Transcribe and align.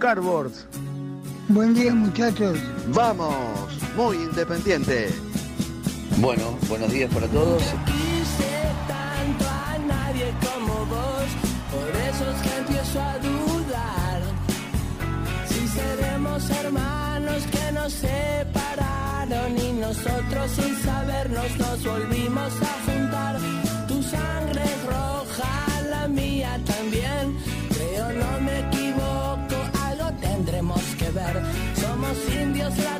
Cardboard. 0.00 0.52
Buen 1.48 1.74
día 1.74 1.94
muchachos. 1.94 2.58
Vamos, 2.88 3.34
muy 3.96 4.16
independiente. 4.16 5.10
Bueno, 6.16 6.56
buenos 6.68 6.90
días 6.90 7.12
para 7.12 7.26
todos. 7.28 7.62
quise 7.84 8.62
tanto 8.88 9.44
a 9.46 9.78
nadie 9.86 10.32
como 10.40 10.86
vos, 10.86 11.28
por 11.70 11.90
eso 12.08 12.30
es 12.30 12.40
que 12.42 12.58
empiezo 12.58 13.00
a 13.00 13.18
dudar. 13.18 14.22
Si 15.48 15.68
seremos 15.68 16.50
hermanos 16.50 17.42
que 17.52 17.72
nos 17.72 17.92
separaron 17.92 19.58
y 19.58 19.72
nosotros 19.72 20.50
sin 20.56 20.76
sabernos 20.82 21.58
nos 21.58 21.84
volvimos 21.84 22.52
a 22.62 22.90
juntar. 22.90 23.36
Tu 23.86 24.02
sangre 24.02 24.62
es 24.64 24.86
roja, 24.86 25.82
la 25.90 26.08
mía 26.08 26.58
también. 26.64 26.79
just 32.76 32.99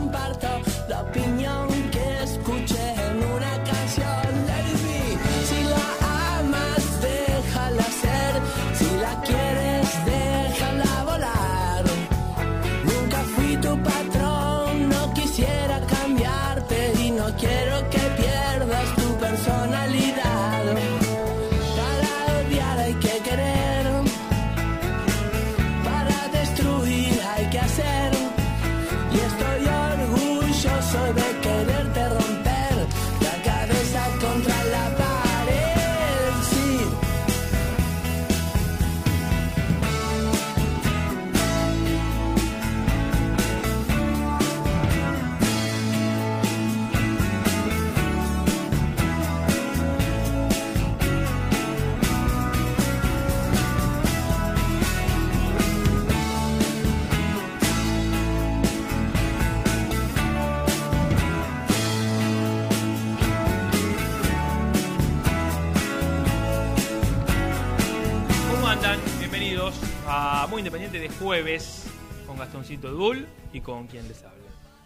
jueves 71.21 71.85
con 72.25 72.37
Gastoncito 72.37 72.89
Dul 72.91 73.27
y 73.53 73.61
con 73.61 73.87
quien 73.87 74.07
les 74.07 74.23
habla. 74.23 74.37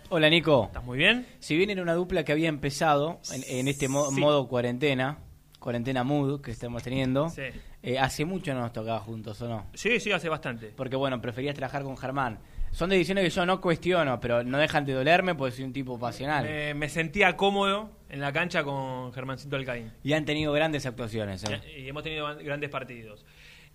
Hola 0.10 0.30
Nico. 0.30 0.66
¿Estás 0.66 0.84
muy 0.84 0.98
bien? 0.98 1.26
Si 1.40 1.56
bien 1.56 1.70
era 1.70 1.82
una 1.82 1.94
dupla 1.94 2.24
que 2.24 2.32
había 2.32 2.50
empezado 2.50 3.20
en, 3.34 3.44
en 3.48 3.68
este 3.68 3.88
mo- 3.88 4.10
Sí. 4.12 4.20
modo 4.20 4.48
cuarentena, 4.48 5.18
cuarentena 5.60 6.04
mood 6.04 6.42
que 6.42 6.52
estamos 6.52 6.84
teniendo, 6.84 7.30
Sí. 7.30 7.44
eh, 7.82 7.98
hace 8.00 8.26
mucho 8.26 8.54
no 8.54 8.62
nos 8.62 8.74
tocaba 8.74 9.00
juntos, 9.00 9.42
¿o 9.42 9.48
no? 9.50 9.66
Sí, 9.74 10.00
sí, 10.00 10.12
hace 10.12 10.30
bastante. 10.30 10.68
Porque 10.76 10.96
bueno, 10.96 11.20
preferías 11.22 11.56
trabajar 11.56 11.84
con 11.84 11.98
Germán. 11.98 12.40
Son 12.72 12.90
decisiones 12.90 13.24
que 13.24 13.30
yo 13.30 13.46
no 13.46 13.62
cuestiono, 13.62 14.20
pero 14.20 14.44
no 14.44 14.58
dejan 14.58 14.86
de 14.86 14.92
dolerme 14.94 15.34
porque 15.36 15.56
soy 15.56 15.64
un 15.64 15.72
tipo 15.74 15.98
pasional. 15.98 16.44
Me, 16.44 16.74
me 16.74 16.90
sentía 16.90 17.38
cómodo 17.38 17.90
en 18.10 18.20
la 18.20 18.34
cancha 18.34 18.64
con 18.64 19.14
Germancito 19.14 19.56
Alcaín. 19.56 19.92
Y 20.04 20.12
han 20.14 20.26
tenido 20.26 20.52
grandes 20.52 20.86
actuaciones. 20.86 21.44
¿eh? 21.46 21.62
Y 21.80 21.88
hemos 21.88 22.04
tenido 22.04 22.36
grandes 22.38 22.70
partidos. 22.70 23.26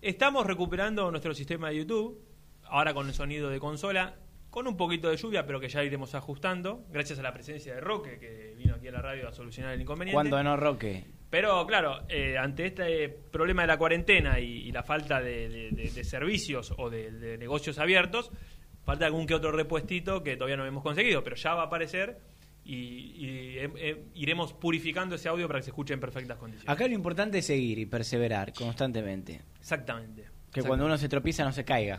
Estamos 0.01 0.45
recuperando 0.45 1.09
nuestro 1.11 1.33
sistema 1.33 1.69
de 1.69 1.77
YouTube, 1.77 2.19
ahora 2.71 2.93
con 2.93 3.07
el 3.07 3.13
sonido 3.13 3.49
de 3.49 3.59
consola, 3.59 4.15
con 4.49 4.67
un 4.67 4.75
poquito 4.75 5.09
de 5.09 5.17
lluvia, 5.17 5.45
pero 5.45 5.59
que 5.59 5.69
ya 5.69 5.83
iremos 5.83 6.13
ajustando, 6.15 6.83
gracias 6.89 7.19
a 7.19 7.21
la 7.21 7.33
presencia 7.33 7.73
de 7.75 7.79
Roque, 7.81 8.17
que 8.19 8.53
vino 8.57 8.75
aquí 8.75 8.87
a 8.87 8.91
la 8.91 9.01
radio 9.01 9.29
a 9.29 9.33
solucionar 9.33 9.73
el 9.73 9.81
inconveniente. 9.81 10.13
Cuando 10.15 10.41
no, 10.43 10.57
Roque. 10.57 11.05
Pero 11.29 11.65
claro, 11.65 12.01
eh, 12.09 12.37
ante 12.37 12.65
este 12.65 13.07
problema 13.09 13.61
de 13.61 13.67
la 13.69 13.77
cuarentena 13.77 14.39
y, 14.41 14.67
y 14.67 14.71
la 14.73 14.83
falta 14.83 15.21
de, 15.21 15.47
de- 15.47 15.71
de- 15.71 15.91
de 15.91 16.03
servicios 16.03 16.73
o 16.77 16.89
de, 16.89 17.37
negocios 17.37 17.79
abiertos, 17.79 18.29
falta 18.83 19.05
algún 19.05 19.25
que 19.25 19.35
otro 19.35 19.51
repuestito 19.53 20.21
que 20.23 20.35
todavía 20.35 20.57
no 20.57 20.65
hemos 20.65 20.83
conseguido, 20.83 21.23
pero 21.23 21.37
ya 21.37 21.53
va 21.53 21.61
a 21.63 21.65
aparecer 21.67 22.17
y, 22.65 22.75
y, 22.75 23.57
eh, 23.59 23.69
eh, 23.77 24.03
iremos 24.15 24.51
purificando 24.53 25.15
ese 25.15 25.29
audio 25.29 25.47
para 25.47 25.59
que 25.59 25.63
se 25.63 25.69
escuche 25.69 25.93
en 25.93 26.01
perfectas 26.01 26.37
condiciones. 26.37 26.69
Acá 26.69 26.85
lo 26.87 26.93
importante 26.93 27.37
es 27.37 27.45
seguir 27.45 27.79
y 27.79 27.85
perseverar 27.85 28.51
constantemente. 28.53 29.41
Exactamente. 29.61 30.25
Que 30.51 30.61
cuando 30.63 30.85
uno 30.85 30.97
se 30.97 31.07
tropieza 31.07 31.45
no 31.45 31.53
se 31.53 31.63
caiga. 31.63 31.97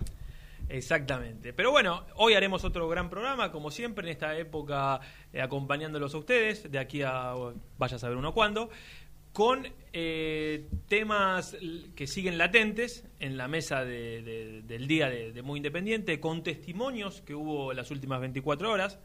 Exactamente. 0.72 1.52
Pero 1.52 1.70
bueno, 1.70 2.06
hoy 2.16 2.32
haremos 2.32 2.64
otro 2.64 2.88
gran 2.88 3.10
programa, 3.10 3.52
como 3.52 3.70
siempre, 3.70 4.06
en 4.06 4.12
esta 4.12 4.36
época, 4.38 5.00
eh, 5.30 5.42
acompañándolos 5.42 6.14
a 6.14 6.18
ustedes, 6.18 6.70
de 6.72 6.78
aquí 6.78 7.02
a 7.02 7.34
vaya 7.76 7.96
a 7.96 7.98
saber 7.98 8.16
uno 8.16 8.32
cuándo, 8.32 8.70
con 9.34 9.66
eh, 9.92 10.66
temas 10.88 11.54
que 11.94 12.06
siguen 12.06 12.38
latentes 12.38 13.04
en 13.20 13.36
la 13.36 13.48
mesa 13.48 13.84
de- 13.84 14.22
de- 14.22 14.62
del 14.62 14.86
día 14.86 15.10
de, 15.10 15.42
Muy 15.42 15.58
Independiente, 15.58 16.18
con 16.20 16.42
testimonios 16.42 17.20
que 17.20 17.34
hubo 17.34 17.74
las 17.74 17.90
últimas 17.90 18.20
24 18.22 18.70
horas. 18.72 18.98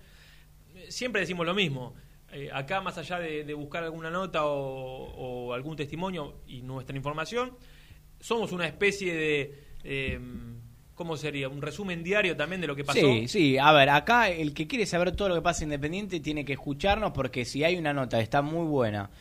Siempre 0.87 1.19
decimos 1.19 1.45
lo 1.45 1.53
mismo. 1.53 1.95
Eh, 2.31 2.49
acá, 2.53 2.79
más 2.79 2.97
allá 2.97 3.19
de, 3.19 3.53
buscar 3.53 3.83
alguna 3.83 4.09
nota 4.09 4.45
o, 4.45 5.53
algún 5.53 5.75
testimonio 5.75 6.35
y 6.47 6.61
nuestra 6.61 6.95
información, 6.95 7.57
somos 8.21 8.53
una 8.53 8.67
especie 8.67 9.13
de. 9.13 9.63
eh, 9.83 10.19
¿Cómo 10.97 11.15
sería? 11.15 11.47
Un 11.47 11.61
resumen 11.61 12.03
diario 12.03 12.35
también 12.35 12.59
de 12.59 12.65
lo 12.65 12.75
que 12.75 12.83
pasó. 12.83 12.99
Sí, 12.99 13.27
sí, 13.27 13.57
a 13.59 13.71
ver, 13.71 13.87
acá 13.91 14.31
el 14.31 14.55
que 14.55 14.65
quiere 14.65 14.87
saber 14.87 15.11
todo 15.11 15.29
lo 15.29 15.35
que 15.35 15.43
pasa 15.43 15.63
en 15.63 15.67
Independiente 15.67 16.19
tiene 16.19 16.43
que 16.43 16.53
escucharnos 16.53 17.11
porque 17.11 17.45
si 17.45 17.63
hay 17.63 17.77
una 17.77 17.93
nota 17.93 18.17
que 18.17 18.23
está 18.23 18.41
muy 18.41 18.65
buena 18.65 19.11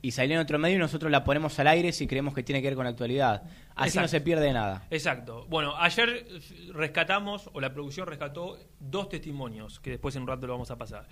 y 0.00 0.12
salió 0.12 0.36
en 0.36 0.40
otro 0.40 0.58
medio, 0.58 0.78
nosotros 0.78 1.12
la 1.12 1.24
ponemos 1.24 1.58
al 1.58 1.66
aire 1.66 1.92
si 1.92 2.06
creemos 2.06 2.32
que 2.32 2.42
tiene 2.42 2.62
que 2.62 2.68
ver 2.68 2.74
con 2.74 2.84
la 2.84 2.90
actualidad. 2.92 3.42
Así 3.74 3.98
no 3.98 4.08
se 4.08 4.22
pierde 4.22 4.50
nada. 4.54 4.86
Exacto. 4.88 5.44
Bueno, 5.50 5.76
ayer 5.76 6.26
rescatamos, 6.72 7.50
o 7.52 7.60
la 7.60 7.74
producción 7.74 8.06
rescató, 8.06 8.58
dos 8.80 9.10
testimonios, 9.10 9.78
que 9.78 9.90
después 9.90 10.16
en 10.16 10.22
un 10.22 10.28
rato 10.28 10.46
lo 10.46 10.54
vamos 10.54 10.70
a 10.70 10.78
pasar. 10.78 11.06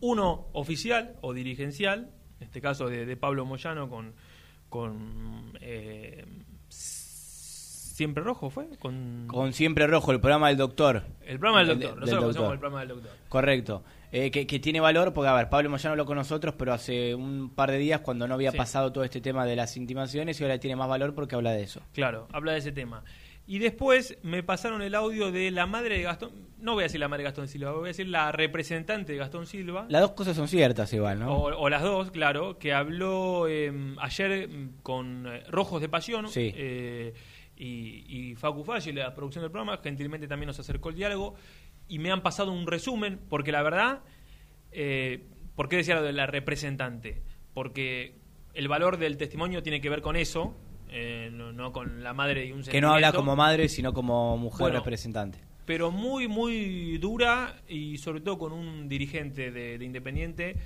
Uno 0.00 0.48
oficial 0.52 1.16
o 1.22 1.32
dirigencial, 1.32 2.10
en 2.38 2.44
este 2.44 2.60
caso 2.60 2.86
de, 2.86 3.06
de 3.06 3.16
Pablo 3.16 3.46
Moyano 3.46 3.88
con, 3.88 4.14
con 4.68 5.56
eh, 5.62 6.26
Siempre 8.00 8.22
Rojo, 8.24 8.48
¿fue? 8.48 8.66
Con, 8.78 9.24
Con 9.26 9.52
Siempre 9.52 9.86
Rojo, 9.86 10.10
el 10.12 10.20
programa 10.20 10.48
del 10.48 10.56
doctor. 10.56 11.02
el 11.26 11.38
programa 11.38 11.58
del 11.64 11.78
doctor. 11.78 11.98
Nosotros 12.00 12.22
conocemos 12.22 12.52
el 12.54 12.58
programa 12.58 12.80
del 12.80 12.88
doctor. 12.88 13.10
Correcto. 13.28 13.84
Eh, 14.10 14.30
que, 14.30 14.46
que 14.46 14.58
tiene 14.58 14.80
valor 14.80 15.12
porque, 15.12 15.28
a 15.28 15.34
ver, 15.34 15.50
Pablo 15.50 15.68
Moyano 15.68 15.90
habló 15.92 16.06
con 16.06 16.16
nosotros, 16.16 16.54
pero 16.58 16.72
hace 16.72 17.14
un 17.14 17.50
par 17.54 17.70
de 17.70 17.76
días 17.76 18.00
cuando 18.00 18.26
no 18.26 18.32
había 18.34 18.52
Sí. 18.52 18.56
pasado 18.56 18.90
todo 18.90 19.04
este 19.04 19.20
tema 19.20 19.44
de 19.44 19.54
las 19.54 19.76
intimaciones 19.76 20.40
y 20.40 20.44
ahora 20.44 20.58
tiene 20.58 20.76
más 20.76 20.88
valor 20.88 21.14
porque 21.14 21.34
habla 21.34 21.52
de 21.52 21.62
eso. 21.62 21.82
Claro, 21.92 22.26
habla 22.32 22.52
de 22.52 22.58
ese 22.60 22.72
tema. 22.72 23.04
Y 23.46 23.58
después 23.58 24.16
me 24.22 24.42
pasaron 24.42 24.80
el 24.80 24.94
audio 24.94 25.30
de 25.30 25.50
la 25.50 25.66
madre 25.66 25.96
de 25.98 26.02
Gastón, 26.04 26.30
no 26.58 26.74
voy 26.74 26.82
a 26.82 26.86
decir 26.86 27.00
la 27.00 27.08
madre 27.08 27.22
de 27.24 27.28
Gastón 27.30 27.48
Silva, 27.48 27.72
voy 27.72 27.84
a 27.84 27.86
decir 27.88 28.06
la 28.08 28.30
representante 28.32 29.12
de 29.12 29.18
Gastón 29.18 29.46
Silva. 29.46 29.86
Las 29.88 30.02
dos 30.02 30.12
cosas 30.12 30.36
son 30.36 30.46
ciertas 30.48 30.92
igual, 30.92 31.18
¿no? 31.18 31.32
O, 31.34 31.56
o 31.64 31.68
las 31.68 31.82
dos, 31.82 32.10
claro, 32.12 32.58
que 32.58 32.72
habló 32.72 33.48
eh, 33.48 33.72
ayer 34.00 34.48
mm, 34.48 34.82
con 34.82 35.26
eh, 35.26 35.42
Rojos 35.50 35.80
de 35.80 35.88
Pasión 35.88 36.28
Sí. 36.28 36.52
Y, 37.60 38.30
y 38.30 38.34
Facu 38.36 38.64
Falli, 38.64 38.92
la 38.92 39.14
producción 39.14 39.42
del 39.42 39.50
programa, 39.50 39.78
gentilmente 39.82 40.26
también 40.26 40.46
nos 40.46 40.58
acercó 40.58 40.88
el 40.88 40.94
diálogo 40.96 41.34
y 41.88 41.98
me 41.98 42.10
han 42.10 42.22
pasado 42.22 42.52
un 42.52 42.66
resumen, 42.66 43.20
porque 43.28 43.52
la 43.52 43.62
verdad, 43.62 44.00
eh, 44.72 45.24
¿por 45.56 45.68
qué 45.68 45.76
decía 45.76 45.96
lo 45.96 46.02
de 46.02 46.12
la 46.12 46.26
representante? 46.26 47.22
Porque 47.52 48.14
el 48.54 48.68
valor 48.68 48.96
del 48.96 49.16
testimonio 49.16 49.62
tiene 49.62 49.80
que 49.80 49.90
ver 49.90 50.00
con 50.00 50.16
eso, 50.16 50.54
eh, 50.88 51.28
no, 51.32 51.52
no 51.52 51.72
con 51.72 52.02
la 52.02 52.14
madre 52.14 52.46
y 52.46 52.52
un 52.52 52.62
que 52.62 52.80
no 52.80 52.92
habla 52.92 53.12
como 53.12 53.36
madre, 53.36 53.68
sino 53.68 53.92
como 53.92 54.36
mujer 54.36 54.60
Bueno, 54.60 54.78
representante. 54.78 55.38
pero 55.66 55.90
muy, 55.90 56.26
muy 56.28 56.98
dura 56.98 57.60
y 57.68 57.98
sobre 57.98 58.20
todo 58.22 58.38
con 58.38 58.52
un 58.52 58.88
dirigente 58.88 59.50
de, 59.52 59.78
de 59.78 59.84
Independiente 59.84 60.56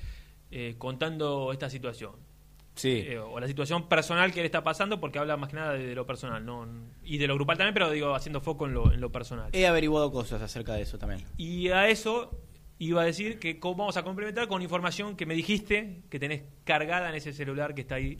eh, 0.51 0.77
contando 0.79 1.53
esta 1.53 1.69
situación. 1.69 2.13
Sí. 2.75 3.05
Eh, 3.07 3.19
o 3.19 3.39
la 3.39 3.47
situación 3.47 3.89
personal 3.89 4.33
que 4.33 4.41
le 4.41 4.47
está 4.47 4.63
pasando, 4.65 4.99
porque 5.01 5.19
habla 5.19 5.37
más 5.37 5.49
que 5.51 5.57
nada 5.57 5.75
de, 5.75 5.87
de 5.87 5.95
lo 5.95 6.07
personal, 6.07 6.45
¿no? 6.45 6.67
y 7.05 7.19
de 7.19 7.27
lo 7.29 7.35
grupal 7.35 7.57
también, 7.57 7.75
pero 7.75 7.91
digo, 7.91 8.15
haciendo 8.15 8.41
foco 8.41 8.67
en 8.67 8.75
lo, 8.75 8.93
en 8.93 9.01
lo 9.01 9.13
personal. 9.13 9.49
He 9.53 9.67
averiguado 9.67 10.11
cosas 10.11 10.43
acerca 10.43 10.75
de 10.75 10.83
eso 10.83 10.99
también. 10.99 11.23
Y 11.37 11.69
a 11.69 11.89
eso 11.89 12.31
iba 12.79 13.03
a 13.03 13.05
decir 13.05 13.39
que 13.39 13.61
cómo 13.61 13.77
vamos 13.77 13.97
a 13.97 14.03
complementar 14.03 14.49
con 14.49 14.61
información 14.61 15.17
que 15.17 15.25
me 15.27 15.35
dijiste 15.35 16.03
que 16.11 16.19
tenés 16.19 16.43
cargada 16.65 17.09
en 17.09 17.15
ese 17.15 17.33
celular 17.33 17.75
que 17.75 17.83
está 17.83 17.95
ahí 17.97 18.19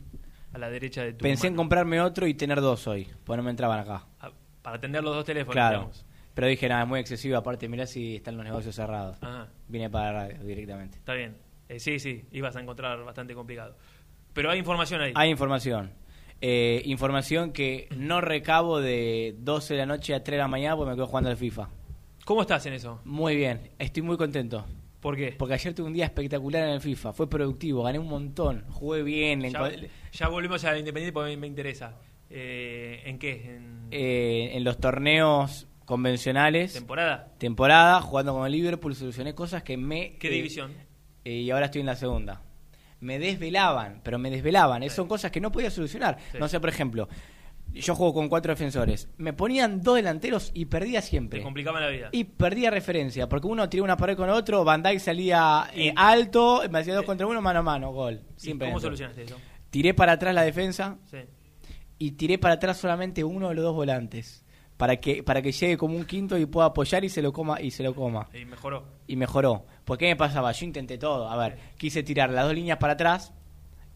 a 0.53 0.57
la 0.57 0.69
derecha 0.69 1.03
de 1.03 1.11
tu 1.13 1.23
Pensé 1.23 1.47
en 1.47 1.55
comprarme 1.55 1.99
otro 1.99 2.25
y 2.25 2.33
tener 2.33 2.61
dos 2.61 2.87
hoy, 2.87 3.07
pues 3.25 3.35
no 3.35 3.43
me 3.43 3.49
entraban 3.51 3.79
acá. 3.79 4.05
Ah, 4.21 4.31
Para 4.61 4.77
atender 4.77 5.03
los 5.03 5.13
dos 5.13 5.25
teléfonos, 5.25 5.53
Claro. 5.53 5.77
digamos. 5.79 6.05
Pero 6.33 6.47
dije, 6.47 6.67
nada, 6.69 6.83
es 6.83 6.87
muy 6.87 6.99
excesivo, 7.01 7.37
aparte 7.37 7.67
mirá 7.67 7.85
si 7.85 8.15
están 8.15 8.37
los 8.37 8.45
negocios 8.45 8.73
cerrados. 8.75 9.17
Ah. 9.21 9.47
Vine 9.67 9.89
para 9.89 10.11
la 10.13 10.19
radio 10.27 10.43
directamente. 10.43 10.97
Está 10.97 11.13
bien. 11.13 11.35
Eh, 11.67 11.79
sí, 11.79 11.99
sí, 11.99 12.23
ibas 12.31 12.55
a 12.55 12.61
encontrar 12.61 13.03
bastante 13.03 13.33
complicado. 13.33 13.75
Pero 14.35 14.51
hay 14.51 14.59
información 14.59 15.01
ahí. 15.01 15.11
Hay 15.15 15.31
información. 15.31 15.91
Eh, 16.41 16.83
información 16.85 17.51
que 17.53 17.87
no 17.97 18.21
recabo 18.21 18.79
de 18.81 19.33
12 19.39 19.73
de 19.73 19.79
la 19.79 19.85
noche 19.87 20.13
a 20.13 20.23
3 20.23 20.33
de 20.35 20.37
la 20.37 20.47
mañana 20.47 20.75
porque 20.75 20.91
me 20.91 20.95
quedo 20.95 21.07
jugando 21.07 21.31
al 21.31 21.37
FIFA. 21.37 21.69
¿Cómo 22.25 22.41
estás 22.41 22.63
en 22.67 22.73
eso? 22.73 22.99
Muy 23.05 23.35
bien, 23.35 23.71
estoy 23.79 24.03
muy 24.03 24.17
contento. 24.17 24.65
¿Por 24.99 25.15
qué? 25.15 25.33
Porque 25.37 25.53
ayer 25.53 25.73
tuve 25.73 25.87
un 25.87 25.93
día 25.93 26.05
espectacular 26.05 26.63
en 26.63 26.69
el 26.71 26.81
FIFA, 26.81 27.13
fue 27.13 27.29
productivo, 27.29 27.83
gané 27.83 27.97
un 27.99 28.07
montón, 28.09 28.65
jugué 28.71 29.03
bien. 29.03 29.41
le 29.41 29.51
Ya, 29.51 29.59
enco- 29.59 29.89
ya 30.11 30.27
volvemos 30.27 30.63
a 30.65 30.77
Independiente 30.77 31.13
porque 31.13 31.31
me, 31.31 31.37
me 31.37 31.47
interesa. 31.47 31.95
Eh, 32.29 33.03
¿En 33.05 33.17
qué? 33.19 33.55
¿En 33.55 33.87
eh, 33.91 34.51
en 34.53 34.63
los 34.63 34.77
torneos 34.79 35.67
convencionales, 35.85 36.73
temporada? 36.73 37.31
temporada, 37.37 38.01
jugando 38.01 38.33
con 38.33 38.45
el 38.47 38.51
Liverpool, 38.51 38.95
solucioné 38.95 39.33
cosas 39.35 39.61
que 39.63 39.77
me... 39.77 40.17
¿Qué 40.17 40.27
eh, 40.27 40.31
división? 40.31 40.73
eh, 41.23 41.31
y 41.33 41.51
ahora 41.51 41.65
estoy 41.65 41.81
en 41.81 41.87
la 41.87 41.95
segunda. 41.95 42.41
Me 42.99 43.19
desvelaban, 43.19 44.01
pero 44.03 44.17
me 44.17 44.29
desvelaban. 44.29 44.81
Sí. 44.83 44.89
Son 44.89 45.07
cosas 45.07 45.31
que 45.31 45.41
no 45.41 45.51
podía 45.51 45.69
solucionar. 45.69 46.17
Sí. 46.31 46.37
No 46.39 46.47
sé, 46.47 46.59
por 46.59 46.69
ejemplo, 46.69 47.07
yo 47.73 47.95
juego 47.95 48.13
con 48.13 48.29
cuatro 48.29 48.53
defensores. 48.53 49.09
Me 49.17 49.33
ponían 49.33 49.81
dos 49.81 49.95
delanteros 49.95 50.51
y 50.53 50.65
perdía 50.65 51.01
siempre. 51.01 51.39
Te 51.39 51.43
complicaban 51.43 51.81
la 51.81 51.89
vida. 51.89 52.09
Y 52.11 52.23
perdía 52.23 52.71
referencia, 52.71 53.27
porque 53.27 53.47
uno 53.47 53.67
tiraba 53.69 53.85
una 53.85 53.97
pared 53.97 54.15
con 54.15 54.29
otro, 54.29 54.63
Van 54.63 54.81
Dijk 54.81 54.99
salía 54.99 55.69
eh, 55.73 55.93
alto, 55.95 56.63
me 56.69 56.79
hacía 56.79 56.95
dos 56.95 57.05
contra 57.05 57.27
uno, 57.27 57.41
mano 57.41 57.59
a 57.59 57.63
mano, 57.63 57.91
gol. 57.91 58.21
¿Y 58.37 58.39
Siempre 58.39 58.67
¿Cómo 58.67 58.79
dentro. 58.79 58.87
solucionaste 58.95 59.23
eso? 59.23 59.37
Tiré 59.69 59.93
para 59.93 60.13
atrás 60.13 60.33
la 60.33 60.43
defensa 60.43 60.97
y 61.97 62.11
tiré 62.11 62.37
para 62.37 62.55
atrás 62.55 62.77
solamente 62.77 63.23
uno 63.23 63.49
de 63.49 63.55
los 63.55 63.63
dos 63.65 63.75
volantes. 63.75 64.45
Para 64.77 64.97
que, 64.97 65.23
para 65.23 65.41
que 65.41 65.53
llegue 65.53 65.77
como 65.77 65.95
un 65.95 66.03
quinto 66.05 66.37
y 66.37 66.45
pueda 66.45 66.67
apoyar 66.67 67.03
y 67.05 67.09
se 67.09 67.21
lo 67.21 67.31
coma 67.31 67.61
y 67.61 67.71
se 67.71 67.81
lo 67.83 67.95
coma. 67.95 68.27
Y 68.33 68.43
mejoró. 68.45 68.83
Y 69.07 69.15
mejoró. 69.15 69.65
¿Por 69.83 69.97
qué 69.97 70.07
me 70.07 70.15
pasaba? 70.15 70.51
Yo 70.51 70.65
intenté 70.65 70.97
todo. 70.97 71.29
A 71.29 71.37
ver, 71.37 71.57
quise 71.77 72.03
tirar 72.03 72.29
las 72.29 72.45
dos 72.45 72.55
líneas 72.55 72.77
para 72.79 72.93
atrás. 72.93 73.33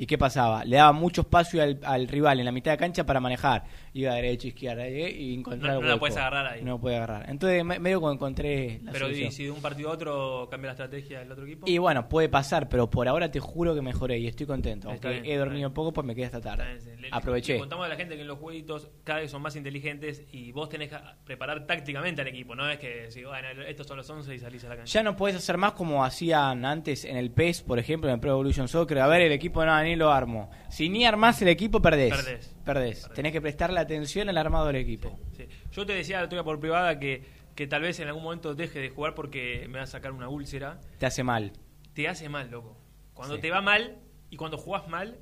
¿Y 0.01 0.06
qué 0.08 0.18
pasaba? 0.18 0.63
Le 0.63 0.77
daba 0.77 0.94
mucho 0.94 1.22
espacio 1.22 1.62
al, 1.62 1.77
al 1.84 2.08
rival 2.08 2.39
en 2.39 2.46
la 2.46 2.53
mitad 2.53 2.72
de 2.72 2.77
cancha 2.77 3.06
para 3.06 3.20
manejar. 3.20 3.65
Iba 3.94 4.13
derecha, 4.13 4.48
izquierda, 4.48 4.88
eh, 4.88 5.12
y 5.12 5.34
encontrar 5.36 5.74
No- 5.75 5.82
no 5.82 5.88
la 5.89 5.98
puedes 6.00 6.15
agarrar 6.15 6.48
ahí. 6.48 6.63
No 6.63 6.79
puede 6.79 6.96
agarrar. 6.96 7.29
Entonces, 7.29 7.65
me- 7.65 7.79
medio 7.79 8.00
como 8.00 8.13
encontré 8.13 8.79
la 8.82 8.94
Pero 8.94 9.08
solución. 9.08 9.27
¿y 9.27 9.32
si 9.34 9.44
de 9.44 9.51
un 9.51 9.62
partido 9.62 9.89
a 9.89 9.94
otro 9.94 10.48
cambia 10.50 10.68
la 10.68 10.72
estrategia 10.72 11.20
del 11.20 11.29
otro 11.32 11.44
equipo? 11.46 11.65
Y 11.70 11.77
bueno, 11.79 12.08
puede 12.08 12.29
pasar, 12.29 12.70
pero 12.70 12.89
por 12.89 13.10
ahora 13.10 13.29
te 13.29 13.41
juro 13.41 13.75
que 13.75 13.82
mejoré 13.82 14.18
y 14.20 14.27
estoy 14.27 14.46
contento. 14.46 14.89
Está 14.89 15.10
Aunque 15.10 15.22
bien, 15.22 15.36
he 15.36 15.38
dormido 15.38 15.68
bien. 15.68 15.74
poco, 15.74 15.91
pues 15.91 16.08
me 16.08 16.15
quedé 16.15 16.25
hasta 16.27 16.39
tarde. 16.39 16.75
Está 16.77 16.86
bien, 16.91 17.01
le- 17.01 17.10
Aproveché. 17.12 17.53
le 17.56 17.60
contamos 17.60 17.86
a 17.86 17.89
la 17.89 17.96
gente 17.98 18.15
que 18.15 18.22
en 18.22 18.27
los 18.29 18.39
jueguitos 18.39 18.89
cada 19.03 19.20
vez 19.20 19.29
son 19.29 19.41
más 19.41 19.58
inteligentes 19.58 20.24
y 20.32 20.53
vos 20.53 20.70
tenés 20.70 20.89
que 20.91 20.98
preparar 21.25 21.65
tácticamente 21.68 22.22
al 22.22 22.27
equipo. 22.29 22.56
No 22.56 22.70
es 22.70 22.79
que 22.79 23.12
si, 23.12 23.25
bueno, 23.25 23.50
estos 23.68 23.86
son 23.86 23.98
los 23.98 24.10
11 24.10 24.34
y 24.34 24.39
salís 24.39 24.63
a 24.63 24.70
la 24.70 24.77
cancha. 24.77 24.94
Ya 24.94 25.03
no 25.03 25.18
puedes 25.18 25.36
hacer 25.36 25.58
más 25.58 25.74
como 25.74 26.06
hacían 26.06 26.63
antes 26.63 27.03
en 27.03 27.18
el 27.18 27.32
PES, 27.32 27.63
por 27.63 27.79
ejemplo, 27.79 28.10
en 28.10 28.13
el 28.15 28.20
Pro 28.22 28.32
Evolution 28.32 28.70
Soccer. 28.70 29.00
A 29.00 29.08
ver, 29.08 29.22
el 29.24 29.34
equipo 29.34 29.65
no, 29.65 29.88
ni 29.89 29.96
lo 29.96 30.12
armo. 30.12 30.50
Si 30.69 30.88
ni 30.89 31.05
armás 31.05 31.41
el 31.41 31.48
equipo, 31.50 31.81
perdés. 31.81 32.15
Perdés. 32.15 32.55
Perdés. 32.65 33.10
Tenés 33.13 33.31
que 33.34 33.41
prestarle 33.41 33.79
atención 33.79 34.29
al 34.29 34.38
armado 34.38 34.67
del 34.67 34.77
equipo. 34.77 35.19
Sí. 35.36 35.48
Yo 35.72 35.86
te 35.86 35.93
decía 35.93 36.22
la 36.22 36.29
tuya 36.29 36.43
por 36.43 36.60
privada 36.60 36.98
que, 37.00 37.24
que 37.55 37.67
tal 37.67 37.81
vez 37.81 38.00
en 38.00 38.08
algún 38.08 38.24
momento 38.24 38.55
deje 38.55 38.79
de 38.79 38.89
jugar 38.89 39.15
porque 39.15 39.65
me 39.69 39.79
va 39.79 39.84
a 39.84 39.88
sacar 39.88 40.12
una 40.12 40.29
úlcera. 40.29 40.79
Te 40.98 41.05
hace 41.05 41.24
mal. 41.24 41.51
Te 41.93 42.08
hace 42.08 42.29
mal, 42.29 42.50
loco. 42.50 42.77
Cuando 43.13 43.36
Sí. 43.36 43.41
te 43.41 43.51
va 43.51 43.62
mal 43.62 43.98
y 44.29 44.38
cuando 44.38 44.58
jugás 44.58 44.88
mal, 44.88 45.17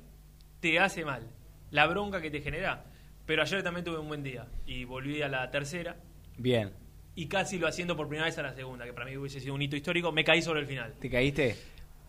te 0.60 0.78
hace 0.78 1.04
mal. 1.04 1.28
La 1.70 1.86
bronca 1.86 2.20
que 2.22 2.30
te 2.30 2.40
genera. 2.40 2.84
Pero 3.26 3.42
ayer 3.42 3.62
también 3.62 3.84
tuve 3.84 3.98
un 3.98 4.08
buen 4.08 4.22
día 4.22 4.46
y 4.66 4.84
volví 4.84 5.20
a 5.22 5.28
la 5.28 5.50
tercera 5.50 5.96
Bien. 6.38 6.72
y 7.14 7.26
casi 7.26 7.58
lo 7.58 7.66
haciendo 7.68 7.96
por 7.96 8.08
primera 8.08 8.26
vez 8.26 8.38
a 8.38 8.42
la 8.42 8.54
segunda, 8.54 8.84
que 8.86 8.92
para 8.94 9.04
mí 9.06 9.16
hubiese 9.16 9.40
sido 9.40 9.54
un 9.54 9.60
hito 9.62 9.76
histórico. 9.76 10.12
Me 10.12 10.24
caí 10.24 10.40
sobre 10.40 10.60
el 10.60 10.66
final. 10.66 10.94
¿Te 11.00 11.10
caíste? 11.10 11.56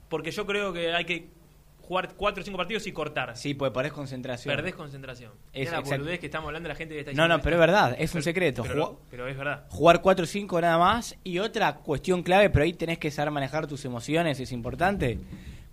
Porque 0.07 0.31
yo 0.31 0.45
creo 0.45 0.71
que 0.73 0.93
hay 0.93 1.05
que 1.05 1.27
jugar 1.89 2.13
cuatro 2.15 2.43
o 2.43 2.45
cinco 2.45 2.55
partidos 2.55 2.85
y 2.85 2.91
cortar. 2.91 3.35
Sí, 3.35 3.55
pues 3.55 3.71
perdés 3.71 3.91
concentración. 3.91 4.55
Perdés 4.55 4.75
concentración. 4.75 5.31
Es 5.51 5.71
la 5.71 5.79
boludez 5.79 6.19
que 6.19 6.27
estamos 6.27 6.45
hablando 6.45 6.69
la 6.69 6.75
gente 6.75 6.93
que 6.93 6.99
está 6.99 7.13
No, 7.13 7.27
no, 7.27 7.41
pero 7.41 7.55
es 7.55 7.59
verdad, 7.59 7.95
es 7.97 8.13
un 8.13 8.21
secreto. 8.21 8.61
Pero, 8.61 9.27
es 9.27 9.35
verdad. 9.35 9.65
Jugar 9.69 9.99
4-5 10.03 10.61
nada 10.61 10.77
más. 10.77 11.17
Y 11.23 11.39
otra 11.39 11.77
cuestión 11.77 12.21
clave, 12.21 12.51
pero 12.51 12.63
ahí 12.63 12.73
tenés 12.73 12.99
que 12.99 13.09
saber 13.09 13.31
manejar 13.31 13.65
tus 13.65 13.85
emociones, 13.85 14.39
es 14.39 14.51
importante. 14.51 15.17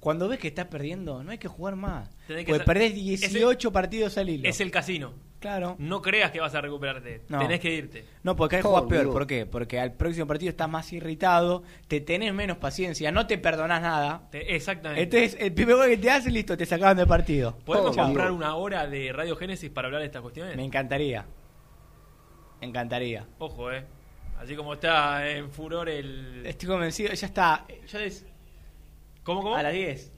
Cuando 0.00 0.26
ves 0.26 0.38
que 0.38 0.48
estás 0.48 0.68
perdiendo, 0.68 1.22
no 1.22 1.32
hay 1.32 1.38
que 1.38 1.48
jugar 1.48 1.76
más. 1.76 2.08
Tenés 2.26 2.46
que 2.46 2.52
Porque 2.52 2.64
perdés 2.64 2.92
es 2.92 3.22
el- 3.24 3.32
18 3.34 3.70
partidos 3.70 4.16
al 4.16 4.30
hilo. 4.30 4.48
Es 4.48 4.58
el 4.62 4.70
casino. 4.70 5.12
Claro. 5.46 5.76
No 5.78 6.02
creas 6.02 6.32
que 6.32 6.40
vas 6.40 6.52
a 6.56 6.60
recuperarte. 6.60 7.22
No. 7.28 7.38
Tenés 7.38 7.60
que 7.60 7.72
irte. 7.72 8.04
No, 8.24 8.34
porque 8.34 8.56
hay 8.56 8.62
Todo, 8.62 8.82
jugar 8.82 8.88
peor. 8.88 9.12
¿Por 9.12 9.26
qué? 9.28 9.46
Porque 9.46 9.78
al 9.78 9.92
próximo 9.92 10.26
partido 10.26 10.50
estás 10.50 10.68
más 10.68 10.92
irritado, 10.92 11.62
te 11.86 12.00
tenés 12.00 12.34
menos 12.34 12.56
paciencia, 12.56 13.12
no 13.12 13.28
te 13.28 13.38
perdonás 13.38 13.80
nada. 13.80 14.28
Te- 14.32 14.56
exactamente. 14.56 15.02
Entonces, 15.04 15.36
el 15.40 15.52
primer 15.54 15.76
gol 15.76 15.86
que 15.86 15.98
te 15.98 16.10
hacen, 16.10 16.34
listo, 16.34 16.56
te 16.56 16.66
sacaban 16.66 16.96
del 16.96 17.06
partido. 17.06 17.56
¿Podemos 17.64 17.96
comprar 17.96 18.32
una 18.32 18.56
hora 18.56 18.88
de 18.88 19.12
Radio 19.12 19.36
Génesis 19.36 19.70
para 19.70 19.86
hablar 19.86 20.00
de 20.00 20.06
estas 20.06 20.20
cuestiones? 20.22 20.56
Me 20.56 20.64
encantaría. 20.64 21.24
Me 22.60 22.66
encantaría. 22.66 23.24
Ojo, 23.38 23.70
eh. 23.70 23.84
Así 24.40 24.56
como 24.56 24.74
está 24.74 25.30
en 25.30 25.48
furor 25.52 25.88
el. 25.88 26.44
Estoy 26.44 26.68
convencido, 26.68 27.12
ya 27.14 27.26
está. 27.28 27.66
Yo 27.86 27.98
les- 28.00 28.26
¿Cómo, 29.22 29.42
cómo? 29.42 29.54
a 29.54 29.62
las 29.62 29.72
10. 29.72 30.12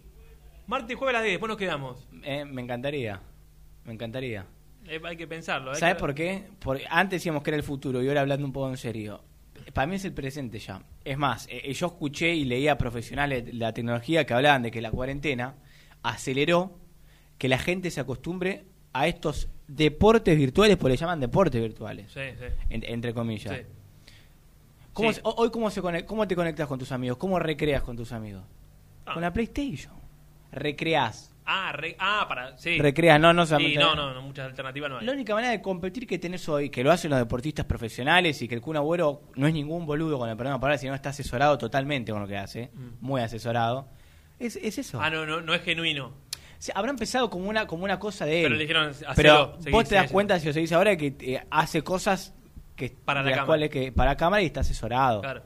Martes 0.66 0.90
y 0.90 0.94
jueves 0.94 1.14
a 1.16 1.18
las 1.18 1.22
10, 1.24 1.34
después 1.34 1.48
nos 1.48 1.58
quedamos. 1.58 2.08
Eh, 2.22 2.46
me 2.46 2.62
encantaría. 2.62 3.20
Me 3.84 3.92
encantaría. 3.92 4.46
Eh, 4.88 5.00
hay 5.04 5.16
que 5.16 5.26
pensarlo. 5.26 5.70
hay 5.72 5.78
¿Sabes 5.80 5.94
que- 5.96 6.00
por 6.00 6.14
qué? 6.14 6.44
Porque 6.60 6.84
antes 6.88 7.20
decíamos 7.20 7.42
que 7.42 7.50
era 7.50 7.56
el 7.56 7.62
futuro 7.62 8.02
y 8.02 8.08
ahora 8.08 8.22
hablando 8.22 8.46
un 8.46 8.52
poco 8.52 8.68
en 8.70 8.76
serio. 8.76 9.22
Para 9.74 9.86
mí 9.86 9.96
es 9.96 10.04
el 10.04 10.12
presente 10.14 10.58
ya. 10.58 10.82
Es 11.04 11.18
más, 11.18 11.46
eh, 11.50 11.72
yo 11.74 11.86
escuché 11.88 12.34
y 12.34 12.44
leía 12.44 12.72
a 12.72 12.78
profesionales 12.78 13.44
de 13.44 13.52
la 13.52 13.72
tecnología 13.72 14.24
que 14.24 14.32
hablaban 14.34 14.62
de 14.62 14.70
que 14.70 14.80
la 14.80 14.90
cuarentena 14.90 15.56
aceleró 16.02 16.78
que 17.36 17.48
la 17.48 17.58
gente 17.58 17.90
se 17.90 18.00
acostumbre 18.00 18.64
a 18.92 19.06
estos 19.06 19.48
deportes 19.66 20.36
virtuales, 20.38 20.76
porque 20.76 20.92
le 20.92 20.96
llaman 20.96 21.20
deportes 21.20 21.60
virtuales, 21.60 22.10
Sí, 22.10 22.20
sí. 22.38 22.46
en- 22.70 22.84
entre 22.84 23.12
comillas. 23.12 23.54
sí. 23.56 23.62
¿Cómo 24.94 25.12
se- 25.12 25.20
hoy 25.22 25.50
cómo, 25.50 25.70
se 25.70 25.80
cómo 26.06 26.26
te 26.26 26.34
conectas 26.34 26.66
con 26.66 26.78
tus 26.78 26.90
amigos? 26.90 27.18
¿Cómo 27.18 27.38
recreas 27.38 27.82
con 27.82 27.96
tus 27.96 28.10
amigos? 28.12 28.42
Ah. 29.06 29.12
Con 29.14 29.22
la 29.22 29.32
PlayStation. 29.32 29.92
Recreas. 30.50 31.27
Ah, 31.50 31.72
re- 31.72 31.96
ah, 31.98 32.26
para. 32.28 32.58
Sí. 32.58 32.78
Recreas, 32.78 33.18
no, 33.18 33.32
no 33.32 33.46
Sí, 33.46 33.74
no, 33.78 33.94
no, 33.94 34.12
no, 34.12 34.20
muchas 34.20 34.46
alternativas 34.46 34.90
no 34.90 34.98
hay. 34.98 35.06
La 35.06 35.12
única 35.12 35.34
manera 35.34 35.50
de 35.52 35.62
competir 35.62 36.06
que 36.06 36.18
tenés 36.18 36.46
hoy, 36.48 36.68
que 36.68 36.84
lo 36.84 36.92
hacen 36.92 37.10
los 37.10 37.18
deportistas 37.18 37.64
profesionales 37.64 38.42
y 38.42 38.48
que 38.48 38.54
el 38.54 38.60
Kun 38.60 38.76
Agüero 38.76 39.22
no 39.36 39.46
es 39.46 39.54
ningún 39.54 39.86
boludo 39.86 40.18
con 40.18 40.28
el 40.28 40.36
perdón 40.36 40.52
de 40.52 40.56
la 40.56 40.60
palabra, 40.60 40.78
sino 40.78 40.94
está 40.94 41.08
asesorado 41.08 41.56
totalmente 41.56 42.12
con 42.12 42.20
lo 42.20 42.28
que 42.28 42.36
hace, 42.36 42.70
Mm. 42.74 42.88
muy 43.00 43.22
asesorado, 43.22 43.88
es, 44.38 44.56
es 44.56 44.76
eso. 44.76 45.00
Ah, 45.00 45.08
no, 45.08 45.24
no, 45.24 45.40
no 45.40 45.54
es 45.54 45.62
genuino. 45.62 46.06
O 46.08 46.12
sea, 46.60 46.74
habrá 46.76 46.90
empezado 46.90 47.30
como 47.30 47.48
una, 47.48 47.66
como 47.66 47.84
una 47.84 47.98
cosa 47.98 48.26
de 48.26 48.40
él. 48.40 48.42
Pero 48.44 48.54
le 48.56 48.60
dijeron, 48.62 48.88
hacelo, 48.90 49.12
Pero 49.16 49.56
seguí, 49.60 49.72
vos 49.72 49.88
te 49.88 49.94
das 49.94 50.10
cuenta, 50.12 50.38
si 50.40 50.46
lo 50.48 50.52
seguís 50.52 50.72
ahora, 50.72 50.96
que 50.96 51.14
eh, 51.20 51.40
hace 51.50 51.82
cosas 51.82 52.34
que 52.76 52.90
Para 52.90 53.20
de 53.22 53.26
la 53.26 53.30
las 53.30 53.36
cámara. 53.38 53.46
cuales 53.46 53.70
que 53.70 53.90
para 53.92 54.16
cámara 54.16 54.42
y 54.42 54.46
está 54.46 54.60
asesorado. 54.60 55.20
Claro. 55.22 55.42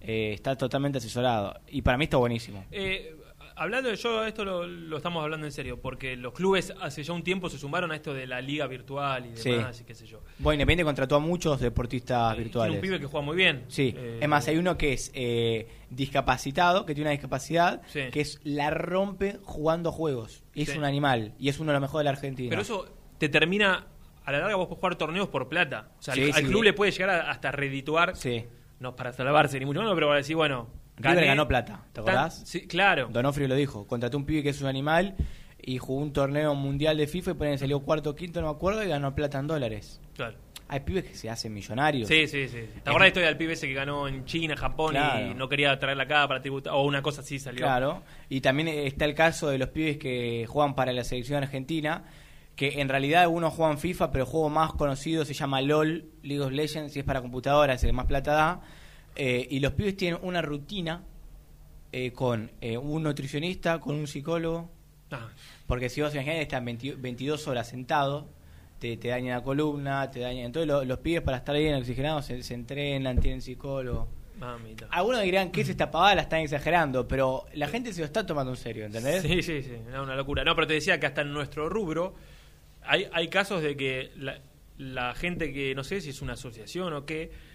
Eh, 0.00 0.32
está 0.34 0.56
totalmente 0.56 0.98
asesorado. 0.98 1.58
Y 1.68 1.82
para 1.82 1.96
mí 1.98 2.04
está 2.04 2.16
buenísimo. 2.16 2.64
Eh, 2.70 3.16
hablando 3.62 3.90
de 3.90 3.96
yo, 3.96 4.24
esto 4.24 4.44
lo, 4.44 4.66
lo 4.66 4.96
estamos 4.96 5.22
hablando 5.22 5.46
en 5.46 5.52
serio, 5.52 5.80
porque 5.80 6.16
los 6.16 6.32
clubes 6.32 6.72
hace 6.80 7.02
ya 7.02 7.12
un 7.12 7.22
tiempo 7.22 7.48
se 7.50 7.58
sumaron 7.58 7.92
a 7.92 7.96
esto 7.96 8.14
de 8.14 8.26
la 8.26 8.40
liga 8.40 8.66
virtual 8.66 9.26
y 9.26 9.36
Sí. 9.36 9.50
demás, 9.52 9.80
y 9.80 9.84
qué 9.84 9.94
sé 9.94 10.06
yo. 10.06 10.20
Bueno, 10.38 10.54
Independiente 10.54 10.84
contrató 10.84 11.16
a 11.16 11.18
muchos 11.18 11.60
deportistas 11.60 12.32
Eh, 12.32 12.34
Tiene 12.36 12.44
virtuales. 12.44 12.74
un 12.76 12.80
pibe 12.80 12.98
que 12.98 13.06
juega 13.06 13.24
muy 13.24 13.36
bien. 13.36 13.64
Sí, 13.68 13.94
Eh, 13.96 14.18
es 14.22 14.28
más, 14.28 14.48
hay 14.48 14.56
uno 14.56 14.76
que 14.78 14.92
es 14.94 15.10
eh, 15.14 15.68
discapacitado, 15.90 16.86
que 16.86 16.94
tiene 16.94 17.08
una 17.08 17.12
discapacidad, 17.12 17.82
Sí. 17.88 18.00
que 18.10 18.20
es 18.20 18.40
la 18.44 18.70
rompe 18.70 19.38
jugando 19.44 19.92
juegos. 19.92 20.42
Es 20.54 20.70
Sí. 20.70 20.78
un 20.78 20.84
animal, 20.84 21.34
y 21.38 21.48
es 21.48 21.60
uno 21.60 21.70
de 21.72 21.74
los 21.74 21.82
mejores 21.82 22.00
de 22.00 22.04
la 22.04 22.10
Argentina. 22.10 22.50
Pero 22.50 22.62
eso 22.62 22.88
te 23.18 23.28
termina, 23.28 23.86
a 24.24 24.32
la 24.32 24.38
larga 24.40 24.56
vos 24.56 24.66
podés 24.68 24.80
jugar 24.80 24.94
torneos 24.96 25.28
por 25.28 25.48
plata. 25.48 25.90
O 25.98 26.02
sea, 26.02 26.14
al, 26.14 26.44
club 26.44 26.62
le 26.62 26.72
puede 26.72 26.90
llegar 26.92 27.10
a- 27.10 27.30
hasta 27.30 27.52
redituar, 27.52 28.16
Sí. 28.16 28.46
no 28.78 28.96
para 28.96 29.12
salvarse 29.12 29.58
ni 29.60 29.66
mucho 29.66 29.80
menos, 29.80 29.94
pero 29.94 30.06
para 30.08 30.18
decir, 30.18 30.34
bueno, 30.36 30.68
Ganó 31.00 31.48
plata, 31.48 31.84
¿te 31.92 32.00
tan- 32.02 32.08
acordás? 32.08 32.42
Sí, 32.46 32.66
claro. 32.66 33.08
Donofrio 33.10 33.48
lo 33.48 33.54
dijo, 33.54 33.86
contrató 33.86 34.16
un 34.16 34.24
pibe 34.26 34.42
que 34.42 34.50
es 34.50 34.60
un 34.60 34.68
animal 34.68 35.16
y 35.62 35.78
jugó 35.78 36.00
un 36.00 36.12
torneo 36.12 36.54
mundial 36.54 36.96
de 36.96 37.06
FIFA 37.06 37.30
y 37.32 37.34
por 37.34 37.46
ahí 37.46 37.58
salió 37.58 37.80
cuarto 37.80 38.10
o 38.10 38.14
quinto, 38.14 38.40
no 38.40 38.48
me 38.48 38.52
acuerdo, 38.54 38.82
y 38.84 38.88
ganó 38.88 39.14
plata 39.14 39.38
en 39.38 39.46
dólares. 39.46 40.00
Claro. 40.14 40.36
Hay 40.68 40.80
pibes 40.80 41.02
que 41.04 41.14
se 41.14 41.28
hacen 41.28 41.52
millonarios. 41.52 42.06
Sí, 42.06 42.28
sí, 42.28 42.46
sí. 42.46 42.58
¿Te 42.84 42.90
acordás 42.90 43.00
la 43.00 43.06
historia 43.08 43.26
del 43.28 43.36
pibe 43.36 43.54
ese 43.54 43.66
que 43.66 43.74
ganó 43.74 44.06
en 44.06 44.24
China, 44.24 44.56
Japón 44.56 44.90
Claro. 44.92 45.26
y 45.26 45.34
no 45.34 45.48
quería 45.48 45.76
traerla 45.80 46.04
acá 46.04 46.28
para 46.28 46.40
tributar? 46.40 46.72
O 46.74 46.82
una 46.84 47.02
cosa 47.02 47.22
así 47.22 47.40
salió. 47.40 47.62
Claro, 47.62 48.04
y 48.28 48.40
también 48.40 48.68
está 48.68 49.04
el 49.04 49.14
caso 49.16 49.48
de 49.48 49.58
los 49.58 49.68
pibes 49.70 49.98
que 49.98 50.46
juegan 50.48 50.76
para 50.76 50.92
la 50.92 51.02
selección 51.02 51.42
argentina, 51.42 52.04
que 52.54 52.80
en 52.80 52.88
realidad 52.88 53.22
algunos 53.22 53.52
juegan 53.52 53.78
FIFA, 53.78 54.12
pero 54.12 54.24
el 54.24 54.30
juego 54.30 54.48
más 54.48 54.72
conocido 54.74 55.24
se 55.24 55.34
llama 55.34 55.60
LOL, 55.60 56.04
League 56.22 56.40
of 56.44 56.52
Legends, 56.52 56.94
y 56.94 57.00
es 57.00 57.04
para 57.04 57.20
computadora, 57.20 57.74
es 57.74 57.82
el 57.82 57.92
más 57.92 58.06
plata 58.06 58.32
da. 58.32 58.60
Eh, 59.22 59.46
y 59.50 59.60
los 59.60 59.72
pibes 59.74 59.96
tienen 59.98 60.18
una 60.22 60.40
rutina 60.40 61.02
eh, 61.92 62.10
con 62.12 62.50
eh, 62.62 62.78
un 62.78 63.02
nutricionista, 63.02 63.78
con 63.78 63.96
un 63.96 64.06
psicólogo, 64.06 64.70
Ah, 65.12 65.28
porque 65.66 65.88
si 65.90 66.00
vos 66.00 66.14
imaginás 66.14 66.36
están 66.36 66.64
20 66.64 66.94
22 66.94 67.48
horas 67.48 67.68
sentados, 67.68 68.24
te, 68.78 68.96
te 68.96 69.08
dañan 69.08 69.36
la 69.36 69.42
columna, 69.42 70.08
te 70.10 70.20
dañan... 70.20 70.46
Entonces 70.46 70.68
lo- 70.68 70.84
los 70.84 70.98
pibes 71.00 71.20
para 71.20 71.36
estar 71.38 71.54
bien 71.56 71.74
oxigenados 71.74 72.24
se, 72.26 72.42
se 72.44 72.54
entrenan, 72.54 73.18
tienen 73.20 73.42
psicólogo. 73.42 74.08
mamita. 74.38 74.86
Algunos 74.90 75.20
dirán 75.22 75.50
que 75.50 75.60
es 75.62 75.68
esta 75.68 75.90
pavada, 75.90 76.14
la 76.14 76.22
están 76.22 76.40
exagerando, 76.40 77.06
pero 77.08 77.44
la 77.54 77.66
gente 77.68 77.92
se 77.92 78.00
lo 78.00 78.06
está 78.06 78.24
tomando 78.24 78.52
en 78.52 78.56
serio, 78.56 78.86
¿entendés? 78.86 79.20
Sí, 79.22 79.42
sí, 79.42 79.62
sí, 79.64 79.72
era 79.88 80.00
una 80.00 80.14
locura. 80.14 80.44
No, 80.44 80.54
pero 80.54 80.66
te 80.68 80.74
decía 80.74 80.98
que 81.00 81.06
hasta 81.06 81.22
en 81.22 81.32
nuestro 81.34 81.68
rubro 81.68 82.14
hay, 82.82 83.06
hay 83.12 83.26
casos 83.28 83.62
de 83.62 83.76
que 83.76 84.12
la, 84.16 84.38
la 84.78 85.12
gente 85.14 85.52
que, 85.52 85.74
no 85.74 85.82
sé 85.84 86.00
si 86.00 86.10
es 86.10 86.22
una 86.22 86.34
asociación 86.34 86.92
o 86.94 87.04
qué, 87.04 87.49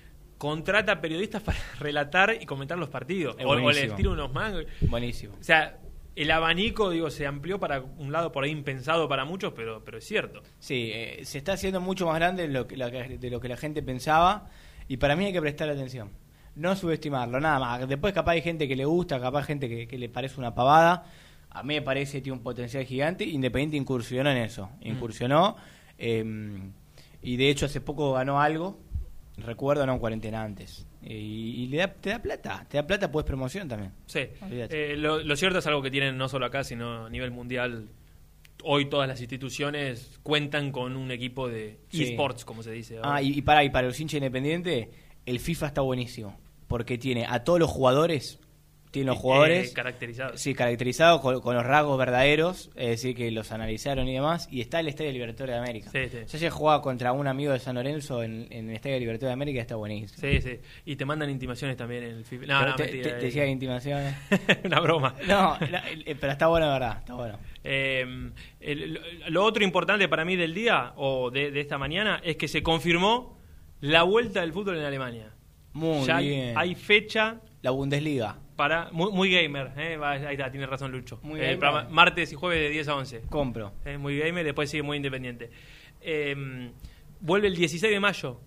contrata 0.46 1.02
periodistas 1.02 1.42
para 1.42 1.58
relatar 1.80 2.38
y 2.40 2.46
comentar 2.46 2.78
los 2.78 2.90
partidos. 2.90 3.36
O, 3.44 3.50
o 3.50 3.72
les 3.72 3.96
tira 3.96 4.12
unos 4.12 4.32
mangos. 4.32 4.66
Buenísimo. 4.82 5.34
O 5.40 5.44
sea, 5.44 5.80
el 6.16 6.30
abanico, 6.30 6.92
digo, 6.92 7.10
se 7.10 7.26
amplió 7.26 7.60
para 7.60 7.82
un 7.82 8.12
lado 8.12 8.32
por 8.32 8.44
ahí 8.44 8.52
impensado 8.52 9.10
para 9.10 9.26
muchos, 9.26 9.54
pero, 9.54 9.84
pero 9.84 9.98
es 9.98 10.06
cierto. 10.06 10.44
Sí, 10.60 10.92
eh, 10.94 11.22
se 11.24 11.40
está 11.40 11.54
haciendo 11.54 11.82
mucho 11.82 12.06
más 12.06 12.16
grande 12.16 12.44
de 12.44 12.54
lo, 12.54 12.68
que 12.68 12.78
la, 12.78 12.90
de 12.90 13.30
lo 13.32 13.40
que 13.40 13.50
la 13.50 13.58
gente 13.58 13.82
pensaba 13.82 14.48
y 14.88 14.98
para 14.98 15.16
mí 15.16 15.26
hay 15.26 15.34
que 15.34 15.42
prestar 15.42 15.68
atención. 15.68 16.12
No 16.56 16.76
subestimarlo, 16.76 17.40
nada 17.40 17.60
más. 17.60 17.90
Después 17.90 18.14
capaz 18.14 18.34
hay 18.34 18.42
gente 18.42 18.68
que 18.68 18.76
le 18.76 18.86
gusta, 18.86 19.20
capaz 19.20 19.40
hay 19.40 19.46
gente 19.46 19.68
que, 19.68 19.88
que 19.88 19.98
le 19.98 20.10
parece 20.10 20.40
una 20.40 20.54
pavada. 20.54 21.06
A 21.50 21.64
mí 21.64 21.74
me 21.74 21.82
parece 21.82 22.18
que 22.18 22.22
tiene 22.22 22.38
un 22.38 22.44
potencial 22.44 22.86
gigante. 22.86 23.26
Independiente 23.26 23.78
incursionó 23.78 24.30
en 24.30 24.38
eso. 24.38 24.70
Incursionó. 24.82 25.58
eh, 25.98 26.60
y 27.26 27.38
de 27.38 27.50
hecho 27.50 27.66
hace 27.66 27.82
poco 27.82 28.14
ganó 28.14 28.40
algo. 28.40 28.80
Recuerdo, 29.38 29.86
no 29.86 29.94
en 29.94 30.00
cuarentena 30.00 30.42
antes. 30.44 30.86
Eh, 31.04 31.14
Y, 31.14 31.64
y 31.64 31.68
le 31.68 31.78
da, 31.78 31.88
te 31.94 32.10
da 32.12 32.20
plata. 32.22 32.66
Te 32.70 32.78
da 32.78 32.88
plata, 32.88 33.12
pues 33.12 33.26
promoción 33.26 33.68
también. 33.68 33.92
Sí. 34.06 34.22
Eh, 34.50 34.96
lo, 34.98 35.20
lo 35.24 35.36
cierto 35.36 35.60
es 35.60 35.68
algo 35.68 35.82
que 35.82 35.92
tienen 35.92 36.18
no 36.18 36.30
solo 36.30 36.46
acá, 36.46 36.64
sino 36.64 37.06
a 37.06 37.10
nivel 37.10 37.32
mundial. 37.32 37.90
Hoy 38.64 38.86
todas 38.90 39.08
las 39.08 39.20
instituciones 39.20 40.20
cuentan 40.24 40.72
con 40.72 40.96
un 40.96 41.12
equipo 41.12 41.48
de 41.50 41.78
Sí. 41.90 42.04
esports, 42.06 42.46
como 42.46 42.64
se 42.64 42.72
dice. 42.72 42.98
ahora. 42.98 43.16
Ah, 43.16 43.22
y, 43.22 43.38
y 43.38 43.42
para, 43.42 43.64
y 43.64 43.70
para 43.70 43.88
los 43.88 44.00
hinchas 44.00 44.16
independientes, 44.20 44.88
el 45.26 45.40
FIFA 45.40 45.68
está 45.68 45.82
buenísimo. 45.82 46.40
Porque 46.68 46.98
tiene 46.98 47.26
a 47.28 47.44
todos 47.44 47.60
los 47.60 47.70
jugadores, 47.70 48.40
tiene 48.96 49.08
los 49.08 49.18
Eh, 49.18 49.22
jugadores 49.22 49.72
caracterizados. 49.74 50.42
sí, 50.42 50.54
caracterizados 50.56 51.22
con, 51.22 51.40
con 51.42 51.56
los 51.56 51.66
rasgos 51.66 51.98
verdaderos, 51.98 52.70
es 52.76 52.88
decir, 52.90 53.16
que 53.16 53.30
los 53.32 53.52
analizaron 53.52 54.08
y 54.08 54.14
demás. 54.14 54.48
Y 54.52 54.62
está 54.62 54.80
el 54.80 54.88
Estadio 54.88 55.12
Libertadores 55.12 55.54
de 55.56 55.60
América. 55.60 55.90
Sí, 55.92 56.00
sí. 56.10 56.18
Yo 56.28 56.38
ayer 56.38 56.50
jugaba 56.50 56.82
contra 56.82 57.12
un 57.12 57.28
amigo 57.28 57.52
de 57.54 57.60
San 57.60 57.76
Lorenzo 57.76 58.24
en, 58.24 58.48
en 58.50 58.70
el 58.70 58.76
Estadio 58.76 58.98
Libertadores 59.00 59.30
de 59.30 59.34
América 59.34 59.62
está 59.62 59.76
buenísimo. 59.76 60.20
Sí, 60.20 60.42
sí. 60.42 60.60
Y 60.86 60.96
te 60.96 61.06
mandan 61.06 61.30
intimaciones 61.30 61.78
también 61.78 62.04
en 62.04 62.16
el 62.18 62.26
FIFA. 62.26 62.46
No, 62.48 62.60
Pero 62.60 62.72
no, 62.72 62.76
te, 62.78 62.84
mentira, 62.84 63.04
te- 63.04 63.10
te 63.12 63.20
eh. 63.22 63.26
decía 63.26 63.46
intimaciones. 63.46 64.16
Una 64.64 64.80
broma. 64.80 65.16
No, 65.28 65.58
eh, 65.62 66.16
pero 66.20 66.32
está 66.34 66.48
bueno 66.48 66.68
verdad, 66.72 66.98
está 67.00 67.14
bueno. 67.14 67.38
Eh, 67.64 68.32
el- 68.62 69.00
lo, 69.28 69.44
otro 69.44 69.64
importante 69.64 70.08
para 70.08 70.24
mí 70.26 70.36
del 70.36 70.54
día, 70.54 70.94
o 70.96 71.30
de, 71.32 71.52
de 71.52 71.60
esta 71.62 71.78
mañana, 71.78 72.22
es 72.24 72.38
que 72.38 72.48
se 72.48 72.64
confirmó 72.64 73.38
la 73.82 74.04
vuelta 74.04 74.42
del 74.42 74.54
fútbol 74.54 74.78
en 74.78 74.86
Alemania. 74.86 75.32
Muy 75.74 76.06
ya 76.06 76.20
bien. 76.20 76.58
Hay, 76.58 76.74
fecha 76.76 77.42
La 77.62 77.72
Bundesliga. 77.72 78.38
Para. 78.56 78.90
Muy, 78.92 79.12
muy 79.12 79.32
gamer, 79.32 79.72
eh, 79.78 79.98
va, 79.98 80.12
ahí 80.12 80.34
está, 80.36 80.50
tiene 80.52 80.66
razón 80.66 80.92
Lucho. 80.92 81.20
Muy 81.24 81.40
Eh, 81.42 81.58
gamer. 81.58 81.90
martes 81.90 82.32
y 82.32 82.36
jueves 82.36 82.60
de 82.60 82.70
10 82.70 82.88
a 82.88 82.96
11. 82.96 83.22
Compro. 83.30 83.74
Eh, 83.86 83.98
muy 83.98 84.18
gamer, 84.18 84.44
después 84.46 84.70
sigue 84.70 84.84
muy 84.84 84.98
independiente. 84.98 85.50
Eh, 86.02 86.72
vuelve 87.20 87.48
el 87.48 87.56
16 87.56 87.92
de 87.92 88.00
mayo 88.00 88.40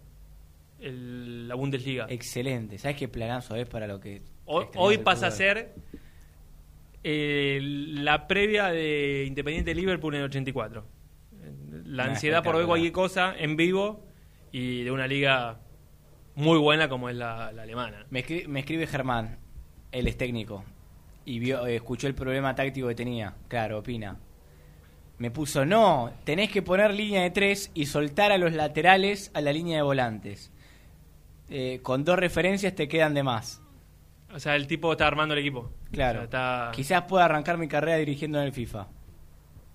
el- 0.80 1.48
la 1.48 1.54
Bundesliga. 1.56 2.06
Excelente. 2.08 2.78
¿Sabes 2.78 2.96
qué 2.96 3.08
planazo 3.08 3.56
es 3.56 3.68
para 3.68 3.86
lo 3.86 3.98
que... 4.00 4.22
Hoy, 4.46 4.98
pasa 4.98 5.26
a 5.26 5.30
ser 5.30 5.74
eh, 7.04 7.58
la 7.62 8.26
previa 8.26 8.68
de 8.68 9.24
Independiente 9.26 9.74
Liverpool 9.74 10.14
en 10.14 10.20
el 10.20 10.26
84. 10.26 10.84
La 11.84 12.04
ansiedad 12.04 12.42
por 12.42 12.56
ver 12.56 12.66
cualquier 12.66 12.92
cosa 12.92 13.34
en 13.38 13.56
vivo 13.56 14.04
y 14.52 14.82
de 14.84 14.90
una 14.90 15.06
liga 15.06 15.60
muy 16.34 16.58
buena 16.58 16.88
como 16.88 17.08
es 17.08 17.16
la, 17.16 17.52
la 17.52 17.62
alemana. 17.62 18.06
Me 18.10 18.24
me 18.48 18.60
escribe 18.60 18.86
Germán, 18.86 19.38
él 19.92 20.06
es 20.06 20.16
técnico, 20.16 20.64
y 21.24 21.38
vio, 21.38 21.66
eh, 21.66 21.76
escuchó 21.76 22.06
el 22.06 22.14
problema 22.14 22.54
táctico 22.54 22.88
que 22.88 22.94
tenía. 22.94 23.34
Claro, 23.48 23.78
opina. 23.78 24.16
Me 25.18 25.30
puso, 25.30 25.64
no, 25.64 26.12
tenés 26.24 26.50
que 26.50 26.62
poner 26.62 26.94
línea 26.94 27.22
de 27.22 27.30
tres 27.30 27.70
y 27.74 27.86
soltar 27.86 28.30
a 28.30 28.38
los 28.38 28.52
laterales 28.52 29.30
a 29.34 29.40
la 29.40 29.52
línea 29.52 29.76
de 29.76 29.82
volantes. 29.82 30.52
Eh, 31.50 31.80
con 31.82 32.04
dos 32.04 32.18
referencias 32.18 32.74
te 32.74 32.86
quedan 32.88 33.14
de 33.14 33.22
más. 33.22 33.60
O 34.32 34.38
sea, 34.38 34.54
el 34.54 34.66
tipo 34.66 34.92
está 34.92 35.06
armando 35.06 35.34
el 35.34 35.40
equipo. 35.40 35.72
Claro. 35.90 36.18
O 36.18 36.20
sea, 36.20 36.24
está- 36.24 36.70
Quizás 36.74 37.02
pueda 37.04 37.24
arrancar 37.24 37.56
mi 37.58 37.66
carrera 37.66 37.96
dirigiendo 37.96 38.38
en 38.38 38.44
el 38.46 38.52
FIFA. 38.52 38.86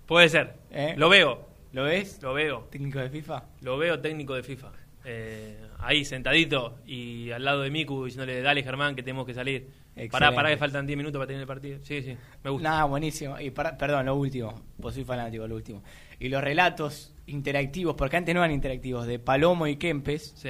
Puede 0.06 0.30
ser. 0.30 0.54
¿Eh? 0.72 0.94
Lo 0.98 1.10
veo. 1.10 1.48
¿Lo 1.72 1.84
ves? 1.84 2.20
Lo 2.22 2.34
veo. 2.34 2.68
Técnico 2.72 3.00
de 3.00 3.10
FIFA. 3.10 3.44
Lo 3.62 3.78
veo 3.78 4.00
técnico 4.00 4.36
de 4.36 4.44
FIFA. 4.44 4.72
Eh, 5.06 5.58
ahí, 5.80 6.06
sentadito 6.06 6.78
y 6.86 7.32
al 7.32 7.44
lado 7.44 7.62
de 7.64 7.72
Miku 7.72 8.06
diciéndole, 8.06 8.42
dale 8.42 8.64
Germán, 8.64 8.96
que 8.96 9.02
tenemos 9.04 9.26
que 9.26 9.34
salir. 9.34 9.68
Pará, 9.94 10.06
Excelente. 10.06 10.36
pará, 10.36 10.50
que 10.50 10.58
faltan 10.58 10.88
10 10.88 10.98
minutos 10.98 11.20
para 11.20 11.28
tener 11.28 11.42
el 11.42 11.48
partido. 11.48 11.80
Sí, 11.84 12.02
sí, 12.02 12.18
me 12.44 12.50
gusta. 12.50 12.68
Nada, 12.70 12.86
buenísimo. 12.86 13.40
Y 13.40 13.52
para- 13.52 13.78
perdón, 13.78 14.06
lo 14.08 14.16
último, 14.16 14.54
pues 14.82 14.96
soy 14.96 15.04
fanático, 15.04 15.48
lo 15.48 15.56
último. 15.56 15.84
Y 16.20 16.30
los 16.30 16.44
relatos 16.44 17.14
interactivos, 17.28 17.96
porque 17.96 18.18
antes 18.18 18.34
no 18.34 18.42
eran 18.44 18.52
interactivos, 18.54 19.06
de 19.06 19.20
Palomo 19.20 19.68
y 19.68 19.76
Kempes. 19.78 20.34
Sí. 20.36 20.50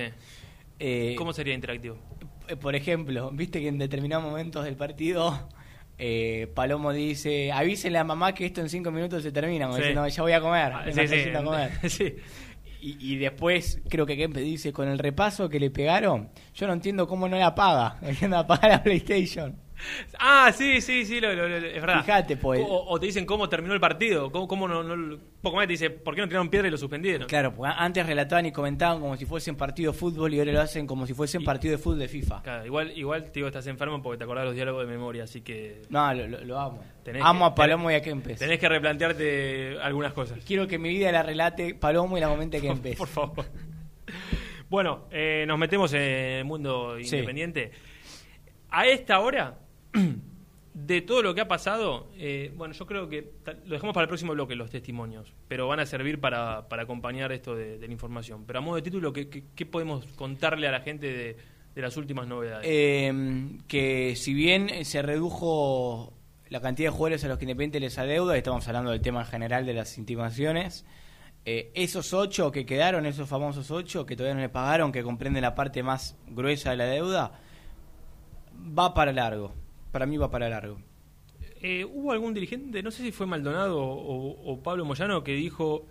eh, 0.80 1.16
¿Cómo 1.18 1.34
sería 1.34 1.54
interactivo? 1.54 1.98
eh, 2.48 2.56
por 2.56 2.76
ejemplo, 2.76 3.32
viste 3.32 3.60
que 3.62 3.68
en 3.68 3.78
determinados 3.78 4.24
momentos 4.26 4.64
del 4.66 4.76
partido 4.76 5.48
eh, 5.98 6.52
Palomo 6.56 6.92
dice, 6.92 7.52
avísenle 7.52 8.00
a 8.00 8.04
mamá 8.04 8.34
que 8.34 8.46
esto 8.48 8.60
en 8.62 8.68
cinco 8.70 8.92
minutos 8.92 9.24
se 9.24 9.32
termina, 9.32 9.66
como 9.66 9.78
Sí. 9.78 9.84
diciendo, 9.84 10.08
ya 10.08 10.22
voy 10.24 10.32
a 10.32 10.42
comer, 10.42 10.72
Ah, 10.74 10.86
sí, 10.92 11.30
a 11.36 11.44
comer. 11.44 11.72
sí. 11.90 12.16
Y, 12.84 12.98
y 13.00 13.16
después 13.16 13.82
creo 13.88 14.06
que 14.06 14.18
Kempes 14.18 14.44
dice, 14.44 14.74
con 14.74 14.90
el 14.90 15.00
repaso 15.00 15.48
que 15.48 15.58
le 15.58 15.72
pegaron, 15.72 16.30
yo 16.54 16.68
no 16.68 16.74
entiendo 16.74 17.08
cómo 17.08 17.30
no 17.30 17.38
la 17.38 17.56
paga, 17.56 17.98
entiendo 18.02 18.38
apagar 18.40 18.72
la 18.72 18.84
PlayStation. 18.84 19.56
Ah, 20.20 20.52
sí, 20.56 20.80
sí, 20.82 21.06
sí, 21.06 21.20
lo, 21.20 21.34
lo- 21.34 21.48
lo- 21.50 21.58
es 21.58 21.82
verdad. 21.82 22.02
Fíjate, 22.02 22.38
pues. 22.38 22.62
O, 22.62 22.86
o 22.90 23.00
te 23.00 23.06
dicen 23.08 23.26
cómo 23.26 23.50
terminó 23.50 23.74
el 23.74 23.80
partido. 23.80 24.32
Cómo, 24.32 24.48
cómo 24.48 24.68
no, 24.68 24.84
no- 24.84 25.18
poco 25.42 25.58
más 25.58 25.68
te 25.68 25.74
dice, 25.74 25.90
¿por 25.90 26.16
qué 26.16 26.22
no 26.22 26.28
tiraron 26.28 26.50
piedra 26.50 26.68
y 26.68 26.72
lo 26.72 26.78
suspendieron? 26.78 27.28
Claro, 27.28 27.54
porque 27.54 27.74
antes 27.78 28.06
relataban 28.06 28.46
y 28.46 28.52
comentaban 28.52 29.00
como 29.02 29.18
si 29.18 29.26
fuesen 29.26 29.56
partido 29.56 29.92
de 29.92 29.98
fútbol 29.98 30.34
y 30.34 30.40
ahora 30.40 30.52
lo 30.54 30.62
hacen 30.62 30.88
como 30.88 31.06
si 31.06 31.14
fuesen 31.14 31.42
Y- 31.42 31.46
partido 31.46 31.74
de 31.74 31.78
fútbol 31.78 32.00
de 32.00 32.08
FIFA. 32.08 32.42
Claro, 32.44 32.66
igual, 32.66 32.98
igual 32.98 33.24
te 33.26 33.32
digo, 33.34 33.48
estás 33.48 33.68
enfermo 33.68 34.02
porque 34.02 34.18
te 34.20 34.24
acordás 34.24 34.46
los 34.46 34.56
diálogos 34.56 34.86
de 34.86 34.92
memoria, 34.92 35.24
así 35.26 35.42
que 35.42 35.82
No, 35.90 36.14
lo, 36.14 36.60
amo. 36.60 36.84
Tenés 37.04 37.22
amo 37.26 37.46
que- 37.48 37.52
a 37.52 37.56
Palomo 37.56 37.92
y 37.92 37.96
a 37.96 38.02
Kempes. 38.02 38.40
tenés 38.40 38.60
que 38.60 38.70
replantearte 38.70 39.78
algunas 39.82 40.14
cosas. 40.14 40.40
Quiero 40.46 40.68
que 40.68 40.78
mi 40.80 40.90
vida 40.90 41.12
la 41.12 41.24
relate 41.24 41.76
Palomo 41.76 42.18
y 42.18 42.22
la 42.22 42.30
comente 42.30 42.62
Kempes. 42.62 42.96
Por 42.96 43.08
favor. 43.10 43.46
Bueno, 44.70 45.06
eh, 45.12 45.46
nos 45.48 45.60
metemos 45.60 45.94
en 45.94 46.02
el 46.02 46.46
mundo 46.46 46.96
Sí. 47.02 47.16
independiente. 47.16 47.72
A 48.72 48.88
esta 48.88 49.20
hora, 49.20 49.60
de 50.74 51.02
todo 51.02 51.22
lo 51.22 51.36
que 51.36 51.42
ha 51.42 51.48
pasado, 51.48 52.10
eh, 52.18 52.52
bueno, 52.56 52.74
yo 52.74 52.86
creo 52.86 53.08
que 53.08 53.34
lo 53.66 53.74
dejamos 53.74 53.94
para 53.94 54.04
el 54.04 54.08
próximo 54.08 54.34
bloque, 54.34 54.56
los 54.56 54.70
testimonios, 54.70 55.34
pero 55.48 55.68
van 55.68 55.80
a 55.80 55.86
servir 55.86 56.20
para, 56.20 56.68
para 56.68 56.84
acompañar 56.84 57.32
esto 57.32 57.56
de, 57.56 57.78
la 57.80 57.92
información. 57.92 58.46
Pero 58.46 58.60
a 58.60 58.62
modo 58.62 58.78
de 58.78 58.82
título, 58.82 59.14
¿qué, 59.14 59.66
podemos 59.66 60.06
contarle 60.16 60.68
a 60.68 60.72
la 60.72 60.82
gente 60.82 61.08
de, 61.08 61.38
de 61.76 61.82
las 61.82 61.96
últimas 61.98 62.28
novedades? 62.28 62.66
Eh, 62.70 63.60
que 63.68 64.16
si 64.16 64.34
bien 64.34 64.84
se 64.86 65.02
redujo 65.02 66.14
la 66.50 66.62
cantidad 66.62 66.90
de 66.90 66.96
jugadores 66.96 67.24
a 67.24 67.28
los 67.28 67.38
que 67.38 67.46
Independiente 67.46 67.80
les 67.80 67.98
adeuda, 67.98 68.38
estamos 68.38 68.68
hablando 68.68 68.92
del 68.92 69.02
tema 69.02 69.22
en 69.22 69.28
general 69.28 69.66
de 69.66 69.74
las 69.74 69.98
intimaciones, 69.98 70.86
eh, 71.46 71.72
esos 71.76 72.14
ocho 72.14 72.52
que 72.52 72.66
quedaron, 72.66 73.06
esos 73.06 73.28
famosos 73.28 73.70
ocho 73.70 74.06
que 74.06 74.16
todavía 74.16 74.36
no 74.36 74.42
le 74.42 74.50
pagaron, 74.50 74.92
que 74.92 75.04
comprenden 75.04 75.42
la 75.42 75.56
parte 75.56 75.84
más 75.84 76.16
gruesa 76.28 76.72
de 76.72 76.78
la 76.78 76.86
deuda, 76.86 77.40
va 78.56 78.94
para 78.94 79.12
largo. 79.12 79.54
Para 79.94 80.06
mí 80.06 80.18
va 80.18 80.30
para 80.30 80.50
largo. 80.50 80.78
Eh, 81.62 81.86
¿Hubo 81.86 82.12
algún 82.12 82.34
dirigente, 82.34 82.84
no 82.84 82.92
sé 82.92 83.04
si 83.04 83.12
fue 83.14 83.26
Maldonado 83.26 83.80
o, 83.82 84.52
o 84.52 84.60
Pablo 84.62 84.84
Moyano, 84.84 85.24
que 85.24 85.32
dijo, 85.34 85.86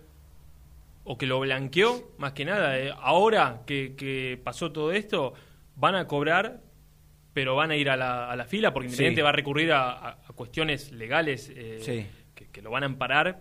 o 1.03 1.17
que 1.17 1.25
lo 1.25 1.39
blanqueó, 1.39 2.11
más 2.19 2.33
que 2.33 2.45
nada, 2.45 2.77
eh, 2.77 2.93
ahora 3.01 3.61
que, 3.65 3.95
que 3.95 4.39
pasó 4.43 4.71
todo 4.71 4.91
esto, 4.91 5.33
van 5.75 5.95
a 5.95 6.05
cobrar, 6.05 6.59
pero 7.33 7.55
van 7.55 7.71
a 7.71 7.75
ir 7.75 7.89
a 7.89 7.97
la, 7.97 8.29
a 8.29 8.35
la 8.35 8.45
fila, 8.45 8.71
porque 8.73 8.89
Sí. 8.89 8.93
Independiente 8.93 9.21
va 9.23 9.29
a 9.29 9.31
recurrir 9.31 9.71
a, 9.71 9.89
a- 9.91 10.09
a 10.27 10.33
cuestiones 10.35 10.91
legales 10.91 11.51
eh, 11.55 11.79
Sí. 11.81 12.05
que, 12.35 12.47
que 12.51 12.61
lo 12.61 12.69
van 12.69 12.83
a 12.83 12.85
amparar, 12.85 13.39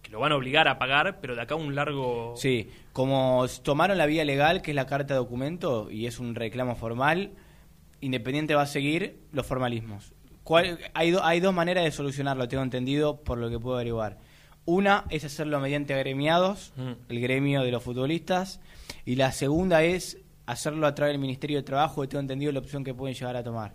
que 0.00 0.10
lo 0.10 0.20
van 0.20 0.32
a 0.32 0.36
obligar 0.36 0.68
a 0.68 0.78
pagar, 0.78 1.18
pero 1.20 1.34
de 1.34 1.42
acá 1.42 1.54
a 1.54 1.58
un 1.58 1.74
largo... 1.74 2.34
Sí, 2.36 2.70
como 2.94 3.46
tomaron 3.62 3.98
la 3.98 4.06
vía 4.06 4.24
legal, 4.24 4.62
que 4.62 4.70
es 4.70 4.74
la 4.74 4.86
carta 4.86 5.12
de 5.14 5.18
documento, 5.18 5.90
y 5.90 6.06
es 6.06 6.18
un 6.18 6.34
reclamo 6.34 6.76
formal, 6.76 7.32
Independiente 8.02 8.54
va 8.54 8.62
a 8.62 8.66
seguir 8.66 9.20
los 9.32 9.46
formalismos. 9.46 10.12
¿Cuál- 10.44 10.78
hay, 10.92 11.10
do- 11.12 11.24
hay 11.24 11.40
dos 11.40 11.54
maneras 11.54 11.84
de 11.84 11.90
solucionarlo, 11.92 12.46
tengo 12.48 12.62
entendido, 12.62 13.22
por 13.22 13.38
lo 13.38 13.48
que 13.48 13.58
puedo 13.58 13.76
averiguar. 13.76 14.18
Una 14.64 15.04
es 15.08 15.24
hacerlo 15.24 15.58
mediante 15.60 15.94
agremiados, 15.94 16.72
Mm. 16.76 16.92
el 17.08 17.20
gremio 17.20 17.62
de 17.62 17.70
los 17.70 17.82
futbolistas, 17.82 18.60
y 19.04 19.16
la 19.16 19.32
segunda 19.32 19.82
es 19.82 20.18
hacerlo 20.46 20.86
a 20.86 20.94
través 20.94 21.14
del 21.14 21.20
Ministerio 21.20 21.56
de 21.58 21.62
Trabajo, 21.62 22.02
que 22.02 22.08
tengo 22.08 22.20
entendido 22.20 22.52
la 22.52 22.58
opción 22.58 22.84
que 22.84 22.92
pueden 22.92 23.14
llegar 23.14 23.36
a 23.36 23.42
tomar. 23.42 23.74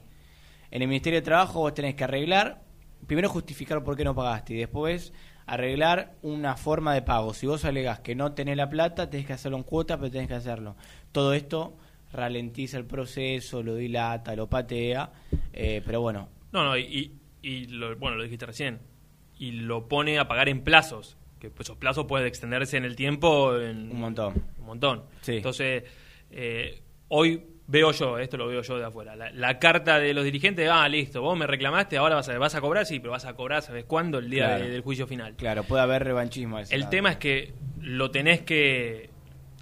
En 0.70 0.82
el 0.82 0.88
Ministerio 0.88 1.20
de 1.20 1.26
Trabajo 1.26 1.62
vos 1.62 1.74
tenés 1.74 1.96
que 1.96 2.04
arreglar, 2.04 2.62
primero 3.08 3.30
justificar 3.30 3.84
por 3.84 3.96
qué 3.96 4.04
no 4.04 4.14
pagaste 4.14 4.54
y 4.54 4.58
después 4.58 5.14
arreglar 5.46 6.16
una 6.22 6.58
forma 6.58 6.94
de 6.94 7.02
pago. 7.02 7.34
Si 7.34 7.48
vos 7.48 7.64
alegás 7.64 8.02
que 8.02 8.16
no 8.16 8.34
tenés 8.34 8.58
la 8.58 8.70
plata, 8.70 9.10
tenés 9.10 9.26
que 9.26 9.32
hacerlo 9.34 9.56
en 9.58 9.64
cuotas, 9.64 9.98
pero 9.98 10.12
tenés 10.12 10.28
que 10.28 10.34
hacerlo. 10.34 10.76
Todo 11.14 11.34
esto 11.34 11.78
ralentiza 12.14 12.78
el 12.78 12.86
proceso, 12.86 13.62
lo 13.64 13.76
dilata, 13.76 14.36
lo 14.36 14.48
patea, 14.48 15.12
eh, 15.54 15.82
pero 15.86 16.02
bueno, 16.02 16.30
No, 16.52 16.64
no, 16.64 16.78
y, 16.78 17.12
y- 17.42 17.66
lo, 17.68 17.96
bueno, 17.98 18.18
lo 18.18 18.24
dijiste 18.24 18.46
recién, 18.46 18.80
y 19.38 19.52
lo 19.52 19.88
pone 19.88 20.18
a 20.20 20.28
pagar 20.28 20.50
en 20.50 20.62
plazos, 20.62 21.18
que 21.40 21.50
pues, 21.50 21.68
esos 21.68 21.78
plazos 21.78 22.06
pueden 22.06 22.28
extenderse 22.28 22.78
en 22.78 22.86
el 22.86 22.96
tiempo 22.96 23.58
en 23.60 23.92
un 23.92 24.00
montón. 24.00 24.34
un 24.60 24.66
montón. 24.66 25.04
Sí. 25.22 25.36
Entonces, 25.38 25.84
eh, 26.32 26.82
hoy 27.10 27.44
veo 27.68 27.92
yo, 27.92 28.18
esto 28.18 28.38
lo 28.38 28.48
veo 28.48 28.62
yo 28.62 28.78
de 28.80 28.86
afuera, 28.86 29.16
la, 29.16 29.30
la 29.32 29.60
carta 29.60 30.00
de 30.00 30.14
los 30.14 30.24
dirigentes, 30.24 30.70
ah, 30.72 30.88
listo, 30.88 31.22
vos 31.22 31.38
me 31.38 31.46
reclamaste, 31.46 31.98
ahora 31.98 32.16
vas 32.16 32.30
a, 32.30 32.38
vas 32.40 32.56
a 32.56 32.62
cobrar, 32.62 32.86
sí, 32.86 33.00
pero 33.00 33.12
vas 33.12 33.26
a 33.26 33.34
cobrar, 33.34 33.62
¿sabes 33.62 33.84
cuándo? 33.84 34.18
El 34.20 34.30
día 34.30 34.46
Claro. 34.48 34.64
de- 34.64 34.72
del 34.72 34.82
juicio 34.82 35.06
final. 35.06 35.36
Claro, 35.36 35.64
puede 35.64 35.84
haber 35.84 36.04
revanchismo. 36.06 36.58
El 36.60 36.80
lado. 36.80 36.90
tema 36.90 37.12
es 37.12 37.18
que 37.18 37.54
lo 37.82 38.10
tenés 38.12 38.42
que. 38.42 39.10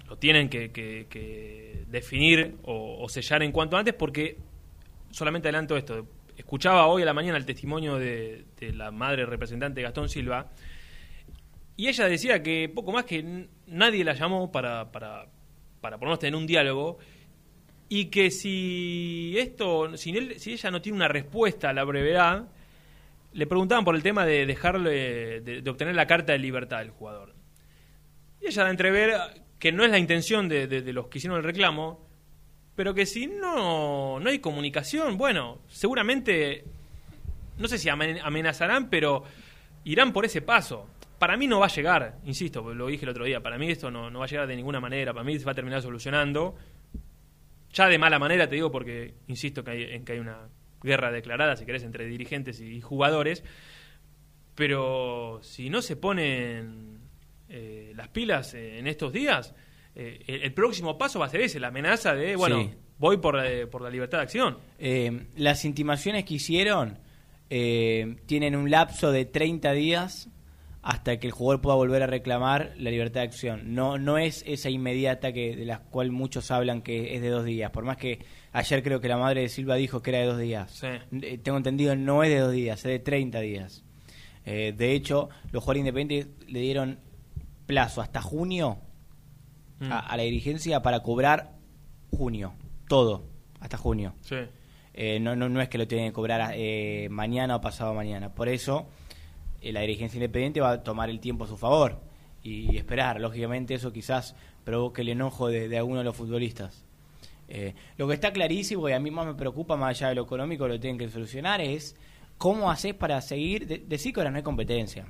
Lo 0.08 0.16
tienen 0.18 0.48
que, 0.48 0.70
que- 0.70 1.06
que 1.10 1.65
definir 1.88 2.56
o, 2.64 3.08
sellar 3.08 3.42
en 3.42 3.52
cuanto 3.52 3.76
antes, 3.76 3.94
porque 3.94 4.36
solamente 5.10 5.48
adelanto 5.48 5.76
esto. 5.76 6.06
Escuchaba 6.36 6.86
hoy 6.86 7.02
a 7.02 7.06
la 7.06 7.14
mañana 7.14 7.38
el 7.38 7.46
testimonio 7.46 7.96
de, 7.96 8.44
la 8.74 8.90
madre 8.90 9.24
representante 9.24 9.80
Gastón 9.82 10.08
Silva, 10.08 10.50
y 11.76 11.88
ella 11.88 12.06
decía 12.06 12.42
que 12.42 12.70
poco 12.74 12.92
más 12.92 13.04
que 13.04 13.48
nadie 13.66 14.04
la 14.04 14.14
llamó 14.14 14.50
para, 14.50 14.90
para, 14.92 15.26
para 15.80 15.98
por 15.98 16.06
lo 16.06 16.10
menos 16.10 16.18
tener 16.18 16.34
un 16.36 16.46
diálogo, 16.46 16.98
y 17.88 18.06
que 18.06 18.30
si 18.30 19.34
esto, 19.38 19.96
si, 19.96 20.10
él- 20.16 20.40
si 20.40 20.52
ella 20.52 20.70
no 20.70 20.82
tiene 20.82 20.96
una 20.96 21.08
respuesta 21.08 21.70
a 21.70 21.72
la 21.72 21.84
brevedad, 21.84 22.48
le 23.32 23.46
preguntaban 23.46 23.84
por 23.84 23.94
el 23.94 24.02
tema 24.02 24.26
de 24.26 24.46
dejarle, 24.46 25.40
de, 25.40 25.62
de 25.62 25.70
obtener 25.70 25.94
la 25.94 26.06
carta 26.06 26.32
de 26.32 26.38
libertad 26.38 26.78
del 26.78 26.90
jugador. 26.90 27.34
Y 28.40 28.46
ella 28.46 28.64
da 28.64 28.70
entrever 28.70 29.14
que 29.58 29.72
no 29.72 29.84
es 29.84 29.90
la 29.90 29.98
intención 29.98 30.48
de, 30.48 30.66
los 30.92 31.08
que 31.08 31.18
hicieron 31.18 31.38
el 31.38 31.44
reclamo, 31.44 32.06
pero 32.74 32.94
que 32.94 33.06
si 33.06 33.26
no, 33.26 34.20
no 34.20 34.28
hay 34.30 34.38
comunicación, 34.38 35.16
bueno, 35.16 35.60
seguramente, 35.68 36.64
no 37.58 37.68
sé 37.68 37.78
si 37.78 37.88
amen- 37.88 38.20
amenazarán, 38.22 38.90
pero 38.90 39.24
irán 39.84 40.12
por 40.12 40.24
ese 40.24 40.42
paso. 40.42 40.88
Para 41.18 41.38
mí 41.38 41.46
no 41.46 41.60
va 41.60 41.66
a 41.66 41.70
llegar, 41.70 42.18
insisto, 42.26 42.74
lo 42.74 42.88
dije 42.88 43.06
el 43.06 43.10
otro 43.10 43.24
día, 43.24 43.40
para 43.40 43.56
mí 43.56 43.70
esto 43.70 43.90
no, 43.90 44.10
no 44.10 44.18
va 44.18 44.26
a 44.26 44.28
llegar 44.28 44.46
de 44.46 44.56
ninguna 44.56 44.80
manera, 44.80 45.14
para 45.14 45.24
mí 45.24 45.38
se 45.38 45.46
va 45.46 45.52
a 45.52 45.54
terminar 45.54 45.80
solucionando. 45.80 46.54
Ya 47.72 47.88
de 47.88 47.98
mala 47.98 48.18
manera 48.18 48.48
te 48.48 48.54
digo 48.56 48.70
porque 48.70 49.14
insisto 49.26 49.64
que 49.64 49.70
hay, 49.70 49.82
en 49.84 50.04
que 50.04 50.12
hay 50.12 50.18
una 50.18 50.48
guerra 50.82 51.10
declarada, 51.10 51.56
si 51.56 51.64
querés, 51.64 51.82
entre 51.84 52.04
dirigentes 52.06 52.60
y 52.60 52.80
jugadores, 52.82 53.42
pero 54.54 55.40
si 55.42 55.70
no 55.70 55.82
se 55.82 55.96
ponen 55.96 56.98
eh, 57.48 57.92
las 57.96 58.08
pilas 58.08 58.54
eh, 58.54 58.78
en 58.78 58.86
estos 58.86 59.12
días, 59.12 59.54
eh, 59.94 60.22
el, 60.26 60.42
el 60.42 60.52
próximo 60.54 60.98
paso 60.98 61.18
va 61.18 61.26
a 61.26 61.28
ser 61.28 61.40
ese, 61.42 61.60
la 61.60 61.68
amenaza 61.68 62.14
de, 62.14 62.36
bueno, 62.36 62.60
Sí. 62.62 62.70
voy 62.98 63.16
por, 63.18 63.36
la- 63.36 63.66
por 63.70 63.82
la 63.82 63.90
libertad 63.90 64.18
de 64.18 64.22
acción. 64.24 64.58
Las 65.36 65.64
intimaciones 65.64 66.24
que 66.24 66.34
hicieron 66.34 66.98
tienen 68.26 68.56
un 68.56 68.70
lapso 68.70 69.12
de 69.12 69.24
30 69.24 69.72
días 69.72 70.28
hasta 70.82 71.18
que 71.18 71.26
el 71.26 71.32
jugador 71.32 71.60
pueda 71.62 71.74
volver 71.76 72.02
a 72.02 72.06
reclamar 72.06 72.74
la 72.78 72.90
libertad 72.90 73.20
de 73.20 73.26
acción. 73.26 73.74
No, 73.74 73.98
no 73.98 74.18
es 74.18 74.44
esa 74.46 74.70
inmediata 74.70 75.32
que 75.32 75.56
de 75.56 75.64
la 75.64 75.80
cual 75.80 76.12
muchos 76.12 76.50
hablan 76.52 76.80
que 76.82 77.16
es 77.16 77.22
de 77.22 77.28
dos 77.28 77.44
días. 77.44 77.70
Por 77.72 77.84
más 77.84 77.96
que 77.96 78.20
ayer 78.52 78.82
creo 78.84 79.00
que 79.00 79.08
la 79.08 79.16
madre 79.16 79.40
de 79.42 79.48
Silva 79.48 79.74
dijo 79.76 80.00
que 80.00 80.10
era 80.10 80.20
de 80.20 80.26
dos 80.26 80.38
días. 80.38 80.70
Sí. 81.10 81.38
Tengo 81.42 81.58
entendido, 81.58 81.96
no 81.96 82.22
es 82.22 82.30
de 82.30 82.38
dos 82.38 82.52
días, 82.52 82.78
es 82.78 82.84
de 82.84 82.98
30 83.00 83.40
días. 83.40 83.84
Eh, 84.44 84.72
de 84.76 84.92
hecho, 84.92 85.28
los 85.50 85.64
jugadores 85.64 85.80
independientes 85.80 86.48
le 86.48 86.60
dieron 86.60 87.00
plazo 87.66 88.00
hasta 88.00 88.22
junio 88.22 88.78
Mm. 89.78 89.92
a, 89.92 89.98
a 89.98 90.16
la 90.16 90.22
dirigencia 90.22 90.80
para 90.80 91.00
cobrar 91.00 91.52
junio. 92.10 92.54
Todo, 92.88 93.24
hasta 93.60 93.76
junio. 93.76 94.14
Sí. 94.22 94.36
Eh, 94.94 95.20
no, 95.20 95.36
no, 95.36 95.48
no 95.48 95.60
es 95.60 95.68
que 95.68 95.76
lo 95.76 95.86
tienen 95.86 96.08
que 96.08 96.12
cobrar 96.14 96.52
eh, 96.54 97.08
mañana 97.10 97.56
o 97.56 97.60
pasado 97.60 97.92
mañana. 97.92 98.32
Por 98.34 98.48
eso, 98.48 98.86
eh, 99.60 99.72
la 99.72 99.80
dirigencia 99.80 100.16
independiente 100.16 100.60
va 100.60 100.72
a 100.72 100.82
tomar 100.82 101.10
el 101.10 101.20
tiempo 101.20 101.44
a 101.44 101.48
su 101.48 101.56
favor 101.56 102.00
y, 102.42 102.76
esperar. 102.76 103.20
Lógicamente, 103.20 103.74
eso 103.74 103.92
quizás 103.92 104.34
provoque 104.64 105.02
el 105.02 105.10
enojo 105.10 105.48
de, 105.48 105.68
de 105.68 105.76
algunos 105.76 106.00
de 106.00 106.04
los 106.04 106.16
futbolistas. 106.16 106.82
Lo 107.96 108.08
que 108.08 108.14
está 108.14 108.32
clarísimo 108.32 108.88
y 108.88 108.92
a 108.92 108.98
mí 108.98 109.10
más 109.12 109.24
me 109.24 109.34
preocupa, 109.34 109.76
más 109.76 109.90
allá 109.90 110.08
de 110.08 110.16
lo 110.16 110.22
económico, 110.22 110.66
lo 110.66 110.80
tienen 110.80 110.98
que 110.98 111.08
solucionar, 111.08 111.60
es 111.60 111.94
cómo 112.38 112.70
haces 112.72 112.92
para 112.94 113.20
seguir. 113.20 113.68
De, 113.68 113.78
decir 113.78 114.12
que 114.12 114.20
ahora 114.20 114.30
no 114.30 114.38
hay 114.38 114.42
competencia. 114.42 115.06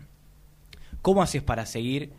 ¿Cómo 1.01 1.23
haces 1.23 1.43
para 1.43 1.65
seguir 1.65 2.13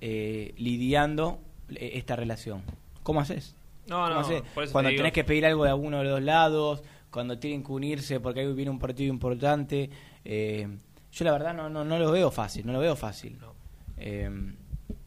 eh, 0.00 0.54
lidiando 0.58 1.40
eh, 1.70 1.92
esta 1.94 2.16
relación. 2.16 2.62
¿Cómo 3.02 3.20
haces? 3.20 3.54
No, 3.86 3.96
¿Cómo 4.02 4.08
no, 4.10 4.20
hacés? 4.20 4.42
Cuando 4.72 4.90
te 4.90 4.96
tenés 4.96 5.12
que 5.12 5.24
pedir 5.24 5.46
algo 5.46 5.64
de 5.64 5.70
alguno 5.70 5.98
de 5.98 6.04
los 6.04 6.12
dos 6.14 6.22
lados, 6.22 6.82
cuando 7.10 7.38
tienen 7.38 7.62
que 7.62 7.72
unirse 7.72 8.18
porque 8.20 8.40
ahí 8.40 8.52
viene 8.52 8.70
un 8.70 8.78
partido 8.78 9.12
importante. 9.12 9.90
eh, 10.24 10.66
yo 11.12 11.24
la 11.24 11.32
verdad 11.32 11.54
no, 11.54 11.70
no, 11.70 11.82
no 11.84 11.98
lo 11.98 12.10
veo 12.12 12.30
fácil, 12.30 12.66
no 12.66 12.72
lo 12.72 12.78
veo 12.80 12.94
fácil. 12.96 13.38
No. 13.40 13.54
Eh, 13.96 14.28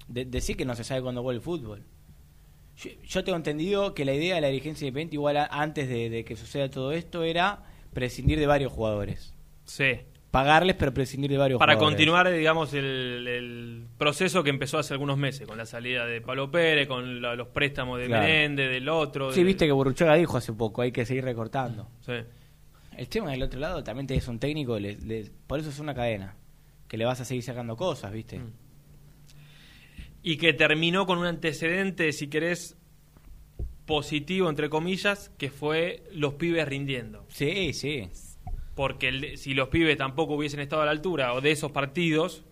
de- 0.08 0.25
decir 0.25 0.58
que 0.58 0.65
no 0.65 0.75
se 0.75 0.84
sabe 0.84 1.02
cuándo 1.04 1.21
vuelve 1.21 1.38
el 1.38 1.43
fútbol. 1.43 1.84
Yo, 2.78 2.89
yo 3.06 3.23
tengo 3.23 3.36
entendido 3.36 3.93
que 3.93 4.06
la 4.06 4.13
idea 4.13 4.36
de 4.36 4.41
la 4.41 4.47
dirigencia 4.47 4.86
independiente, 4.88 5.15
igual 5.17 5.38
a- 5.38 5.45
antes 5.52 5.88
de, 5.88 6.10
de 6.10 6.23
que 6.25 6.36
suceda 6.36 6.69
todo 6.71 6.93
esto, 6.93 7.23
era 7.23 7.63
prescindir 7.93 8.39
de 8.39 8.47
varios 8.47 8.71
jugadores. 8.71 9.34
Sí. 9.65 9.99
Pagarles, 10.32 10.76
pero 10.76 10.94
prescindir 10.94 11.32
de 11.32 11.38
varios 11.39 11.58
Para 11.60 11.74
jugadores. 11.74 11.96
continuar, 11.98 12.32
digamos, 12.32 12.74
el, 12.76 13.28
el 13.28 13.86
proceso 13.98 14.44
que 14.44 14.52
empezó 14.52 14.78
hace 14.78 14.94
algunos 14.94 15.18
meses, 15.18 15.48
con 15.48 15.58
la 15.58 15.65
salida 15.65 16.06
de 16.06 16.22
Pablo 16.22 16.52
Pérez, 16.52 16.88
con 16.88 17.20
la- 17.22 17.36
los 17.36 17.48
préstamos 17.48 18.00
de 18.00 18.06
Claro. 18.06 18.24
Menéndez, 18.28 18.70
del 18.70 18.88
otro. 18.89 19.32
Sí, 19.32 19.44
viste 19.44 19.65
que 19.65 19.72
Burruchaga 19.72 20.13
dijo 20.15 20.38
hace 20.38 20.54
poco, 20.54 20.84
hay 20.84 20.92
que 20.92 21.04
seguir 21.06 21.24
recortando. 21.24 21.88
Sí. 22.06 22.13
El 22.96 23.08
tema 23.10 23.32
del 23.32 23.42
otro 23.42 23.60
lado 23.60 23.84
también 23.84 24.06
es 24.12 24.28
un 24.28 24.38
técnico, 24.38 24.78
le- 24.78 24.98
le- 24.98 25.32
por 25.48 25.60
eso 25.60 25.70
es 25.70 25.80
una 25.80 25.96
cadena, 25.96 26.36
que 26.88 26.98
le 26.98 27.06
vas 27.06 27.20
a 27.22 27.26
seguir 27.26 27.42
sacando 27.44 27.76
cosas, 27.76 28.12
¿viste? 28.13 28.38
Mm. 28.38 28.52
Y 30.22 30.38
que 30.38 30.54
terminó 30.54 31.06
con 31.08 31.18
un 31.18 31.26
antecedente, 31.26 32.12
si 32.12 32.28
querés, 32.28 32.78
positivo, 33.86 34.50
entre 34.50 34.70
comillas, 34.70 35.30
que 35.39 35.50
fue 35.50 36.04
los 36.13 36.36
pibes 36.36 36.68
rindiendo. 36.68 37.26
Sí, 37.30 37.74
sí. 37.74 38.10
Porque 38.80 39.10
el- 39.10 39.38
si 39.38 39.54
los 39.54 39.68
pibes 39.68 39.98
tampoco 39.98 40.36
hubiesen 40.36 40.62
estado 40.62 40.84
a 40.84 40.86
la 40.86 40.92
altura 40.92 41.34
o 41.34 41.42
de 41.42 41.52
esos 41.52 41.70
partidos, 41.70 42.46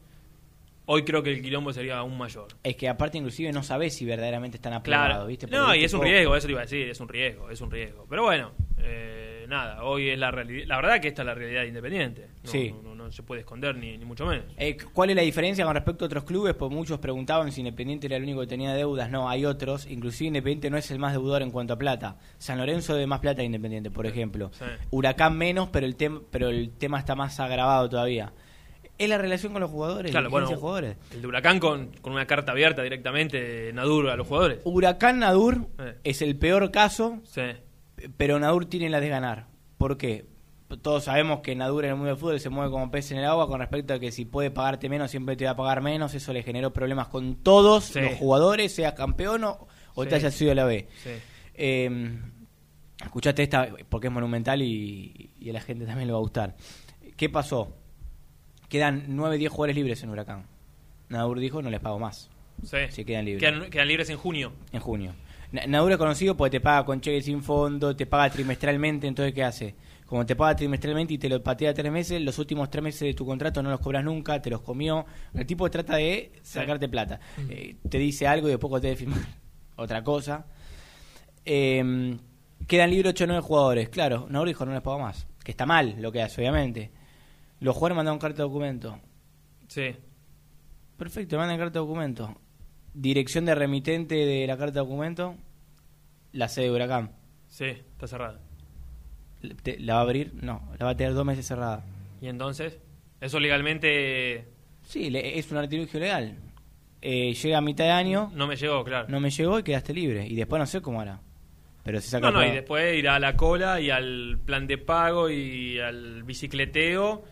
hoy 0.85 1.05
creo 1.05 1.23
que 1.23 1.31
el 1.31 1.41
quilombo 1.41 1.71
sería 1.71 1.99
aún 1.99 2.17
mayor. 2.17 2.47
Es 2.63 2.75
que 2.75 2.89
aparte 2.89 3.17
inclusive 3.17 3.53
no 3.53 3.63
sabés 3.63 3.95
si 3.95 4.03
verdaderamente 4.03 4.57
están 4.57 4.73
aprobados, 4.73 5.07
Claro. 5.07 5.27
¿viste? 5.27 5.47
No, 5.47 5.73
y 5.73 5.85
es 5.85 5.93
un 5.93 6.01
riesgo, 6.01 6.35
eso 6.35 6.47
te 6.47 6.51
iba 6.51 6.59
a 6.59 6.65
decir, 6.65 6.89
es 6.89 6.99
un 6.99 7.07
riesgo, 7.07 7.49
es 7.49 7.61
un 7.61 7.71
riesgo. 7.71 8.05
Pero 8.09 8.23
bueno, 8.23 8.51
eh, 8.77 9.26
nada, 9.47 9.83
hoy 9.83 10.09
es 10.09 10.19
la 10.19 10.29
realidad. 10.31 10.65
La 10.67 10.75
verdad 10.77 10.99
que 11.01 11.07
esta 11.07 11.21
es 11.21 11.25
la 11.25 11.33
realidad 11.33 11.61
de 11.61 11.67
independiente. 11.69 12.27
No, 12.43 12.49
Sí. 12.51 12.71
no, 12.83 12.95
no- 12.95 12.95
no 13.05 13.11
se 13.11 13.23
puede 13.23 13.41
esconder 13.41 13.75
ni, 13.75 13.97
ni 13.97 14.03
mucho 14.05 14.25
menos. 14.25 14.45
Eh, 14.57 14.75
¿Cuál 14.93 15.11
es 15.11 15.15
la 15.15 15.21
diferencia 15.21 15.63
con 15.65 15.73
respecto 15.73 16.03
a 16.03 16.07
otros 16.07 16.23
clubes? 16.25 16.53
Pues 16.55 16.71
muchos 16.71 16.99
preguntaban 16.99 17.51
si 17.51 17.61
Independiente 17.61 18.07
era 18.07 18.17
el 18.17 18.23
único 18.23 18.41
que 18.41 18.47
tenía 18.47 18.73
deudas. 18.73 19.09
No, 19.09 19.29
hay 19.29 19.45
otros. 19.45 19.85
Inclusive 19.89 20.27
Independiente 20.27 20.69
no 20.69 20.77
es 20.77 20.91
el 20.91 20.99
más 20.99 21.13
deudor 21.13 21.41
en 21.41 21.51
cuanto 21.51 21.73
a 21.73 21.77
plata. 21.77 22.17
San 22.37 22.57
Lorenzo 22.57 22.95
de 22.95 23.07
más 23.07 23.19
plata 23.21 23.37
que 23.37 23.45
Independiente, 23.45 23.89
por 23.91 24.05
ejemplo. 24.05 24.51
Sí. 24.53 24.65
Huracán 24.91 25.37
menos, 25.37 25.69
pero 25.69 25.85
el, 25.85 25.95
tem- 25.97 26.21
pero 26.29 26.49
el 26.49 26.71
tema 26.71 26.99
está 26.99 27.15
más 27.15 27.39
agravado 27.39 27.87
todavía. 27.89 28.33
Es 28.97 29.07
la 29.07 29.19
relación 29.19 29.53
con 29.53 29.61
los 29.61 29.69
jugadores, 29.69 30.09
Claro, 30.09 30.23
la 30.23 30.29
bueno, 30.31 30.47
jugadores. 30.47 30.97
el 31.13 31.21
de 31.21 31.27
Huracán 31.27 31.59
con, 31.59 31.91
con 32.01 32.13
una 32.13 32.25
carta 32.25 32.51
abierta 32.51 32.81
directamente 32.81 33.39
de 33.39 33.71
Nadur 33.73 34.09
a 34.09 34.15
los 34.15 34.25
jugadores. 34.27 34.59
Huracán 34.63 35.19
Nadur 35.19 35.67
Eh. 35.77 35.95
es 36.03 36.23
el 36.23 36.35
peor 36.35 36.71
caso, 36.71 37.19
Sí, 37.23 37.41
pero 38.17 38.39
Nadur 38.39 38.65
tiene 38.65 38.89
la 38.89 38.99
de 38.99 39.09
ganar. 39.09 39.47
¿Por 39.77 39.97
qué? 39.97 40.25
Todos 40.81 41.05
sabemos 41.05 41.39
que 41.39 41.55
Nadur 41.55 41.85
en 41.85 41.91
el 41.91 41.95
mundo 41.95 42.09
del 42.09 42.17
fútbol 42.17 42.39
se 42.39 42.49
mueve 42.49 42.71
como 42.71 42.91
pez 42.91 43.11
en 43.11 43.19
el 43.19 43.25
agua 43.25 43.47
con 43.47 43.59
respecto 43.59 43.93
a 43.93 43.99
que 43.99 44.11
si 44.11 44.25
puede 44.25 44.51
pagarte 44.51 44.89
menos, 44.89 45.09
siempre 45.11 45.35
te 45.37 45.45
va 45.45 45.51
a 45.51 45.55
pagar 45.55 45.81
menos. 45.81 46.13
Eso 46.13 46.33
le 46.33 46.43
generó 46.43 46.73
problemas 46.73 47.07
con 47.07 47.35
todos 47.37 47.85
Sí. 47.85 48.01
los 48.01 48.13
jugadores, 48.15 48.73
sea 48.75 48.93
campeón 48.93 49.43
o, 49.45 49.67
o 49.95 50.03
Sí. 50.03 50.09
te 50.09 50.15
haya 50.15 50.29
sido 50.31 50.53
la 50.53 50.65
B. 50.65 50.87
sí. 51.03 51.09
Eh, 51.59 52.19
escuchaste 53.03 53.43
esta 53.43 53.67
porque 53.89 54.07
es 54.07 54.13
monumental 54.13 54.61
y, 54.61 55.31
y 55.39 55.49
a 55.49 55.53
la 55.53 55.61
gente 55.61 55.85
también 55.85 56.07
le 56.07 56.13
va 56.13 56.19
a 56.19 56.21
gustar. 56.21 56.55
¿Qué 57.15 57.29
pasó? 57.29 57.73
Quedan 58.69 59.05
9, 59.07 59.37
10 59.37 59.49
jugadores 59.51 59.75
libres 59.75 60.03
en 60.03 60.09
Huracán. 60.09 60.45
Nadur 61.09 61.39
dijo 61.39 61.61
no 61.61 61.69
les 61.69 61.79
pago 61.79 61.97
más 61.99 62.29
sí. 62.63 62.77
si 62.89 63.05
quedan 63.05 63.23
libres 63.25 63.41
Quedan, 63.41 63.69
quedan 63.69 63.87
libres 63.87 64.09
en 64.09 64.17
junio. 64.17 64.51
en 64.73 64.79
junio. 64.81 65.13
Na- 65.51 65.65
Nadur 65.67 65.91
es 65.93 65.97
conocido 65.97 66.35
porque 66.35 66.51
te 66.51 66.61
paga 66.61 66.85
con 66.85 66.99
cheque 67.01 67.21
sin 67.21 67.41
fondo, 67.43 67.95
te 67.95 68.05
paga 68.05 68.29
trimestralmente, 68.29 69.07
entonces 69.07 69.33
¿qué 69.33 69.43
hace? 69.43 69.75
Como 70.05 70.25
te 70.25 70.35
paga 70.35 70.55
trimestralmente 70.55 71.13
y 71.13 71.17
te 71.17 71.27
lo 71.29 71.41
patea 71.43 71.73
tres 71.73 71.91
meses, 71.91 72.21
los 72.21 72.37
últimos 72.39 72.69
tres 72.69 72.81
meses 72.83 73.01
de 73.01 73.13
tu 73.13 73.25
contrato 73.25 73.61
no 73.61 73.69
los 73.69 73.79
cobras 73.81 74.03
nunca, 74.03 74.41
te 74.41 74.49
los 74.49 74.61
comió. 74.61 75.05
El 75.33 75.45
tipo 75.45 75.69
trata 75.69 75.97
de 75.97 76.31
sacarte 76.43 76.87
plata. 76.87 77.19
Eh, 77.49 77.75
te 77.89 77.97
dice 77.97 78.25
algo 78.27 78.47
y 78.47 78.51
después 78.51 78.69
cuando 78.69 78.81
te 78.83 78.87
debe 78.87 78.97
firmar 78.99 79.19
otra 79.75 80.03
cosa. 80.03 80.45
Eh, 81.45 82.17
quedan 82.67 82.89
libres 82.89 83.11
8 83.11 83.23
o 83.23 83.27
9 83.27 83.41
jugadores. 83.41 83.89
Claro, 83.89 84.27
Nadur 84.29 84.47
dijo 84.47 84.65
no 84.65 84.71
les 84.73 84.81
pago 84.81 84.99
más. 84.99 85.27
Que 85.43 85.51
está 85.51 85.65
mal 85.65 85.95
lo 85.99 86.11
que 86.11 86.21
hace, 86.21 86.41
obviamente. 86.41 86.91
Los 87.59 87.73
jugadores 87.75 87.95
mandaron 87.97 88.19
carta 88.19 88.37
de 88.37 88.43
documento. 88.43 88.99
Sí. 89.67 89.95
Perfecto, 90.97 91.37
mandan 91.37 91.57
carta 91.57 91.79
de 91.79 91.85
documento. 91.85 92.35
Dirección 92.99 93.45
de 93.45 93.53
remitente 93.53 94.15
de 94.15 94.47
la 94.47 94.57
carta 94.57 94.79
de 94.79 94.79
documento, 94.79 95.35
la 96.31 96.47
sede 96.47 96.65
de 96.65 96.71
Huracán. 96.71 97.11
Sí, 97.47 97.65
está 97.65 98.07
cerrada. 98.07 98.39
¿La 99.77 99.93
va 99.93 99.99
a 99.99 100.03
abrir? 100.03 100.33
No, 100.41 100.63
la 100.79 100.85
va 100.85 100.91
a 100.91 100.97
tener 100.97 101.13
dos 101.13 101.23
meses 101.25 101.45
cerrada. 101.45 101.85
Y 102.21 102.27
entonces, 102.27 102.79
eso 103.21 103.39
legalmente 103.39 104.45
Sí, 104.83 105.11
es 105.13 105.51
un 105.51 105.57
artilugio 105.57 105.99
legal. 105.99 106.35
Eh, 107.01 107.33
llega 107.35 107.59
a 107.59 107.61
mitad 107.61 107.85
de 107.85 107.91
año, 107.91 108.31
no 108.33 108.47
me 108.47 108.55
llegó, 108.55 108.83
claro. 108.83 109.07
no 109.09 109.19
me 109.19 109.29
llegó 109.29 109.59
y 109.59 109.63
quedaste 109.63 109.93
libre. 109.93 110.25
Y 110.25 110.35
después 110.35 110.59
no 110.59 110.65
sé 110.65 110.81
cómo 110.81 110.99
hará. 110.99 111.19
Pero 111.83 112.01
se 112.01 112.09
saca 112.09 112.31
No, 112.31 112.39
no, 112.39 112.45
y 112.47 112.51
después 112.51 112.97
ir 112.97 113.07
a 113.09 113.19
la 113.19 113.37
cola 113.37 113.79
y 113.79 113.91
al 113.91 114.39
plan 114.43 114.65
de 114.65 114.79
pago 114.79 115.29
y 115.29 115.77
al 115.79 116.23
bicicleteo 116.23 117.23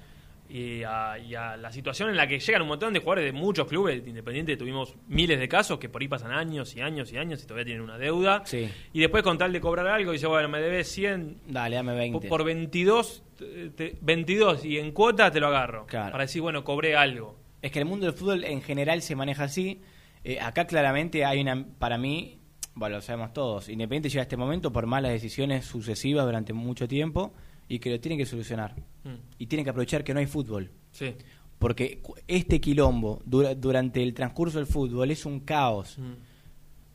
y 0.48 0.84
a, 0.84 1.18
y 1.18 1.34
a 1.36 1.58
la 1.58 1.72
situación 1.72 2.10
en 2.10 2.16
la 2.18 2.28
que 2.28 2.40
llegan 2.40 2.62
un 2.62 2.68
montón 2.68 2.94
de 2.94 3.00
jugadores 3.00 3.26
de 3.26 3.32
muchos 3.32 3.68
clubes 3.68 4.04
de 4.04 4.10
Independiente. 4.10 4.56
Tuvimos 4.58 4.96
miles 5.08 5.40
de 5.40 5.48
casos 5.48 5.80
que 5.80 5.90
por 5.90 6.02
ahí 6.02 6.08
pasan 6.08 6.32
años 6.32 6.76
y 6.76 6.82
años 6.82 7.12
y 7.12 7.18
años 7.18 7.42
y 7.44 7.48
todavía 7.48 7.66
tienen 7.66 7.82
una 7.84 7.98
deuda. 7.98 8.44
Sí. 8.46 8.70
Y 8.94 9.00
después 9.00 9.24
con 9.24 9.38
tal 9.38 9.52
de 9.52 9.60
cobrar 9.60 9.88
algo, 9.88 10.12
dice, 10.12 10.28
bueno, 10.28 10.48
me 10.50 10.60
debes 10.62 10.88
100 10.92 11.42
Dale, 11.48 11.76
dame 11.78 11.96
20. 11.96 12.20
por, 12.20 12.30
por 12.30 12.44
22, 12.46 13.24
te- 13.38 13.70
te- 13.72 13.98
22 14.02 14.66
y 14.66 14.78
en 14.78 14.92
cuota 14.92 15.32
te 15.32 15.40
lo 15.40 15.48
agarro. 15.48 15.86
Claro. 15.88 16.12
Para 16.12 16.24
decir, 16.26 16.42
bueno, 16.42 16.64
cobré 16.64 16.96
algo. 16.96 17.38
Es 17.62 17.72
que 17.72 17.80
el 17.80 17.86
mundo 17.86 18.06
del 18.06 18.14
fútbol 18.16 18.44
en 18.44 18.62
general 18.62 19.02
se 19.02 19.16
maneja 19.16 19.46
así. 19.46 19.82
Eh, 20.24 20.40
acá 20.40 20.66
claramente 20.68 21.26
hay 21.26 21.42
una, 21.42 21.66
para 21.80 21.98
mí, 21.98 22.40
bueno, 22.76 22.98
lo 22.98 23.02
sabemos 23.02 23.34
todos, 23.34 23.70
Independiente 23.70 24.10
llega 24.10 24.22
a 24.22 24.24
este 24.24 24.38
momento 24.38 24.72
por 24.72 24.86
malas 24.86 25.12
decisiones 25.12 25.66
sucesivas 25.66 26.26
durante 26.26 26.52
mucho 26.54 26.88
tiempo 26.88 27.34
y 27.67 27.80
que 27.80 27.89
lo 27.89 27.99
tienen 27.99 28.17
que 28.17 28.25
solucionar. 28.25 28.75
Mm, 29.04 29.13
Y 29.39 29.47
tienen 29.47 29.63
que 29.63 29.69
aprovechar 29.69 30.04
que 30.04 30.13
no 30.13 30.19
hay 30.19 30.28
fútbol. 30.28 30.71
Sí. 30.91 31.15
Porque 31.60 32.01
este 32.28 32.60
quilombo 32.60 33.21
dura- 33.25 33.56
durante 33.56 34.04
el 34.04 34.13
transcurso 34.13 34.58
del 34.58 34.67
fútbol 34.67 35.10
es 35.12 35.25
un 35.25 35.39
caos. 35.39 35.97
Mm. 35.97 36.13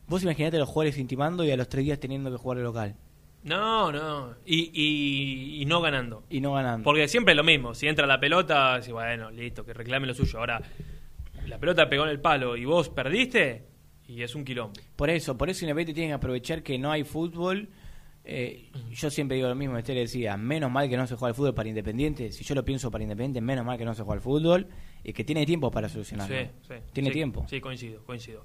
Vos 0.06 0.22
imaginate 0.22 0.56
a 0.56 0.60
los 0.60 0.68
jugadores 0.68 0.98
intimando 0.98 1.44
y 1.44 1.50
a 1.50 1.56
los 1.56 1.68
tres 1.68 1.84
días 1.84 1.98
teniendo 2.00 2.30
que 2.30 2.36
jugar 2.36 2.58
de 2.58 2.64
local 2.64 2.96
No, 3.44 3.90
no. 3.92 4.34
Y, 4.44 4.70
y, 4.74 5.62
y 5.62 5.64
no 5.66 5.80
ganando. 5.80 6.24
y 6.28 6.40
no 6.40 6.52
ganando. 6.52 6.84
Porque 6.84 7.06
siempre 7.08 7.32
es 7.32 7.36
lo 7.36 7.44
mismo. 7.44 7.74
Si 7.74 7.86
entra 7.86 8.06
la 8.06 8.18
pelota, 8.20 8.74
decís, 8.78 8.92
bueno, 8.92 9.30
listo, 9.30 9.64
que 9.64 9.72
reclame 9.72 10.06
lo 10.08 10.14
suyo. 10.14 10.38
Ahora, 10.40 10.60
la 11.46 11.58
pelota 11.58 11.88
pegó 11.88 12.04
en 12.04 12.10
el 12.10 12.20
palo 12.20 12.56
y 12.56 12.64
vos 12.64 12.88
perdiste, 12.90 13.64
y 14.08 14.22
es 14.22 14.34
un 14.34 14.44
quilombo. 14.44 14.74
Por 14.96 15.08
eso, 15.10 15.38
por 15.38 15.48
eso 15.48 15.64
Independiente 15.64 15.94
tiene 15.94 16.08
que 16.10 16.14
aprovechar 16.14 16.62
que 16.62 16.76
no 16.78 16.90
hay 16.90 17.04
fútbol. 17.04 17.68
Eh, 18.32 18.68
yo 18.92 19.10
siempre 19.10 19.36
digo 19.36 19.48
lo 19.48 19.54
mismo, 19.56 19.76
usted 19.76 19.94
le 19.94 20.00
decía, 20.00 20.36
menos 20.36 20.70
mal 20.70 20.88
que 20.88 20.96
no 20.96 21.06
se 21.06 21.16
juega 21.16 21.30
al 21.30 21.34
fútbol 21.34 21.54
para 21.54 21.68
Independiente. 21.68 22.30
Si 22.32 22.44
yo 22.44 22.54
lo 22.54 22.64
pienso 22.64 22.90
para 22.90 23.02
Independiente, 23.02 23.40
menos 23.40 23.64
mal 23.64 23.76
que 23.76 23.84
no 23.84 23.92
se 23.94 24.02
juega 24.02 24.14
al 24.18 24.20
fútbol 24.20 24.68
y 25.02 25.12
que 25.12 25.24
tiene 25.24 25.44
tiempo 25.46 25.70
para 25.70 25.88
solucionarlo. 25.88 26.36
Sí, 26.36 26.46
sí. 26.68 26.74
Tiene 26.92 27.08
Sí, 27.10 27.12
tiempo. 27.14 27.44
Sí, 27.48 27.60
coincido, 27.60 28.04
coincido. 28.04 28.44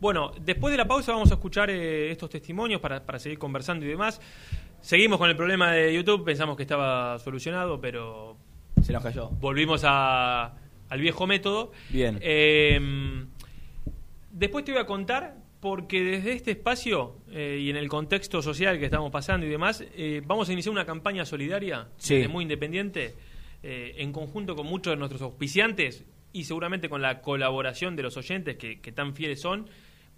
Bueno, 0.00 0.32
después 0.40 0.70
de 0.72 0.78
la 0.78 0.86
pausa 0.86 1.12
vamos 1.12 1.30
a 1.30 1.34
escuchar 1.34 1.68
eh, 1.70 2.10
estos 2.10 2.30
testimonios 2.30 2.80
para, 2.80 3.04
para 3.04 3.18
seguir 3.18 3.38
conversando 3.38 3.84
y 3.84 3.88
demás. 3.88 4.20
Seguimos 4.80 5.18
con 5.18 5.28
el 5.30 5.36
problema 5.36 5.72
de 5.72 5.92
YouTube, 5.94 6.24
pensamos 6.24 6.56
que 6.56 6.62
estaba 6.62 7.18
solucionado, 7.18 7.80
pero 7.80 8.36
Se 8.82 8.92
nos 8.92 9.02
cayó. 9.02 9.30
volvimos 9.30 9.82
a- 9.84 10.54
al 10.90 11.00
viejo 11.00 11.26
método. 11.26 11.72
Bien. 11.88 12.18
Eh, 12.20 13.24
después 14.30 14.64
te 14.64 14.72
voy 14.72 14.80
a 14.80 14.86
contar, 14.86 15.36
porque 15.64 16.02
desde 16.04 16.32
este 16.32 16.50
espacio 16.50 17.16
eh, 17.30 17.58
y 17.58 17.70
en 17.70 17.76
el 17.76 17.88
contexto 17.88 18.42
social 18.42 18.78
que 18.78 18.84
estamos 18.84 19.10
pasando 19.10 19.46
y 19.46 19.48
demás, 19.48 19.82
eh, 19.96 20.20
vamos 20.26 20.46
a 20.50 20.52
iniciar 20.52 20.72
una 20.72 20.84
campaña 20.84 21.24
solidaria 21.24 21.88
Sí. 21.96 22.16
desde 22.16 22.28
muy 22.28 22.42
independiente, 22.42 23.14
eh, 23.62 23.94
en 23.96 24.12
conjunto 24.12 24.54
con 24.56 24.66
muchos 24.66 24.92
de 24.92 24.98
nuestros 24.98 25.22
auspiciantes 25.22 26.04
y 26.34 26.44
seguramente 26.44 26.90
con 26.90 27.00
la 27.00 27.22
colaboración 27.22 27.96
de 27.96 28.02
los 28.02 28.14
oyentes 28.18 28.56
que, 28.58 28.82
que 28.82 28.92
tan 28.92 29.14
fieles 29.16 29.40
son, 29.40 29.66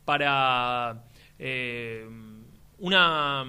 para 0.05 1.05
eh, 1.39 2.05
una, 2.79 3.45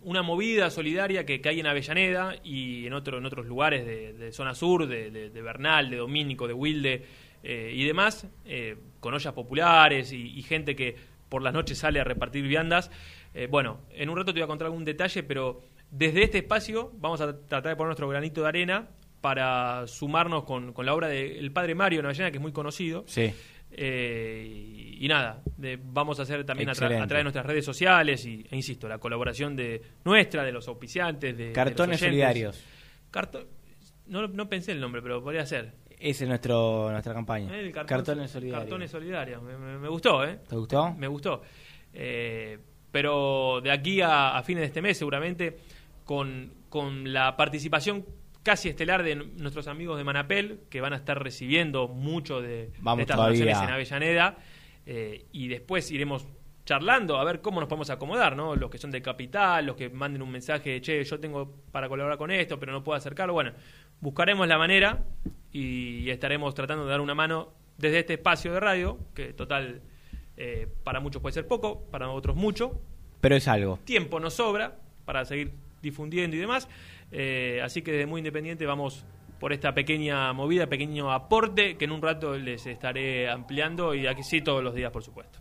una 0.00 0.22
movida 0.22 0.70
solidaria 0.70 1.26
que, 1.26 1.42
que 1.42 1.48
hay 1.50 1.60
en 1.60 1.66
Avellaneda 1.66 2.36
y 2.42 2.86
en, 2.86 2.94
otro, 2.94 3.18
en 3.18 3.26
otros 3.26 3.44
lugares 3.44 3.84
de, 3.84 4.14
de 4.14 4.32
zona 4.32 4.54
sur, 4.54 4.86
de, 4.86 5.10
de- 5.10 5.28
de 5.28 5.42
Bernal, 5.42 5.90
de 5.90 5.96
Domínico, 5.98 6.48
de 6.48 6.54
Wilde 6.54 7.04
eh, 7.42 7.70
y 7.74 7.84
demás, 7.84 8.26
eh, 8.46 8.76
con 9.00 9.12
ollas 9.12 9.34
populares 9.34 10.10
y, 10.12 10.38
y 10.38 10.42
gente 10.42 10.74
que 10.74 11.12
por 11.34 11.42
las 11.42 11.52
noches 11.52 11.76
sale 11.78 11.98
a 11.98 12.04
repartir 12.04 12.46
viandas. 12.46 12.92
Eh, 13.34 13.48
bueno, 13.50 13.80
en 13.90 14.08
un 14.08 14.16
rato 14.16 14.32
te 14.32 14.38
voy 14.38 14.44
a 14.44 14.46
contar 14.46 14.66
algún 14.66 14.84
detalle, 14.84 15.24
pero 15.24 15.62
desde 15.90 16.22
este 16.22 16.38
espacio 16.38 16.92
vamos 16.94 17.20
a 17.20 17.36
tratar 17.46 17.70
de 17.70 17.76
poner 17.76 17.88
nuestro 17.88 18.08
granito 18.08 18.42
de 18.42 18.48
arena 18.48 18.88
para 19.20 19.84
sumarnos 19.88 20.44
con, 20.44 20.72
con 20.72 20.86
la 20.86 20.94
obra 20.94 21.08
del 21.08 21.50
padre 21.50 21.74
Mario 21.74 21.98
en 21.98 22.06
Avellaneda, 22.06 22.30
que 22.30 22.36
es 22.36 22.42
muy 22.42 22.52
conocido. 22.52 23.02
Sí. 23.08 23.32
Eh, 23.72 24.96
y, 25.00 25.08
nada, 25.08 25.42
de- 25.56 25.76
vamos 25.82 26.20
a 26.20 26.22
hacer 26.22 26.44
también 26.44 26.68
a, 26.68 26.72
tra- 26.72 26.82
a 26.82 26.86
Excelente. 26.86 27.08
través 27.08 27.20
de 27.20 27.24
nuestras 27.24 27.46
redes 27.46 27.64
sociales 27.64 28.24
y, 28.26 28.46
e 28.48 28.54
insisto, 28.54 28.88
la 28.88 28.98
colaboración 28.98 29.56
de 29.56 29.82
nuestra, 30.04 30.44
de 30.44 30.52
los 30.52 30.68
auspiciantes, 30.68 31.36
de 31.36 31.46
de 31.48 31.52
Cartones 31.52 32.00
los 32.00 32.08
solidarios. 32.08 32.64
Carto- 33.10 33.46
no, 34.06 34.28
no 34.28 34.48
pensé 34.48 34.70
el 34.72 34.80
nombre, 34.80 35.02
pero 35.02 35.22
podría 35.22 35.44
ser. 35.46 35.72
Esa 36.10 36.24
es 36.24 36.28
nuestro, 36.28 36.90
nuestra 36.90 37.14
campaña. 37.14 37.48
Eh, 37.58 37.72
cartón- 37.72 37.86
Cartones 37.86 38.30
solidarios. 38.30 38.60
Cartones 38.64 38.90
solidarios. 38.90 39.42
Me, 39.42 39.56
me- 39.56 39.78
me 39.78 39.88
gustó, 39.88 40.22
¿eh? 40.24 40.38
¿Te 40.48 40.54
gustó? 40.56 40.92
Me 40.94 41.06
gustó. 41.06 41.40
Eh, 41.94 42.58
pero 42.90 43.60
de 43.62 43.70
aquí 43.70 44.00
a, 44.02 44.36
a 44.36 44.42
fines 44.42 44.60
de 44.62 44.66
este 44.66 44.82
mes, 44.82 44.98
seguramente, 44.98 45.56
con, 46.04 46.52
con 46.68 47.12
la 47.12 47.36
participación 47.36 48.04
casi 48.42 48.68
estelar 48.68 49.02
de 49.02 49.14
nuestros 49.16 49.66
amigos 49.66 49.96
de 49.96 50.04
Manapel, 50.04 50.60
que 50.68 50.80
van 50.82 50.92
a 50.92 50.96
estar 50.96 51.22
recibiendo 51.22 51.88
mucho 51.88 52.42
de, 52.42 52.70
Vamos 52.80 52.98
de 52.98 53.02
estas 53.04 53.16
donaciones 53.16 53.56
en 53.62 53.70
Avellaneda, 53.70 54.36
eh, 54.84 55.24
y 55.32 55.48
después 55.48 55.90
iremos 55.90 56.26
charlando 56.66 57.16
a 57.18 57.24
ver 57.24 57.40
cómo 57.40 57.60
nos 57.60 57.68
podemos 57.68 57.88
acomodar, 57.88 58.36
¿no? 58.36 58.54
Los 58.56 58.70
que 58.70 58.76
son 58.76 58.90
de 58.90 59.00
capital, 59.00 59.64
los 59.64 59.76
que 59.76 59.88
manden 59.88 60.20
un 60.20 60.30
mensaje, 60.30 60.80
che, 60.82 61.02
yo 61.02 61.18
tengo 61.18 61.50
para 61.72 61.88
colaborar 61.88 62.18
con 62.18 62.30
esto, 62.30 62.60
pero 62.60 62.72
no 62.72 62.84
puedo 62.84 62.96
acercarlo. 62.98 63.32
Bueno, 63.32 63.52
buscaremos 64.00 64.46
la 64.46 64.58
manera 64.58 65.02
y 65.54 66.10
estaremos 66.10 66.52
tratando 66.52 66.84
de 66.84 66.90
dar 66.90 67.00
una 67.00 67.14
mano 67.14 67.52
desde 67.78 68.00
este 68.00 68.14
espacio 68.14 68.52
de 68.52 68.58
radio, 68.58 68.98
que 69.14 69.32
total, 69.32 69.82
eh, 70.36 70.66
para 70.82 70.98
muchos 70.98 71.22
puede 71.22 71.32
ser 71.32 71.46
poco, 71.46 71.84
para 71.92 72.10
otros 72.10 72.34
mucho. 72.34 72.80
Pero 73.20 73.36
es 73.36 73.46
algo. 73.46 73.78
Tiempo 73.84 74.18
nos 74.18 74.34
sobra 74.34 74.76
para 75.04 75.24
seguir 75.24 75.52
difundiendo 75.80 76.36
y 76.36 76.40
demás. 76.40 76.68
Eh, 77.12 77.60
así 77.62 77.82
que 77.82 77.92
desde 77.92 78.06
Muy 78.06 78.18
Independiente 78.18 78.66
vamos 78.66 79.06
por 79.38 79.52
esta 79.52 79.74
pequeña 79.74 80.32
movida, 80.32 80.66
pequeño 80.66 81.12
aporte 81.12 81.76
que 81.76 81.84
en 81.84 81.92
un 81.92 82.02
rato 82.02 82.36
les 82.36 82.66
estaré 82.66 83.30
ampliando 83.30 83.94
y 83.94 84.08
aquí 84.08 84.24
sí 84.24 84.40
todos 84.40 84.64
los 84.64 84.74
días, 84.74 84.90
por 84.90 85.04
supuesto. 85.04 85.38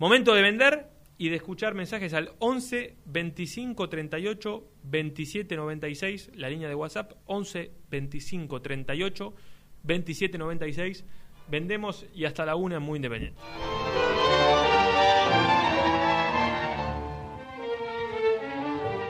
Momento 0.00 0.34
de 0.34 0.42
vender 0.42 0.88
y 1.18 1.28
de 1.28 1.36
escuchar 1.36 1.74
mensajes 1.74 2.14
al 2.14 2.32
11 2.38 2.96
25 3.04 3.88
38 3.88 4.64
27 4.84 5.56
96, 5.56 6.30
la 6.34 6.48
línea 6.48 6.68
de 6.68 6.74
WhatsApp 6.76 7.12
11 7.26 7.72
25 7.90 8.62
38 8.62 9.34
27 9.82 10.38
96. 10.38 11.04
Vendemos 11.50 12.06
y 12.14 12.24
hasta 12.24 12.46
la 12.46 12.56
una 12.56 12.78
Muy 12.78 12.96
Independiente. 12.96 13.40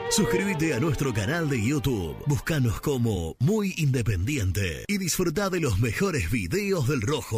Suscríbete 0.09 0.73
a 0.73 0.79
nuestro 0.79 1.13
canal 1.13 1.47
de 1.47 1.63
YouTube. 1.63 2.15
Búscanos 2.25 2.81
como 2.81 3.35
Muy 3.39 3.75
Independiente 3.77 4.83
y 4.87 4.97
disfruta 4.97 5.49
de 5.49 5.59
los 5.59 5.79
mejores 5.79 6.31
videos 6.31 6.87
del 6.87 7.01
Rojo. 7.01 7.37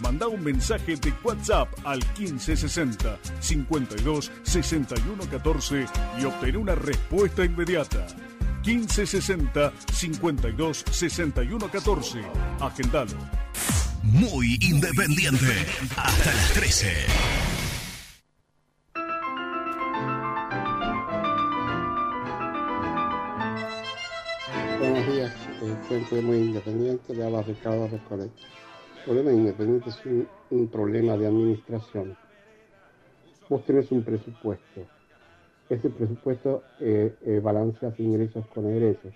Manda 0.00 0.28
un 0.28 0.42
mensaje 0.42 0.96
de 0.96 1.12
WhatsApp 1.22 1.68
al 1.84 1.98
1560 2.18 3.18
52 3.40 4.30
61 4.42 5.24
14 5.30 5.86
y 6.20 6.24
obtén 6.24 6.56
una 6.56 6.74
respuesta 6.74 7.44
inmediata. 7.44 8.06
1560 8.64 9.72
52 9.92 10.84
61 10.90 11.68
14. 11.68 12.20
Agendalo. 12.60 13.18
Muy 14.02 14.58
independiente. 14.60 15.66
Hasta 15.96 16.34
las 16.34 16.52
13. 16.54 17.42
Buenos 24.82 25.06
días, 25.06 25.32
eh, 25.62 25.76
Centro 25.88 26.22
Muy 26.22 26.38
Independiente, 26.38 27.14
le 27.14 27.24
habla 27.24 27.42
Ricardo 27.42 27.86
Recolet. 27.86 28.32
Problema 29.04 29.30
de 29.30 29.36
Independiente 29.36 29.90
es 29.90 30.00
un, 30.50 30.68
problema 30.68 31.16
de 31.16 31.26
administración. 31.26 32.16
Vos 33.48 33.64
tenés 33.64 33.90
un 33.90 34.02
presupuesto. 34.02 34.86
Ese 35.68 35.90
presupuesto 35.90 36.62
eh, 36.80 37.14
eh, 37.24 37.40
balanceas 37.40 37.98
ingresos 37.98 38.46
con 38.48 38.66
egresos. 38.66 39.12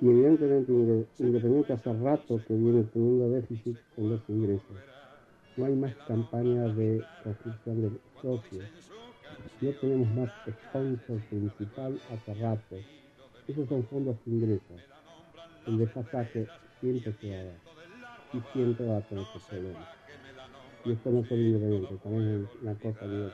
Y 0.00 0.08
evidentemente 0.08 0.72
Inde- 0.72 1.06
Independiente 1.18 1.72
hace 1.74 1.92
rato 1.92 2.40
que 2.46 2.54
viene 2.54 2.84
teniendo 2.84 3.30
déficit 3.30 3.76
con 3.94 4.08
los 4.10 4.20
ingresos. 4.28 4.76
No 5.56 5.66
hay 5.66 5.74
más 5.74 5.94
campañas 6.08 6.74
de 6.76 7.04
construcción 7.22 7.82
de 7.82 7.90
socios. 8.20 8.64
No 9.60 9.70
tenemos 9.72 10.08
más 10.16 10.30
sponsor 10.48 11.18
principal 11.28 12.00
hace 12.10 12.34
rato. 12.34 12.76
Esos 13.46 13.68
son 13.68 13.84
fondos 13.84 14.16
de 14.24 14.32
ingresos. 14.32 14.80
El 15.66 15.78
desfasaje 15.78 16.46
siempre 16.80 17.12
se 17.20 17.30
va 17.30 17.36
a. 17.42 17.79
Y 18.32 18.40
siempre 18.52 18.86
va 18.86 18.98
a 18.98 19.00
tener. 19.02 19.24
Y 20.84 20.92
esto 20.92 21.10
no 21.10 21.20
es 21.20 21.30
independiente, 21.30 21.94
también 22.02 22.48
es 22.54 22.62
una 22.62 22.74
cosa 22.74 23.06
de. 23.06 23.30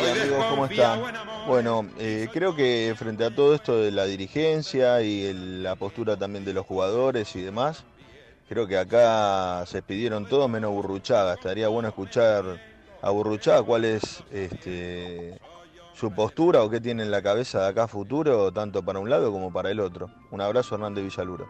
Hola 0.00 0.12
amigos, 0.22 0.44
¿cómo 0.50 0.66
están? 0.66 1.00
Bueno, 1.46 1.88
eh, 1.98 2.28
creo 2.32 2.56
que 2.56 2.94
frente 2.96 3.24
a 3.24 3.34
todo 3.34 3.54
esto 3.54 3.78
de 3.78 3.90
la 3.90 4.04
dirigencia 4.06 5.02
y 5.02 5.24
el- 5.26 5.62
la 5.62 5.76
postura 5.76 6.16
también 6.16 6.44
de 6.44 6.54
los 6.54 6.66
jugadores 6.66 7.36
y 7.36 7.42
demás, 7.42 7.84
creo 8.48 8.66
que 8.66 8.78
acá 8.78 9.64
se 9.66 9.82
pidieron 9.82 10.26
todos 10.26 10.48
menos 10.48 10.72
Burruchaga. 10.72 11.34
Estaría 11.34 11.68
bueno 11.68 11.88
escuchar 11.88 12.44
a 13.02 13.10
Burruchaga 13.10 13.62
cuál 13.62 13.84
es 13.84 14.24
este, 14.32 15.38
su 15.94 16.12
postura 16.12 16.62
o 16.62 16.70
qué 16.70 16.80
tiene 16.80 17.04
en 17.04 17.10
la 17.10 17.22
cabeza 17.22 17.62
de 17.62 17.68
acá 17.68 17.88
futuro, 17.88 18.52
tanto 18.52 18.84
para 18.84 18.98
un 18.98 19.08
lado 19.08 19.30
como 19.32 19.52
para 19.52 19.70
el 19.70 19.80
otro. 19.80 20.10
Un 20.30 20.40
abrazo, 20.40 20.74
Hernández 20.74 21.04
Villaluro. 21.04 21.48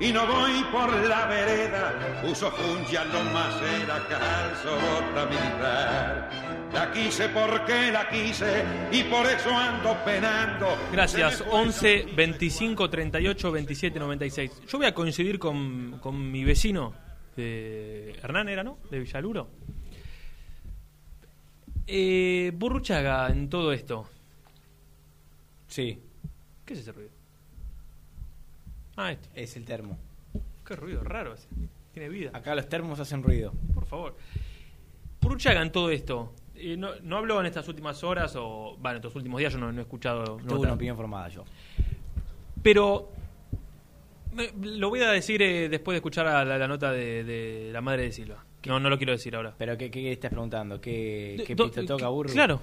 Y 0.00 0.12
no 0.12 0.26
voy 0.26 0.64
por 0.70 0.92
la 1.06 1.26
vereda. 1.26 2.22
Uso 2.24 2.50
fungia, 2.50 3.04
lo 3.04 3.22
macera, 3.24 4.06
calzo, 4.08 4.74
bota 4.74 5.26
militar. 5.26 6.30
La 6.72 6.92
quise 6.92 7.28
porque 7.30 7.90
la 7.90 8.08
quise 8.08 8.64
y 8.92 9.02
por 9.04 9.26
eso 9.26 9.50
ando 9.50 9.96
penando. 10.04 10.76
Gracias. 10.92 11.42
11 11.50 12.08
25 12.14 12.90
38 12.90 13.52
27 13.52 13.98
96. 13.98 14.62
Yo 14.68 14.78
voy 14.78 14.86
a 14.86 14.94
coincidir 14.94 15.38
con, 15.38 15.98
con 16.00 16.30
mi 16.30 16.44
vecino, 16.44 16.94
de 17.36 18.18
Hernán 18.22 18.48
era, 18.48 18.62
¿no? 18.62 18.78
De 18.90 18.98
Villaluro. 18.98 19.48
Eh, 21.86 22.52
Burruchaga 22.54 23.28
en 23.28 23.48
todo 23.48 23.72
esto. 23.72 24.06
Sí. 25.68 25.98
¿Qué 26.66 26.74
es 26.74 26.80
ese 26.80 26.92
ruido? 26.92 27.17
Ah, 28.98 29.12
este. 29.12 29.28
Es 29.42 29.56
el 29.56 29.64
termo. 29.64 29.96
Qué 30.66 30.76
ruido 30.76 31.02
raro 31.02 31.32
ese. 31.34 31.48
Tiene 31.92 32.08
vida. 32.10 32.30
Acá 32.34 32.54
los 32.54 32.68
termos 32.68 33.00
hacen 33.00 33.22
ruido. 33.22 33.52
Por 33.74 33.86
favor. 33.86 34.16
Burruchaga 35.20 35.62
en 35.62 35.72
todo 35.72 35.90
esto. 35.90 36.34
Eh, 36.54 36.76
no, 36.76 36.90
no 37.02 37.16
habló 37.16 37.40
en 37.40 37.46
estas 37.46 37.66
últimas 37.68 38.02
horas 38.04 38.34
o. 38.36 38.76
Bueno, 38.78 38.90
en 38.90 38.96
estos 38.96 39.14
últimos 39.16 39.38
días 39.38 39.52
yo 39.52 39.58
no, 39.58 39.72
no 39.72 39.78
he 39.78 39.82
escuchado. 39.82 40.36
Tuve 40.38 40.58
una 40.58 40.72
opinión 40.74 40.96
formada 40.96 41.28
yo. 41.28 41.44
Pero 42.62 43.10
me- 44.32 44.52
lo 44.62 44.88
voy 44.90 45.00
a 45.02 45.10
decir 45.10 45.40
eh, 45.42 45.68
después 45.68 45.94
de 45.94 45.98
escuchar 45.98 46.26
a 46.26 46.44
la, 46.44 46.58
la 46.58 46.68
nota 46.68 46.90
de, 46.92 47.22
de 47.24 47.70
la 47.72 47.80
madre 47.80 48.02
de 48.02 48.12
Silva. 48.12 48.44
No, 48.66 48.80
no 48.80 48.90
lo 48.90 48.98
quiero 48.98 49.12
decir 49.12 49.34
ahora. 49.36 49.54
¿Pero 49.56 49.78
qué, 49.78 49.90
qué 49.90 50.10
estás 50.12 50.30
preguntando? 50.30 50.80
¿Qué, 50.80 51.36
De- 51.38 51.44
qué 51.44 51.54
do- 51.54 51.70
toca 51.70 52.08
Burru? 52.08 52.32
claro. 52.32 52.60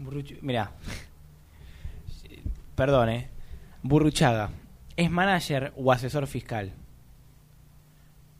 Burruch- 0.00 0.40
Mirá. 0.40 0.72
Perdón, 2.74 3.08
¿eh? 3.10 3.28
Burruchaga. 3.82 4.50
¿Es 4.96 5.10
manager 5.10 5.72
o 5.76 5.92
asesor 5.92 6.26
fiscal? 6.26 6.72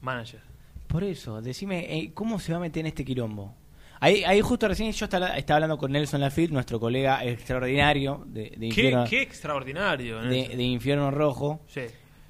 Manager. 0.01 0.41
Por 0.87 1.05
eso, 1.05 1.43
decime, 1.43 1.99
eh, 1.99 2.11
¿cómo 2.15 2.39
se 2.39 2.53
va 2.53 2.59
a 2.59 2.61
meter 2.61 2.81
en 2.81 2.87
este 2.87 3.05
quilombo? 3.05 3.55
Ahí, 3.99 4.25
ahí 4.25 4.41
justo 4.41 4.69
recién 4.69 4.93
yo 4.93 5.05
estaba, 5.07 5.37
estaba 5.37 5.57
hablando 5.57 5.79
con 5.79 5.91
Nelson 5.91 6.21
Lafitte, 6.21 6.53
nuestro 6.53 6.79
colega 6.79 7.25
extraordinario 7.25 8.25
de, 8.27 8.51
de 8.51 8.59
Qué, 8.59 8.67
Infierno, 8.67 9.05
qué 9.09 9.23
extraordinario. 9.23 10.21
de, 10.21 10.49
de 10.49 10.63
Infierno 10.63 11.11
Rojo. 11.11 11.61
Sí. 11.67 11.83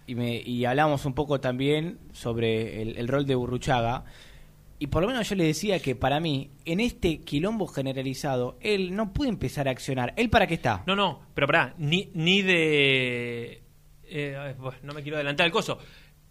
Y, 0.06 0.14
me, 0.14 0.36
y 0.36 0.64
hablamos 0.64 1.04
un 1.04 1.14
poco 1.14 1.40
también 1.40 1.98
sobre 2.12 2.82
el, 2.82 2.96
el 2.96 3.08
rol 3.08 3.26
de 3.26 3.34
Burruchaga. 3.34 4.04
Y 4.78 4.86
por 4.88 5.02
lo 5.02 5.08
menos 5.08 5.28
yo 5.28 5.34
le 5.36 5.44
decía 5.44 5.80
que 5.80 5.96
para 5.96 6.20
mí, 6.20 6.50
en 6.64 6.80
este 6.80 7.18
quilombo 7.18 7.66
generalizado, 7.66 8.56
él 8.60 8.94
no 8.94 9.12
puede 9.12 9.30
empezar 9.30 9.66
a 9.68 9.72
accionar. 9.72 10.14
¿Él 10.16 10.30
para 10.30 10.46
qué 10.46 10.54
está? 10.54 10.84
No, 10.86 10.94
no, 10.94 11.20
pero 11.34 11.46
pará, 11.46 11.74
ni, 11.78 12.10
ni 12.14 12.42
de... 12.42 13.62
eh, 14.08 14.54
no 14.82 14.94
me 14.94 15.02
quiero 15.02 15.16
adelantar 15.16 15.46
el 15.46 15.52
coso. 15.52 15.78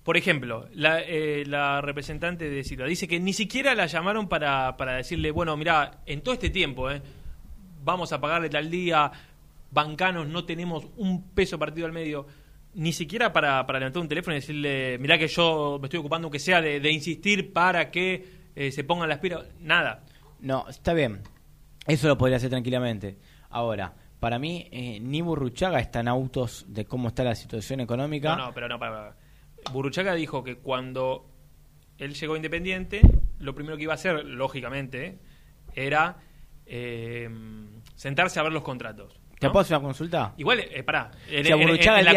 Por 0.03 0.17
ejemplo, 0.17 0.67
la, 0.73 1.01
eh, 1.01 1.43
la 1.47 1.81
representante 1.81 2.49
de 2.49 2.63
Silva 2.63 2.85
dice 2.85 3.07
que 3.07 3.19
ni 3.19 3.33
siquiera 3.33 3.73
la 3.73 3.87
llamaron 3.87 4.29
para, 4.29 4.77
para 4.77 4.97
decirle, 4.97 5.31
bueno, 5.31 5.57
mira, 5.57 6.01
en 6.05 6.21
todo 6.21 6.35
este 6.35 6.51
tiempo, 6.51 6.91
eh, 6.91 7.01
vamos 7.83 8.13
a 8.13 8.21
pagarle 8.21 8.49
tal 8.49 8.69
día, 8.69 9.11
bancanos, 9.71 10.27
no 10.27 10.45
tenemos 10.45 10.85
un 10.97 11.29
peso 11.31 11.57
partido 11.57 11.87
al 11.87 11.91
medio. 11.91 12.27
Ni 12.75 12.93
siquiera 12.93 13.33
para, 13.33 13.65
para 13.65 13.79
levantar 13.79 14.01
un 14.01 14.07
teléfono 14.07 14.35
y 14.35 14.41
decirle, 14.41 14.97
mirá 14.99 15.17
que 15.17 15.27
yo 15.27 15.79
me 15.81 15.87
estoy 15.87 15.99
ocupando, 16.01 16.27
aunque 16.27 16.39
sea, 16.39 16.61
de, 16.61 16.79
de 16.79 16.91
insistir 16.91 17.51
para 17.51 17.89
que 17.89 18.25
eh, 18.55 18.71
se 18.71 18.83
pongan 18.83 19.09
las 19.09 19.19
pilas. 19.19 19.45
Nada. 19.59 20.03
No, 20.39 20.67
está 20.69 20.93
bien. 20.93 21.21
Eso 21.87 22.07
lo 22.07 22.17
podría 22.17 22.37
hacer 22.37 22.49
tranquilamente. 22.49 23.17
Ahora, 23.49 23.93
para 24.25 24.39
mí, 24.39 24.67
eh, 24.71 24.97
ni 24.99 25.21
Burruchaga 25.21 25.79
están 25.79 26.07
autos 26.07 26.65
de 26.67 26.85
cómo 26.85 27.09
está 27.09 27.23
la 27.23 27.35
situación 27.35 27.79
económica. 27.79 28.35
No, 28.35 28.47
no, 28.47 28.53
pero 28.55 28.67
no, 28.67 28.79
para, 28.79 28.91
para. 28.91 29.15
Burruchaga 29.71 30.15
dijo 30.15 30.43
que 30.43 30.55
cuando 30.55 31.29
él 31.99 32.15
llegó 32.15 32.35
Independiente, 32.35 33.01
lo 33.37 33.53
primero 33.53 33.77
que 33.77 33.83
iba 33.83 33.93
a 33.93 33.95
hacer, 34.01 34.25
lógicamente, 34.25 35.19
era 35.75 36.17
eh, 36.65 37.29
sentarse 37.93 38.39
a 38.39 38.43
ver 38.43 38.51
los 38.51 38.63
contratos. 38.63 39.13
¿Te 39.37 39.45
¿no? 39.45 39.51
puedo 39.53 39.61
hacer 39.61 39.77
una 39.77 39.85
consulta? 39.85 40.33
Igual, 40.37 40.61
eh, 40.71 40.81
pará, 40.81 41.11
en, 41.29 41.45
Si 41.45 41.51
a 41.51 41.55
en- 41.55 41.61
en- 41.61 41.67
Burruchaga 41.67 41.99
en 42.01 42.07
el 42.07 42.13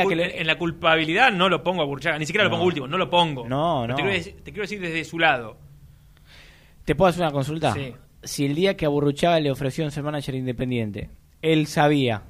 la, 0.47 0.53
le- 0.55 0.57
culpabilidad 0.59 1.31
no 1.31 1.51
lo 1.51 1.63
pongo 1.63 1.83
a 1.83 1.85
Burruchaga, 1.85 2.19
ni 2.19 2.25
siquiera 2.25 2.45
lo 2.45 2.51
pongo 2.51 2.65
último, 2.65 2.89
no 2.89 2.97
lo 2.97 3.11
pongo. 3.11 3.47
No, 3.47 3.83
Pero 3.83 3.89
no. 3.89 3.97
Te 3.97 4.03
quiero, 4.03 4.17
decir, 4.17 4.35
te 4.37 4.45
quiero 4.51 4.63
decir 4.63 4.81
desde 4.81 5.05
su 5.05 5.19
lado. 5.19 5.59
¿Te 6.87 6.95
puedo 6.95 7.11
hacer 7.11 7.21
una 7.21 7.33
consulta? 7.33 7.75
Sí. 7.75 7.93
Si 8.23 8.47
el 8.47 8.55
día 8.55 8.79
que 8.79 8.87
a 8.87 8.89
Burruchaga 8.89 9.39
le 9.41 9.51
ofrecieron 9.51 9.91
ser 9.91 10.05
manager 10.05 10.35
independiente, 10.37 11.11
él 11.43 11.67
sabía. 11.67 12.23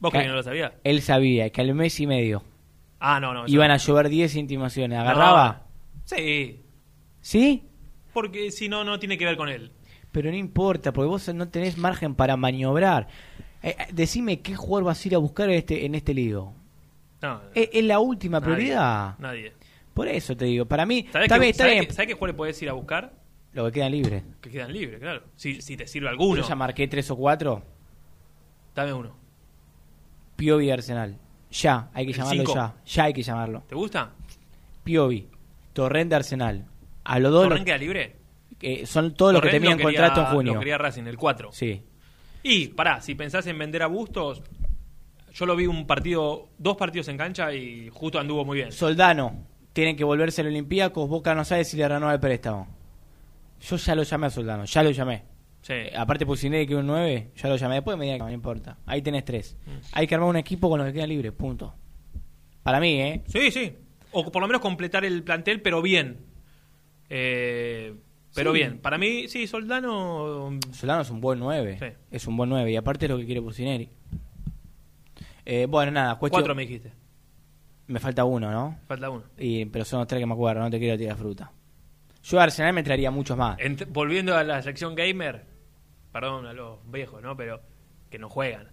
¿Vos 0.00 0.12
que- 0.12 0.26
no 0.26 0.34
lo 0.34 0.42
sabías? 0.42 0.72
Él 0.84 1.00
sabía 1.02 1.50
que 1.50 1.60
al 1.60 1.74
mes 1.74 1.98
y 2.00 2.06
medio 2.06 2.42
Ah, 3.00 3.20
no, 3.20 3.32
no. 3.34 3.44
iban 3.46 3.68
no. 3.68 3.74
a 3.74 3.76
llover 3.78 4.08
10 4.08 4.34
intimaciones. 4.36 4.98
¿Agarraba? 4.98 5.66
Sí, 6.04 6.60
¿Sí? 7.20 7.64
porque 8.12 8.50
si 8.50 8.68
no, 8.68 8.84
no 8.84 8.98
tiene 8.98 9.16
que 9.18 9.24
ver 9.24 9.36
con 9.36 9.48
él. 9.48 9.72
Pero 10.12 10.30
no 10.30 10.36
importa, 10.36 10.92
porque 10.92 11.08
vos 11.08 11.34
no 11.34 11.48
tenés 11.48 11.76
margen 11.76 12.14
para 12.14 12.36
maniobrar. 12.36 13.08
Eh, 13.62 13.74
eh, 13.78 13.86
decime 13.92 14.40
qué 14.40 14.54
jugador 14.54 14.84
vas 14.84 15.04
a 15.04 15.08
ir 15.08 15.14
a 15.14 15.18
buscar 15.18 15.48
en 15.48 15.56
este, 15.56 15.86
en 15.86 15.94
este 15.94 16.14
lío. 16.14 16.52
No, 17.22 17.40
¿Es, 17.54 17.70
es 17.72 17.84
la 17.84 17.98
última 17.98 18.38
nadie, 18.38 18.54
prioridad? 18.54 19.18
Nadie. 19.18 19.52
Por 19.94 20.06
eso 20.08 20.36
te 20.36 20.44
digo, 20.44 20.66
para 20.66 20.84
mí, 20.86 21.06
¿Sabés 21.10 21.28
qué, 21.56 22.12
jugadores 22.14 22.34
podés 22.36 22.62
ir 22.62 22.68
a 22.68 22.74
buscar? 22.74 23.12
Lo 23.54 23.64
que 23.66 23.72
quedan 23.72 23.92
libre. 23.92 24.22
Que 24.40 24.50
quedan 24.50 24.72
libres, 24.72 25.00
claro. 25.00 25.22
Si, 25.36 25.62
si 25.62 25.76
te 25.76 25.86
sirve 25.86 26.08
alguno, 26.08 26.42
Yo 26.42 26.48
ya 26.48 26.54
marqué 26.54 26.86
tres 26.88 27.10
o 27.10 27.16
cuatro. 27.16 27.62
Dame 28.74 28.92
uno. 28.92 29.14
Piovi 30.36 30.70
Arsenal. 30.70 31.16
Ya, 31.50 31.88
hay 31.94 32.06
que 32.06 32.12
El 32.12 32.18
llamarlo 32.18 32.40
cinco. 32.42 32.54
ya. 32.54 32.74
Ya 32.86 33.04
hay 33.04 33.12
que 33.12 33.22
llamarlo. 33.22 33.62
¿Te 33.68 33.74
gusta? 33.74 34.10
Piovi, 34.82 35.28
Torrente 35.72 36.14
Arsenal. 36.14 36.64
A 37.04 37.18
los 37.18 37.32
dos 37.32 37.44
¿Torren 37.44 37.58
los- 37.58 37.64
queda 37.64 37.78
libre? 37.78 38.16
eh, 38.60 38.86
son 38.86 39.14
todos 39.14 39.32
los 39.34 39.42
que 39.42 39.50
tenían 39.50 39.78
lo 39.78 39.84
contrato 39.84 40.20
en 40.20 40.26
junio. 40.26 40.54
Lo 40.54 40.58
quería 40.60 40.78
Racing, 40.78 41.04
el 41.04 41.16
4. 41.16 41.50
Sí. 41.52 41.82
Y, 42.42 42.68
pará, 42.68 43.00
si 43.00 43.14
pensás 43.14 43.46
en 43.46 43.58
vender 43.58 43.82
a 43.82 43.86
Bustos, 43.86 44.42
yo 45.32 45.46
lo 45.46 45.54
vi 45.56 45.66
un 45.66 45.86
partido, 45.86 46.48
dos 46.58 46.76
partidos 46.76 47.08
en 47.08 47.16
cancha 47.18 47.52
y 47.52 47.88
justo 47.90 48.18
anduvo 48.18 48.44
muy 48.44 48.58
bien. 48.58 48.72
Soldano, 48.72 49.44
tienen 49.72 49.96
que 49.96 50.04
volverse 50.04 50.40
al 50.40 50.48
Olympiacos. 50.48 51.08
Boca 51.08 51.34
no 51.34 51.44
sabe 51.44 51.64
si 51.64 51.76
le 51.76 51.86
renueva 51.88 52.14
el 52.14 52.20
préstamo. 52.20 52.66
Yo 53.60 53.76
ya 53.76 53.94
lo 53.94 54.02
llamé 54.02 54.26
a 54.26 54.30
Soldano, 54.30 54.64
ya 54.64 54.82
lo 54.82 54.90
llamé. 54.90 55.22
Sí. 55.66 55.72
Eh, 55.72 55.92
aparte 55.96 56.26
Pusineri 56.26 56.66
que 56.66 56.74
un 56.76 56.86
9, 56.86 57.30
ya 57.36 57.48
lo 57.48 57.56
llamé. 57.56 57.76
Después 57.76 57.96
me 57.96 58.04
diga 58.04 58.18
que 58.18 58.22
no 58.24 58.30
importa. 58.30 58.76
Ahí 58.84 59.00
tenés 59.00 59.24
tres. 59.24 59.56
Mm. 59.66 59.70
Hay 59.92 60.06
que 60.06 60.14
armar 60.14 60.28
un 60.28 60.36
equipo 60.36 60.68
con 60.68 60.78
los 60.78 60.86
que 60.88 60.92
quedan 60.92 61.08
libres, 61.08 61.32
punto. 61.32 61.74
Para 62.62 62.80
mí, 62.80 63.00
¿eh? 63.00 63.22
Sí, 63.26 63.50
sí. 63.50 63.72
O 64.12 64.30
por 64.30 64.42
lo 64.42 64.46
menos 64.46 64.60
completar 64.60 65.04
el 65.06 65.22
plantel, 65.22 65.62
pero 65.62 65.80
bien. 65.80 66.18
Eh, 67.08 67.94
pero 68.34 68.52
Sí. 68.52 68.58
bien. 68.58 68.78
Para 68.78 68.98
mí, 68.98 69.26
sí, 69.28 69.46
Soldano. 69.46 70.58
Solano 70.72 71.02
es 71.02 71.10
un 71.10 71.20
buen 71.20 71.38
9. 71.38 71.78
Sí. 71.80 71.86
Es 72.10 72.26
un 72.26 72.36
buen 72.36 72.50
9. 72.50 72.70
Y 72.70 72.76
aparte 72.76 73.06
es 73.06 73.10
lo 73.10 73.16
que 73.18 73.24
quiere 73.26 73.40
Pusineri. 73.40 73.88
Eh, 75.46 75.66
bueno, 75.68 75.92
nada. 75.92 76.16
Cuestión... 76.18 76.40
Cuatro 76.42 76.54
me 76.54 76.62
dijiste. 76.62 76.92
Me 77.86 78.00
falta 78.00 78.24
uno, 78.24 78.50
¿no? 78.50 78.78
Falta 78.86 79.10
uno. 79.10 79.24
Y, 79.38 79.66
pero 79.66 79.84
son 79.84 79.98
los 80.00 80.08
tres 80.08 80.20
que 80.20 80.26
me 80.26 80.32
acuerdo, 80.32 80.62
no 80.62 80.70
te 80.70 80.78
quiero 80.78 80.96
tirar 80.96 81.16
fruta. 81.16 81.52
Yo 82.22 82.40
a 82.40 82.44
Arsenal 82.44 82.72
me 82.72 82.82
traería 82.82 83.10
muchos 83.10 83.36
más. 83.36 83.58
Ent- 83.58 83.86
volviendo 83.90 84.34
a 84.36 84.42
la 84.42 84.62
sección 84.62 84.94
gamer, 84.94 85.44
perdón 86.14 86.46
a 86.46 86.52
los 86.52 86.78
viejos, 86.90 87.20
¿no? 87.20 87.36
Pero 87.36 87.60
que 88.08 88.18
no 88.18 88.28
juegan. 88.30 88.68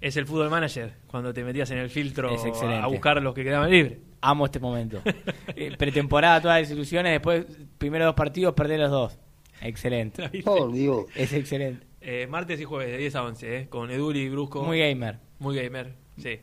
Es 0.00 0.16
el 0.18 0.26
fútbol 0.26 0.50
manager 0.50 0.92
cuando 1.06 1.32
te 1.32 1.42
metías 1.42 1.70
en 1.70 1.78
el 1.78 1.88
filtro 1.88 2.28
Es 2.34 2.44
excelente. 2.44 2.82
a 2.84 2.86
buscar 2.86 3.20
los 3.22 3.34
que 3.34 3.42
quedaban 3.44 3.70
libres. 3.70 3.98
Amo 4.20 4.44
este 4.46 4.60
momento. 4.60 5.00
Eh, 5.56 5.74
pretemporada, 5.76 6.40
todas 6.40 6.60
las 6.60 6.68
desilusiones, 6.68 7.12
después, 7.12 7.44
primeros 7.78 8.06
dos 8.06 8.14
partidos, 8.14 8.54
perder 8.54 8.80
los 8.80 8.90
dos. 8.90 9.18
Excelente. 9.60 10.28
Por 10.44 10.72
Dios. 10.72 11.04
Es 11.14 11.32
excelente. 11.32 11.86
Eh, 12.00 12.26
martes 12.28 12.60
y 12.60 12.64
jueves 12.64 12.90
de 12.90 12.98
10 12.98 13.14
a 13.16 13.22
11, 13.24 13.56
¿eh? 13.56 13.68
Con 13.68 13.90
Eduri 13.90 14.20
y 14.20 14.28
Brusco. 14.28 14.62
Muy 14.64 14.78
gamer. 14.80 15.18
Muy 15.38 15.56
gamer, 15.56 15.94
sí. 16.18 16.40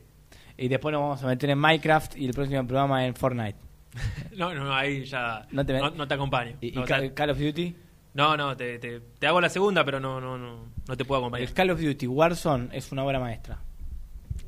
Y 0.58 0.68
después 0.68 0.92
nos 0.94 1.02
vamos 1.02 1.24
a 1.24 1.28
meter 1.28 1.50
en 1.50 1.58
Minecraft 1.60 2.16
y 2.18 2.26
el 2.28 2.34
próximo 2.34 2.66
programa 2.66 3.06
en 3.06 3.16
Fortnite. 3.16 3.58
No, 4.38 4.54
no, 4.54 4.74
ahí 4.74 5.04
ya 5.04 5.46
No 5.52 5.66
te 5.66 5.74
no 5.80 6.08
te 6.08 6.14
acompaño. 6.14 6.56
¿Y, 6.62 6.68
y 6.70 6.72
no, 6.72 6.86
ta- 6.86 7.14
Call 7.14 7.32
of 7.32 7.40
Duty? 7.40 7.76
No, 8.20 8.38
no, 8.38 8.58
te, 8.58 8.78
te, 8.80 9.00
te 9.00 9.28
hago 9.28 9.40
la 9.42 9.50
segunda, 9.50 9.84
pero 9.86 10.00
no, 10.00 10.20
no, 10.20 10.38
no, 10.38 10.66
no 10.88 10.98
te 10.98 11.06
puedo 11.06 11.20
acompañar. 11.22 11.48
El 11.48 11.54
Call 11.54 11.70
of 11.72 11.82
Duty 11.82 12.08
Warzone 12.08 12.70
es 12.74 12.92
una 12.92 13.04
obra 13.06 13.20
maestra. 13.20 13.60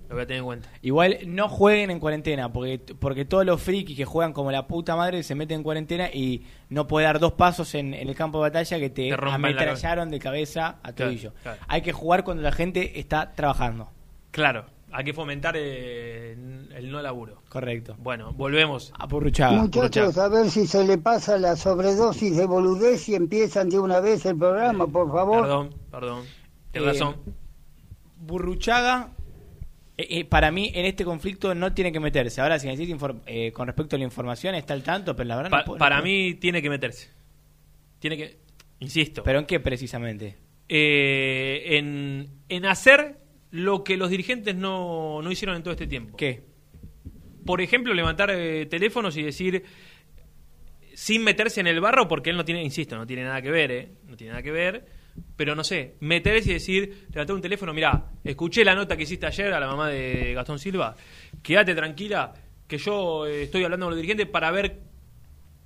Lo 0.10 0.16
voy 0.16 0.24
a 0.24 0.28
tener 0.28 0.40
en 0.40 0.46
cuenta. 0.46 0.70
Igual 0.82 1.20
no 1.26 1.48
jueguen 1.48 1.90
en 1.90 2.00
cuarentena, 2.02 2.52
porque, 2.52 2.80
porque 3.00 3.24
todos 3.24 3.46
los 3.46 3.62
frikis 3.62 3.96
que 3.96 4.04
juegan 4.04 4.34
como 4.34 4.52
la 4.52 4.68
puta 4.68 4.98
madre 4.98 5.24
se 5.24 5.36
meten 5.36 5.60
en 5.60 5.64
cuarentena 5.64 6.10
y 6.12 6.46
no 6.68 6.86
puede 6.86 7.06
dar 7.06 7.18
dos 7.20 7.32
pasos 7.32 7.74
en, 7.76 7.94
en 7.94 8.10
el 8.10 8.16
campo 8.16 8.40
de 8.40 8.50
batalla 8.50 8.78
que 8.78 8.90
te, 8.90 9.14
ametrallaron 9.14 10.10
de 10.10 10.20
cabeza 10.20 10.80
a 10.84 10.92
Claro, 10.92 11.12
tobillo. 11.12 11.34
claro. 11.42 11.62
Hay 11.70 11.82
que 11.82 11.94
jugar 11.94 12.26
cuando 12.26 12.44
la 12.44 12.52
gente 12.52 13.00
está 13.00 13.32
trabajando. 13.32 13.90
Claro, 14.32 14.66
hay 14.94 15.04
que 15.04 15.14
fomentar 15.14 15.56
eh, 15.58 16.34
el 16.76 16.92
no 16.92 17.02
laburo. 17.02 17.42
Correcto. 17.50 17.96
Bueno, 18.00 18.34
volvemos. 18.34 18.92
A 18.98 19.08
Purruchaga. 19.08 19.58
Muchachos, 19.62 20.18
a 20.18 20.28
ver 20.30 20.50
si 20.50 20.68
se 20.68 20.86
le 20.86 20.98
pasa 20.98 21.38
la 21.38 21.56
sobredosis 21.56 22.36
de 22.38 22.46
boludez 22.46 23.08
y 23.10 23.16
empiezan 23.16 23.70
de 23.70 23.80
una 23.80 24.00
vez 24.00 24.26
el 24.26 24.38
programa, 24.38 24.88
por 24.88 25.12
favor. 25.12 25.42
Perdón, 25.42 25.76
perdón. 25.92 26.24
Tienes 26.72 26.90
Eh, 26.90 26.92
razón. 27.00 27.16
Burruchaga, 28.18 29.12
eh, 29.98 30.08
eh, 30.10 30.26
para 30.26 30.52
mí 30.52 30.72
en 30.76 30.86
este 30.86 31.04
conflicto 31.06 31.56
no 31.56 31.74
tiene 31.74 31.92
que 31.92 32.00
meterse. 32.00 32.42
Ahora, 32.42 32.60
si 32.60 32.68
necesita 32.68 32.96
infor- 32.98 33.22
eh, 33.26 33.52
con 33.52 33.68
respecto 33.68 33.96
a 33.96 34.00
la 34.00 34.06
información, 34.06 34.56
está 34.56 34.74
al 34.74 34.84
tanto, 34.84 35.16
pero 35.16 35.28
la 35.28 35.36
verdad 35.38 35.50
no 35.52 35.58
Pa- 35.58 35.64
puedo- 35.66 35.78
no 35.78 35.80
para 35.80 35.98
puedo. 35.98 36.06
mí 36.06 36.36
tiene 36.36 36.62
que 36.62 36.70
meterse. 36.70 37.10
Tiene 38.00 38.18
que. 38.18 38.38
Insisto. 38.80 39.24
¿Pero 39.24 39.40
en 39.40 39.46
qué 39.46 39.60
precisamente? 39.60 40.38
eh, 40.74 41.78
en, 41.78 42.30
en 42.48 42.66
hacer 42.66 43.18
lo 43.52 43.84
que 43.84 43.98
los 43.98 44.10
dirigentes 44.10 44.56
no, 44.56 45.22
no 45.22 45.32
hicieron 45.32 45.56
en 45.56 45.64
todo 45.64 45.74
este 45.74 45.88
tiempo. 45.88 46.18
¿Qué? 46.18 46.44
Por 47.46 47.62
ejemplo, 47.62 47.94
levantar 47.94 48.32
eh, 48.32 48.66
teléfonos 48.66 49.18
y 49.18 49.24
decir, 49.24 49.64
sin 50.94 51.24
meterse 51.24 51.60
en 51.60 51.68
el 51.68 51.80
barro, 51.82 52.08
porque 52.08 52.30
él 52.30 52.38
no 52.38 52.46
tiene, 52.46 52.64
insisto, 52.64 52.96
no 52.98 53.06
tiene 53.06 53.24
nada 53.24 53.42
que 53.42 53.52
ver, 53.52 53.72
¿eh? 53.72 53.92
No 54.08 54.16
tiene 54.16 54.32
nada 54.32 54.44
que 54.44 54.52
ver, 54.52 54.86
pero 55.36 55.56
no 55.56 55.64
sé, 55.64 55.96
meterse 56.00 56.52
y 56.52 56.54
decir, 56.54 57.08
levantar 57.12 57.36
un 57.36 57.42
teléfono, 57.42 57.74
mirá, 57.74 58.12
escuché 58.24 58.64
la 58.64 58.76
nota 58.76 58.96
que 58.96 59.04
hiciste 59.04 59.26
ayer 59.26 59.54
a 59.54 59.60
la 59.60 59.68
mamá 59.68 59.90
de 59.90 60.34
Gastón 60.34 60.60
Silva, 60.60 60.96
quédate 61.42 61.76
tranquila, 61.76 62.34
que 62.68 62.78
yo 62.78 63.26
eh, 63.26 63.44
estoy 63.44 63.64
hablando 63.64 63.88
con 63.88 63.92
los 63.92 63.98
dirigentes 63.98 64.28
para 64.28 64.52
ver 64.52 64.80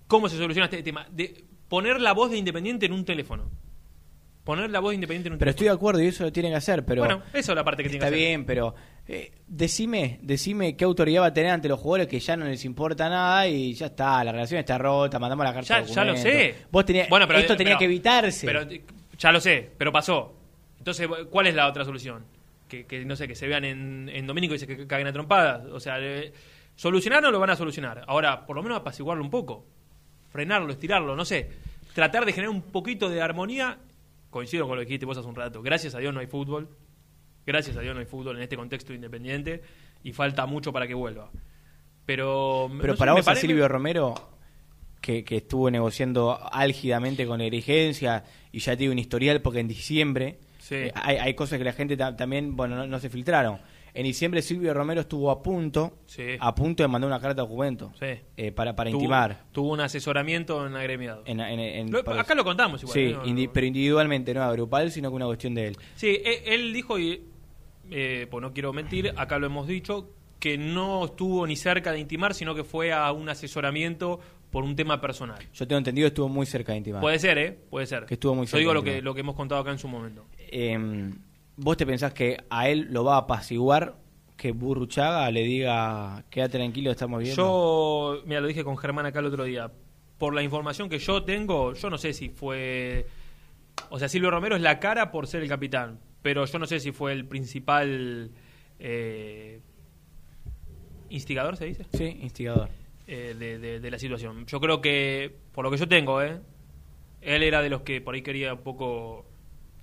cómo 0.07 0.29
se 0.29 0.37
soluciona 0.37 0.65
este 0.65 0.81
tema. 0.81 1.07
De 1.11 1.43
poner 1.67 2.01
la 2.01 2.13
voz 2.13 2.31
de 2.31 2.37
Independiente 2.37 2.85
en 2.85 2.93
un 2.93 3.05
teléfono. 3.05 3.51
Poner 4.45 4.69
la 4.69 4.79
voz 4.79 4.91
de 4.91 4.95
Independiente 4.95 5.27
en 5.27 5.33
un 5.33 5.39
Pero 5.39 5.51
estoy 5.51 5.65
de 5.65 5.73
acuerdo 5.73 6.01
y 6.01 6.07
eso 6.07 6.23
lo 6.23 6.31
tienen 6.31 6.51
que 6.53 6.57
hacer, 6.57 6.85
pero... 6.85 7.01
Bueno, 7.03 7.21
eso 7.33 7.51
es 7.51 7.55
la 7.55 7.63
parte 7.63 7.83
que 7.83 7.89
tiene 7.89 8.05
Está 8.05 8.11
que 8.15 8.15
hacer. 8.15 8.27
bien, 8.29 8.45
pero 8.45 8.75
eh, 9.07 9.31
decime, 9.47 10.19
decime 10.21 10.77
qué 10.77 10.85
autoridad 10.85 11.23
va 11.23 11.25
a 11.27 11.33
tener 11.33 11.51
ante 11.51 11.67
los 11.67 11.79
jugadores 11.79 12.07
que 12.07 12.19
ya 12.19 12.37
no 12.37 12.45
les 12.45 12.63
importa 12.63 13.09
nada 13.09 13.47
y 13.47 13.73
ya 13.73 13.87
está, 13.87 14.23
la 14.23 14.31
relación 14.31 14.59
está 14.59 14.77
rota, 14.77 15.17
mandamos 15.19 15.43
la 15.45 15.53
carta 15.53 15.79
Ya, 15.79 15.85
de 15.85 15.91
ya 15.91 16.05
lo 16.05 16.15
sé. 16.15 16.55
Vos 16.71 16.85
tenías, 16.85 17.09
Bueno, 17.09 17.25
pero- 17.27 17.39
esto 17.39 17.57
tenía 17.57 17.71
pero- 17.71 17.79
que 17.79 17.85
evitarse. 17.85 18.45
Pero 18.45 18.61
eh, 18.61 18.81
ya 19.17 19.31
lo 19.31 19.41
sé, 19.41 19.71
pero 19.77 19.91
pasó. 19.91 20.33
Entonces, 20.77 21.07
¿cuál 21.31 21.47
es 21.47 21.55
la 21.55 21.67
otra 21.67 21.83
solución? 21.83 22.23
Que, 22.69 22.85
que, 22.85 23.03
no 23.03 23.15
sé, 23.15 23.27
que 23.27 23.33
se 23.35 23.47
vean 23.47 23.65
en, 23.65 24.09
en 24.13 24.27
Domínico 24.27 24.53
y 24.53 24.59
se 24.59 24.67
que 24.67 24.85
caguen 24.85 25.07
a 25.07 25.13
trompadas. 25.13 25.65
O 25.71 25.79
sea, 25.79 25.97
eh, 25.99 26.31
solucionarlo 26.75 27.31
lo 27.31 27.39
van 27.39 27.49
a 27.49 27.55
solucionar. 27.55 28.03
Ahora, 28.07 28.45
por 28.45 28.55
lo 28.55 28.61
menos 28.61 28.77
apaciguarlo 28.79 29.23
un 29.23 29.31
poco. 29.31 29.65
Frenarlo, 30.29 30.71
estirarlo, 30.71 31.15
no 31.15 31.25
sé. 31.25 31.49
Tratar 31.93 32.25
de 32.25 32.33
generar 32.33 32.49
un 32.53 32.61
poquito 32.61 33.09
de 33.09 33.21
armonía 33.21 33.77
coincido 34.35 34.67
con 34.67 34.75
lo 34.77 34.81
que 34.81 34.87
dijiste 34.87 35.05
vos 35.05 35.17
hace 35.17 35.27
un 35.27 35.35
rato. 35.35 35.61
Gracias 35.61 35.95
a 35.95 35.99
Dios 35.99 36.13
no 36.13 36.19
hay 36.19 36.27
fútbol. 36.27 36.67
Gracias 37.45 37.77
a 37.77 37.79
Dios 37.81 37.93
no 37.95 38.01
hay 38.01 38.05
fútbol 38.05 38.35
en 38.35 38.43
este 38.43 38.57
contexto 38.57 38.93
independiente 38.93 39.61
y 40.03 40.11
falta 40.11 40.45
mucho 40.45 40.73
para 40.73 40.87
que 40.87 40.93
vuelva. 40.93 41.31
Pero, 42.05 42.69
Pero 42.81 42.93
no 42.93 42.97
para 42.97 43.13
vos, 43.13 43.27
a 43.27 43.35
Silvio 43.35 43.67
Romero, 43.67 44.13
que, 45.01 45.23
que 45.23 45.37
estuvo 45.37 45.71
negociando 45.71 46.37
álgidamente 46.51 47.25
con 47.25 47.37
la 47.39 47.45
dirigencia 47.45 48.23
y 48.51 48.59
ya 48.59 48.75
tiene 48.75 48.91
un 48.91 48.99
historial 48.99 49.41
porque 49.41 49.59
en 49.61 49.67
diciembre 49.67 50.39
Sí. 50.59 50.75
eh, 50.75 50.91
hay, 50.95 51.17
hay 51.17 51.33
cosas 51.35 51.57
que 51.59 51.63
la 51.63 51.73
gente 51.73 51.95
ta- 51.95 52.15
también, 52.15 52.55
bueno, 52.55 52.75
no, 52.75 52.87
no 52.87 52.99
se 52.99 53.09
filtraron. 53.09 53.59
En 53.95 54.03
diciembre 54.03 54.41
Silvio 54.41 54.73
Romero 54.73 55.01
estuvo 55.01 55.31
a 55.31 55.41
punto, 55.41 55.99
Sí. 56.05 56.23
a 56.39 56.53
punto 56.53 56.83
de 56.83 56.87
mandar 56.87 57.07
una 57.07 57.19
carta 57.19 57.41
de 57.41 57.47
documento 57.47 57.91
Sí. 57.99 58.07
eh, 58.37 58.51
para, 58.51 58.75
para 58.75 58.89
tuvo, 58.91 58.99
intimar. 59.01 59.45
Tuvo 59.51 59.71
un 59.71 59.79
asesoramiento 59.79 60.67
en 60.67 60.75
agremiado. 60.75 61.23
En, 61.25 61.39
en- 61.39 61.59
en- 61.59 61.91
Lo- 61.91 62.03
para- 62.03 62.21
acá 62.21 62.35
lo 62.35 62.43
contamos 62.43 62.83
igual. 62.83 62.93
Sí, 62.93 63.13
¿no? 63.13 63.23
indi- 63.25 63.49
pero 63.51 63.65
individualmente, 63.65 64.33
no 64.33 64.43
agrupal, 64.43 64.91
sino 64.91 65.09
que 65.09 65.15
una 65.15 65.25
cuestión 65.25 65.55
de 65.55 65.67
él. 65.69 65.77
Sí, 65.95 66.07
e- 66.09 66.43
él 66.53 66.73
dijo, 66.73 66.99
y 66.99 67.23
eh, 67.89 68.27
pues 68.29 68.41
no 68.41 68.51
quiero 68.53 68.73
mentir, 68.73 69.13
acá 69.15 69.39
lo 69.39 69.45
hemos 69.47 69.65
dicho, 69.67 70.09
que 70.39 70.57
no 70.57 71.05
estuvo 71.05 71.47
ni 71.47 71.55
cerca 71.55 71.91
de 71.91 71.99
intimar, 71.99 72.33
sino 72.33 72.53
que 72.53 72.63
fue 72.63 72.91
a 72.91 73.11
un 73.11 73.29
asesoramiento 73.29 74.19
por 74.51 74.63
un 74.63 74.75
tema 74.75 74.99
personal. 75.01 75.39
Yo 75.53 75.67
tengo 75.67 75.77
entendido 75.77 76.07
estuvo 76.07 76.27
muy 76.29 76.45
cerca 76.45 76.71
de 76.73 76.79
intimar. 76.79 77.01
Puede 77.01 77.17
ser, 77.19 77.37
¿eh? 77.37 77.57
Puede 77.69 77.85
ser. 77.87 78.05
Que 78.05 78.15
estuvo 78.15 78.35
muy 78.35 78.45
Yo 78.45 78.51
cerca 78.51 78.59
digo 78.59 78.71
de 78.71 78.75
lo 78.75 78.83
que, 78.83 79.01
lo 79.01 79.13
que 79.13 79.21
hemos 79.21 79.35
contado 79.35 79.61
acá 79.61 79.71
en 79.71 79.79
su 79.79 79.87
momento. 79.87 80.25
Eh, 80.37 80.77
¿Vos 81.57 81.77
te 81.77 81.85
pensás 81.85 82.13
que 82.13 82.37
a 82.49 82.69
él 82.69 82.87
lo 82.91 83.03
va 83.03 83.15
a 83.15 83.19
apaciguar 83.19 83.95
que 84.35 84.51
Burruchaga 84.51 85.31
le 85.31 85.43
diga, 85.43 86.25
queda 86.29 86.49
tranquilo, 86.49 86.91
estamos 86.91 87.21
bien? 87.21 87.35
Yo, 87.35 88.21
mira, 88.25 88.41
lo 88.41 88.47
dije 88.47 88.63
con 88.65 88.77
Germán 88.77 89.05
acá 89.05 89.19
el 89.19 89.25
otro 89.27 89.45
día. 89.45 89.71
Por 90.17 90.33
la 90.33 90.43
información 90.43 90.89
que 90.89 90.99
yo 90.99 91.23
tengo, 91.23 91.73
yo 91.73 91.89
no 91.89 91.97
sé 91.97 92.13
si 92.13 92.29
fue. 92.29 93.05
O 93.89 93.99
sea, 93.99 94.09
Silvio 94.09 94.31
Romero 94.31 94.55
es 94.55 94.61
la 94.61 94.79
cara 94.79 95.11
por 95.11 95.27
ser 95.27 95.41
el 95.43 95.49
capitán, 95.49 95.99
pero 96.21 96.45
yo 96.45 96.59
no 96.59 96.65
sé 96.65 96.79
si 96.79 96.91
fue 96.91 97.13
el 97.13 97.25
principal. 97.25 98.31
eh, 98.79 99.59
¿Instigador 101.09 101.55
se 101.57 101.65
dice? 101.65 101.85
Sí, 101.93 102.17
instigador. 102.21 102.69
Eh, 103.07 103.35
de, 103.37 103.59
de- 103.59 103.79
de 103.79 103.91
la 103.91 103.99
situación. 103.99 104.45
Yo 104.47 104.59
creo 104.59 104.81
que, 104.81 105.35
por 105.53 105.63
lo 105.63 105.71
que 105.71 105.77
yo 105.77 105.87
tengo, 105.87 106.21
¿eh? 106.21 106.39
Él 107.21 107.43
era 107.43 107.61
de 107.61 107.69
los 107.69 107.81
que 107.81 108.01
por 108.01 108.15
ahí 108.15 108.21
quería 108.21 108.53
un 108.53 108.61
poco 108.61 109.25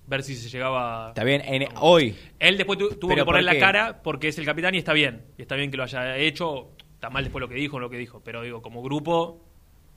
ver 0.06 0.22
si 0.22 0.34
se 0.36 0.48
llegaba. 0.48 1.08
Está 1.08 1.24
bien, 1.24 1.42
en- 1.44 1.68
hoy. 1.80 2.14
Él 2.38 2.56
después 2.56 2.78
tu- 2.78 2.90
tuvo 2.96 3.10
¿Pero 3.10 3.24
que 3.24 3.26
poner 3.26 3.44
la 3.44 3.58
cara 3.58 4.02
porque 4.02 4.28
es 4.28 4.38
el 4.38 4.44
capitán 4.44 4.74
y 4.74 4.78
está 4.78 4.92
bien. 4.92 5.22
Y 5.38 5.42
está 5.42 5.54
bien 5.56 5.70
que 5.70 5.76
lo 5.76 5.84
haya 5.84 6.16
hecho. 6.16 6.70
Está 6.94 7.10
mal 7.10 7.24
después 7.24 7.40
lo 7.40 7.48
que 7.48 7.54
dijo, 7.54 7.78
lo 7.80 7.90
que 7.90 7.96
dijo. 7.98 8.20
Pero 8.24 8.42
digo, 8.42 8.62
como 8.62 8.82
grupo, 8.82 9.40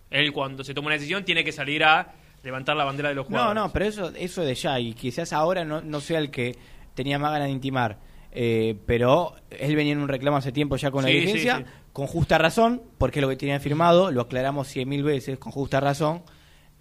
él 0.10 0.32
cuando 0.34 0.64
se 0.64 0.74
toma 0.74 0.88
una 0.88 0.96
decisión 0.96 1.24
tiene 1.26 1.44
que 1.44 1.52
salir 1.52 1.84
a 1.84 2.14
levantar 2.44 2.76
la 2.78 2.84
bandera 2.84 3.10
de 3.10 3.16
los 3.16 3.26
No, 3.30 3.38
jugadores. 3.38 3.56
no, 3.64 3.74
pero 3.74 3.86
eso, 3.86 4.12
eso 4.16 4.44
de 4.44 4.54
ya, 4.56 4.80
y 4.80 4.94
quizás 4.94 5.34
ahora 5.34 5.66
no, 5.66 5.82
no 5.82 6.00
sea 6.00 6.20
el 6.20 6.30
que 6.32 6.56
tenía 6.94 7.18
más 7.20 7.32
ganas 7.32 7.48
de 7.48 7.54
intimar. 7.54 7.98
Eh, 8.38 8.76
pero 8.86 9.34
él 9.50 9.76
venía 9.76 9.94
en 9.94 10.00
un 10.00 10.08
reclamo 10.10 10.38
hace 10.38 10.52
tiempo 10.52 10.76
ya 10.76 10.92
con 10.92 11.04
la 11.04 11.10
dirigencia, 11.10 11.58
sí, 11.58 11.64
sí. 11.64 11.70
con 11.94 12.06
justa 12.06 12.38
razón, 12.38 12.82
porque 12.98 13.20
es 13.20 13.22
lo 13.22 13.30
que 13.30 13.38
tenía 13.38 13.60
firmado, 13.60 14.12
lo 14.12 14.22
aclaramos 14.22 14.68
cien 14.68 14.90
mil 14.90 15.04
veces, 15.04 15.40
con 15.40 15.52
justa 15.54 15.80
razón, 15.80 16.22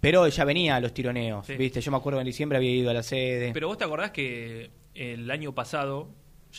pero 0.05 0.27
ya 0.27 0.45
venía 0.45 0.75
a 0.75 0.79
los 0.79 0.93
tironeos, 0.93 1.45
Sí. 1.47 1.55
¿viste? 1.57 1.81
Yo 1.81 1.91
me 1.91 1.97
acuerdo 1.97 2.17
que 2.19 2.21
en 2.21 2.27
diciembre 2.27 2.57
había 2.57 2.71
ido 2.71 2.89
a 2.89 2.93
la 2.93 3.03
sede. 3.03 3.51
Pero 3.53 3.67
vos 3.67 3.77
te 3.77 3.83
acordás 3.83 4.11
que 4.11 4.69
el 4.93 5.29
año 5.31 5.53
pasado, 5.53 6.09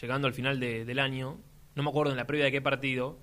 llegando 0.01 0.27
al 0.29 0.35
final 0.35 0.59
de- 0.61 0.85
del 0.85 0.99
año, 0.99 1.39
no 1.75 1.83
me 1.83 1.89
acuerdo 1.91 2.11
en 2.13 2.17
la 2.17 2.27
previa 2.27 2.47
de 2.47 2.53
qué 2.53 2.61
partido, 2.61 3.19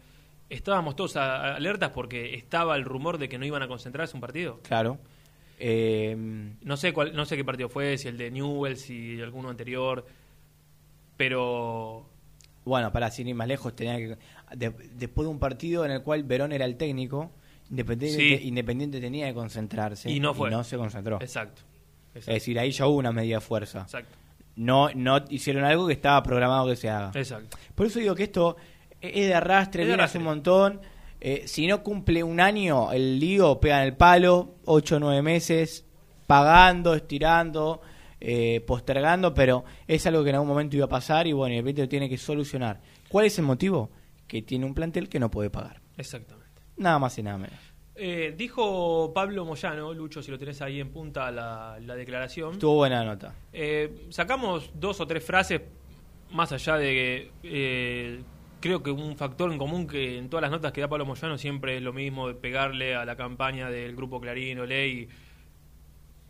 estábamos 0.50 0.96
todos 0.96 1.16
a- 1.18 1.36
a- 1.54 1.56
alertas 1.56 1.90
porque 1.92 2.36
estaba 2.36 2.76
el 2.76 2.86
rumor 2.86 3.18
de 3.18 3.28
que 3.30 3.38
no 3.38 3.46
iban 3.46 3.62
a 3.64 3.68
concentrarse 3.68 4.16
un 4.16 4.22
partido. 4.22 4.60
Claro. 4.64 4.98
Eh, 5.60 6.16
No 6.62 6.78
sé 6.78 6.94
cuál, 6.94 7.16
no 7.16 7.26
sé 7.26 7.36
qué 7.38 7.44
partido 7.46 7.70
fue, 7.70 7.98
si 7.98 8.08
el 8.08 8.18
de 8.18 8.32
Newell, 8.32 8.76
si 8.78 9.20
alguno 9.22 9.50
anterior, 9.50 10.06
pero 11.18 12.06
Bueno, 12.66 12.92
para 12.92 13.12
sin 13.12 13.28
ir 13.28 13.36
más 13.36 13.48
lejos, 13.48 13.76
tenía 13.76 13.98
que 13.98 14.18
de- 14.56 14.70
después 14.96 15.26
de 15.28 15.32
un 15.32 15.40
partido 15.40 15.84
en 15.86 15.92
el 15.92 16.02
cual 16.02 16.24
Verón 16.24 16.52
era 16.54 16.66
el 16.66 16.78
técnico, 16.78 17.32
Independiente, 17.74 18.38
Sí. 18.38 18.48
Independiente 18.48 19.02
tenía 19.02 19.28
que 19.28 19.34
concentrarse 19.34 20.12
Y 20.12 20.20
no 20.20 20.34
fue. 20.34 20.52
se 20.64 20.78
concentró. 20.78 21.20
Exacto. 21.20 21.64
Es 22.14 22.28
decir, 22.28 22.60
ahí 22.60 22.70
ya 22.72 22.86
hubo 22.86 22.98
una 22.98 23.12
medida 23.12 23.38
de 23.38 23.42
fuerza. 23.42 23.82
Exacto. 23.82 24.16
No, 24.56 24.90
no 24.94 25.18
hicieron 25.30 25.64
algo 25.66 25.88
que 25.88 25.94
estaba 25.94 26.22
programado 26.22 26.68
que 26.68 26.76
se 26.76 26.88
haga. 26.90 27.12
Exacto. 27.16 27.58
Por 27.74 27.88
eso 27.88 27.98
digo 28.00 28.14
que 28.14 28.24
esto 28.24 28.56
es 29.02 29.26
de 29.28 29.34
arrastre, 29.34 29.82
Es 29.84 29.90
de 29.90 29.96
hace 30.04 30.20
un 30.20 30.26
montón. 30.26 30.82
Eh, 31.20 31.44
si 31.48 31.66
no 31.66 31.82
cumple 31.82 32.22
un 32.24 32.40
año, 32.40 32.92
el 32.92 33.20
lío 33.20 33.60
pega 33.60 33.80
en 33.82 33.88
el 33.88 33.96
palo, 33.98 34.58
ocho 34.66 34.98
o 34.98 35.00
nueve 35.00 35.22
meses, 35.24 35.86
pagando, 36.28 36.94
estirando, 36.94 37.82
eh, 38.20 38.62
postergando, 38.68 39.34
pero 39.34 39.64
es 39.88 40.06
algo 40.06 40.24
que 40.24 40.30
en 40.30 40.36
algún 40.36 40.50
momento 40.50 40.76
iba 40.76 40.86
a 40.86 40.90
pasar 40.90 41.26
y 41.26 41.34
bueno, 41.34 41.54
y 41.54 41.56
de 41.58 41.62
repente 41.62 41.82
lo 41.82 41.90
tiene 41.90 42.08
que 42.08 42.18
solucionar. 42.18 42.80
¿Cuál 43.10 43.26
es 43.26 43.38
el 43.40 43.46
motivo? 43.46 43.90
Que 44.28 44.42
tiene 44.44 44.66
un 44.66 44.74
plantel 44.74 45.10
que 45.10 45.20
no 45.20 45.32
puede 45.32 45.50
pagar. 45.50 45.82
Exactamente. 45.98 46.43
Nada 46.78 47.00
más 47.00 47.18
y 47.18 47.24
nada 47.24 47.38
menos. 47.38 47.60
Eh, 47.96 48.34
dijo 48.36 49.12
Pablo 49.14 49.46
Moyano, 49.46 49.94
Lucho, 49.94 50.24
si 50.24 50.32
lo 50.32 50.40
tenés 50.40 50.62
ahí 50.62 50.80
en 50.80 50.90
punta 50.90 51.30
la, 51.32 51.78
la 51.80 51.96
declaración. 51.96 52.54
Estuvo 52.54 52.76
buena 52.76 53.04
nota. 53.04 53.36
Eh, 53.52 54.08
sacamos 54.10 54.72
dos 54.74 55.00
o 55.00 55.06
tres 55.08 55.24
frases 55.24 55.62
más 56.32 56.52
allá 56.52 56.78
de 56.78 56.86
que 56.86 57.32
eh, 57.44 58.22
creo 58.60 58.82
que 58.82 58.90
un 58.90 59.16
factor 59.16 59.52
en 59.52 59.60
común 59.60 59.86
que 59.86 60.18
en 60.18 60.30
todas 60.30 60.42
las 60.42 60.50
notas 60.50 60.72
que 60.72 60.82
da 60.82 60.88
Pablo 60.88 61.06
Moyano 61.06 61.38
siempre 61.38 61.78
es 61.78 61.84
lo 61.84 61.94
mismo 61.94 62.28
de 62.28 62.34
pegarle 62.34 62.96
a 62.96 63.06
la 63.06 63.16
campaña 63.16 63.70
del 63.70 63.96
grupo 63.96 64.20
Clarín 64.20 64.60
o 64.60 64.66
Ley. 64.66 65.08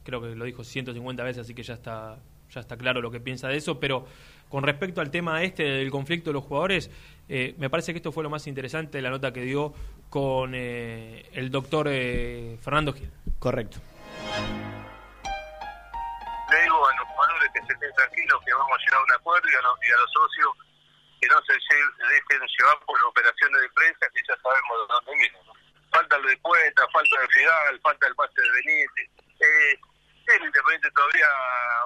Creo 0.03 0.21
que 0.21 0.35
lo 0.35 0.43
dijo 0.43 0.65
150 0.65 1.23
veces, 1.23 1.43
así 1.43 1.53
que 1.53 1.63
ya 1.63 1.75
está 1.75 2.19
ya 2.53 2.61
está 2.61 2.77
claro 2.77 3.01
lo 3.01 3.11
que 3.11 3.19
piensa 3.19 3.47
de 3.47 3.57
eso, 3.57 3.79
pero 3.79 4.05
con 4.49 4.63
respecto 4.63 5.01
al 5.01 5.09
tema 5.09 5.43
este 5.43 5.63
del 5.63 5.89
conflicto 5.89 6.29
de 6.29 6.35
los 6.35 6.43
jugadores, 6.43 6.91
eh, 7.27 7.55
me 7.57 7.69
parece 7.69 7.93
que 7.93 7.97
esto 7.97 8.11
fue 8.11 8.23
lo 8.23 8.29
más 8.29 8.45
interesante 8.47 8.97
de 8.97 9.01
la 9.01 9.09
nota 9.09 9.33
que 9.33 9.41
dio 9.41 9.73
con 10.14 10.53
eh, 10.53 11.26
el 11.34 11.49
doctor 11.49 11.88
eh, 11.89 12.59
Fernando 12.61 12.93
Gil. 12.93 13.09
Correcto. 13.39 13.82
Le 16.51 16.61
digo 16.61 16.88
a 16.88 16.93
los 16.93 17.07
jugadores 17.09 17.49
que 17.49 17.66
se 17.66 17.74
estén 17.74 17.91
tranquilos, 17.97 18.38
que 18.45 18.53
vamos 18.53 18.78
a 18.78 18.82
llegar 18.86 18.99
a 19.01 19.03
un 19.09 19.11
acuerdo 19.14 19.49
y 19.49 19.55
a 19.57 19.61
los, 19.66 19.74
y 19.82 19.89
a 19.89 19.97
los 19.97 20.11
socios 20.14 20.53
que 21.20 21.28
no 21.30 21.41
se 21.41 21.53
dejen 21.57 22.45
llevar 22.45 22.78
por 22.86 23.01
operaciones 23.09 23.61
de 23.64 23.70
prensa 23.70 24.05
que 24.14 24.22
ya 24.30 24.38
sabemos 24.38 24.86
de 24.86 24.93
dónde 24.93 25.11
vienen. 25.18 25.45
¿no? 25.49 25.53
Falta 25.89 26.16
el 26.18 26.24
de 26.30 26.38
Cuesta, 26.45 26.88
falta 26.93 27.16
el 27.20 27.28
Fidal, 27.30 27.82
falta 27.82 28.05
el 28.05 28.14
pase 28.14 28.38
de 28.38 28.51
Benítez. 28.51 29.09
Eh, 29.18 29.80
tiene 30.26 30.45
Independiente 30.45 30.91
todavía 30.91 31.28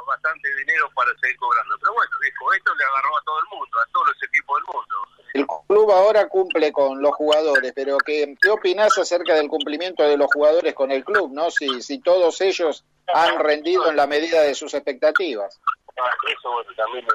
bastante 0.07 0.55
dinero 0.55 0.89
para 0.95 1.11
seguir 1.19 1.37
cobrando. 1.37 1.77
Pero 1.79 1.93
bueno, 1.93 2.11
dijo, 2.21 2.53
esto 2.53 2.75
le 2.75 2.83
agarró 2.83 3.17
a 3.17 3.21
todo 3.23 3.39
el 3.39 3.57
mundo, 3.57 3.79
a 3.79 3.85
todos 3.91 4.07
los 4.07 4.23
equipos 4.23 4.57
del 4.57 4.75
mundo. 4.75 4.95
El 5.33 5.47
club 5.67 5.91
ahora 5.91 6.27
cumple 6.27 6.71
con 6.71 7.01
los 7.01 7.13
jugadores, 7.15 7.71
pero 7.75 7.97
¿qué, 7.99 8.35
qué 8.41 8.49
opinás 8.49 8.97
acerca 8.97 9.35
del 9.35 9.47
cumplimiento 9.49 10.03
de 10.03 10.17
los 10.17 10.27
jugadores 10.33 10.73
con 10.73 10.91
el 10.91 11.03
club? 11.03 11.31
no 11.31 11.51
Si, 11.51 11.81
si 11.81 11.99
todos 11.99 12.39
ellos 12.41 12.85
han 13.13 13.39
rendido 13.39 13.89
en 13.89 13.95
la 13.95 14.07
medida 14.07 14.41
de 14.41 14.55
sus 14.55 14.73
expectativas. 14.73 15.59
Ah, 15.99 16.11
eso 16.27 16.51
bueno 16.51 16.73
también 16.75 17.05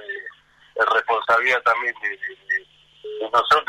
es 0.75 0.87
responsabilidad 0.87 1.63
también 1.63 1.95
de, 2.03 2.09
de- 2.11 2.67
nosotros 3.31 3.65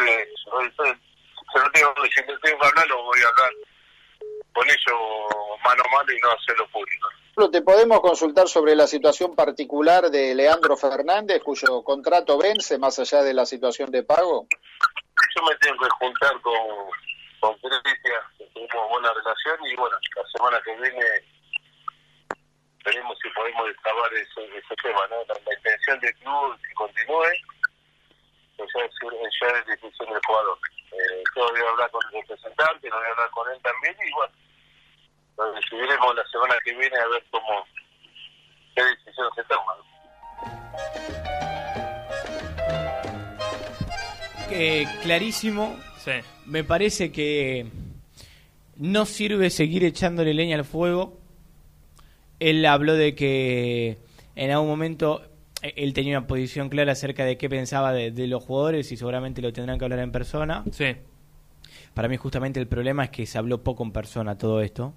se 1.53 1.59
lo 1.59 1.71
tengo, 1.71 1.93
si 2.13 2.21
lo 2.31 2.39
tengo 2.39 2.59
que 2.59 2.67
hablar 2.67 2.87
lo 2.87 3.03
voy 3.03 3.19
a 3.21 3.27
hablar 3.27 3.51
con 4.53 4.65
ellos 4.67 4.99
mano 5.63 5.83
a 5.85 5.95
mano 5.97 6.11
y 6.11 6.19
no 6.19 6.31
hacerlo 6.31 6.67
público 6.69 7.09
¿Te 7.51 7.61
podemos 7.61 7.99
consultar 8.01 8.47
sobre 8.47 8.75
la 8.75 8.87
situación 8.87 9.35
particular 9.35 10.09
de 10.09 10.35
Leandro 10.35 10.77
Fernández, 10.77 11.41
cuyo 11.43 11.83
contrato 11.83 12.37
vence 12.37 12.77
más 12.77 12.99
allá 12.99 13.23
de 13.23 13.33
la 13.33 13.45
situación 13.45 13.91
de 13.91 14.03
pago? 14.03 14.47
yo 15.35 15.43
me 15.43 15.55
tengo 15.57 15.77
que 15.79 15.89
juntar 15.89 16.41
con 16.41 16.53
con 17.39 17.57
Cristian 17.59 18.21
que 18.37 18.45
tuvimos 18.53 18.89
buena 18.89 19.13
relación 19.13 19.57
y 19.65 19.75
bueno 19.75 19.97
la 20.15 20.23
semana 20.29 20.61
que 20.63 20.75
viene 20.75 21.05
veremos 22.85 23.17
si 23.21 23.29
podemos 23.29 23.67
destrabar 23.67 24.13
ese, 24.13 24.45
ese 24.57 24.75
tema 24.81 25.01
¿no? 25.09 25.17
la, 25.27 25.53
intención 25.53 25.99
del 25.99 26.13
club 26.15 26.57
que 26.61 26.73
continúe 26.75 27.31
pues 28.57 28.69
ya 28.75 28.85
es, 28.85 28.91
ya 29.41 29.47
es 29.59 29.65
decisión 29.65 30.09
del 30.09 30.21
jugador 30.25 30.57
eh, 30.91 31.23
yo 31.35 31.49
voy 31.49 31.61
a 31.61 31.69
hablar 31.69 31.91
con 31.91 32.01
el 32.05 32.21
representante 32.21 32.89
voy 32.89 33.03
a 33.03 33.11
hablar 33.11 33.29
con 33.31 33.51
él 33.51 33.61
también 33.61 33.95
y 34.07 34.13
bueno 34.13 34.33
lo 35.37 35.51
decidiremos 35.53 36.15
la 36.15 36.23
semana 36.31 36.55
que 36.63 36.71
viene 36.71 36.97
a 36.97 37.07
ver 37.07 37.23
cómo 37.31 37.65
qué 38.75 38.83
decisión 38.83 39.27
se 39.35 39.43
toma. 39.43 39.73
Eh, 44.49 44.85
clarísimo. 45.01 45.75
Sí. 45.97 46.11
Me 46.45 46.63
parece 46.63 47.11
que 47.11 47.67
no 48.77 49.05
sirve 49.05 49.49
seguir 49.49 49.83
echándole 49.83 50.33
leña 50.33 50.57
al 50.57 50.65
fuego. 50.65 51.17
Él 52.39 52.65
habló 52.65 52.93
de 52.93 53.15
que 53.15 53.97
en 54.35 54.51
algún 54.51 54.67
momento 54.67 55.23
eh, 55.61 55.73
él 55.77 55.93
tenía 55.93 56.17
una 56.17 56.27
posición 56.27 56.69
clara 56.69 56.91
acerca 56.91 57.25
de 57.25 57.37
qué 57.37 57.49
pensaba 57.49 57.93
de, 57.93 58.11
de 58.11 58.27
los 58.27 58.43
jugadores 58.43 58.91
y 58.91 58.97
seguramente 58.97 59.41
lo 59.41 59.53
tendrán 59.53 59.79
que 59.79 59.85
hablar 59.85 59.99
en 59.99 60.11
persona. 60.11 60.63
Sí. 60.71 60.95
Para 61.93 62.07
mí 62.07 62.17
justamente 62.17 62.59
el 62.59 62.67
problema 62.67 63.05
es 63.05 63.09
que 63.11 63.25
se 63.25 63.37
habló 63.37 63.63
poco 63.63 63.83
en 63.83 63.91
persona 63.91 64.37
todo 64.37 64.61
esto. 64.61 64.93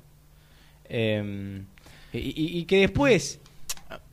Eh, 0.88 1.62
y, 2.12 2.18
y- 2.18 2.58
y 2.60 2.64
que 2.64 2.78
después, 2.78 3.40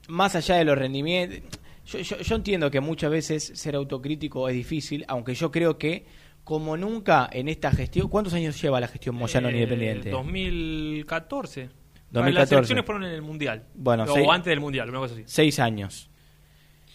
más 0.08 0.36
allá 0.36 0.56
de 0.56 0.66
los 0.66 0.78
rendimientos, 0.78 1.40
yo, 1.86 2.00
yo, 2.00 2.18
yo 2.20 2.36
entiendo 2.36 2.72
que 2.72 2.80
muchas 2.80 3.12
veces 3.12 3.44
ser 3.56 3.76
autocrítico 3.76 4.48
es 4.50 4.56
difícil, 4.56 5.04
aunque 5.08 5.34
yo 5.36 5.52
creo 5.52 5.78
que 5.78 6.06
como 6.44 6.76
nunca 6.76 7.30
en 7.32 7.48
esta 7.48 7.72
gestión, 7.72 8.10
¿cuántos 8.10 8.34
años 8.34 8.62
lleva 8.62 8.80
la 8.82 8.88
gestión 8.88 9.16
Moyano 9.16 9.48
Eh, 9.50 9.54
Independiente? 9.54 10.10
2014. 10.10 11.70
2014. 12.12 12.34
Las 12.34 12.52
elecciones 12.52 12.86
fueron 12.86 13.04
en 13.06 13.12
el 13.12 13.22
Mundial. 13.22 13.64
Bueno, 13.74 14.04
o 14.04 14.14
seis- 14.14 14.28
antes 14.30 14.52
del 14.52 14.60
Mundial, 14.60 14.90
una 14.90 15.00
cosa 15.00 15.14
así. 15.16 15.24
Seis 15.26 15.60
años. 15.60 16.10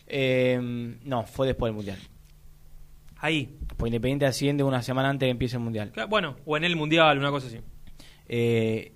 Eh, 0.07 0.59
no, 1.05 1.25
fue 1.25 1.47
después 1.47 1.69
del 1.71 1.77
Mundial. 1.77 1.99
Ahí. 3.19 3.57
Pues 3.77 3.91
Independiente 3.91 4.27
asciende 4.27 4.63
una 4.65 4.83
semana 4.83 5.09
antes 5.11 5.21
de 5.21 5.27
que 5.29 5.31
empiece 5.33 5.57
el 5.57 5.63
Mundial. 5.63 5.91
Claro, 5.93 6.09
Bueno, 6.09 6.37
o 6.45 6.57
en 6.57 6.65
el 6.65 6.77
Mundial, 6.77 7.19
una 7.19 7.31
cosa 7.31 7.47
así. 7.49 7.59
Eh, 8.29 8.93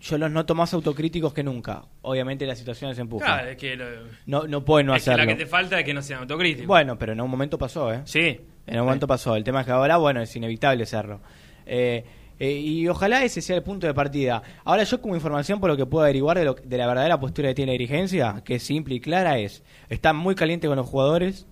yo 0.00 0.18
los 0.18 0.30
noto 0.30 0.54
más 0.54 0.72
autocríticos 0.74 1.32
que 1.34 1.42
nunca. 1.42 1.82
Obviamente 2.02 2.46
la 2.46 2.54
situación 2.54 2.94
se 2.94 3.00
empuja. 3.00 3.24
Claro, 3.26 3.48
es 3.50 3.56
que, 3.56 3.76
lo- 3.76 3.86
No, 4.26 4.46
no 4.46 4.64
pueden 4.64 4.86
no 4.86 4.94
es 4.94 5.02
que 5.04 5.10
hacerlo. 5.10 5.24
la 5.26 5.32
que 5.36 5.44
te 5.44 5.46
falta 5.46 5.78
es 5.78 5.84
que 5.84 5.94
no 5.94 6.02
sean 6.02 6.20
autocríticos. 6.20 6.66
Bueno, 6.66 6.96
pero 6.98 7.12
en 7.12 7.20
un 7.20 7.30
momento 7.30 7.58
pasó, 7.58 7.92
¿eh? 7.92 8.02
Sí. 8.04 8.40
En 8.66 8.78
un 8.80 8.84
momento 8.86 9.06
pasó. 9.06 9.34
El 9.34 9.44
tema 9.44 9.60
es 9.60 9.66
que 9.66 9.72
ahora, 9.72 9.96
bueno, 9.96 10.20
es 10.20 10.34
inevitable 10.36 10.86
serlo. 10.86 11.20
Eh, 11.66 12.04
eh, 12.38 12.52
y 12.52 12.86
ojalá 12.86 13.24
ese 13.24 13.40
sea 13.42 13.56
el 13.56 13.62
punto 13.64 13.86
de 13.88 13.94
partida. 13.94 14.42
Ahora 14.64 14.84
yo 14.84 15.00
como 15.00 15.14
información 15.16 15.58
por 15.58 15.68
lo 15.70 15.76
que 15.76 15.86
puedo 15.86 16.04
averiguar 16.04 16.38
de, 16.38 16.44
lo- 16.44 16.54
de 16.54 16.76
la 16.78 16.86
verdadera 16.86 17.18
postura 17.18 17.48
que 17.48 17.54
tiene 17.56 17.72
la 17.72 17.78
dirigencia, 17.78 18.42
que 18.44 18.56
es 18.56 18.62
simple 18.62 18.94
y 18.94 19.00
clara, 19.00 19.38
es, 19.38 19.64
están 19.88 20.16
muy 20.16 20.34
calientes 20.36 20.68
con 20.68 20.76
los 20.76 20.86
jugadores 20.86 21.46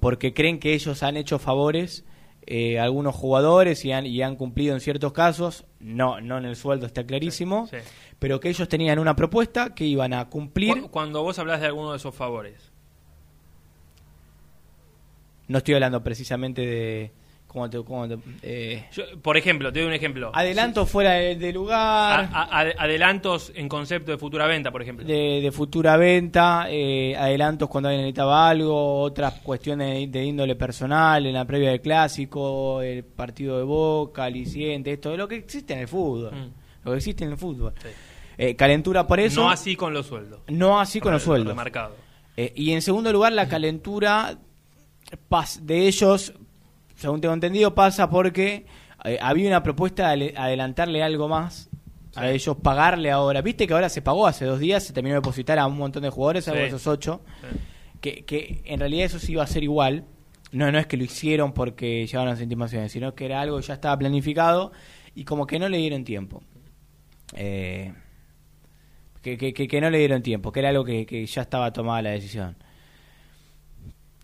porque 0.00 0.34
creen 0.34 0.58
que 0.60 0.74
ellos 0.74 1.02
han 1.02 1.16
hecho 1.16 1.38
favores 1.38 2.04
eh, 2.46 2.78
algunos 2.78 3.14
jugadores 3.14 3.84
y 3.84 3.92
han, 3.92 4.06
y 4.06 4.20
han 4.22 4.36
cumplido 4.36 4.74
en 4.74 4.80
ciertos 4.80 5.12
casos, 5.12 5.64
no, 5.80 6.20
no 6.20 6.38
en 6.38 6.44
el 6.44 6.56
sueldo 6.56 6.86
está 6.86 7.04
clarísimo, 7.04 7.66
Sí. 7.68 7.76
pero 8.18 8.40
que 8.40 8.48
ellos 8.50 8.68
tenían 8.68 8.98
una 8.98 9.16
propuesta 9.16 9.74
que 9.74 9.84
iban 9.84 10.12
a 10.12 10.28
cumplir. 10.28 10.82
Cu- 10.82 10.90
Cuando 10.90 11.22
vos 11.22 11.38
hablas 11.38 11.60
de 11.60 11.66
alguno 11.66 11.90
de 11.92 11.96
esos 11.98 12.14
favores. 12.14 12.70
No 15.48 15.58
estoy 15.58 15.74
hablando 15.74 16.02
precisamente 16.02 16.62
de... 16.66 17.12
¿Cómo 17.54 17.70
te, 17.70 17.80
cómo 17.84 18.08
te- 18.08 18.18
eh, 18.42 18.84
Yo, 18.92 19.04
por 19.22 19.36
ejemplo, 19.36 19.72
te 19.72 19.78
doy 19.78 19.86
un 19.86 19.94
ejemplo. 19.94 20.32
adelanto 20.34 20.86
fuera 20.86 21.12
de, 21.12 21.36
de 21.36 21.52
lugar. 21.52 22.28
A- 22.32 22.42
a- 22.42 22.62
ade- 22.64 22.74
adelantos 22.76 23.52
en 23.54 23.68
concepto 23.68 24.10
de 24.10 24.18
futura 24.18 24.48
venta, 24.48 24.72
por 24.72 24.82
ejemplo. 24.82 25.06
de, 25.06 25.40
de 25.40 25.52
futura 25.52 25.96
venta, 25.96 26.66
eh, 26.68 27.14
adelantos 27.16 27.68
cuando 27.68 27.90
alguien 27.90 28.06
necesitaba 28.06 28.48
algo, 28.48 29.02
otras 29.02 29.34
cuestiones 29.34 30.10
de, 30.10 30.18
de 30.18 30.24
índole 30.24 30.56
personal, 30.56 31.24
en 31.26 31.32
la 31.32 31.44
previa 31.44 31.70
del 31.70 31.80
clásico, 31.80 32.82
el 32.82 33.04
partido 33.04 33.56
de 33.58 33.62
Boca, 33.62 34.24
aliciente, 34.24 34.92
esto, 34.92 35.12
de 35.12 35.16
lo 35.16 35.28
que 35.28 35.36
existe 35.36 35.74
en 35.74 35.78
el 35.78 35.86
fútbol. 35.88 36.32
Mm. 36.34 36.84
Lo 36.84 36.90
que 36.90 36.96
existe 36.98 37.22
en 37.24 37.30
el 37.30 37.38
fútbol. 37.38 37.72
Eh, 38.36 38.56
calentura 38.56 39.06
por 39.06 39.20
eso. 39.20 39.42
No 39.42 39.50
así 39.50 39.76
con 39.76 39.94
los 39.94 40.06
sueldos. 40.06 40.40
No 40.48 40.80
así 40.80 40.98
con 41.00 41.12
los 41.12 41.22
sueldos. 41.22 41.50
Remarcado. 41.52 41.94
Y 42.36 42.72
en 42.72 42.82
segundo 42.82 43.12
lugar, 43.12 43.32
la 43.32 43.46
calentura 43.46 44.38
de 45.60 45.86
ellos, 45.86 46.32
según 47.04 47.20
tengo 47.20 47.34
entendido, 47.34 47.74
pasa 47.74 48.08
porque 48.10 48.66
eh, 49.04 49.18
había 49.20 49.48
una 49.48 49.62
propuesta 49.62 50.10
de 50.16 50.34
adelantarle 50.36 51.02
algo 51.02 51.28
más 51.28 51.68
a 52.16 52.30
ellos, 52.30 52.56
pagarle 52.62 53.10
ahora. 53.10 53.42
Viste 53.42 53.66
que 53.66 53.74
ahora 53.74 53.88
se 53.88 54.00
pagó 54.02 54.26
hace 54.26 54.44
dos 54.44 54.58
días, 54.60 54.82
se 54.84 54.92
terminó 54.92 55.14
de 55.14 55.18
depositar 55.20 55.58
a 55.58 55.66
un 55.66 55.76
montón 55.76 56.02
de 56.02 56.10
jugadores, 56.10 56.46
algo 56.48 56.60
de 56.60 56.68
Sí. 56.70 56.76
esos 56.76 56.86
ocho, 56.86 57.20
que, 58.00 58.24
que 58.24 58.62
en 58.64 58.80
realidad 58.80 59.06
eso 59.06 59.18
sí 59.18 59.32
iba 59.32 59.42
a 59.42 59.46
ser 59.46 59.62
igual. 59.64 60.04
No, 60.52 60.70
no 60.70 60.78
es 60.78 60.86
que 60.86 60.96
lo 60.96 61.02
hicieron 61.04 61.52
porque 61.52 62.06
llegaron 62.06 62.28
las 62.28 62.40
intimaciones, 62.40 62.92
sino 62.92 63.14
que 63.14 63.24
era 63.26 63.40
algo 63.40 63.56
que 63.56 63.64
ya 63.64 63.74
estaba 63.74 63.98
planificado 63.98 64.70
y 65.14 65.24
como 65.24 65.46
que 65.46 65.58
no 65.58 65.68
le 65.68 65.78
dieron 65.78 66.04
tiempo. 66.04 66.42
Eh, 67.34 67.92
que, 69.20 69.36
que, 69.38 69.52
que- 69.52 69.66
que 69.66 69.80
no 69.80 69.90
le 69.90 69.98
dieron 69.98 70.22
tiempo, 70.22 70.52
que 70.52 70.60
era 70.60 70.68
algo 70.68 70.84
que, 70.84 71.06
que 71.06 71.26
ya 71.26 71.42
estaba 71.42 71.72
tomada 71.72 72.02
la 72.02 72.10
decisión. 72.10 72.56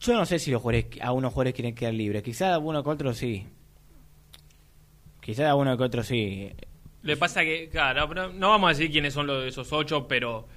Yo 0.01 0.15
no 0.15 0.25
sé 0.25 0.39
si 0.39 0.51
los 0.51 0.63
jugadores, 0.63 0.87
a 1.03 1.13
unos 1.13 1.33
jugadores 1.33 1.55
quieren 1.55 1.75
quedar 1.75 1.93
libres. 1.95 2.23
Quizás 2.23 2.55
a 2.55 2.59
uno 2.59 2.83
que 2.83 2.89
otro 2.91 3.13
sí. 3.13 3.47
Quizás 5.21 5.47
a 5.47 5.55
uno 5.55 5.77
que 5.77 5.85
otro 5.85 6.03
sí. 6.03 6.51
Le 7.03 7.17
pasa 7.17 7.43
que, 7.43 7.69
claro, 7.69 8.07
no, 8.15 8.29
no 8.33 8.49
vamos 8.51 8.69
a 8.69 8.71
decir 8.71 8.91
quiénes 8.91 9.13
son 9.15 9.27
los 9.27 9.43
de 9.43 9.49
esos 9.49 9.73
ocho, 9.73 10.07
pero 10.09 10.49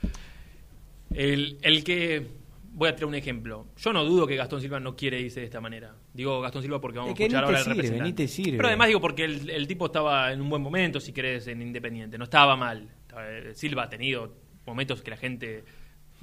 el, 1.13 1.57
el 1.61 1.83
que. 1.83 2.43
Voy 2.75 2.89
a 2.89 2.95
traer 2.95 3.05
un 3.05 3.13
ejemplo. 3.13 3.67
Yo 3.77 3.93
no 3.93 4.03
dudo 4.03 4.25
que 4.25 4.35
Gastón 4.35 4.59
Silva 4.59 4.79
no 4.79 4.95
quiere 4.95 5.21
irse 5.21 5.41
de 5.41 5.45
esta 5.45 5.61
manera. 5.61 5.93
Digo 6.11 6.41
Gastón 6.41 6.63
Silva 6.63 6.81
porque 6.81 6.97
vamos 6.97 7.11
Es 7.11 7.13
a 7.13 7.17
que 7.17 7.23
escuchar 7.25 7.43
ni 7.43 7.45
te 7.45 7.53
ahora 7.53 7.59
sirve, 7.63 7.73
representante. 7.75 8.09
ni 8.09 8.13
te 8.15 8.27
sirve. 8.27 8.57
Pero 8.57 8.67
además 8.67 8.87
digo 8.87 8.99
porque 8.99 9.25
el, 9.25 9.47
el 9.51 9.67
tipo 9.67 9.85
estaba 9.85 10.33
en 10.33 10.41
un 10.41 10.49
buen 10.49 10.63
momento, 10.63 10.99
si 10.99 11.13
querés, 11.13 11.45
en 11.45 11.61
Independiente. 11.61 12.17
No 12.17 12.23
estaba 12.23 12.55
mal. 12.55 12.89
Eh, 13.15 13.51
Silva 13.53 13.83
ha 13.83 13.89
tenido 13.89 14.33
momentos 14.65 15.03
que 15.03 15.11
la 15.11 15.17
gente 15.17 15.63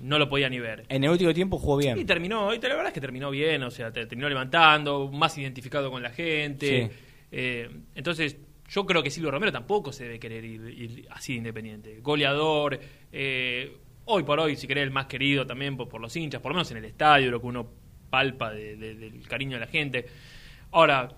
no 0.01 0.19
lo 0.19 0.29
podía 0.29 0.49
ni 0.49 0.59
ver. 0.59 0.85
En 0.89 1.05
el 1.05 1.11
último 1.11 1.33
tiempo 1.35 1.59
jugó 1.59 1.77
bien. 1.77 1.99
Y 1.99 2.05
terminó, 2.05 2.53
y 2.55 2.59
la 2.59 2.69
verdad 2.69 2.87
es 2.89 2.93
que 2.93 3.01
terminó 3.01 3.31
bien, 3.31 3.63
o 3.63 3.71
sea, 3.71 3.93
te- 3.93 4.07
terminó 4.07 4.29
levantando, 4.29 5.09
más 5.13 5.37
identificado 5.39 5.91
con 5.91 6.03
la 6.03 6.11
gente. 6.11 6.89
Sí. 6.91 6.97
Eh, 7.33 7.69
entonces, 7.95 8.37
yo 8.69 8.87
creo 8.87 9.03
que 9.03 9.11
Silvio 9.11 9.31
Romero 9.31 9.53
tampoco 9.53 9.93
se 9.93 10.05
debe 10.05 10.19
querer 10.19 10.45
ir, 10.45 10.61
ir 10.69 11.07
así 11.11 11.33
de 11.33 11.39
independiente. 11.39 11.99
Goleador, 12.01 12.79
eh, 13.13 13.77
hoy 14.05 14.23
por 14.23 14.41
hoy, 14.41 14.57
si 14.57 14.67
querés, 14.67 14.85
el 14.85 14.91
más 14.91 15.07
querido 15.07 15.47
también 15.47 15.77
por, 15.77 15.89
por 15.89 16.01
los 16.01 16.15
hinchas, 16.17 16.41
por 16.41 16.51
lo 16.53 16.57
menos 16.57 16.71
en 16.71 16.79
el 16.79 16.85
estadio, 16.85 17.31
lo 17.31 17.41
que 17.41 17.47
uno 17.47 17.69
palpa 18.11 18.53
de- 18.53 18.77
de- 18.77 18.95
del 18.95 19.27
cariño 19.29 19.55
de 19.57 19.61
la 19.61 19.67
gente. 19.67 20.07
Ahora, 20.73 21.09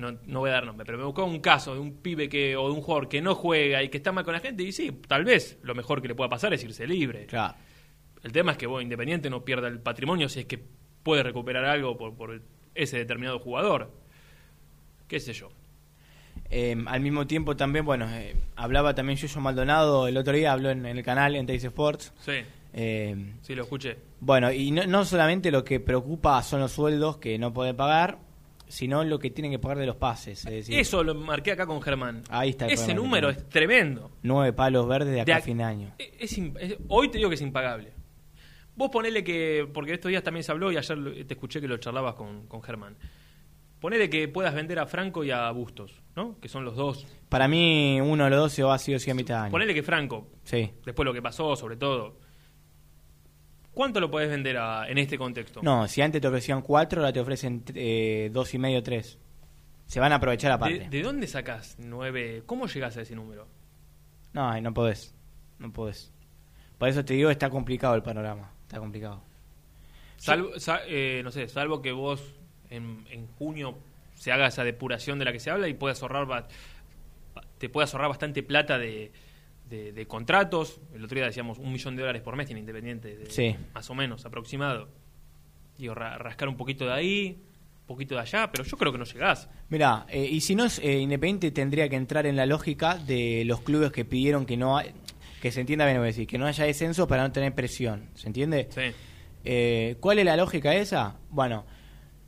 no, 0.00 0.18
no 0.26 0.40
voy 0.40 0.50
a 0.50 0.54
dar 0.54 0.66
nombre, 0.66 0.84
pero 0.84 0.98
me 0.98 1.04
buscó 1.04 1.24
un 1.24 1.40
caso 1.40 1.74
de 1.74 1.80
un 1.80 1.98
pibe 2.02 2.28
que 2.28 2.56
o 2.56 2.66
de 2.68 2.74
un 2.74 2.80
jugador 2.82 3.08
que 3.08 3.20
no 3.20 3.34
juega 3.34 3.82
y 3.82 3.88
que 3.88 3.98
está 3.98 4.10
mal 4.12 4.24
con 4.24 4.32
la 4.34 4.40
gente, 4.40 4.62
y 4.62 4.72
sí, 4.72 4.90
tal 5.06 5.24
vez 5.24 5.58
lo 5.62 5.74
mejor 5.74 6.00
que 6.02 6.08
le 6.08 6.14
pueda 6.14 6.28
pasar 6.30 6.52
es 6.54 6.64
irse 6.64 6.86
libre. 6.86 7.26
Claro. 7.26 7.54
El 8.22 8.32
tema 8.32 8.52
es 8.52 8.58
que 8.58 8.66
vos, 8.66 8.82
Independiente 8.82 9.30
no 9.30 9.44
pierda 9.44 9.68
el 9.68 9.80
patrimonio 9.80 10.28
si 10.28 10.40
es 10.40 10.46
que 10.46 10.58
puede 11.02 11.22
recuperar 11.22 11.64
algo 11.64 11.96
por, 11.96 12.14
por 12.14 12.42
ese 12.74 12.98
determinado 12.98 13.38
jugador. 13.38 13.90
¿Qué 15.08 15.20
sé 15.20 15.32
yo? 15.32 15.48
Eh, 16.50 16.76
al 16.86 17.00
mismo 17.00 17.26
tiempo 17.26 17.56
también, 17.56 17.84
bueno, 17.84 18.06
eh, 18.10 18.34
hablaba 18.56 18.94
también 18.94 19.16
Yuyo 19.18 19.40
Maldonado 19.40 20.08
el 20.08 20.16
otro 20.16 20.32
día, 20.34 20.52
habló 20.52 20.70
en, 20.70 20.84
en 20.86 20.98
el 20.98 21.04
canal, 21.04 21.36
en 21.36 21.46
Teis 21.46 21.64
Sports. 21.64 22.12
Sí, 22.20 22.32
Eh, 22.72 23.34
sí, 23.42 23.54
lo 23.54 23.62
escuché. 23.64 23.96
Bueno, 24.20 24.52
y 24.52 24.70
no, 24.70 24.86
no 24.86 25.04
solamente 25.04 25.50
lo 25.50 25.64
que 25.64 25.80
preocupa 25.80 26.40
son 26.42 26.60
los 26.60 26.72
sueldos 26.72 27.16
que 27.18 27.38
no 27.38 27.52
puede 27.52 27.74
pagar, 27.74 28.18
sino 28.70 29.04
lo 29.04 29.18
que 29.18 29.30
tienen 29.30 29.50
que 29.52 29.58
pagar 29.58 29.78
de 29.78 29.86
los 29.86 29.96
pases. 29.96 30.44
Es 30.46 30.50
decir, 30.52 30.78
Eso 30.78 31.02
lo 31.04 31.14
marqué 31.14 31.52
acá 31.52 31.66
con 31.66 31.82
Germán. 31.82 32.22
Ahí 32.30 32.50
está 32.50 32.66
el 32.66 32.72
Ese 32.72 32.94
número 32.94 33.28
es 33.30 33.48
tremendo. 33.48 34.10
nueve 34.22 34.52
palos 34.52 34.88
verdes 34.88 35.12
de 35.12 35.20
acá 35.20 35.32
De 35.32 35.38
a 35.38 35.42
fin 35.42 35.58
de 35.58 35.64
año. 35.64 35.92
Es 35.98 36.38
im- 36.38 36.56
es- 36.58 36.76
hoy 36.88 37.08
te 37.10 37.18
digo 37.18 37.28
que 37.28 37.34
es 37.34 37.42
impagable. 37.42 37.92
Vos 38.76 38.88
ponele 38.90 39.22
que, 39.22 39.68
porque 39.74 39.92
estos 39.94 40.08
días 40.08 40.22
también 40.22 40.42
se 40.44 40.52
habló 40.52 40.72
y 40.72 40.76
ayer 40.76 41.26
te 41.26 41.34
escuché 41.34 41.60
que 41.60 41.68
lo 41.68 41.76
charlabas 41.76 42.14
con, 42.14 42.46
con 42.46 42.62
Germán. 42.62 42.96
Ponele 43.80 44.08
que 44.10 44.28
puedas 44.28 44.54
vender 44.54 44.78
a 44.78 44.86
Franco 44.86 45.24
y 45.24 45.30
a 45.30 45.50
Bustos, 45.50 46.02
¿no? 46.14 46.38
Que 46.38 46.48
son 46.48 46.64
los 46.64 46.76
dos. 46.76 47.06
Para 47.30 47.48
mí, 47.48 47.98
uno 48.00 48.24
de 48.24 48.30
los 48.30 48.38
dos 48.38 48.52
se 48.52 48.62
va 48.62 48.74
así 48.74 48.94
o 48.94 48.98
sí 48.98 49.10
a 49.10 49.14
mitad 49.14 49.36
de 49.36 49.40
año. 49.44 49.50
Ponele 49.50 49.72
que 49.74 49.82
Franco, 49.82 50.28
Sí. 50.44 50.70
después 50.84 51.04
lo 51.06 51.12
que 51.14 51.22
pasó, 51.22 51.56
sobre 51.56 51.76
todo. 51.76 52.18
¿Cuánto 53.74 54.00
lo 54.00 54.10
podés 54.10 54.28
vender 54.28 54.56
a- 54.58 54.88
en 54.88 54.98
este 54.98 55.16
contexto? 55.16 55.60
No, 55.62 55.86
si 55.88 56.02
antes 56.02 56.20
te 56.20 56.28
ofrecían 56.28 56.60
cuatro, 56.62 57.00
ahora 57.00 57.12
te 57.12 57.20
ofrecen 57.20 57.62
eh, 57.74 58.28
dos 58.32 58.52
y 58.54 58.58
medio, 58.58 58.82
tres. 58.82 59.18
Se 59.86 60.00
van 60.00 60.12
a 60.12 60.16
aprovechar 60.16 60.52
aparte. 60.52 60.78
¿De, 60.80 60.88
de 60.88 61.02
dónde 61.02 61.26
sacás 61.26 61.76
nueve? 61.78 62.42
¿Cómo 62.46 62.66
llegás 62.66 62.96
a 62.96 63.02
ese 63.02 63.14
número? 63.14 63.46
No, 64.32 64.60
no 64.60 64.74
podés. 64.74 65.14
No 65.58 65.72
podés. 65.72 66.12
Por 66.78 66.88
eso 66.88 67.04
te 67.04 67.14
digo, 67.14 67.30
está 67.30 67.50
complicado 67.50 67.94
el 67.94 68.02
panorama. 68.02 68.52
Está 68.62 68.78
complicado. 68.78 69.22
Salvo, 70.16 70.58
sa- 70.58 70.80
eh, 70.86 71.20
no 71.24 71.30
sé, 71.30 71.48
salvo 71.48 71.80
que 71.82 71.92
vos 71.92 72.22
en, 72.70 73.04
en 73.10 73.26
junio 73.38 73.78
se 74.14 74.30
haga 74.32 74.46
esa 74.48 74.64
depuración 74.64 75.18
de 75.18 75.24
la 75.24 75.32
que 75.32 75.40
se 75.40 75.50
habla 75.50 75.66
y 75.68 75.74
puedas 75.74 76.02
ahorrar, 76.02 76.46
te 77.58 77.68
puedas 77.68 77.92
ahorrar 77.94 78.10
bastante 78.10 78.42
plata 78.42 78.78
de, 78.78 79.10
de- 79.70 79.92
de 79.92 80.06
contratos. 80.06 80.80
El 80.94 81.04
otro 81.04 81.14
día 81.16 81.24
decíamos 81.26 81.58
un 81.58 81.72
millón 81.72 81.96
de 81.96 82.02
dólares 82.02 82.20
por 82.22 82.36
mes 82.36 82.46
tiene 82.46 82.60
Independiente, 82.60 83.16
de- 83.16 83.30
Sí. 83.30 83.56
más 83.72 83.88
o 83.88 83.94
menos, 83.94 84.26
aproximado. 84.26 84.88
Digo, 85.78 85.94
ra- 85.94 86.18
rascar 86.18 86.48
un 86.48 86.56
poquito 86.56 86.84
de 86.84 86.92
ahí, 86.92 87.38
un 87.80 87.86
poquito 87.86 88.14
de 88.16 88.20
allá, 88.20 88.50
pero 88.52 88.64
yo 88.64 88.76
creo 88.76 88.92
que 88.92 88.98
no 88.98 89.04
llegás. 89.04 89.48
Mira, 89.70 90.04
eh, 90.10 90.24
y 90.30 90.40
si 90.42 90.54
no 90.54 90.64
es 90.66 90.78
eh, 90.80 90.98
Independiente 90.98 91.50
tendría 91.52 91.88
que 91.88 91.96
entrar 91.96 92.26
en 92.26 92.36
la 92.36 92.44
lógica 92.46 92.96
de 92.98 93.44
los 93.46 93.60
clubes 93.62 93.90
que 93.92 94.04
pidieron 94.04 94.44
que 94.44 94.56
no 94.56 94.76
hay- 94.76 94.92
que 95.40 95.50
se 95.50 95.60
entienda 95.60 95.86
bien 95.86 95.96
lo 95.96 96.02
que 96.02 96.08
decir, 96.08 96.26
que 96.26 96.36
no 96.36 96.44
haya 96.46 96.64
descenso 96.64 97.08
para 97.08 97.22
no 97.22 97.32
tener 97.32 97.54
presión, 97.54 98.10
¿se 98.14 98.26
entiende? 98.26 98.68
Sí. 98.70 98.82
Eh, 99.44 99.96
¿Cuál 100.00 100.18
es 100.18 100.26
la 100.26 100.36
lógica 100.36 100.74
esa? 100.74 101.16
Bueno, 101.30 101.64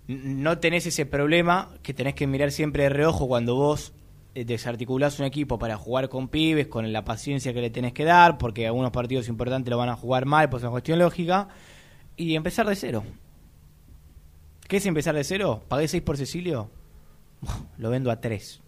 no 0.09 0.59
tenés 0.59 0.87
ese 0.87 1.05
problema 1.07 1.75
que 1.83 1.93
tenés 1.93 2.15
que 2.15 2.27
mirar 2.27 2.51
siempre 2.53 2.85
de 2.85 2.89
reojo 2.89 3.29
cuando 3.29 3.55
vos 3.55 3.93
desarticulás 4.35 5.19
un 5.19 5.27
equipo 5.27 5.59
para 5.59 5.77
jugar 5.77 6.09
con 6.09 6.29
pibes, 6.29 6.67
con 6.67 6.91
la 6.93 7.05
paciencia 7.05 7.53
que 7.53 7.61
le 7.61 7.71
tenés 7.71 7.93
que 7.93 8.05
dar, 8.05 8.39
porque 8.39 8.67
algunos 8.67 8.91
partidos 8.91 9.29
importantes 9.29 9.71
lo 9.71 9.79
van 9.79 9.91
a 9.91 9.97
jugar 9.97 10.25
mal, 10.25 10.49
pues 10.49 10.63
es 10.63 10.65
una 10.65 10.71
cuestión 10.71 10.99
lógica, 10.99 11.49
y 12.17 12.35
empezar 12.35 12.67
de 12.67 12.77
cero. 12.77 13.05
¿Qué 14.69 14.79
es 14.79 14.87
empezar 14.87 15.15
de 15.15 15.25
cero? 15.25 15.63
¿Pagué 15.69 15.87
6 15.87 16.03
por 16.03 16.17
Cecilio? 16.17 16.71
Lo 17.77 17.91
vendo 17.91 18.11
a 18.11 18.21
3. 18.21 18.62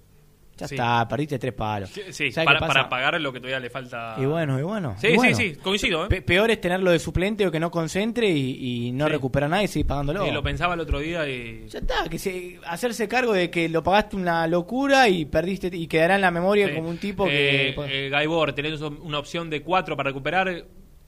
Ya 0.57 0.69
Sí. 0.69 0.77
está, 0.77 1.09
perdiste 1.09 1.37
tres 1.39 1.53
palos. 1.53 1.91
Sí, 1.91 2.03
sí, 2.11 2.31
¿Sabes 2.31 2.61
para, 2.61 2.89
pagar 2.89 3.21
lo 3.21 3.33
que 3.33 3.41
todavía 3.41 3.59
le 3.59 3.71
falta. 3.71 4.15
Y 4.19 4.25
bueno, 4.25 4.57
y 4.59 4.63
bueno. 4.63 4.95
Sí, 5.01 5.09
y 5.09 5.11
sí, 5.11 5.17
bueno. 5.17 5.37
sí, 5.37 5.55
coincido. 5.57 6.05
¿eh? 6.05 6.09
Pe- 6.09 6.23
peor 6.23 6.49
es 6.53 6.61
tenerlo 6.61 6.93
de 6.93 7.01
suplente 7.01 7.45
o 7.45 7.51
que 7.51 7.59
no 7.59 7.73
concentre 7.73 8.29
y, 8.31 8.87
y 8.87 8.93
no 8.93 9.07
Sí. 9.07 9.13
recupera 9.13 9.49
nada 9.49 9.65
y 9.65 9.67
seguir 9.69 9.89
pagándolo. 9.89 10.25
Sí, 10.25 10.31
lo 10.31 10.43
pensaba 10.45 10.75
el 10.75 10.81
otro 10.81 11.01
día 11.01 11.29
y. 11.29 11.67
Ya 11.69 11.81
está, 11.81 12.09
que 12.09 12.19
se, 12.21 12.61
hacerse 12.67 13.09
cargo 13.09 13.33
de 13.33 13.51
que 13.51 13.69
lo 13.69 13.83
pagaste 13.83 14.15
una 14.15 14.47
locura 14.47 15.09
y 15.09 15.25
perdiste 15.25 15.71
y 15.73 15.89
quedará 15.89 16.15
en 16.15 16.21
la 16.21 16.31
memoria 16.31 16.69
Sí. 16.69 16.75
como 16.75 16.89
un 16.89 16.99
tipo 16.99 17.25
que... 17.25 17.71
Eh, 17.71 17.75
eh, 17.89 18.09
Gaibor, 18.11 18.53
tenés 18.53 18.81
una 18.81 19.19
opción 19.19 19.51
de 19.51 19.61
cuatro 19.63 19.97
para 19.97 20.11
recuperar. 20.11 20.65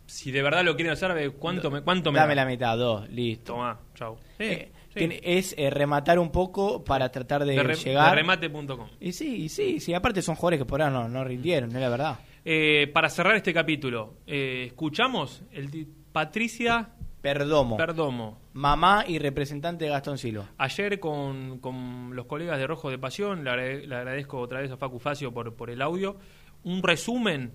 Si 0.06 0.30
de 0.30 0.40
verdad 0.42 0.64
lo 0.64 0.76
quieren 0.76 0.92
hacer, 0.92 1.10
eh, 1.18 1.30
¿cuánto 1.30 1.68
me, 1.70 1.82
cuánto 1.82 2.12
me 2.12 2.18
dame 2.20 2.34
da? 2.36 2.44
la 2.44 2.50
mitad, 2.50 2.76
dos, 2.76 3.08
listo. 3.10 3.54
Tomá, 3.54 3.78
chau. 3.94 4.16
Sí, 4.38 4.44
Eh, 4.44 4.68
sí. 4.72 4.75
Tiene- 4.98 5.20
es 5.22 5.54
eh, 5.58 5.70
rematar 5.70 6.18
un 6.18 6.30
poco 6.30 6.84
para 6.84 7.10
tratar 7.10 7.44
de, 7.44 7.54
De 7.54 7.62
re- 7.62 7.74
llegar. 7.76 8.14
remate.com. 8.14 8.88
Y 9.00 9.12
sí, 9.12 9.44
y 9.44 9.48
sí, 9.48 9.80
sí, 9.80 9.94
aparte 9.94 10.22
son 10.22 10.34
jugadores 10.34 10.58
que 10.60 10.64
por 10.66 10.80
ahora 10.82 10.92
no, 10.92 11.08
no 11.08 11.24
rindieron, 11.24 11.70
es 11.74 11.80
la 11.80 11.88
verdad. 11.88 12.18
Eh, 12.44 12.90
para 12.94 13.08
cerrar 13.10 13.34
este 13.36 13.52
capítulo, 13.52 14.14
eh, 14.26 14.64
escuchamos 14.68 15.42
el 15.52 15.88
Patricia 16.12 16.90
Perdomo, 17.20 17.76
Perdomo. 17.76 18.38
mamá 18.52 19.04
y 19.08 19.18
representante 19.18 19.84
de 19.84 19.90
Gastón 19.90 20.16
Silva. 20.16 20.50
Ayer 20.58 21.00
con, 21.00 21.58
con 21.58 22.14
los 22.14 22.26
colegas 22.26 22.58
de 22.58 22.66
Rojo 22.68 22.88
de 22.90 22.98
Pasión, 22.98 23.42
le, 23.42 23.50
agrade- 23.50 23.86
le 23.86 23.94
agradezco 23.96 24.38
otra 24.38 24.60
vez 24.60 24.70
a 24.70 24.76
Facu 24.76 25.00
Facio 25.00 25.32
por, 25.32 25.54
por 25.56 25.70
el 25.70 25.82
audio, 25.82 26.16
un 26.62 26.82
resumen 26.84 27.52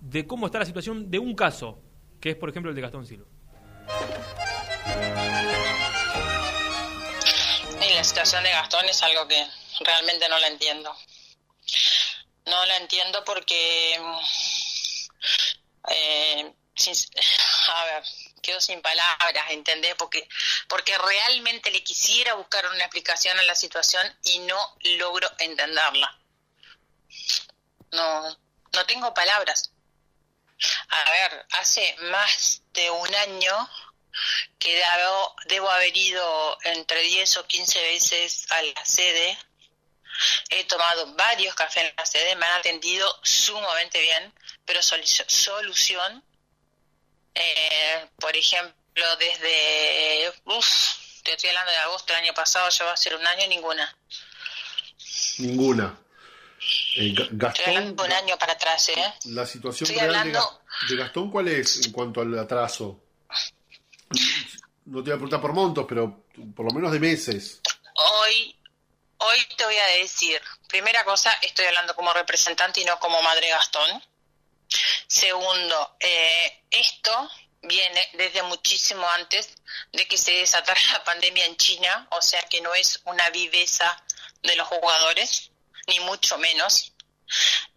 de 0.00 0.26
cómo 0.26 0.46
está 0.46 0.58
la 0.58 0.64
situación 0.64 1.08
de 1.10 1.20
un 1.20 1.34
caso, 1.34 1.78
que 2.20 2.30
es 2.30 2.36
por 2.36 2.48
ejemplo 2.50 2.70
el 2.70 2.74
de 2.74 2.82
Gastón 2.82 3.06
Silva. 3.06 3.26
La 7.94 8.04
situación 8.04 8.42
de 8.42 8.50
Gastón 8.50 8.88
es 8.88 9.02
algo 9.02 9.28
que 9.28 9.46
realmente 9.80 10.28
no 10.28 10.38
la 10.38 10.46
entiendo. 10.48 10.96
No 12.46 12.64
la 12.66 12.76
entiendo 12.78 13.24
porque, 13.24 13.98
mm, 14.00 14.18
eh, 15.88 16.54
sin- 16.74 16.94
a 17.68 17.84
ver, 17.84 18.04
quedo 18.42 18.60
sin 18.60 18.80
palabras, 18.82 19.50
¿entendés? 19.50 19.94
Porque, 19.96 20.28
porque 20.68 20.96
realmente 20.98 21.70
le 21.70 21.84
quisiera 21.84 22.34
buscar 22.34 22.66
una 22.66 22.84
explicación 22.84 23.38
a 23.38 23.42
la 23.44 23.54
situación 23.54 24.18
y 24.24 24.38
no 24.40 24.76
logro 24.98 25.30
entenderla. 25.38 26.18
No, 27.92 28.38
no 28.72 28.86
tengo 28.86 29.12
palabras. 29.14 29.70
A 30.88 31.10
ver, 31.10 31.46
hace 31.52 31.94
más 32.10 32.62
de 32.72 32.90
un 32.90 33.14
año 33.14 33.68
que 34.58 34.74
debo, 34.76 35.34
debo 35.46 35.70
haber 35.70 35.96
ido 35.96 36.58
entre 36.64 37.00
10 37.02 37.36
o 37.38 37.46
15 37.46 37.82
veces 37.82 38.46
a 38.50 38.62
la 38.62 38.84
sede. 38.84 39.38
He 40.50 40.64
tomado 40.64 41.14
varios 41.14 41.54
cafés 41.54 41.84
en 41.84 41.94
la 41.96 42.04
sede, 42.06 42.36
me 42.36 42.44
han 42.46 42.60
atendido 42.60 43.12
sumamente 43.22 44.00
bien, 44.00 44.32
pero 44.66 44.80
solu- 44.80 45.24
solución, 45.28 46.22
eh, 47.34 48.06
por 48.20 48.36
ejemplo, 48.36 49.16
desde, 49.18 50.32
uff, 50.44 50.68
te 51.22 51.32
estoy 51.32 51.48
hablando 51.48 51.72
de 51.72 51.78
agosto 51.78 52.12
del 52.12 52.22
año 52.24 52.34
pasado, 52.34 52.68
ya 52.68 52.84
va 52.84 52.92
a 52.92 52.96
ser 52.96 53.14
un 53.16 53.26
año, 53.26 53.46
ninguna. 53.48 53.96
Ninguna. 55.38 55.98
Eh, 56.96 57.14
Gastón, 57.32 57.96
un 57.98 58.12
año 58.12 58.38
para 58.38 58.52
atrás, 58.52 58.88
¿eh? 58.90 59.14
la 59.24 59.46
situación 59.46 59.88
real 59.88 60.14
hablando- 60.14 60.62
de 60.88 60.96
Gastón, 60.96 61.30
¿cuál 61.30 61.48
es 61.48 61.86
en 61.86 61.92
cuanto 61.92 62.20
al 62.20 62.38
atraso? 62.38 63.00
No 64.92 65.02
te 65.02 65.08
voy 65.08 65.12
a 65.12 65.16
preguntar 65.16 65.40
por 65.40 65.54
montos, 65.54 65.86
pero 65.88 66.26
por 66.54 66.66
lo 66.66 66.74
menos 66.74 66.92
de 66.92 67.00
meses. 67.00 67.62
Hoy, 67.94 68.54
hoy 69.16 69.38
te 69.56 69.64
voy 69.64 69.78
a 69.78 69.86
decir, 70.02 70.38
primera 70.68 71.02
cosa, 71.06 71.32
estoy 71.40 71.64
hablando 71.64 71.96
como 71.96 72.12
representante 72.12 72.82
y 72.82 72.84
no 72.84 72.98
como 72.98 73.22
madre 73.22 73.48
Gastón. 73.48 74.04
Segundo, 75.06 75.96
eh, 75.98 76.64
esto 76.70 77.30
viene 77.62 78.06
desde 78.18 78.42
muchísimo 78.42 79.08
antes 79.08 79.54
de 79.92 80.06
que 80.06 80.18
se 80.18 80.32
desatara 80.32 80.78
la 80.92 81.02
pandemia 81.04 81.46
en 81.46 81.56
China, 81.56 82.06
o 82.10 82.20
sea 82.20 82.42
que 82.42 82.60
no 82.60 82.74
es 82.74 83.00
una 83.06 83.30
viveza 83.30 84.04
de 84.42 84.56
los 84.56 84.68
jugadores, 84.68 85.52
ni 85.86 86.00
mucho 86.00 86.36
menos. 86.36 86.91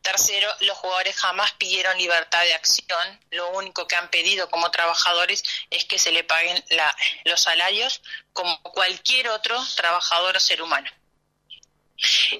Tercero, 0.02 0.54
los 0.62 0.78
jugadores 0.78 1.16
jamás 1.16 1.54
pidieron 1.54 1.98
libertad 1.98 2.42
de 2.44 2.54
acción. 2.54 3.20
Lo 3.32 3.50
único 3.52 3.88
que 3.88 3.96
han 3.96 4.10
pedido 4.10 4.50
como 4.50 4.70
trabajadores 4.72 5.44
es 5.70 5.86
que 5.86 5.98
se 5.98 6.12
le 6.12 6.24
paguen 6.24 6.64
la- 6.70 6.96
los 7.24 7.42
salarios 7.42 8.02
como 8.34 8.62
cualquier 8.62 9.30
otro 9.30 9.62
trabajador 9.76 10.38
o 10.38 10.40
ser 10.40 10.62
humano. 10.62 10.90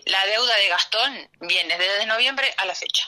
La 0.06 0.26
deuda 0.26 0.56
de 0.58 0.68
Gastón 0.68 1.30
viene 1.40 1.78
desde 1.78 2.06
noviembre 2.06 2.54
a 2.58 2.66
la 2.66 2.76
fecha. 2.76 3.08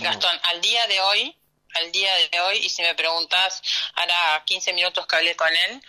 Gastón, 0.00 0.38
al 0.44 0.60
día 0.60 0.86
de 0.86 1.00
hoy, 1.00 1.36
al 1.74 1.92
día 1.92 2.12
de 2.30 2.40
hoy, 2.40 2.58
y 2.58 2.68
si 2.68 2.82
me 2.82 2.94
preguntas, 2.94 3.62
hará 3.94 4.42
15 4.44 4.72
minutos 4.72 5.06
que 5.06 5.16
hablé 5.16 5.36
con 5.36 5.54
él, 5.54 5.82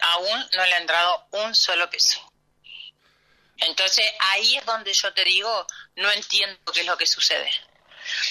aún 0.00 0.48
no 0.52 0.66
le 0.66 0.74
ha 0.74 0.78
entrado 0.78 1.28
un 1.32 1.54
solo 1.54 1.88
peso. 1.88 2.20
Entonces 3.58 4.04
ahí 4.18 4.56
es 4.56 4.66
donde 4.66 4.92
yo 4.92 5.12
te 5.12 5.24
digo, 5.24 5.66
no 5.96 6.10
entiendo 6.10 6.58
qué 6.72 6.80
es 6.80 6.86
lo 6.86 6.96
que 6.96 7.06
sucede. 7.06 7.50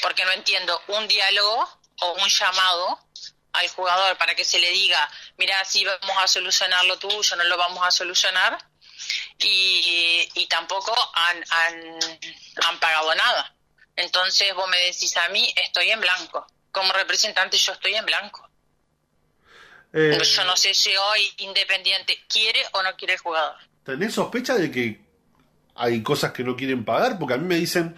Porque 0.02 0.26
no 0.26 0.32
entiendo 0.32 0.80
un 0.88 1.08
diálogo 1.08 1.80
o 2.02 2.14
un 2.14 2.30
llamado 2.30 3.00
al 3.54 3.68
jugador 3.70 4.18
para 4.18 4.36
que 4.36 4.44
se 4.44 4.60
le 4.60 4.70
diga, 4.72 5.10
mira, 5.38 5.64
si 5.66 5.86
vamos 5.86 6.18
a 6.18 6.28
solucionar 6.28 6.86
lo 6.86 6.98
tuyo, 6.98 7.36
no 7.36 7.44
lo 7.44 7.58
vamos 7.58 7.86
a 7.86 7.92
solucionar. 7.92 8.58
Y, 9.40 10.30
y 10.36 10.48
tampoco 10.48 10.96
han, 11.14 11.44
han, 11.50 12.00
han 12.68 12.80
pagado 12.80 13.14
nada. 13.16 13.56
Entonces 13.96 14.54
vos 14.56 14.68
me 14.70 14.78
decís 14.80 15.16
a 15.18 15.30
mí, 15.30 15.54
estoy 15.56 15.92
en 15.92 16.00
blanco. 16.00 16.48
Como 16.72 16.92
representante 16.94 17.58
yo 17.58 17.74
estoy 17.74 17.96
en 17.96 18.06
blanco. 18.06 18.50
Eh, 19.94 20.20
Yo 20.24 20.44
no 20.46 20.58
sé 20.58 20.74
si 20.74 20.96
hoy 20.96 21.34
Independiente 21.38 22.26
quiere 22.28 22.66
o 22.72 22.82
no 22.82 22.96
quiere 22.96 23.14
el 23.14 23.20
jugador. 23.20 23.56
¿Tenés 23.86 24.16
sospecha 24.16 24.56
de 24.56 24.72
que 24.72 25.03
hay 25.76 26.02
cosas 26.04 26.32
que 26.32 26.44
no 26.44 26.56
quieren 26.56 26.86
pagar? 26.86 27.18
Porque 27.20 27.36
a 27.36 27.38
mí 27.38 27.46
me 27.46 27.56
dicen 27.56 27.96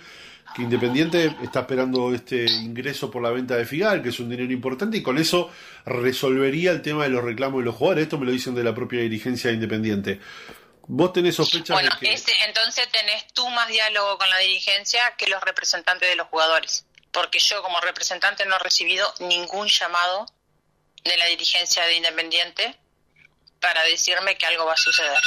que 0.56 0.62
Independiente 0.62 1.36
está 1.44 1.62
esperando 1.62 2.14
este 2.14 2.46
ingreso 2.46 3.12
por 3.12 3.22
la 3.22 3.30
venta 3.30 3.56
de 3.56 3.66
Figal, 3.66 4.02
que 4.02 4.10
es 4.10 4.20
un 4.20 4.30
dinero 4.30 4.54
importante, 4.54 4.98
y 4.98 5.04
con 5.04 5.18
eso 5.18 5.52
resolvería 5.86 6.72
el 6.72 6.82
tema 6.82 7.04
de 7.04 7.10
los 7.10 7.24
reclamos 7.24 7.60
de 7.60 7.66
los 7.66 7.76
jugadores. 7.76 8.04
Esto 8.04 8.18
me 8.18 8.26
lo 8.26 8.32
dicen 8.32 8.56
de 8.56 8.64
la 8.64 8.74
propia 8.74 9.02
dirigencia 9.02 9.50
de 9.50 9.56
Independiente. 9.56 10.22
¿Vos 10.88 11.14
tenés 11.14 11.36
sospechas 11.36 11.76
Bueno, 11.76 11.90
de 12.00 12.08
que... 12.08 12.14
ese, 12.14 12.32
entonces 12.46 12.88
tenés 12.90 13.28
tú 13.34 13.50
más 13.50 13.68
diálogo 13.68 14.18
con 14.18 14.30
la 14.30 14.38
dirigencia 14.38 15.16
que 15.18 15.28
los 15.28 15.42
representantes 15.42 16.08
de 16.08 16.16
los 16.16 16.28
jugadores. 16.28 16.86
Porque 17.12 17.40
yo 17.40 17.62
como 17.62 17.80
representante 17.82 18.46
no 18.46 18.56
he 18.56 18.60
recibido 18.60 19.12
ningún 19.20 19.68
llamado 19.68 20.26
de 21.04 21.18
la 21.18 21.26
dirigencia 21.26 21.86
de 21.86 21.96
Independiente 21.96 22.76
para 23.60 23.84
decirme 23.84 24.38
que 24.38 24.46
algo 24.46 24.66
va 24.66 24.74
a 24.74 24.78
suceder. 24.78 25.20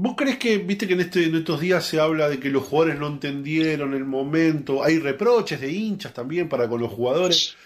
¿Vos 0.00 0.14
crees 0.16 0.38
que, 0.38 0.58
viste 0.58 0.86
que 0.86 0.92
en, 0.92 1.00
este, 1.00 1.24
en 1.24 1.34
estos 1.34 1.58
días 1.58 1.84
se 1.84 1.98
habla 1.98 2.28
de 2.28 2.38
que 2.38 2.50
los 2.50 2.62
jugadores 2.62 3.00
no 3.00 3.08
entendieron 3.08 3.94
el 3.94 4.04
momento? 4.04 4.84
Hay 4.84 5.00
reproches 5.00 5.60
de 5.60 5.72
hinchas 5.72 6.14
también 6.14 6.48
para 6.48 6.68
con 6.68 6.80
los 6.80 6.92
jugadores. 6.92 7.56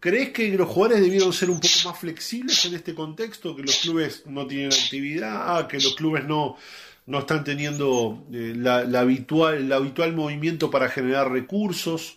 ¿Crees 0.00 0.30
que 0.30 0.48
los 0.56 0.66
jugadores 0.66 1.02
debieron 1.02 1.34
ser 1.34 1.50
un 1.50 1.60
poco 1.60 1.74
más 1.84 1.98
flexibles 1.98 2.64
en 2.64 2.76
este 2.76 2.94
contexto? 2.94 3.54
Que 3.54 3.60
los 3.60 3.76
clubes 3.76 4.22
no 4.24 4.46
tienen 4.46 4.72
actividad, 4.72 5.66
que 5.66 5.76
los 5.76 5.94
clubes 5.96 6.24
no, 6.24 6.56
no 7.04 7.18
están 7.18 7.44
teniendo 7.44 8.24
eh, 8.32 8.54
la, 8.56 8.84
la 8.84 9.00
habitual, 9.00 9.58
el 9.58 9.72
habitual 9.74 10.14
movimiento 10.14 10.70
para 10.70 10.88
generar 10.88 11.30
recursos. 11.30 12.16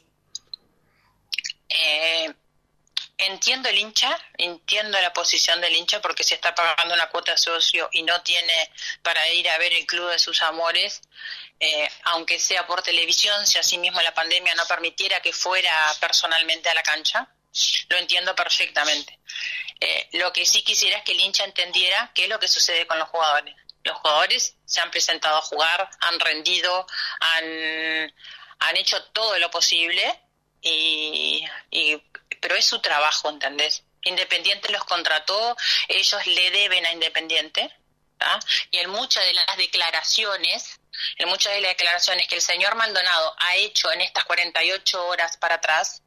Eh, 1.67 2.31
entiendo 3.25 3.69
el 3.69 3.77
hincha, 3.77 4.17
entiendo 4.37 4.99
la 5.01 5.13
posición 5.13 5.59
del 5.61 5.75
hincha 5.75 6.01
porque 6.01 6.23
se 6.23 6.35
está 6.35 6.53
pagando 6.55 6.93
una 6.93 7.09
cuota 7.09 7.37
socio 7.37 7.89
y 7.91 8.03
no 8.03 8.21
tiene 8.21 8.71
para 9.01 9.27
ir 9.29 9.49
a 9.49 9.57
ver 9.57 9.73
el 9.73 9.85
club 9.85 10.09
de 10.09 10.19
sus 10.19 10.41
amores, 10.41 11.01
eh, 11.59 11.89
aunque 12.03 12.39
sea 12.39 12.65
por 12.67 12.81
televisión, 12.81 13.45
si 13.47 13.57
así 13.57 13.77
mismo 13.77 14.01
la 14.01 14.13
pandemia 14.13 14.55
no 14.55 14.65
permitiera 14.65 15.21
que 15.21 15.33
fuera 15.33 15.93
personalmente 15.99 16.69
a 16.69 16.73
la 16.73 16.83
cancha, 16.83 17.27
lo 17.89 17.97
entiendo 17.97 18.35
perfectamente. 18.35 19.19
Eh, 19.79 20.09
lo 20.13 20.31
que 20.31 20.45
sí 20.45 20.63
quisiera 20.63 20.97
es 20.97 21.03
que 21.03 21.11
el 21.11 21.19
hincha 21.19 21.43
entendiera 21.43 22.11
qué 22.15 22.23
es 22.23 22.29
lo 22.29 22.39
que 22.39 22.47
sucede 22.47 22.87
con 22.87 22.99
los 22.99 23.09
jugadores. 23.09 23.55
Los 23.83 23.97
jugadores 23.97 24.55
se 24.65 24.79
han 24.79 24.91
presentado 24.91 25.37
a 25.37 25.41
jugar, 25.41 25.89
han 25.99 26.19
rendido, 26.19 26.87
han, 27.19 28.13
han 28.59 28.77
hecho 28.77 29.03
todo 29.11 29.37
lo 29.39 29.51
posible 29.51 30.19
y- 30.61 31.45
pero 32.43 32.55
es 32.57 32.65
su 32.65 32.79
trabajo, 32.79 33.29
¿entendés? 33.29 33.83
Independiente 34.01 34.69
los 34.69 34.83
contrató, 34.83 35.55
ellos 35.87 36.27
le 36.27 36.51
deben 36.51 36.85
a 36.85 36.91
Independiente, 36.91 37.73
y 38.69 38.79
en 38.79 38.89
muchas 38.89 39.23
de 39.23 39.33
las 39.33 39.57
declaraciones, 39.57 40.81
en 41.17 41.29
muchas 41.29 41.53
de 41.53 41.61
las 41.61 41.71
declaraciones 41.71 42.27
que 42.27 42.35
el 42.35 42.41
señor 42.41 42.75
Maldonado 42.75 43.33
ha 43.39 43.55
hecho 43.55 43.93
en 43.93 44.01
estas 44.01 44.25
48 44.25 45.07
horas 45.07 45.37
para 45.37 45.55
atrás, 45.55 46.03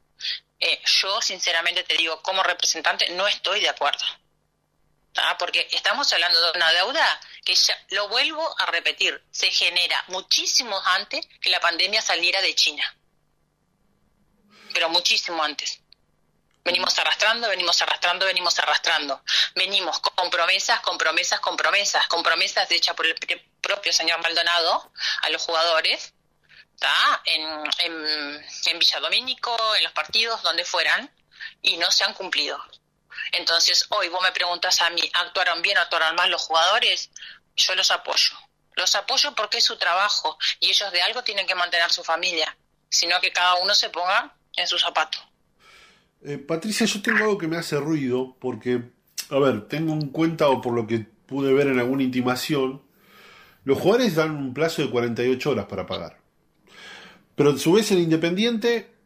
eh, 0.59 0.79
yo 0.85 1.21
sinceramente 1.23 1.83
te 1.83 1.97
digo, 1.97 2.21
como 2.21 2.43
representante, 2.43 3.09
no 3.09 3.27
estoy 3.27 3.59
de 3.61 3.69
acuerdo. 3.69 4.05
¿tá? 5.13 5.35
Porque 5.39 5.67
estamos 5.71 6.13
hablando 6.13 6.39
de 6.39 6.51
una 6.55 6.71
deuda 6.73 7.21
que 7.43 7.55
ya, 7.55 7.75
lo 7.89 8.09
vuelvo 8.09 8.55
a 8.59 8.67
repetir, 8.67 9.23
se 9.31 9.49
genera 9.49 10.03
muchísimo 10.09 10.79
antes 10.85 11.25
que 11.41 11.49
la 11.49 11.59
pandemia 11.59 12.03
saliera 12.03 12.41
de 12.41 12.53
China. 12.53 12.95
Pero 14.71 14.89
muchísimo 14.89 15.43
antes. 15.43 15.81
Venimos 16.67 16.99
arrastrando, 16.99 17.47
venimos 17.47 17.81
arrastrando, 17.81 18.25
venimos 18.25 18.59
arrastrando. 18.59 19.23
Venimos 19.55 20.01
con 20.01 20.29
promesas, 20.29 20.81
con 20.81 20.97
promesas, 20.97 21.39
con 21.39 21.55
promesas, 21.55 22.05
con 22.07 22.25
hechas 22.69 22.93
por 22.93 23.05
el 23.05 23.15
propio 23.61 23.93
señor 23.93 24.21
Maldonado 24.21 24.91
a 25.21 25.29
los 25.29 25.41
jugadores, 25.43 26.13
¿tá? 26.77 27.21
En, 27.23 27.41
en, 27.77 28.45
en 28.65 28.79
Villa 28.79 28.99
Domínico, 28.99 29.55
en 29.75 29.83
los 29.85 29.93
partidos, 29.93 30.43
donde 30.43 30.65
fueran, 30.65 31.09
y 31.61 31.77
no 31.77 31.89
se 31.89 32.03
han 32.03 32.13
cumplido. 32.13 32.61
Entonces, 33.31 33.85
hoy 33.91 34.09
vos 34.09 34.21
me 34.21 34.33
preguntas 34.33 34.81
a 34.81 34.89
mí, 34.89 35.09
¿actuaron 35.13 35.61
bien 35.61 35.77
o 35.77 35.81
actuaron 35.81 36.15
mal 36.15 36.29
los 36.29 36.41
jugadores? 36.41 37.11
Yo 37.55 37.75
los 37.75 37.91
apoyo. 37.91 38.37
Los 38.75 38.93
apoyo 38.95 39.33
porque 39.35 39.59
es 39.59 39.63
su 39.63 39.77
trabajo 39.77 40.37
y 40.59 40.69
ellos 40.69 40.91
de 40.91 41.01
algo 41.01 41.23
tienen 41.23 41.47
que 41.47 41.55
mantener 41.55 41.93
su 41.93 42.03
familia, 42.03 42.57
sino 42.89 43.21
que 43.21 43.31
cada 43.31 43.55
uno 43.55 43.73
se 43.73 43.89
ponga 43.89 44.35
en 44.57 44.67
su 44.67 44.77
zapato. 44.77 45.26
Eh, 46.23 46.37
Patricia, 46.37 46.85
yo 46.85 47.01
tengo 47.01 47.19
algo 47.19 47.37
que 47.37 47.47
me 47.47 47.57
hace 47.57 47.79
ruido 47.79 48.35
porque, 48.39 48.81
a 49.29 49.39
ver, 49.39 49.67
tengo 49.67 49.93
en 49.93 50.09
cuenta 50.09 50.49
o 50.49 50.61
por 50.61 50.73
lo 50.73 50.87
que 50.87 51.05
pude 51.25 51.53
ver 51.53 51.67
en 51.67 51.79
alguna 51.79 52.03
intimación, 52.03 52.81
los 53.63 53.79
jugadores 53.79 54.15
dan 54.15 54.35
un 54.35 54.53
plazo 54.53 54.81
de 54.81 54.89
48 54.89 55.51
horas 55.51 55.65
para 55.65 55.85
pagar. 55.85 56.19
Pero 57.35 57.51
a 57.51 57.57
su 57.57 57.73
vez 57.73 57.91
en 57.91 57.99
Independiente 57.99 58.97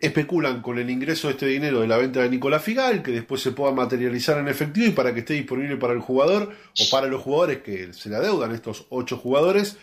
especulan 0.00 0.62
con 0.62 0.78
el 0.78 0.90
ingreso 0.90 1.28
de 1.28 1.34
este 1.34 1.46
dinero 1.46 1.80
de 1.80 1.86
la 1.86 1.96
venta 1.96 2.22
de 2.22 2.30
Nicolás 2.30 2.62
Figal, 2.62 3.02
que 3.02 3.12
después 3.12 3.42
se 3.42 3.52
pueda 3.52 3.72
materializar 3.72 4.38
en 4.38 4.48
efectivo 4.48 4.86
y 4.86 4.92
para 4.92 5.14
que 5.14 5.20
esté 5.20 5.34
disponible 5.34 5.76
para 5.76 5.92
el 5.92 6.00
jugador 6.00 6.54
o 6.78 6.90
para 6.90 7.06
los 7.06 7.22
jugadores 7.22 7.62
que 7.62 7.92
se 7.92 8.08
le 8.08 8.16
adeudan, 8.16 8.52
estos 8.52 8.86
ocho 8.88 9.16
jugadores, 9.16 9.76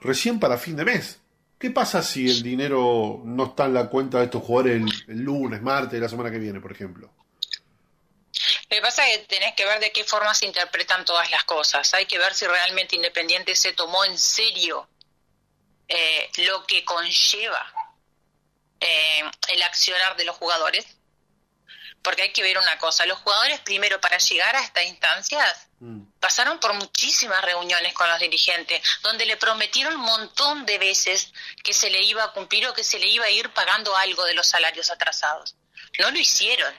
recién 0.00 0.38
para 0.38 0.58
fin 0.58 0.76
de 0.76 0.84
mes. 0.84 1.21
¿Qué 1.62 1.70
pasa 1.70 2.02
si 2.02 2.28
el 2.28 2.42
dinero 2.42 3.20
no 3.22 3.44
está 3.44 3.66
en 3.66 3.74
la 3.74 3.88
cuenta 3.88 4.18
de 4.18 4.24
estos 4.24 4.42
jugadores 4.42 4.82
el, 5.06 5.20
lunes, 5.20 5.62
martes 5.62 6.00
la 6.00 6.08
semana 6.08 6.28
que 6.28 6.38
viene, 6.38 6.58
por 6.58 6.72
ejemplo? 6.72 7.08
Lo 8.68 8.68
que 8.68 8.80
pasa 8.80 9.08
es 9.08 9.18
que 9.18 9.24
tenés 9.26 9.54
que 9.54 9.64
ver 9.64 9.78
de 9.78 9.92
qué 9.92 10.02
forma 10.02 10.34
se 10.34 10.46
interpretan 10.46 11.04
todas 11.04 11.30
las 11.30 11.44
cosas. 11.44 11.94
Hay 11.94 12.06
que 12.06 12.18
ver 12.18 12.34
si 12.34 12.48
realmente 12.48 12.96
Independiente 12.96 13.54
se 13.54 13.74
tomó 13.74 14.04
en 14.04 14.18
serio 14.18 14.88
eh, 15.86 16.28
lo 16.38 16.66
que 16.66 16.84
conlleva 16.84 17.64
eh, 18.80 19.22
el 19.46 19.62
accionar 19.62 20.16
de 20.16 20.24
los 20.24 20.34
jugadores. 20.34 20.84
Porque 22.02 22.22
hay 22.22 22.32
que 22.32 22.42
ver 22.42 22.58
una 22.58 22.76
cosa, 22.78 23.06
los 23.06 23.20
jugadores 23.20 23.60
primero 23.60 24.00
para 24.00 24.18
llegar 24.18 24.56
a 24.56 24.64
estas 24.64 24.84
instancias 24.86 25.68
pasaron 26.20 26.60
por 26.60 26.74
muchísimas 26.74 27.42
reuniones 27.42 27.92
con 27.94 28.08
los 28.08 28.18
dirigentes, 28.20 28.82
donde 29.02 29.26
le 29.26 29.36
prometieron 29.36 29.96
un 29.96 30.02
montón 30.02 30.64
de 30.64 30.78
veces 30.78 31.32
que 31.62 31.74
se 31.74 31.90
le 31.90 32.02
iba 32.02 32.22
a 32.22 32.32
cumplir 32.32 32.66
o 32.68 32.74
que 32.74 32.84
se 32.84 32.98
le 32.98 33.08
iba 33.08 33.24
a 33.24 33.30
ir 33.30 33.50
pagando 33.50 33.96
algo 33.96 34.24
de 34.24 34.34
los 34.34 34.46
salarios 34.46 34.90
atrasados. 34.90 35.56
No 35.98 36.10
lo 36.10 36.18
hicieron. 36.18 36.72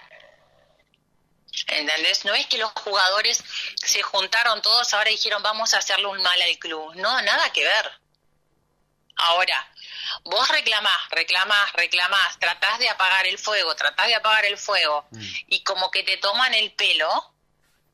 ¿Entendés? 1.67 2.25
No 2.25 2.33
es 2.33 2.47
que 2.47 2.57
los 2.57 2.71
jugadores 2.71 3.43
se 3.75 4.01
juntaron 4.01 4.61
todos 4.61 4.93
ahora 4.93 5.09
y 5.11 5.15
dijeron 5.15 5.43
vamos 5.43 5.73
a 5.73 5.77
hacerle 5.77 6.07
un 6.07 6.21
mal 6.21 6.41
al 6.41 6.57
club. 6.57 6.95
No, 6.95 7.21
nada 7.21 7.51
que 7.51 7.63
ver. 7.63 7.91
Ahora, 9.15 9.67
vos 10.23 10.47
reclamás, 10.49 11.09
reclamás, 11.11 11.73
reclamás, 11.73 12.39
tratás 12.39 12.79
de 12.79 12.89
apagar 12.89 13.27
el 13.27 13.37
fuego, 13.37 13.75
tratás 13.75 14.07
de 14.07 14.15
apagar 14.15 14.45
el 14.45 14.57
fuego 14.57 15.07
y 15.47 15.63
como 15.63 15.91
que 15.91 16.03
te 16.03 16.17
toman 16.17 16.53
el 16.55 16.73
pelo, 16.73 17.32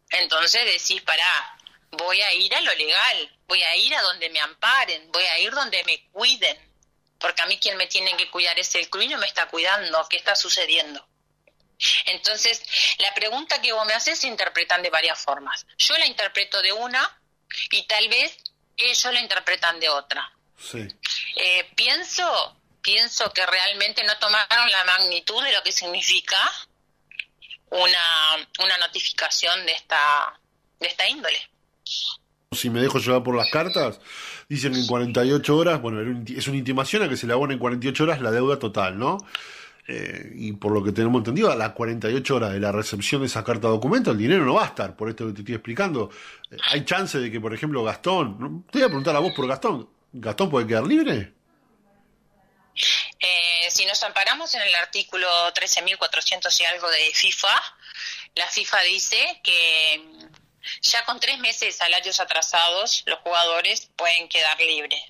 entonces 0.09 0.65
decís, 0.65 1.01
pará, 1.01 1.57
voy 1.91 2.21
a 2.21 2.33
ir 2.33 2.53
a 2.55 2.61
lo 2.61 2.73
legal, 2.73 3.37
voy 3.47 3.63
a 3.63 3.75
ir 3.75 3.95
a 3.95 4.01
donde 4.01 4.29
me 4.29 4.39
amparen, 4.39 5.11
voy 5.11 5.23
a 5.23 5.39
ir 5.39 5.51
donde 5.51 5.83
me 5.83 6.07
cuiden, 6.11 6.57
porque 7.19 7.41
a 7.41 7.45
mí 7.45 7.57
quien 7.59 7.77
me 7.77 7.87
tiene 7.87 8.15
que 8.15 8.29
cuidar 8.29 8.57
es 8.59 8.73
el 8.75 8.89
club 8.89 9.03
y 9.03 9.07
no 9.07 9.17
me 9.17 9.27
está 9.27 9.47
cuidando, 9.47 10.07
¿qué 10.09 10.17
está 10.17 10.35
sucediendo? 10.35 11.05
Entonces, 12.05 12.61
la 12.97 13.13
pregunta 13.13 13.61
que 13.61 13.71
vos 13.71 13.85
me 13.85 13.93
haces 13.93 14.19
se 14.19 14.27
interpretan 14.27 14.81
de 14.81 14.89
varias 14.89 15.19
formas. 15.19 15.65
Yo 15.77 15.97
la 15.97 16.05
interpreto 16.05 16.61
de 16.61 16.73
una 16.73 17.19
y 17.71 17.83
tal 17.83 18.07
vez 18.09 18.35
ellos 18.75 19.13
la 19.13 19.21
interpretan 19.21 19.79
de 19.79 19.89
otra. 19.89 20.31
Sí. 20.57 20.87
Eh, 21.35 21.71
pienso, 21.75 22.57
pienso 22.81 23.31
que 23.31 23.45
realmente 23.45 24.03
no 24.03 24.17
tomaron 24.17 24.69
la 24.71 24.83
magnitud 24.83 25.41
de 25.41 25.53
lo 25.53 25.63
que 25.63 25.71
significa 25.71 26.51
una, 27.71 28.47
una 28.63 28.77
notificación 28.77 29.65
de 29.65 29.73
esta, 29.73 30.39
de 30.79 30.87
esta 30.87 31.07
índole. 31.07 31.37
Si 32.51 32.69
me 32.69 32.81
dejo 32.81 32.97
llevar 32.99 33.23
por 33.23 33.35
las 33.35 33.49
cartas, 33.51 33.99
dicen 34.47 34.73
en 34.75 34.87
48 34.87 35.55
horas, 35.55 35.81
bueno, 35.81 36.23
es 36.27 36.47
una 36.47 36.57
intimación 36.57 37.03
a 37.03 37.09
que 37.09 37.17
se 37.17 37.27
le 37.27 37.33
abone 37.33 37.53
en 37.53 37.59
48 37.59 38.03
horas 38.03 38.21
la 38.21 38.31
deuda 38.31 38.57
total, 38.57 38.97
¿no? 38.97 39.17
Eh, 39.87 40.33
y 40.35 40.51
por 40.53 40.71
lo 40.71 40.83
que 40.83 40.91
tenemos 40.91 41.19
entendido, 41.19 41.51
a 41.51 41.55
las 41.55 41.71
48 41.71 42.35
horas 42.35 42.53
de 42.53 42.59
la 42.59 42.71
recepción 42.71 43.21
de 43.21 43.27
esa 43.27 43.43
carta 43.43 43.67
documento, 43.67 44.11
el 44.11 44.17
dinero 44.17 44.45
no 44.45 44.55
va 44.55 44.63
a 44.63 44.67
estar, 44.67 44.95
por 44.95 45.09
esto 45.09 45.27
que 45.27 45.33
te 45.33 45.39
estoy 45.41 45.55
explicando. 45.55 46.11
Eh, 46.51 46.57
hay 46.71 46.85
chance 46.85 47.19
de 47.19 47.31
que, 47.31 47.39
por 47.39 47.53
ejemplo, 47.53 47.83
Gastón, 47.83 48.65
te 48.69 48.79
voy 48.79 48.85
a 48.85 48.87
preguntar 48.87 49.15
a 49.15 49.19
vos 49.19 49.33
por 49.35 49.47
Gastón, 49.47 49.89
¿Gastón 50.13 50.49
puede 50.49 50.67
quedar 50.67 50.85
libre? 50.85 51.33
Eh, 53.19 53.69
si 53.71 53.85
nos 53.85 54.01
amparamos 54.03 54.53
en 54.55 54.61
el 54.61 54.75
artículo 54.75 55.27
13.400 55.53 56.59
y 56.59 56.65
algo 56.65 56.89
de 56.89 57.11
FIFA, 57.13 57.61
la 58.35 58.47
FIFA 58.47 58.81
dice 58.81 59.41
que 59.43 60.01
mm, 60.03 60.25
ya 60.81 61.03
con 61.05 61.19
tres 61.19 61.37
meses 61.39 61.61
de 61.61 61.71
salarios 61.71 62.19
atrasados 62.19 63.03
los 63.05 63.19
jugadores 63.19 63.89
pueden 63.95 64.29
quedar 64.29 64.59
libres. 64.59 65.01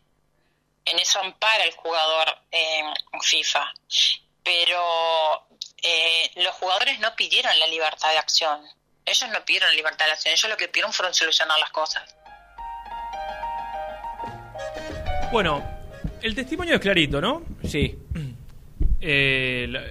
En 0.85 0.97
eso 0.97 1.19
ampara 1.19 1.63
el 1.63 1.73
jugador 1.73 2.37
eh, 2.51 2.93
FIFA. 3.21 3.73
Pero 4.43 5.47
eh, 5.81 6.31
los 6.35 6.55
jugadores 6.55 6.99
no 6.99 7.15
pidieron 7.15 7.57
la 7.59 7.67
libertad 7.67 8.09
de 8.11 8.17
acción. 8.17 8.65
Ellos 9.05 9.29
no 9.29 9.43
pidieron 9.45 9.75
libertad 9.75 10.05
de 10.05 10.13
acción. 10.13 10.33
Ellos 10.33 10.49
lo 10.49 10.57
que 10.57 10.67
pidieron 10.67 10.93
fueron 10.93 11.13
solucionar 11.13 11.59
las 11.59 11.69
cosas. 11.71 12.15
Bueno, 15.31 15.78
el 16.21 16.35
testimonio 16.35 16.75
es 16.75 16.79
clarito, 16.79 17.19
¿no? 17.21 17.43
Sí. 17.63 17.95
Eh, 19.01 19.67
la, 19.69 19.81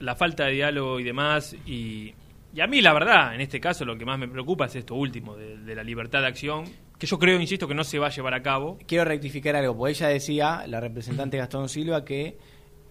la 0.00 0.14
falta 0.16 0.46
de 0.46 0.52
diálogo 0.52 1.00
y 1.00 1.04
demás. 1.04 1.56
Y, 1.66 2.14
y 2.54 2.60
a 2.60 2.66
mí, 2.66 2.80
la 2.80 2.92
verdad, 2.92 3.34
en 3.34 3.40
este 3.40 3.60
caso, 3.60 3.84
lo 3.84 3.96
que 3.96 4.04
más 4.04 4.18
me 4.18 4.28
preocupa 4.28 4.66
es 4.66 4.76
esto 4.76 4.94
último, 4.94 5.36
de, 5.36 5.58
de 5.58 5.74
la 5.74 5.82
libertad 5.82 6.20
de 6.20 6.26
acción, 6.28 6.64
que 6.98 7.06
yo 7.06 7.18
creo, 7.18 7.40
insisto, 7.40 7.68
que 7.68 7.74
no 7.74 7.84
se 7.84 7.98
va 7.98 8.06
a 8.06 8.10
llevar 8.10 8.34
a 8.34 8.42
cabo. 8.42 8.78
Quiero 8.86 9.04
rectificar 9.04 9.56
algo, 9.56 9.76
porque 9.76 9.92
ella 9.92 10.08
decía, 10.08 10.64
la 10.66 10.80
representante 10.80 11.36
Gastón 11.36 11.68
Silva, 11.68 12.04
que 12.04 12.36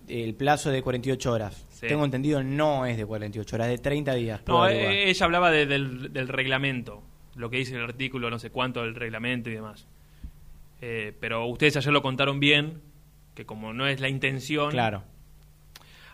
el 0.08 0.36
plazo 0.36 0.70
de 0.70 0.82
48 0.84 1.32
horas. 1.32 1.66
Sí. 1.70 1.88
Tengo 1.88 2.06
entendido, 2.06 2.44
no 2.44 2.86
es 2.86 2.96
de 2.98 3.06
48 3.06 3.56
horas, 3.56 3.68
de 3.70 3.78
30 3.80 4.14
días. 4.14 4.42
No, 4.48 4.68
eh, 4.68 5.10
ella 5.10 5.26
hablaba 5.26 5.50
de- 5.52 5.66
del, 5.66 6.14
del 6.14 6.28
reglamento, 6.28 7.02
lo 7.36 7.50
que 7.50 7.58
dice 7.58 7.76
el 7.76 7.84
artículo, 7.84 8.30
no 8.30 8.38
sé 8.38 8.52
cuánto 8.52 8.82
del 8.84 8.94
reglamento 8.96 9.50
y 9.50 9.54
demás. 9.54 9.88
Eh, 10.88 11.18
pero 11.20 11.48
ustedes 11.48 11.76
ayer 11.78 11.92
lo 11.92 12.04
contaron 12.04 12.40
bien, 12.40 12.80
que 13.34 13.44
como 13.48 13.74
no 13.74 13.88
es 13.88 14.00
la 14.02 14.08
intención. 14.08 14.70
Claro. 14.70 15.04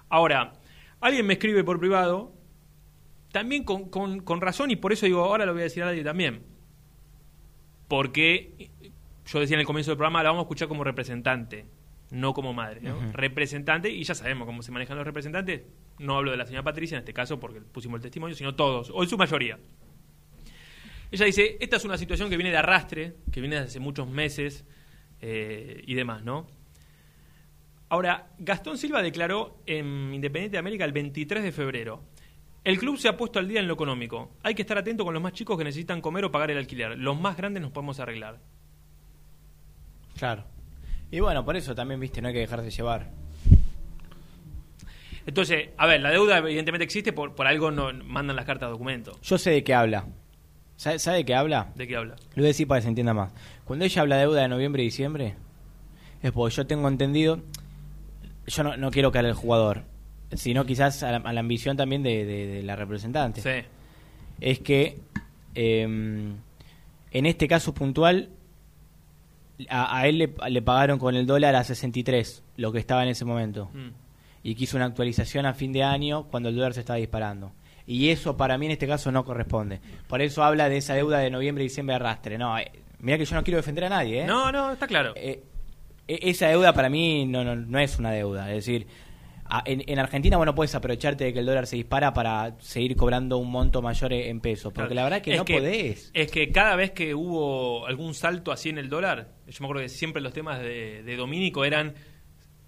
Ahora, 0.07 0.53
alguien 1.01 1.25
me 1.25 1.33
escribe 1.33 1.65
por 1.65 1.77
privado, 1.77 2.31
también 3.33 3.65
con, 3.65 3.89
con- 3.89 4.21
con 4.21 4.39
razón, 4.39 4.71
y 4.71 4.77
por 4.77 4.93
eso 4.93 5.05
digo, 5.05 5.25
ahora 5.25 5.45
lo 5.45 5.51
voy 5.51 5.61
a 5.61 5.63
decir 5.65 5.83
a 5.83 5.87
nadie 5.87 6.05
también. 6.05 6.43
Porque 7.87 8.69
yo 9.25 9.39
decía 9.39 9.55
en 9.55 9.59
el 9.61 9.65
comienzo 9.65 9.91
del 9.91 9.97
programa, 9.97 10.23
la 10.23 10.29
vamos 10.29 10.43
a 10.43 10.45
escuchar 10.45 10.67
como 10.67 10.83
representante, 10.85 11.65
no 12.09 12.33
como 12.33 12.53
madre. 12.53 12.81
Representante, 13.11 13.89
y 13.89 14.03
ya 14.03 14.15
sabemos 14.15 14.45
cómo 14.45 14.61
se 14.63 14.71
manejan 14.71 14.95
los 14.97 15.05
representantes. 15.05 15.63
No 15.99 16.15
hablo 16.17 16.31
de 16.31 16.37
la 16.37 16.45
señora 16.45 16.63
Patricia 16.63 16.95
en 16.95 16.99
este 16.99 17.13
caso, 17.13 17.39
porque 17.39 17.59
pusimos 17.59 17.97
el 17.97 18.03
testimonio, 18.03 18.35
sino 18.35 18.55
todos, 18.55 18.89
o 18.93 19.03
en 19.03 19.09
su 19.09 19.17
mayoría. 19.17 19.59
Ella 21.11 21.25
dice, 21.25 21.57
esta 21.59 21.75
es 21.75 21.85
una 21.85 21.97
situación 21.97 22.29
que 22.29 22.37
viene 22.37 22.51
de 22.51 22.57
arrastre, 22.57 23.17
que 23.31 23.41
viene 23.41 23.57
desde 23.57 23.67
hace 23.67 23.79
muchos 23.79 24.07
meses 24.07 24.63
eh, 25.19 25.83
y 25.85 25.93
demás, 25.93 26.23
¿no? 26.23 26.47
Ahora, 27.89 28.29
Gastón 28.39 28.77
Silva 28.77 29.01
declaró 29.01 29.61
en 29.65 30.13
Independiente 30.13 30.55
de 30.55 30.59
América 30.59 30.85
el 30.85 30.93
23 30.93 31.43
de 31.43 31.51
febrero. 31.51 32.03
El 32.63 32.79
club 32.79 32.97
se 32.97 33.09
ha 33.09 33.17
puesto 33.17 33.39
al 33.39 33.49
día 33.49 33.59
en 33.59 33.67
lo 33.67 33.73
económico. 33.73 34.37
Hay 34.43 34.55
que 34.55 34.61
estar 34.61 34.77
atento 34.77 35.03
con 35.03 35.13
los 35.13 35.21
más 35.21 35.33
chicos 35.33 35.57
que 35.57 35.65
necesitan 35.65 35.99
comer 35.99 36.23
o 36.23 36.31
pagar 36.31 36.51
el 36.51 36.57
alquiler. 36.57 36.97
Los 36.97 37.19
más 37.19 37.35
grandes 37.35 37.61
nos 37.61 37.71
podemos 37.71 37.99
arreglar. 37.99 38.39
Claro. 40.17 40.45
Y 41.11 41.19
bueno, 41.19 41.43
por 41.43 41.57
eso 41.57 41.75
también, 41.75 41.99
viste, 41.99 42.21
no 42.21 42.29
hay 42.29 42.33
que 42.35 42.39
dejarse 42.39 42.71
llevar. 42.71 43.11
Entonces, 45.25 45.69
a 45.75 45.85
ver, 45.87 45.99
la 45.99 46.11
deuda 46.11 46.37
evidentemente 46.37 46.85
existe, 46.85 47.11
por, 47.11 47.35
por 47.35 47.47
algo 47.47 47.71
no 47.71 47.91
mandan 48.05 48.37
las 48.37 48.45
cartas 48.45 48.69
de 48.69 48.71
documento. 48.71 49.19
Yo 49.21 49.37
sé 49.37 49.51
de 49.51 49.63
qué 49.65 49.73
habla. 49.73 50.07
¿Sabe, 50.81 50.97
sabe 50.97 51.17
de 51.17 51.25
qué 51.25 51.35
habla? 51.35 51.69
¿De 51.75 51.85
qué 51.87 51.95
habla? 51.95 52.15
Lo 52.15 52.37
voy 52.37 52.45
a 52.45 52.47
decir 52.47 52.67
para 52.67 52.79
que 52.79 52.83
se 52.83 52.87
entienda 52.89 53.13
más. 53.13 53.31
Cuando 53.65 53.85
ella 53.85 54.01
habla 54.01 54.15
de 54.15 54.21
deuda 54.21 54.41
de 54.41 54.47
noviembre 54.47 54.81
y 54.81 54.85
diciembre, 54.87 55.35
es 56.23 56.31
porque 56.31 56.55
yo 56.55 56.65
tengo 56.65 56.87
entendido, 56.87 57.39
yo 58.47 58.63
no, 58.63 58.75
no 58.77 58.89
quiero 58.89 59.11
caer 59.11 59.27
al 59.27 59.33
jugador, 59.35 59.83
sino 60.33 60.65
quizás 60.65 61.03
a 61.03 61.11
la, 61.11 61.17
a 61.17 61.33
la 61.33 61.39
ambición 61.39 61.77
también 61.77 62.01
de, 62.01 62.25
de- 62.25 62.47
de 62.47 62.63
la 62.63 62.75
representante. 62.75 63.41
Sí. 63.41 63.67
Es 64.39 64.57
que 64.59 64.97
eh, 65.53 65.83
En 65.83 67.25
este 67.27 67.47
caso 67.47 67.75
puntual, 67.75 68.29
a, 69.69 69.97
a 69.99 70.07
él 70.07 70.17
le, 70.17 70.33
le 70.49 70.61
pagaron 70.63 70.97
con 70.97 71.15
el 71.15 71.27
dólar 71.27 71.55
a 71.55 71.63
63, 71.63 72.43
lo 72.57 72.71
que 72.71 72.79
estaba 72.79 73.03
en 73.03 73.09
ese 73.09 73.23
momento. 73.25 73.69
Mm. 73.73 73.89
Y 74.43 74.55
quiso 74.55 74.77
una 74.77 74.85
actualización 74.87 75.45
a 75.45 75.53
fin 75.53 75.71
de 75.73 75.83
año 75.83 76.23
cuando 76.23 76.49
el 76.49 76.55
dólar 76.55 76.73
se 76.73 76.79
estaba 76.79 76.97
disparando. 76.97 77.51
Y 77.87 78.09
eso 78.09 78.37
para 78.37 78.57
mí 78.57 78.65
en 78.67 78.73
este 78.73 78.87
caso 78.87 79.11
no 79.11 79.25
corresponde. 79.25 79.79
Por 80.07 80.21
eso 80.21 80.43
habla 80.43 80.69
de 80.69 80.77
esa 80.77 80.93
deuda 80.95 81.19
de 81.19 81.29
noviembre 81.29 81.63
y 81.63 81.67
diciembre 81.67 81.95
arrastre. 81.95 82.37
No, 82.37 82.57
eh, 82.57 82.71
mira 82.99 83.17
que 83.17 83.25
yo 83.25 83.35
no 83.35 83.43
quiero 83.43 83.57
defender 83.57 83.85
a 83.85 83.89
nadie. 83.89 84.21
¿eh? 84.21 84.25
No, 84.25 84.51
no, 84.51 84.71
está 84.71 84.87
claro. 84.87 85.13
Eh, 85.15 85.43
e- 86.07 86.19
esa 86.29 86.47
deuda 86.47 86.73
para 86.73 86.89
mí 86.89 87.25
no, 87.25 87.43
no, 87.43 87.55
no 87.55 87.79
es 87.79 87.97
una 87.99 88.11
deuda. 88.11 88.49
Es 88.49 88.65
decir, 88.65 88.87
a- 89.45 89.63
en, 89.65 89.83
en 89.87 89.99
Argentina 89.99 90.37
bueno 90.37 90.55
puedes 90.55 90.73
aprovecharte 90.75 91.25
de 91.25 91.33
que 91.33 91.39
el 91.39 91.45
dólar 91.45 91.67
se 91.67 91.75
dispara 91.75 92.13
para 92.13 92.55
seguir 92.59 92.95
cobrando 92.95 93.37
un 93.37 93.49
monto 93.51 93.81
mayor 93.81 94.13
en 94.13 94.39
pesos. 94.39 94.71
Porque 94.71 94.93
Claro. 94.93 94.95
la 94.95 95.03
verdad 95.03 95.17
es 95.17 95.23
que 95.23 95.35
no 95.37 95.45
podés. 95.45 96.11
Es 96.13 96.31
que 96.31 96.51
cada 96.51 96.75
vez 96.75 96.91
que 96.91 97.13
hubo 97.15 97.85
algún 97.87 98.13
salto 98.13 98.51
así 98.51 98.69
en 98.69 98.77
el 98.77 98.89
dólar, 98.89 99.29
yo 99.47 99.57
me 99.61 99.65
acuerdo 99.65 99.81
que 99.83 99.89
siempre 99.89 100.21
los 100.21 100.33
temas 100.33 100.59
de, 100.61 101.03
de 101.03 101.15
Domínico 101.17 101.65
eran 101.65 101.95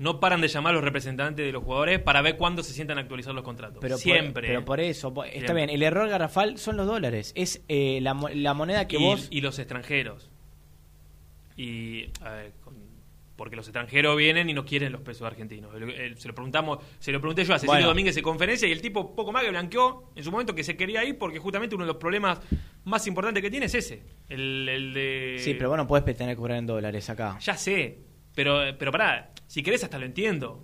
no 0.04 0.20
paran 0.20 0.42
de 0.42 0.48
llamar 0.50 0.72
a 0.72 0.76
los 0.76 0.84
representantes 0.84 1.46
de 1.46 1.52
los 1.52 1.64
jugadores 1.64 2.00
para 2.00 2.22
ver 2.22 2.38
cuándo 2.38 2.62
se 2.62 2.74
sientan 2.74 2.98
a 2.98 3.02
actualizar 3.02 3.34
los 3.34 3.44
contratos. 3.44 3.80
Pero 3.82 3.96
por- 3.96 4.02
siempre. 4.02 4.48
pero 4.48 4.66
por 4.66 4.80
eso, 4.80 5.08
está 5.24 5.32
Siempre. 5.32 5.54
bien, 5.56 5.70
el 5.70 5.82
error 5.82 6.08
garrafal 6.10 6.58
son 6.58 6.78
los 6.78 6.86
dólares. 6.86 7.32
Es 7.36 7.64
eh, 7.70 8.00
la, 8.02 8.14
la 8.34 8.54
moneda 8.54 8.88
que 8.88 8.98
y, 8.98 9.04
vos... 9.04 9.28
y 9.32 9.42
los 9.42 9.58
extranjeros. 9.60 10.30
Y 11.56 12.06
a 12.22 12.32
ver, 12.32 12.52
con- 12.64 12.84
porque 13.36 13.56
los 13.56 13.68
extranjeros 13.68 14.16
vienen 14.16 14.48
y 14.50 14.54
no 14.54 14.64
quieren 14.64 14.92
los 14.92 15.02
pesos 15.02 15.24
argentinos. 15.26 15.72
Se 16.18 16.28
lo 16.28 16.36
preguntamos, 16.36 16.80
se 17.00 17.12
lo 17.12 17.20
pregunté 17.20 17.44
yo 17.44 17.54
a 17.54 17.58
Cecilio 17.58 17.74
Bueno. 17.74 17.88
Domínguez 17.88 18.16
en 18.16 18.24
conferencia 18.24 18.68
y 18.68 18.72
el 18.72 18.82
tipo 18.82 19.16
poco 19.16 19.32
más 19.32 19.44
que 19.44 19.50
blanqueó 19.50 20.12
en 20.16 20.24
su 20.24 20.32
momento 20.32 20.54
que 20.54 20.64
se 20.64 20.78
quería 20.78 21.04
ir 21.04 21.18
porque 21.18 21.40
justamente 21.40 21.76
uno 21.76 21.84
de 21.84 21.88
los 21.88 21.98
problemas 21.98 22.40
más 22.86 23.06
importantes 23.08 23.42
que 23.42 23.50
tiene 23.50 23.66
es 23.66 23.74
ese, 23.76 24.04
el, 24.30 24.70
el 24.70 24.94
de 24.94 25.36
Sí, 25.40 25.56
pero 25.56 25.70
vos 25.70 25.78
no 25.78 25.88
podés 25.88 26.04
pretender 26.04 26.36
cobrar 26.38 26.58
en 26.60 26.68
dólares 26.68 27.10
acá. 27.10 27.38
ya 27.40 27.58
sé, 27.58 27.98
pero 28.36 28.60
pero 28.78 28.92
pará, 28.92 29.32
si 29.48 29.62
querés 29.64 29.84
hasta 29.84 29.98
lo 30.00 30.06
entiendo. 30.06 30.64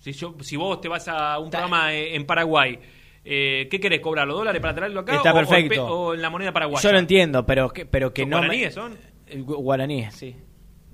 Si 0.00 0.12
yo 0.12 0.34
si 0.40 0.56
vos 0.56 0.80
te 0.80 0.88
vas 0.88 1.06
a 1.08 1.38
un 1.38 1.50
programa 1.50 1.94
eh, 1.94 2.14
en 2.16 2.26
Paraguay 2.26 2.78
eh, 3.24 3.68
¿Qué 3.70 3.78
querés 3.78 4.00
cobrar? 4.00 4.26
¿Los 4.26 4.36
dólares 4.36 4.60
para 4.60 4.74
traerlo 4.74 5.00
acá? 5.00 5.14
Está 5.14 5.32
o- 5.32 5.36
o 5.36 5.38
el 5.40 5.46
perfecto. 5.46 5.68
pe- 5.74 5.78
O, 5.80 6.14
en 6.14 6.22
la 6.22 6.28
moneda 6.28 6.52
paraguaya? 6.52 6.82
Yo 6.82 6.90
lo 6.92 6.98
entiendo, 6.98 7.46
pero 7.46 7.68
que, 7.70 7.86
pero 7.86 8.12
que 8.12 8.22
¿Son 8.22 8.30
no... 8.30 8.36
me- 8.40 8.46
guaraníes 8.46 8.74
son? 8.74 8.96
El 9.28 9.44
gu- 9.46 9.56
guaraníes, 9.62 10.12
sí. 10.16 10.34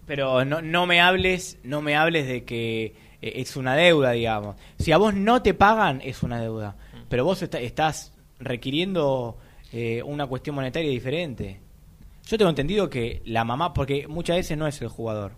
Pero 0.04 0.44
no, 0.44 0.60
no 0.60 0.84
me 0.86 1.00
hables, 1.00 1.58
no 1.62 1.80
me 1.80 1.96
hables 1.96 2.26
de 2.28 2.44
que 2.44 2.84
eh, 3.22 3.32
es 3.36 3.56
una 3.56 3.74
deuda, 3.76 4.10
digamos. 4.12 4.56
Si 4.78 4.92
a 4.92 4.98
vos 4.98 5.14
no 5.14 5.40
te 5.40 5.54
pagan, 5.54 6.02
es 6.04 6.22
una 6.22 6.38
deuda. 6.38 6.76
Mm. 6.92 7.06
Pero 7.08 7.24
vos 7.24 7.40
está- 7.40 7.60
estás 7.60 8.12
requiriendo 8.38 9.38
eh, 9.72 10.02
una 10.02 10.26
cuestión 10.26 10.54
monetaria 10.54 10.90
diferente. 10.90 11.60
Yo 12.26 12.36
tengo 12.36 12.50
entendido 12.50 12.90
que 12.90 13.22
la 13.24 13.44
mamá, 13.44 13.72
porque 13.72 14.06
muchas 14.06 14.36
veces 14.36 14.58
no 14.58 14.66
es 14.66 14.82
el 14.82 14.88
jugador. 14.88 15.32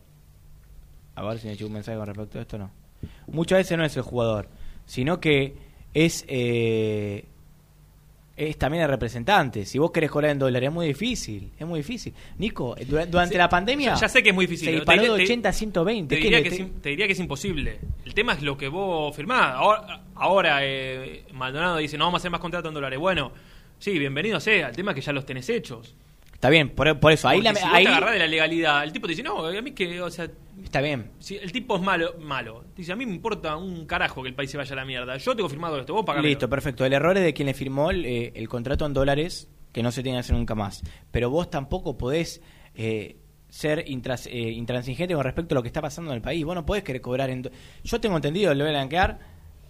A 1.20 1.28
ver 1.28 1.38
si 1.38 1.48
me 1.48 1.54
llegó 1.56 1.66
un 1.68 1.74
mensaje 1.74 1.96
con 1.98 2.06
respecto 2.06 2.38
a 2.38 2.42
esto, 2.42 2.58
no. 2.58 2.70
Muchas 3.28 3.58
veces 3.58 3.76
no 3.78 3.84
es 3.84 3.96
el 3.96 4.02
jugador, 4.02 4.48
sino 4.86 5.20
que 5.20 5.54
es 5.94 6.24
eh, 6.28 7.24
es 8.36 8.56
también 8.56 8.82
el 8.84 8.88
representante. 8.88 9.66
Si 9.66 9.78
vos 9.78 9.90
querés 9.90 10.10
cobrar 10.10 10.30
en 10.30 10.38
dólares, 10.38 10.68
es 10.68 10.72
muy 10.74 10.86
difícil. 10.86 11.50
Es 11.58 11.66
muy 11.66 11.80
difícil. 11.80 12.14
Nico, 12.38 12.74
dura- 12.86 13.04
durante 13.04 13.34
Sí, 13.34 13.38
la 13.38 13.48
pandemia. 13.50 13.94
Ya, 13.94 14.00
ya 14.00 14.08
sé 14.08 14.22
que 14.22 14.30
es 14.30 14.34
muy 14.34 14.46
difícil. 14.46 14.64
Se 14.66 14.70
Te 14.72 14.76
disparó 14.78 15.02
de 15.02 15.08
te- 15.18 15.24
80 15.24 15.48
a 15.50 15.52
120. 15.52 16.14
Te 16.14 16.20
¿Qué 16.22 16.28
diría, 16.30 16.42
que 16.42 16.64
te 16.80 16.88
diría 16.88 17.06
que 17.06 17.12
es 17.12 17.20
imposible. 17.20 17.80
El 18.06 18.14
tema 18.14 18.32
es 18.32 18.42
lo 18.42 18.56
que 18.56 18.68
vos 18.68 19.14
firmás. 19.14 19.54
Ahora, 19.56 20.00
ahora 20.14 20.58
eh, 20.62 21.24
Maldonado 21.34 21.76
dice, 21.76 21.98
no 21.98 22.04
vamos 22.06 22.18
a 22.18 22.22
hacer 22.22 22.30
más 22.30 22.40
contratos 22.40 22.70
en 22.70 22.74
dólares. 22.74 22.98
Bueno, 22.98 23.32
sí, 23.78 23.98
bienvenido 23.98 24.40
sea. 24.40 24.68
El 24.68 24.76
tema 24.76 24.92
es 24.92 24.94
que 24.94 25.02
ya 25.02 25.12
los 25.12 25.26
tenés 25.26 25.48
hechos. 25.50 25.94
Está 26.40 26.48
bien, 26.48 26.70
por, 26.70 26.98
por 26.98 27.12
eso. 27.12 27.28
Ahí, 27.28 27.42
la, 27.42 27.54
si 27.54 27.62
vos 27.62 27.74
ahí 27.74 27.84
te 27.84 27.90
agarrás 27.90 28.12
de 28.14 28.18
la 28.20 28.26
legalidad, 28.26 28.82
el 28.82 28.92
tipo 28.92 29.06
te 29.06 29.10
dice, 29.12 29.22
no, 29.22 29.44
a 29.44 29.60
mí 29.60 29.72
que, 29.72 30.00
o 30.00 30.10
sea... 30.10 30.26
Está 30.64 30.80
bien. 30.80 31.10
Si 31.18 31.36
el 31.36 31.52
tipo 31.52 31.76
es 31.76 31.82
malo, 31.82 32.14
malo. 32.18 32.64
Dice, 32.74 32.92
a 32.92 32.96
mí 32.96 33.04
me 33.04 33.12
importa 33.12 33.56
un 33.58 33.84
carajo 33.84 34.22
que 34.22 34.30
el 34.30 34.34
país 34.34 34.50
se 34.50 34.56
vaya 34.56 34.72
a 34.72 34.76
la 34.76 34.86
mierda. 34.86 35.18
Yo 35.18 35.36
tengo 35.36 35.50
firmado 35.50 35.78
esto, 35.78 35.92
vos 35.92 36.04
pagame. 36.06 36.28
Listo, 36.28 36.48
perfecto. 36.48 36.86
El 36.86 36.94
error 36.94 37.14
es 37.18 37.24
de 37.24 37.34
quien 37.34 37.44
le 37.44 37.52
firmó 37.52 37.90
el, 37.90 38.06
eh, 38.06 38.32
el 38.34 38.48
contrato 38.48 38.86
en 38.86 38.94
dólares 38.94 39.48
que 39.70 39.82
no 39.82 39.92
se 39.92 40.02
tiene 40.02 40.16
que 40.16 40.20
hacer 40.20 40.34
nunca 40.34 40.54
más. 40.54 40.82
Pero 41.10 41.28
vos 41.28 41.50
tampoco 41.50 41.98
podés 41.98 42.40
eh, 42.74 43.18
ser 43.50 43.84
intras- 43.86 44.26
eh, 44.26 44.50
intransigente 44.52 45.12
con 45.14 45.24
respecto 45.24 45.54
a 45.54 45.56
lo 45.56 45.62
que 45.62 45.68
está 45.68 45.82
pasando 45.82 46.10
en 46.10 46.16
el 46.16 46.22
país. 46.22 46.42
Vos 46.42 46.54
no 46.54 46.64
podés 46.64 46.84
querer 46.84 47.02
cobrar 47.02 47.28
en... 47.28 47.50
Yo 47.84 48.00
tengo 48.00 48.16
entendido, 48.16 48.54
le 48.54 48.62
voy 48.64 48.70
a 48.70 48.76
blanquear, 48.78 49.18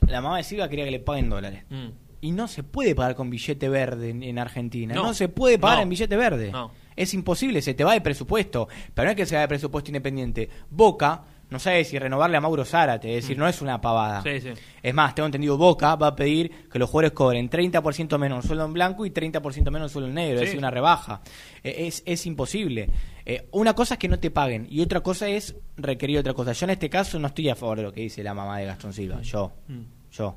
la 0.07 0.21
mamá 0.21 0.37
de 0.37 0.45
Silva 0.45 0.69
quería 0.69 0.85
que 0.85 0.93
le 0.93 1.01
paguen 1.01 1.29
dólares. 1.31 1.65
Mm. 1.69 1.89
Y 2.23 2.33
no 2.33 2.49
se 2.49 2.63
puede 2.63 2.95
pagar 2.95 3.15
con 3.15 3.31
billete 3.31 3.69
verde 3.69 4.11
en, 4.11 4.23
en 4.23 4.39
Argentina. 4.39 4.95
No, 4.95 5.05
No. 5.05 5.15
se 5.15 5.29
puede 5.29 5.59
pagar 5.59 5.79
No. 5.79 5.83
en 5.85 5.89
billete 5.89 6.17
verde. 6.17 6.51
No. 6.53 6.71
Es 6.97 7.15
imposible, 7.15 7.63
se 7.63 7.73
te 7.75 7.83
va 7.85 7.95
de 7.95 8.01
presupuesto. 8.03 8.69
Pero 8.95 9.07
no 9.07 9.11
es 9.11 9.17
que 9.17 9.25
se 9.27 9.35
va 9.37 9.41
de 9.43 9.49
presupuesto 9.49 9.89
independiente. 9.91 10.49
Boca 10.71 11.23
no 11.49 11.59
sabe 11.59 11.83
si 11.85 11.99
renovarle 11.99 12.37
a 12.37 12.41
Mauro 12.41 12.65
Zárate, 12.65 13.09
es 13.17 13.25
decir, 13.25 13.37
Mm. 13.37 13.41
no 13.41 13.49
es 13.49 13.61
una 13.63 13.81
pavada. 13.81 14.23
Sí, 14.23 14.41
sí. 14.41 14.51
Es 14.83 14.95
más, 14.95 15.15
tengo 15.17 15.27
entendido, 15.27 15.57
Boca 15.57 15.97
va 15.97 16.09
a 16.09 16.15
pedir 16.15 16.69
que 16.71 16.79
los 16.79 16.89
jugadores 16.91 17.13
cobren 17.13 17.49
30% 17.49 18.19
menos 18.19 18.45
sueldo 18.45 18.67
en 18.67 18.73
blanco 18.73 19.05
y 19.07 19.11
30% 19.11 19.71
menos 19.73 19.91
sueldo 19.91 20.09
en 20.11 20.15
negro, 20.15 20.39
Sí. 20.39 20.45
es 20.45 20.49
decir, 20.51 20.59
una 20.59 20.71
rebaja. 20.71 21.23
Eh, 21.65 21.87
es, 21.89 22.03
es 22.07 22.25
imposible. 22.27 22.89
Eh, 23.27 23.49
una 23.53 23.75
cosa 23.75 23.95
es 23.95 23.99
que 23.99 24.07
no 24.09 24.19
te 24.21 24.31
paguen 24.31 24.67
y 24.71 24.81
otra 24.83 25.01
cosa 25.01 25.27
es 25.29 25.57
requerir 25.77 26.19
otra 26.19 26.35
cosa. 26.35 26.53
Yo 26.53 26.67
en 26.67 26.71
este 26.71 26.89
caso 26.91 27.19
no 27.19 27.29
estoy 27.29 27.49
a 27.49 27.57
favor 27.57 27.79
de 27.79 27.83
lo 27.85 27.93
que 27.93 28.03
dice 28.03 28.23
la 28.23 28.35
mamá 28.35 28.59
de 28.59 28.67
Gastón 28.67 28.93
Silva. 28.93 29.21
Yo, 29.23 29.51
Mm. 29.67 29.81
yo. 30.13 30.37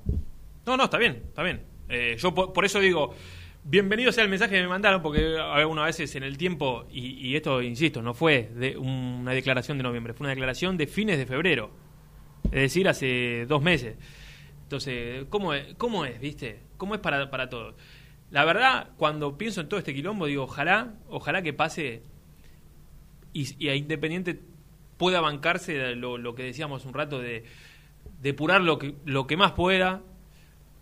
No, 0.66 0.78
no, 0.78 0.86
está 0.86 0.98
bien, 0.98 1.22
está 1.28 1.44
bien. 1.44 1.62
Eh, 1.90 2.16
yo 2.18 2.34
por, 2.34 2.54
por 2.54 2.66
eso 2.66 2.80
digo, 2.80 3.14
bienvenido 3.64 4.12
sea 4.12 4.24
el 4.24 4.30
mensaje 4.30 4.56
que 4.56 4.62
me 4.62 4.68
mandaron, 4.68 5.02
porque 5.02 5.38
algunas 5.38 5.86
veces 5.86 6.16
en 6.16 6.24
el 6.24 6.38
tiempo, 6.38 6.86
y, 6.92 7.28
y 7.28 7.36
esto, 7.36 7.62
insisto, 7.62 8.02
no 8.02 8.14
fue 8.14 8.50
de 8.56 8.78
una 8.78 9.32
declaración 9.32 9.78
de 9.78 9.84
noviembre, 9.84 10.14
fue 10.14 10.26
una 10.26 10.32
declaración 10.32 10.78
de 10.78 10.88
fines 10.88 11.18
de 11.18 11.26
febrero, 11.26 11.72
es 12.46 12.62
decir, 12.62 12.88
hace 12.88 13.46
dos 13.48 13.62
meses. 13.62 13.96
Entonces, 14.64 15.26
¿cómo 15.30 15.54
es, 15.54 15.76
cómo 15.76 16.06
es 16.06 16.20
viste? 16.20 16.62
¿Cómo 16.78 16.96
es 16.96 17.00
para, 17.00 17.30
para 17.30 17.50
todos? 17.50 17.76
La 18.32 18.46
verdad, 18.46 18.90
cuando 18.98 19.38
pienso 19.38 19.62
en 19.62 19.70
todo 19.70 19.78
este 19.78 19.94
quilombo, 19.94 20.26
digo, 20.26 20.44
ojalá, 20.44 20.96
ojalá 21.10 21.44
que 21.44 21.54
pase 21.54 22.02
y, 23.34 23.68
a 23.68 23.76
Independiente 23.76 24.40
pueda 24.98 25.22
bancarse 25.22 25.96
lo, 25.96 26.18
lo 26.18 26.36
que 26.36 26.44
decíamos 26.44 26.86
un 26.86 26.94
rato 26.94 27.20
de 27.20 27.44
depurar 28.22 28.62
lo 28.62 28.80
que, 28.80 28.96
lo 29.06 29.28
que 29.28 29.38
más 29.38 29.52
pueda, 29.52 30.02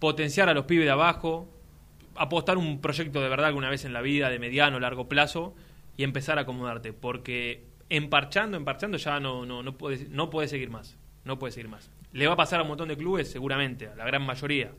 potenciar 0.01 0.49
a 0.49 0.55
los 0.55 0.65
pibes 0.65 0.85
de 0.85 0.91
abajo, 0.91 1.47
apostar 2.15 2.57
un 2.57 2.81
proyecto 2.81 3.21
de 3.21 3.29
verdad 3.29 3.45
alguna 3.45 3.69
vez 3.69 3.85
en 3.85 3.93
la 3.93 4.01
vida, 4.01 4.31
de 4.31 4.39
mediano, 4.39 4.79
largo 4.79 5.07
plazo, 5.07 5.53
y 5.95 6.03
empezar 6.03 6.39
a 6.39 6.41
acomodarte, 6.41 6.91
porque 6.91 7.67
emparchando, 7.87 8.57
emparchando 8.57 8.97
ya 8.97 9.19
no, 9.19 9.45
no, 9.45 9.61
no, 9.61 9.77
puede, 9.77 10.07
no 10.09 10.31
puede 10.31 10.47
seguir 10.47 10.71
más, 10.71 10.97
no 11.23 11.37
puede 11.37 11.51
seguir 11.53 11.69
más. 11.69 11.91
Le 12.13 12.25
va 12.25 12.33
a 12.33 12.35
pasar 12.35 12.59
a 12.59 12.63
un 12.63 12.69
montón 12.69 12.89
de 12.89 12.97
clubes, 12.97 13.29
seguramente, 13.29 13.89
a 13.89 13.95
la 13.95 14.03
gran 14.03 14.25
mayoría, 14.25 14.71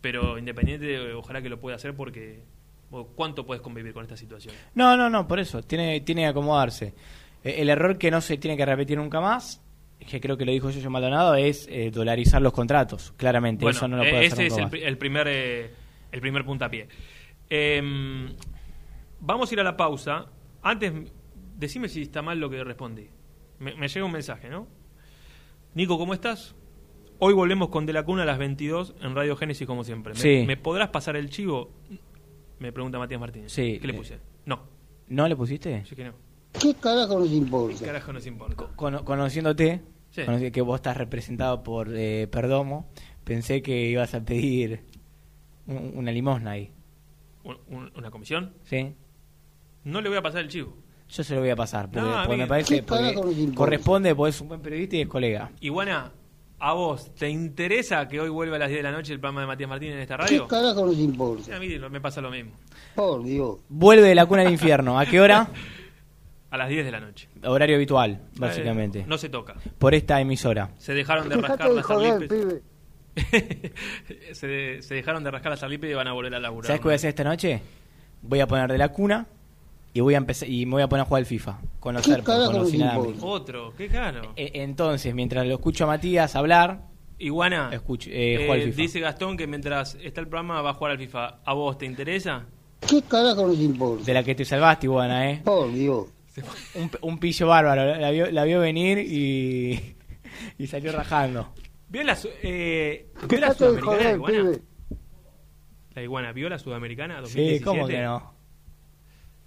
pero 0.00 0.36
Independiente 0.36 1.12
ojalá 1.12 1.40
que 1.40 1.48
lo 1.48 1.60
pueda 1.60 1.76
hacer 1.76 1.94
porque 1.94 2.42
¿cuánto 3.14 3.46
puedes 3.46 3.62
convivir 3.62 3.92
con 3.92 4.02
esta 4.02 4.16
situación? 4.16 4.56
No, 4.74 4.96
no, 4.96 5.08
no, 5.08 5.28
por 5.28 5.38
eso, 5.38 5.62
tiene, 5.62 6.00
tiene 6.00 6.22
que 6.22 6.28
acomodarse. 6.28 6.94
Eh, 7.44 7.56
el 7.58 7.70
error 7.70 7.96
que 7.96 8.10
no 8.10 8.20
se 8.20 8.38
tiene 8.38 8.56
que 8.56 8.66
repetir 8.66 8.98
nunca 8.98 9.20
más, 9.20 9.62
que 10.06 10.20
creo 10.20 10.36
que 10.36 10.44
lo 10.44 10.52
dijo 10.52 10.70
Yoyo 10.70 10.90
Maldonado, 10.90 11.34
es 11.34 11.66
eh, 11.70 11.90
dolarizar 11.90 12.40
los 12.40 12.52
contratos, 12.52 13.12
claramente. 13.16 13.64
Bueno, 13.64 13.76
eso 13.76 13.88
no 13.88 13.96
lo 13.98 14.04
eh, 14.04 14.10
puede 14.10 14.26
ese 14.26 14.46
hacer 14.46 14.46
es 14.46 14.82
el, 14.82 14.98
primer 14.98 15.26
eh, 15.28 15.70
el 16.12 16.20
primer 16.20 16.44
puntapié. 16.44 16.88
Em, 17.50 18.32
vamos 19.20 19.50
a 19.50 19.54
ir 19.54 19.60
a 19.60 19.64
la 19.64 19.76
pausa. 19.76 20.26
Antes, 20.62 20.92
decime 21.56 21.88
si 21.88 22.02
está 22.02 22.22
mal 22.22 22.38
lo 22.38 22.48
que 22.50 22.62
respondí. 22.64 23.08
Me, 23.58 23.74
me 23.74 23.88
llega 23.88 24.06
un 24.06 24.12
mensaje, 24.12 24.48
¿no? 24.48 24.66
Nico, 25.74 25.98
¿cómo 25.98 26.14
estás? 26.14 26.54
Hoy 27.18 27.34
volvemos 27.34 27.68
con 27.68 27.84
De 27.84 27.92
la 27.92 28.04
Cuna 28.04 28.22
a 28.22 28.26
las 28.26 28.38
22 28.38 28.94
en 29.02 29.14
Radio 29.14 29.36
Génesis, 29.36 29.66
como 29.66 29.82
siempre. 29.84 30.14
¿Me, 30.14 30.20
Sí. 30.20 30.44
¿me 30.46 30.56
podrás 30.56 30.88
pasar 30.90 31.16
el 31.16 31.30
chivo? 31.30 31.72
Me 32.60 32.72
pregunta 32.72 32.98
Matías 32.98 33.20
Martínez. 33.20 33.52
Sí, 33.52 33.78
¿Qué 33.80 33.86
le 33.86 33.94
puse? 33.94 34.18
No. 34.46 34.62
¿No 35.08 35.26
le 35.28 35.36
pusiste? 35.36 35.84
Sí 35.84 35.96
que 35.96 36.04
no. 36.04 36.27
¿Qué 36.52 36.74
carajo 36.74 37.18
nos 37.18 37.28
¿Qué 37.28 37.34
importa? 37.36 37.84
carajo 37.84 38.12
nos 38.12 38.26
importa? 38.26 38.66
Cono- 38.76 39.04
conociéndote, 39.04 39.82
Sí. 40.10 40.24
conocí 40.24 40.50
que 40.50 40.60
vos 40.62 40.76
estás 40.76 40.96
representado 40.96 41.62
por 41.62 41.88
eh, 41.94 42.26
Perdomo, 42.30 42.88
pensé 43.24 43.62
que 43.62 43.86
ibas 43.90 44.14
a 44.14 44.24
pedir 44.24 44.80
un- 45.66 45.92
una 45.96 46.10
limosna 46.10 46.52
ahí. 46.52 46.72
Un- 47.44 47.58
un- 47.68 47.92
¿Una 47.96 48.10
comisión? 48.10 48.54
¿Sí? 48.64 48.94
No 49.84 50.00
le 50.00 50.08
voy 50.08 50.18
a 50.18 50.22
pasar 50.22 50.40
el 50.42 50.48
chivo. 50.48 50.74
Yo 51.08 51.24
se 51.24 51.34
lo 51.34 51.40
voy 51.40 51.50
a 51.50 51.56
pasar, 51.56 51.86
porque, 51.90 52.00
No, 52.06 52.16
porque 52.24 52.36
me 52.36 52.46
parece 52.46 52.74
¿Qué 52.74 52.80
importa? 52.80 53.54
corresponde, 53.54 54.14
porque 54.14 54.30
es 54.30 54.40
un 54.40 54.48
buen 54.48 54.60
periodista 54.60 54.96
y 54.96 55.00
es 55.02 55.08
colega. 55.08 55.50
Iguana, 55.60 56.12
¿a 56.58 56.72
vos 56.74 57.14
te 57.14 57.30
interesa 57.30 58.06
que 58.08 58.20
hoy 58.20 58.28
vuelva 58.28 58.56
a 58.56 58.58
las 58.58 58.68
10 58.68 58.80
de 58.80 58.82
la 58.82 58.92
noche 58.92 59.12
el 59.14 59.20
programa 59.20 59.42
de 59.42 59.46
Matías 59.46 59.70
Martínez 59.70 59.94
en 59.94 60.00
esta 60.00 60.16
¿Qué 60.16 60.22
radio? 60.24 60.48
carajo 60.48 60.84
nos 60.84 60.96
Sí, 60.96 61.02
importa? 61.04 61.56
a 61.56 61.60
mí 61.60 61.68
me 61.90 62.00
pasa 62.00 62.20
lo 62.20 62.30
mismo. 62.30 62.52
Por 62.94 63.22
Dios. 63.24 63.58
Vuelve 63.70 64.08
de 64.08 64.14
la 64.14 64.26
cuna 64.26 64.42
al 64.42 64.52
infierno. 64.52 64.98
¿A 64.98 65.06
qué 65.06 65.20
hora? 65.20 65.48
A 66.50 66.56
las 66.56 66.68
10 66.68 66.84
de 66.86 66.90
la 66.92 67.00
noche. 67.00 67.28
Horario 67.44 67.76
habitual, 67.76 68.22
básicamente. 68.38 69.00
Eh, 69.00 69.04
no 69.06 69.18
se 69.18 69.28
toca. 69.28 69.54
Por 69.78 69.94
esta 69.94 70.20
emisora. 70.20 70.70
Se 70.78 70.94
dejaron 70.94 71.28
de 71.28 71.36
rascar 71.36 71.70
las 71.70 71.90
arlipes. 71.90 72.62
se, 74.32 74.82
se 74.82 74.94
dejaron 74.94 75.24
de 75.24 75.30
rascar 75.30 75.50
las 75.52 75.62
arlipes 75.62 75.90
y 75.90 75.94
van 75.94 76.08
a 76.08 76.12
volver 76.12 76.34
a 76.34 76.40
laburar. 76.40 76.66
¿Sabes 76.66 76.80
qué 76.80 76.84
voy 76.84 76.92
a 76.92 76.96
hacer 76.96 77.08
esta 77.10 77.24
noche? 77.24 77.60
Voy 78.22 78.40
a 78.40 78.46
poner 78.46 78.70
de 78.70 78.78
la 78.78 78.88
cuna 78.88 79.26
y 79.92 80.00
voy 80.00 80.14
a 80.14 80.18
empezar 80.18 80.48
y 80.48 80.64
me 80.66 80.72
voy 80.72 80.82
a 80.82 80.88
poner 80.88 81.02
a 81.02 81.04
jugar 81.06 81.20
al 81.20 81.26
FIFA. 81.26 81.58
Conocer, 81.80 82.16
por 82.16 82.24
carajo 82.24 82.52
conocer 82.52 82.78
nos 82.80 82.88
a 82.92 82.96
importa? 82.96 83.26
Otro, 83.26 83.74
qué 83.76 83.88
caro. 83.88 84.32
E- 84.36 84.50
Entonces, 84.62 85.14
mientras 85.14 85.46
lo 85.46 85.54
escucho 85.54 85.84
a 85.84 85.86
Matías 85.88 86.34
hablar, 86.36 86.82
Iguana, 87.18 87.70
escucho, 87.72 88.10
eh, 88.10 88.46
eh, 88.46 88.50
al 88.52 88.62
FIFA. 88.62 88.76
dice 88.82 89.00
Gastón 89.00 89.36
que 89.36 89.46
mientras 89.46 89.96
está 89.96 90.20
el 90.20 90.28
programa 90.28 90.62
va 90.62 90.70
a 90.70 90.74
jugar 90.74 90.92
al 90.92 90.98
FIFA. 90.98 91.40
¿A 91.44 91.52
vos 91.52 91.76
te 91.78 91.86
interesa? 91.86 92.46
¿Qué 92.88 93.02
carajo 93.02 93.46
nos 93.46 93.58
importa? 93.58 94.04
De 94.04 94.14
la 94.14 94.22
que 94.22 94.34
te 94.36 94.44
salvaste, 94.44 94.86
Iguana, 94.86 95.30
¿eh? 95.30 95.40
Por 95.44 95.72
Dios. 95.72 96.06
Un, 96.74 96.90
un 97.02 97.18
pillo 97.18 97.46
bárbaro. 97.48 97.96
La 97.96 98.10
vio, 98.10 98.30
la 98.30 98.44
vio 98.44 98.60
venir 98.60 98.98
y, 98.98 99.96
y 100.58 100.66
salió 100.66 100.92
rajando. 100.92 101.52
¿Vio 101.88 102.02
la, 102.04 102.16
eh, 102.42 103.08
¿vio 103.28 103.40
la 103.40 103.48
de 103.48 103.54
sudamericana 103.54 103.96
joder, 103.96 104.14
iguana? 104.14 104.38
pibe. 104.42 104.62
La 105.94 106.02
iguana, 106.02 106.32
¿vio 106.32 106.48
la 106.48 106.58
sudamericana 106.58 107.14
Sí, 107.16 107.22
2017? 107.60 107.64
¿cómo 107.64 107.86
que 107.88 108.02
no? 108.02 108.34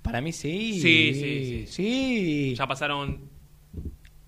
Para 0.02 0.22
mí 0.22 0.32
sí. 0.34 0.80
Sí, 0.82 1.14
sí, 1.14 1.46
sí. 1.46 1.68
Sí. 1.68 2.56
Ya 2.56 2.66
pasaron 2.68 3.30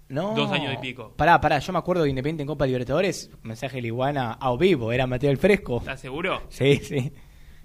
No. 0.10 0.36
dos 0.36 0.52
años 0.52 0.74
y 0.76 0.78
pico. 0.78 1.14
Pará, 1.18 1.42
pará, 1.42 1.58
yo 1.60 1.74
me 1.74 1.80
acuerdo 1.80 2.04
de 2.04 2.10
Independiente 2.12 2.44
en 2.44 2.48
Copa 2.48 2.68
Libertadores, 2.68 3.32
mensaje 3.42 3.78
de 3.78 3.82
la 3.82 3.88
iguana 3.88 4.34
a 4.34 4.56
vivo, 4.56 4.92
era 4.92 5.08
material 5.08 5.38
fresco. 5.38 5.78
¿Estás 5.80 6.00
seguro? 6.00 6.44
Sí, 6.50 6.78
sí. 6.78 7.12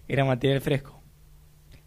Era 0.08 0.24
material 0.24 0.62
fresco. 0.62 0.97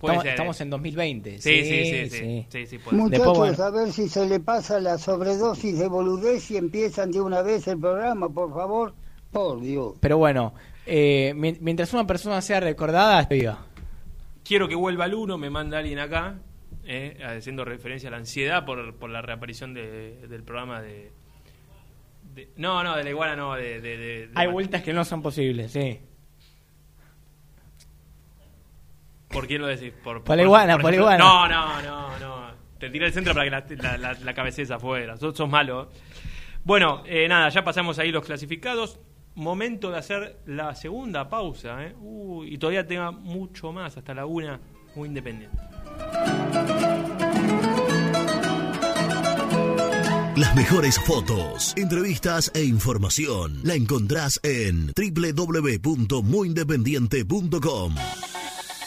Estamos, 0.10 0.24
ser, 0.24 0.32
estamos 0.32 0.60
eh. 0.60 0.64
en 0.64 0.70
2020. 0.70 1.40
Sí, 1.42 1.64
sí, 1.64 1.86
sí, 1.86 2.10
sí. 2.10 2.46
Sí, 2.50 2.66
sí, 2.68 2.78
puede 2.78 2.90
ser. 2.90 2.94
Muchachos, 2.94 3.26
Después, 3.28 3.58
bueno. 3.58 3.64
a 3.64 3.70
ver 3.70 3.92
si 3.94 4.10
se 4.10 4.28
le 4.28 4.40
pasa 4.40 4.80
la 4.80 4.98
sobredosis 4.98 5.78
de 5.80 5.88
boludez 5.88 6.50
y 6.52 6.58
empiezan 6.58 7.12
de 7.12 7.22
una 7.22 7.42
vez 7.42 7.68
el 7.68 7.80
programa, 7.80 8.30
por 8.30 8.54
favor. 8.54 8.94
Por 9.32 9.62
Dios. 9.62 9.94
Pero 10.02 10.18
bueno, 10.18 10.54
eh, 10.86 11.34
mien- 11.36 11.58
mientras 11.62 11.94
una 11.94 12.06
persona 12.06 12.42
sea 12.42 12.60
recordada, 12.60 13.24
viva. 13.30 13.66
Quiero 14.44 14.68
que 14.68 14.76
vuelva 14.76 15.06
el 15.06 15.14
uno, 15.14 15.38
me 15.38 15.50
manda 15.50 15.78
alguien 15.80 16.00
acá, 16.00 16.36
eh, 16.84 17.18
haciendo 17.24 17.64
referencia 17.64 18.10
a 18.10 18.12
la 18.12 18.18
ansiedad 18.18 18.66
por, 18.66 18.96
por 18.96 19.10
la 19.10 19.22
reaparición 19.22 19.74
de- 19.74 20.28
del 20.28 20.44
programa 20.44 20.82
de, 20.82 21.12
de- 22.36 22.50
No, 22.58 22.84
no, 22.84 22.98
de 22.98 23.04
la 23.06 23.10
iguana 23.10 23.36
no, 23.36 23.54
de... 23.56 23.80
de- 23.80 23.98
de- 23.98 24.28
de- 24.28 24.30
Hay 24.36 24.48
vueltas 24.48 24.82
que 24.84 24.92
no 24.92 25.06
son 25.06 25.22
posibles, 25.22 25.72
sí. 25.72 26.00
¿Por 29.32 29.48
quién 29.48 29.62
lo 29.62 29.68
decís? 29.68 29.94
Por, 30.04 30.24
Por 30.24 30.36
la 30.36 30.44
iguana, 30.44 30.78
por 30.78 30.94
iguana. 30.94 31.18
No, 31.18 31.48
no, 31.48 31.82
no, 31.82 32.20
no. 32.20 32.52
Te 32.80 32.90
tiré 32.90 33.06
el 33.08 33.14
centro 33.14 33.34
para 33.34 33.46
que 33.46 33.52
la, 33.52 33.64
la, 33.84 33.98
la, 33.98 34.14
la 34.20 34.34
cabeceza 34.34 34.76
afuera. 34.76 35.16
Sos, 35.18 35.36
sos 35.38 35.50
malo. 35.50 35.90
Bueno, 36.64 37.04
eh, 37.06 37.28
nada, 37.28 37.50
ya 37.50 37.64
pasamos 37.64 37.98
ahí 38.00 38.12
los 38.12 38.26
clasificados. 38.26 39.00
Momento 39.36 39.92
de 39.92 39.98
hacer 39.98 40.40
la 40.46 40.76
segunda 40.76 41.30
pausa. 41.30 41.86
¿eh? 41.86 41.96
Uy, 42.00 42.54
y 42.54 42.58
todavía 42.58 42.86
tenga 42.86 43.12
mucho 43.12 43.72
más, 43.72 43.96
hasta 43.98 44.14
la 44.14 44.26
una, 44.26 44.60
muy 44.96 45.08
independiente. 45.08 45.58
Las 50.36 50.54
mejores 50.56 51.00
fotos, 51.00 51.74
entrevistas 51.78 52.52
e 52.56 52.64
información 52.64 53.62
la 53.64 53.76
encontrás 53.76 54.40
en 54.44 54.92
www.muyindependiente.com. 54.96 57.96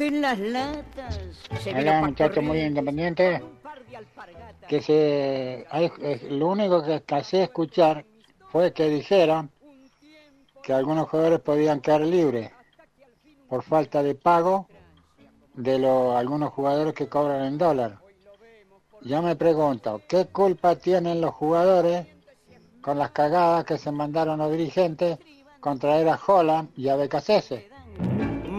de 0.00 0.10
las 0.12 0.38
latas. 0.38 1.18
Se 1.60 1.70
Hola, 1.70 1.78
vino 1.78 1.92
pa' 1.92 2.06
muchacho 2.06 2.42
muy 2.42 2.60
independiente. 2.60 3.42
Que 4.66 4.80
se, 4.80 5.66
lo 6.30 6.48
único 6.48 6.82
que 6.82 7.02
a 7.14 7.18
escuchar 7.18 8.04
fue 8.50 8.72
que 8.72 8.88
dijeron 8.88 9.50
que 10.62 10.72
algunos 10.72 11.08
jugadores 11.08 11.40
podían 11.40 11.80
quedar 11.80 12.00
libres 12.00 12.50
por 13.48 13.62
falta 13.62 14.02
de 14.02 14.14
pago 14.14 14.68
de 15.54 15.78
los 15.78 16.16
algunos 16.16 16.50
jugadores 16.52 16.94
que 16.94 17.08
cobran 17.08 17.44
en 17.44 17.58
dólar. 17.58 17.98
Yo 19.02 19.20
me 19.22 19.36
pregunto, 19.36 20.00
¿qué 20.08 20.26
culpa 20.26 20.76
tienen 20.76 21.20
los 21.20 21.34
jugadores 21.34 22.06
con 22.80 22.98
las 22.98 23.10
cagadas 23.10 23.64
que 23.64 23.76
se 23.76 23.90
mandaron 23.90 24.38
los 24.38 24.50
dirigentes 24.50 25.18
con 25.58 25.78
traer 25.78 26.08
a 26.08 26.18
Holland 26.26 26.70
y 26.76 26.88
a 26.88 26.96
Becasese? 26.96 27.69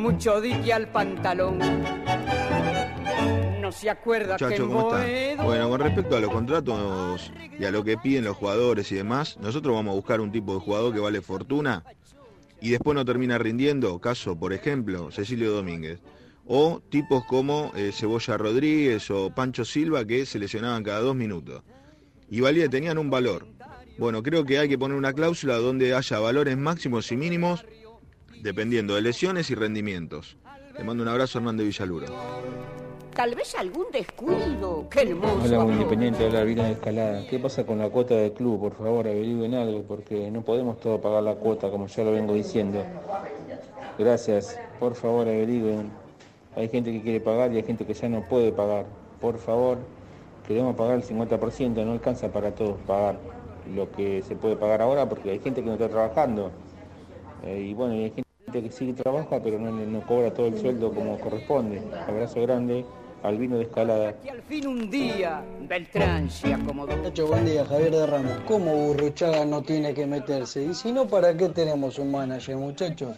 Mucho 0.02 0.42
dique 0.42 0.74
al 0.74 0.88
pantalón. 0.88 1.60
No 3.62 3.72
se 3.72 3.88
acuerda 3.88 4.36
que 4.36 4.46
Muchachos, 4.46 4.68
en 4.68 4.74
¿cómo? 4.74 5.46
Bueno, 5.46 5.70
con 5.70 5.80
respecto 5.80 6.18
a 6.18 6.20
los 6.20 6.32
contratos 6.32 7.32
y 7.60 7.64
a 7.66 7.70
lo 7.70 7.84
que 7.84 7.98
piden 7.98 8.24
los 8.24 8.36
jugadores 8.36 8.92
y 8.92 8.96
demás, 8.96 9.38
nosotros 9.40 9.76
vamos 9.76 9.92
a 9.92 9.96
buscar 9.96 10.20
un 10.20 10.32
tipo 10.32 10.56
de 10.56 10.60
jugador 10.60 10.92
que 10.92 11.00
vale 11.00 11.22
fortuna 11.22 11.84
y 12.60 12.72
después 12.72 12.96
no 12.96 13.06
termina 13.06 13.38
rindiendo. 13.38 14.00
Caso, 14.00 14.36
por 14.36 14.54
ejemplo, 14.54 15.12
Cecilio 15.12 15.52
Domínguez. 15.52 16.00
O 16.48 16.82
tipos 16.90 17.24
como 17.26 17.72
eh, 17.76 17.92
Cebolla 17.94 18.38
Rodríguez 18.38 19.12
o 19.12 19.30
Pancho 19.30 19.66
Silva 19.66 20.04
que 20.04 20.26
se 20.26 20.40
lesionaban 20.40 20.82
cada 20.84 21.02
dos 21.02 21.16
minutos. 21.16 21.62
Y 22.28 22.42
valía, 22.42 22.68
tenían 22.68 22.98
un 22.98 23.12
valor. 23.12 23.46
Bueno, 24.00 24.24
creo 24.24 24.46
que 24.46 24.58
hay 24.58 24.68
que 24.68 24.80
poner 24.80 24.98
una 24.98 25.14
cláusula 25.14 25.58
donde 25.58 25.94
haya 25.94 26.18
valores 26.18 26.58
máximos 26.58 27.12
y 27.12 27.18
mínimos 27.18 27.64
dependiendo 28.42 28.96
de 28.96 29.02
lesiones 29.02 29.50
y 29.50 29.56
rendimientos. 29.56 30.38
Le 30.78 30.84
mando 30.84 31.04
un 31.04 31.10
abrazo 31.10 31.38
Hernán 31.38 31.58
de 31.58 31.66
Villaluro. 31.66 32.08
Tal 33.16 33.36
vez 33.36 33.56
algún 33.56 33.86
descuido. 33.92 34.88
Qué 34.90 35.02
hermoso. 35.02 35.42
Hola, 35.44 35.62
arroz. 35.62 35.74
independiente, 35.74 36.26
habla 36.26 36.44
Vino 36.44 36.64
de 36.64 36.72
Escalada. 36.72 37.28
¿Qué 37.28 37.40
pasa 37.40 37.66
con 37.66 37.78
la 37.78 37.90
cuota 37.90 38.16
del 38.16 38.32
club? 38.32 38.60
Por 38.60 38.76
favor, 38.76 39.08
averigüen 39.08 39.54
algo, 39.54 39.84
porque 39.84 40.32
no 40.32 40.42
podemos 40.42 40.80
todo 40.80 41.00
pagar 41.02 41.24
la 41.24 41.36
cuota, 41.36 41.70
como 41.70 41.88
ya 41.88 42.04
lo 42.04 42.14
vengo 42.14 42.34
diciendo. 42.34 42.84
Gracias, 44.00 44.58
por 44.80 44.96
favor, 44.96 45.28
averigüen. 45.28 45.92
Hay 46.56 46.70
gente 46.70 46.92
que 46.92 47.02
quiere 47.02 47.20
pagar 47.20 47.52
y 47.54 47.58
hay 47.58 47.64
gente 47.64 47.86
que 47.86 47.94
ya 47.94 48.08
no 48.08 48.28
puede 48.28 48.52
pagar. 48.52 48.86
Por 49.20 49.38
favor, 49.38 49.78
queremos 50.48 50.76
pagar 50.76 50.96
el 50.96 51.04
50%, 51.04 51.86
no 51.86 51.92
alcanza 51.92 52.32
para 52.32 52.56
todos 52.56 52.78
pagar 52.88 53.18
lo 53.76 53.92
que 53.92 54.22
se 54.24 54.36
puede 54.36 54.56
pagar 54.56 54.82
ahora, 54.82 55.08
porque 55.08 55.32
hay 55.32 55.40
gente 55.40 55.62
que 55.62 55.68
no 55.68 55.74
está 55.74 55.90
trabajando. 55.90 56.52
Eh, 57.44 57.68
y 57.70 57.74
bueno, 57.74 57.96
y 57.96 58.04
hay 58.06 58.12
gente 58.12 58.31
que 58.52 58.72
sí 58.72 58.88
que 58.88 58.94
trabaja, 58.94 59.40
pero 59.42 59.60
no, 59.60 59.72
no 59.72 60.02
cobra 60.06 60.34
todo 60.34 60.48
el 60.48 60.60
sueldo 60.60 60.92
como 60.94 61.20
corresponde. 61.20 61.82
Abrazo 62.08 62.42
grande, 62.42 62.86
Albino 63.24 63.58
de 63.58 63.64
Escalada. 63.64 64.16
Y 64.24 64.30
al 64.30 64.42
fin 64.42 64.68
un 64.68 64.90
día, 64.90 65.44
Beltrán 65.62 66.30
se 66.30 66.54
acomodó. 66.54 66.98
Muchacho, 66.98 67.28
buen 67.28 67.46
día, 67.46 67.66
Javier 67.66 67.92
de 67.92 68.06
Ramos. 68.08 68.34
¿Cómo 68.48 68.76
Burruchaga 68.76 69.46
no 69.46 69.62
tiene 69.62 69.94
que 69.94 70.06
meterse? 70.06 70.64
Y 70.64 70.74
si 70.74 70.92
no, 70.92 71.08
¿para 71.08 71.36
qué 71.38 71.50
tenemos 71.50 72.00
un 72.00 72.12
manager, 72.12 72.58
muchachos? 72.58 73.16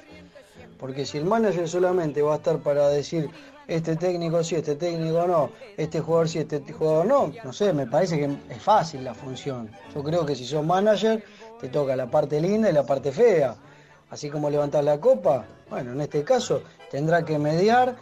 Porque 0.77 1.05
si 1.05 1.17
el 1.17 1.25
manager 1.25 1.67
solamente 1.67 2.21
va 2.21 2.33
a 2.33 2.37
estar 2.37 2.59
para 2.59 2.89
decir 2.89 3.29
este 3.67 3.95
técnico 3.95 4.43
sí, 4.43 4.55
este 4.55 4.75
técnico 4.75 5.25
no, 5.25 5.49
este 5.77 6.01
jugador 6.01 6.27
sí, 6.27 6.39
este 6.39 6.61
jugador 6.73 7.05
no, 7.05 7.31
no 7.43 7.53
sé, 7.53 7.71
me 7.71 7.87
parece 7.87 8.17
que 8.17 8.25
es 8.49 8.61
fácil 8.61 9.05
la 9.05 9.13
función. 9.13 9.69
Yo 9.95 10.03
creo 10.03 10.25
que 10.25 10.35
si 10.35 10.45
sos 10.45 10.65
manager, 10.65 11.23
te 11.61 11.69
toca 11.69 11.95
la 11.95 12.07
parte 12.07 12.41
linda 12.41 12.69
y 12.69 12.73
la 12.73 12.85
parte 12.85 13.11
fea. 13.13 13.55
Así 14.13 14.29
como 14.29 14.47
levantar 14.47 14.83
la 14.83 14.99
copa, 14.99 15.43
bueno, 15.71 15.93
en 15.93 16.01
este 16.01 16.23
caso 16.23 16.61
tendrá 16.91 17.25
que 17.25 17.39
mediar, 17.39 17.95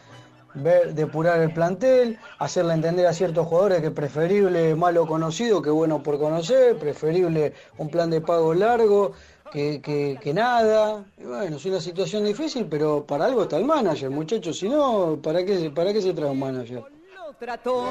ver, 0.54 0.94
depurar 0.94 1.40
el 1.40 1.54
plantel, 1.54 2.20
hacerle 2.38 2.74
entender 2.74 3.08
a 3.08 3.14
ciertos 3.14 3.48
jugadores 3.48 3.80
que 3.80 3.92
preferible 3.92 4.76
malo 4.76 5.08
conocido 5.08 5.62
que 5.62 5.70
bueno 5.70 6.04
por 6.04 6.20
conocer, 6.20 6.78
preferible 6.78 7.54
un 7.78 7.88
plan 7.88 8.10
de 8.10 8.20
pago 8.20 8.54
largo 8.54 9.14
que, 9.54 9.80
que, 9.82 10.34
nada. 10.34 11.06
Y 11.18 11.24
bueno, 11.24 11.56
es 11.56 11.66
una 11.66 11.80
situación 11.80 12.26
difícil, 12.26 12.66
pero 12.66 13.06
para 13.06 13.24
algo 13.24 13.44
está 13.44 13.56
el 13.56 13.64
manager, 13.64 14.10
muchachos. 14.10 14.60
Si 14.60 14.68
no, 14.68 15.18
¿para 15.24 15.46
qué, 15.46 15.72
¿para 15.74 15.94
qué 15.94 16.02
se 16.02 16.12
trae 16.12 16.30
un 16.30 16.40
manager? 16.40 16.84
Trató 17.40 17.86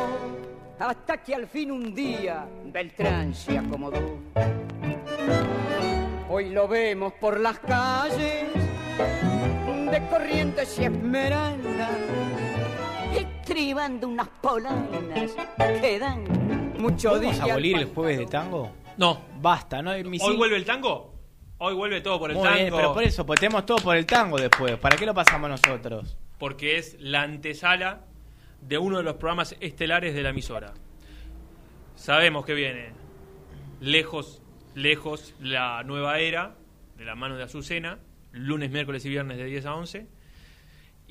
hasta 0.79 1.23
que 1.23 1.35
al 1.35 1.47
fin 1.47 1.71
un 1.71 1.95
día 1.95 2.47
Beltrán 2.67 3.35
se 3.35 3.57
acomodó. 3.57 3.99
Hoy 6.33 6.51
lo 6.51 6.69
vemos 6.69 7.13
por 7.15 7.41
las 7.41 7.59
calles 7.59 8.45
de 9.91 10.07
Corrientes 10.09 10.79
y 10.79 10.85
Esmeralda, 10.85 11.91
estribando 13.17 14.07
unas 14.07 14.29
polainas 14.41 15.33
que 15.81 15.99
dan 15.99 16.73
mucho 16.79 17.13
¿Vamos 17.21 17.41
a 17.41 17.45
abolir 17.45 17.79
el 17.79 17.87
jueves 17.87 18.19
de 18.19 18.27
tango? 18.27 18.71
No. 18.97 19.21
Basta, 19.41 19.83
¿no? 19.83 19.91
Mi 20.05 20.19
¿Hoy 20.21 20.33
sí- 20.33 20.37
vuelve 20.37 20.57
el 20.57 20.65
tango? 20.65 21.15
Hoy 21.59 21.75
vuelve 21.75 22.01
todo 22.01 22.19
por 22.21 22.31
el 22.31 22.37
Muy 22.37 22.45
tango. 22.45 22.59
bien, 22.59 22.73
pero 22.75 22.95
por 22.95 23.03
eso, 23.03 23.27
pues 23.27 23.41
tenemos 23.41 23.67
todo 23.67 23.79
por 23.79 23.97
el 23.97 24.07
tango 24.07 24.39
después. 24.39 24.77
¿Para 24.79 24.97
qué 24.97 25.05
lo 25.07 25.13
pasamos 25.13 25.51
nosotros? 25.51 26.17
Porque 26.39 26.79
es 26.79 26.97
la 27.01 27.23
antesala 27.23 28.05
de 28.63 28.79
uno 28.79 28.99
de 28.99 29.03
los 29.03 29.17
programas 29.17 29.57
estelares 29.61 30.15
de 30.15 30.23
la 30.23 30.31
emisora. 30.31 30.73
Sabemos 31.97 32.47
que 32.47 32.55
viene 32.55 32.93
lejos, 33.81 34.41
lejos 34.75 35.35
la 35.41 35.83
nueva 35.85 36.19
era 36.19 36.55
de 36.97 37.05
la 37.05 37.15
mano 37.15 37.37
de 37.37 37.45
Azucena, 37.45 37.99
lunes, 38.33 38.71
miércoles 38.71 39.05
y 39.05 39.09
viernes 39.09 39.39
de 39.39 39.45
10 39.45 39.67
a 39.67 39.75
11. 39.75 40.07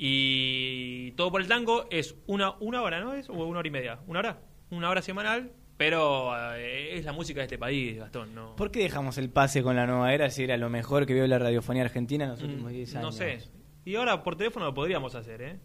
Y 0.01 1.11
todo 1.11 1.31
por 1.31 1.41
el 1.41 1.47
tango 1.47 1.85
es 1.91 2.15
una, 2.27 2.51
una 2.59 2.81
hora, 2.81 3.01
¿no 3.01 3.13
es? 3.13 3.29
O 3.29 3.33
una 3.33 3.59
hora 3.59 3.67
y 3.67 3.71
media. 3.71 3.99
¿Una 4.07 4.19
hora? 4.19 4.39
Una 4.71 4.89
hora 4.89 5.01
semanal, 5.01 5.51
pero 5.77 6.31
eh, 6.55 6.97
es 6.97 7.03
la 7.05 7.11
música 7.11 7.39
de 7.41 7.45
este 7.45 7.57
país, 7.57 7.97
Gastón. 7.97 8.33
No, 8.33 8.55
¿Por 8.55 8.71
qué 8.71 8.79
dejamos 8.79 9.17
el 9.17 9.29
pase 9.29 9.61
con 9.61 9.75
la 9.75 9.85
nueva 9.87 10.13
era 10.13 10.29
si 10.29 10.43
era 10.43 10.55
lo 10.57 10.69
mejor 10.69 11.05
que 11.05 11.13
vio 11.13 11.27
la 11.27 11.39
radiofonía 11.39 11.83
argentina 11.83 12.23
en 12.25 12.31
los 12.31 12.41
últimos 12.41 12.71
10 12.71 12.95
años? 12.95 13.01
Mm, 13.03 13.05
no 13.07 13.11
sé. 13.11 13.39
Y 13.83 13.95
ahora 13.95 14.23
por 14.23 14.35
teléfono 14.37 14.65
lo 14.67 14.73
podríamos 14.73 15.15
hacer, 15.15 15.41
¿eh? 15.41 15.59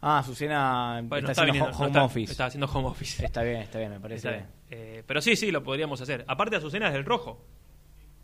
Ah, 0.00 0.18
Azucena 0.20 1.00
Bueno, 1.04 1.28
está, 1.28 1.32
está 1.32 1.42
haciendo 1.42 1.52
viniendo, 1.52 1.68
ho- 1.70 1.72
no 1.72 1.78
home 1.78 1.86
está- 1.90 2.04
office. 2.04 2.32
está 2.32 2.46
haciendo 2.46 2.66
home 2.66 2.88
office. 2.88 3.24
Está 3.24 3.42
bien, 3.42 3.56
está 3.58 3.78
bien, 3.78 3.90
me 3.90 4.00
parece 4.00 4.28
Está 4.28 4.30
bien. 4.30 4.57
Eh, 4.70 5.02
pero 5.06 5.20
sí, 5.20 5.36
sí, 5.36 5.50
lo 5.50 5.62
podríamos 5.62 6.00
hacer. 6.00 6.24
Aparte, 6.28 6.56
Azucena 6.56 6.88
es 6.88 6.92
del 6.94 7.04
rojo. 7.04 7.44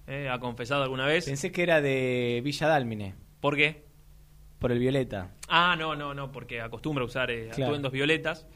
Eh, 0.07 0.29
ha 0.31 0.39
confesado 0.39 0.83
alguna 0.83 1.07
vez. 1.07 1.25
Pensé 1.25 1.51
que 1.51 1.63
era 1.63 1.81
de 1.81 2.41
Villa 2.45 2.69
Dálmine. 2.69 3.15
¿Por 3.41 3.57
qué? 3.57 3.85
Por 4.59 4.73
el 4.73 4.79
Violeta. 4.79 5.35
Ah, 5.49 5.77
no, 5.79 5.95
no, 5.97 6.15
no, 6.15 6.31
porque 6.33 6.61
acostumbra 6.61 7.05
usar 7.05 7.31
eh, 7.31 7.49
Claro. 7.55 7.67
atuendos 7.73 7.93
violetas 7.93 8.47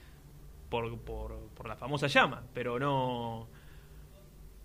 por, 0.69 0.98
por, 1.01 1.48
por 1.55 1.66
la 1.69 1.77
famosa 1.77 2.06
llama, 2.06 2.43
pero 2.52 2.78
no. 2.78 3.48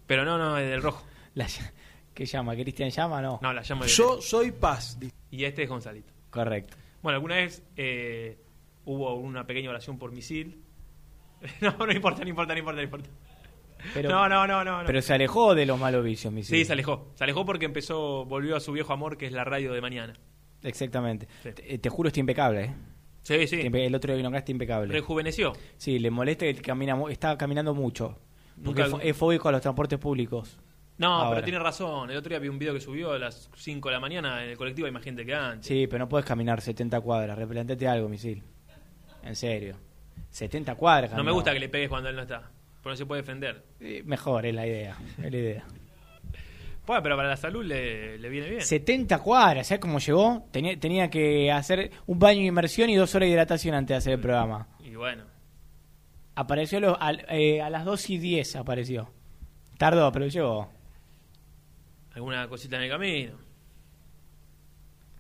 Pero 0.06 0.26
no, 0.26 0.38
no, 0.38 0.58
es 0.58 0.70
del 0.70 0.82
rojo. 0.82 1.06
La, 1.36 1.48
¿Qué 2.14 2.26
llama? 2.26 2.56
¿Cristian 2.56 2.90
llama? 2.90 3.22
No. 3.22 3.40
No, 3.42 3.54
la 3.54 3.64
llama 3.64 3.86
de 3.86 3.92
Yo 3.92 4.22
soy 4.22 4.52
paz. 4.52 5.00
Y 5.32 5.46
este 5.46 5.64
es 5.64 5.70
Gonzalito. 5.70 6.14
Correcto. 6.30 6.78
Bueno, 7.02 7.16
alguna 7.16 7.36
vez 7.38 7.64
eh, 7.76 8.38
hubo 8.86 9.16
una 9.16 9.48
pequeña 9.48 9.70
oración 9.70 9.98
por 9.98 10.12
misil. 10.12 10.63
no, 11.62 11.76
no 11.86 11.92
importa, 11.92 12.24
no 12.24 12.30
importa, 12.30 12.54
no 12.54 12.60
importa, 12.60 12.78
no 12.78 12.84
importa. 12.84 13.10
Pero- 13.94 14.10
no, 14.10 14.30
no, 14.30 14.48
no, 14.48 14.64
no, 14.64 14.80
no. 14.82 14.86
Pero 14.86 15.02
se 15.02 15.14
alejó 15.14 15.56
de 15.56 15.66
los 15.66 15.78
malos 15.80 16.04
vicios, 16.06 16.32
mi 16.34 16.44
Sí, 16.44 16.64
se 16.64 16.74
alejó. 16.74 17.12
Se 17.16 17.24
alejó 17.26 17.46
porque 17.46 17.66
empezó, 17.66 18.26
volvió 18.26 18.56
a 18.56 18.60
su 18.60 18.72
viejo 18.72 18.94
amor, 18.94 19.18
que 19.18 19.26
es 19.26 19.34
la 19.34 19.44
radio 19.44 19.74
de 19.74 19.82
mañana. 19.82 20.14
Exactamente. 20.62 21.28
Te, 21.44 21.52
te 21.78 21.90
juro, 21.90 22.08
está 22.08 22.20
impecable, 22.22 22.64
¿eh? 22.64 22.74
Sí, 23.24 23.48
sí. 23.48 23.62
El 23.62 23.96
otro 23.96 24.10
día 24.12 24.18
vino 24.18 24.30
acá, 24.30 24.40
está 24.40 24.52
impecable. 24.52 24.92
Rejuveneció. 24.94 25.54
Sí, 25.78 26.00
le 26.00 26.12
molesta 26.12 26.46
que 26.46 26.56
camina, 26.56 26.98
está 27.10 27.38
caminando 27.38 27.74
mucho. 27.74 28.18
Porque 28.64 28.84
Nunca- 28.84 29.04
es 29.04 29.16
fóbico 29.18 29.50
a 29.50 29.52
los 29.52 29.62
transportes 29.62 29.98
públicos. 30.00 30.58
No, 30.98 31.08
Ahora. 31.16 31.30
pero 31.38 31.44
tiene 31.46 31.60
razón. 31.60 32.12
El 32.12 32.18
otro 32.18 32.30
día 32.30 32.40
vi 32.40 32.50
un 32.50 32.60
video 32.60 32.74
que 32.74 32.80
subió 32.80 33.14
a 33.14 33.20
las 33.20 33.50
5 33.56 33.90
de 33.90 33.94
la 33.96 34.00
mañana 34.00 34.44
en 34.44 34.52
el 34.52 34.58
colectivo. 34.58 34.86
Hay 34.86 34.92
más 34.94 35.04
gente 35.04 35.26
que 35.26 35.34
antes. 35.34 35.66
Sí, 35.66 35.88
pero 35.88 36.00
no 36.00 36.10
puedes 36.10 36.26
caminar 36.26 36.62
70 36.62 37.02
cuadras. 37.02 37.38
Replantate 37.38 37.88
algo, 37.88 38.08
misil. 38.08 38.44
En 39.24 39.36
serio. 39.36 39.76
70 40.30 40.76
cuadras. 40.76 41.14
No 41.14 41.24
me 41.24 41.32
gusta 41.32 41.54
que 41.54 41.60
le 41.60 41.70
pegues 41.70 41.90
cuando 41.90 42.10
él 42.10 42.16
no 42.16 42.22
está. 42.24 42.42
Porque 42.82 42.90
no 42.94 42.96
se 42.98 43.06
puede 43.06 43.22
defender. 43.22 43.64
Eh, 43.80 44.02
Mejor, 44.06 44.46
es 44.46 44.54
la 44.56 44.66
idea. 44.68 44.98
Es 45.22 45.32
la 45.32 45.38
idea. 45.38 45.64
Bueno, 46.86 47.02
pero 47.02 47.16
para 47.16 47.30
la 47.30 47.38
salud 47.38 47.64
le, 47.64 48.18
le 48.20 48.28
viene 48.28 48.50
bien. 48.50 48.62
70 48.62 49.20
cuadras, 49.20 49.68
¿sabes 49.68 49.80
cómo 49.80 50.00
llegó? 50.00 50.46
Tenía, 50.52 50.78
tenía 50.78 51.10
que 51.10 51.50
hacer 51.50 51.92
un 52.08 52.20
baño 52.20 52.42
de 52.42 52.48
inmersión 52.48 52.90
y 52.90 52.96
dos 52.98 53.16
horas 53.16 53.28
de 53.28 53.32
hidratación 53.32 53.74
antes 53.74 53.94
de 53.94 53.98
hacer 54.00 54.14
el 54.16 54.20
programa. 54.20 54.68
Y 54.84 54.94
bueno. 54.96 55.24
Apareció 56.36 56.82
lo- 56.82 57.02
al- 57.02 57.26
eh, 57.30 57.62
a 57.62 57.70
las 57.70 57.86
2 57.86 58.10
y 58.10 58.18
10, 58.18 58.58
apareció. 58.58 59.10
Tardó, 59.78 60.12
pero 60.12 60.28
llegó. 60.28 60.70
Alguna 62.16 62.50
cosita 62.50 62.76
en 62.76 62.84
el 62.84 62.90
camino. 62.90 63.32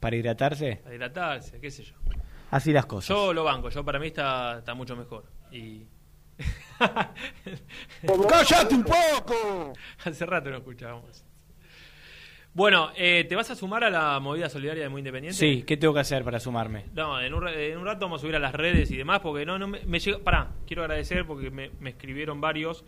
Para 0.02 0.18
hidratarse. 0.18 0.82
Para 0.84 0.95
hidratarse, 0.95 1.61
qué 1.61 1.72
sé 1.72 1.84
yo. 1.84 1.94
Así 2.56 2.72
las 2.72 2.86
cosas. 2.86 3.10
Yo 3.10 3.34
lo 3.34 3.44
banco. 3.44 3.70
Yo 3.70 3.84
para 3.84 4.00
mí 4.00 4.08
está, 4.08 4.60
está 4.60 4.74
mucho 4.74 4.96
mejor. 4.96 5.26
Y... 5.52 5.84
¡Cállate 8.30 8.76
un 8.76 8.84
poco! 8.84 9.74
Hace 10.04 10.26
rato 10.26 10.50
no 10.50 10.58
escuchábamos. 10.58 11.24
Bueno, 12.56 12.92
eh, 12.96 13.26
¿te 13.28 13.36
vas 13.36 13.50
a 13.50 13.56
sumar 13.56 13.84
a 13.84 13.90
la 13.90 14.20
movida 14.20 14.48
solidaria 14.48 14.84
de 14.84 14.90
Muy 14.90 15.00
Independiente? 15.00 15.38
Sí, 15.38 15.64
¿qué 15.64 15.76
tengo 15.76 15.94
que 15.94 16.02
hacer 16.02 16.24
para 16.24 16.40
sumarme? 16.40 16.86
No, 16.94 17.20
en 17.20 17.34
un, 17.34 17.48
en 17.48 17.78
un 17.80 17.86
rato 17.86 18.06
vamos 18.06 18.20
a 18.20 18.22
subir 18.22 18.36
a 18.36 18.40
las 18.40 18.54
redes 18.54 18.92
y 18.92 18.98
demás, 18.98 19.22
porque 19.22 19.44
no, 19.46 19.58
no 19.58 19.68
me, 19.68 19.84
me 19.86 20.00
llega. 20.00 20.20
Pará, 20.20 20.52
quiero 20.68 20.84
agradecer 20.84 21.26
porque 21.26 21.50
me, 21.50 21.72
me 21.80 21.90
escribieron 21.92 22.40
varios. 22.42 22.86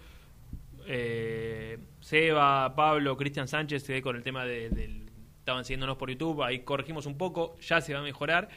eh, 0.85 1.79
Seba, 1.99 2.75
Pablo, 2.75 3.17
Cristian 3.17 3.47
Sánchez, 3.47 3.83
que 3.85 4.01
con 4.03 4.15
el 4.15 4.21
tema 4.23 4.45
de- 4.45 4.69
del. 4.69 5.05
Estaban 5.39 5.63
siguiéndonos 5.65 5.97
por 5.97 6.09
YouTube, 6.09 6.41
ahí 6.43 6.59
corregimos 6.59 7.05
un 7.05 7.17
poco, 7.17 7.55
ya 7.59 7.79
se 7.81 7.93
va 7.93 7.99
a 7.99 8.03
mejorar. 8.03 8.49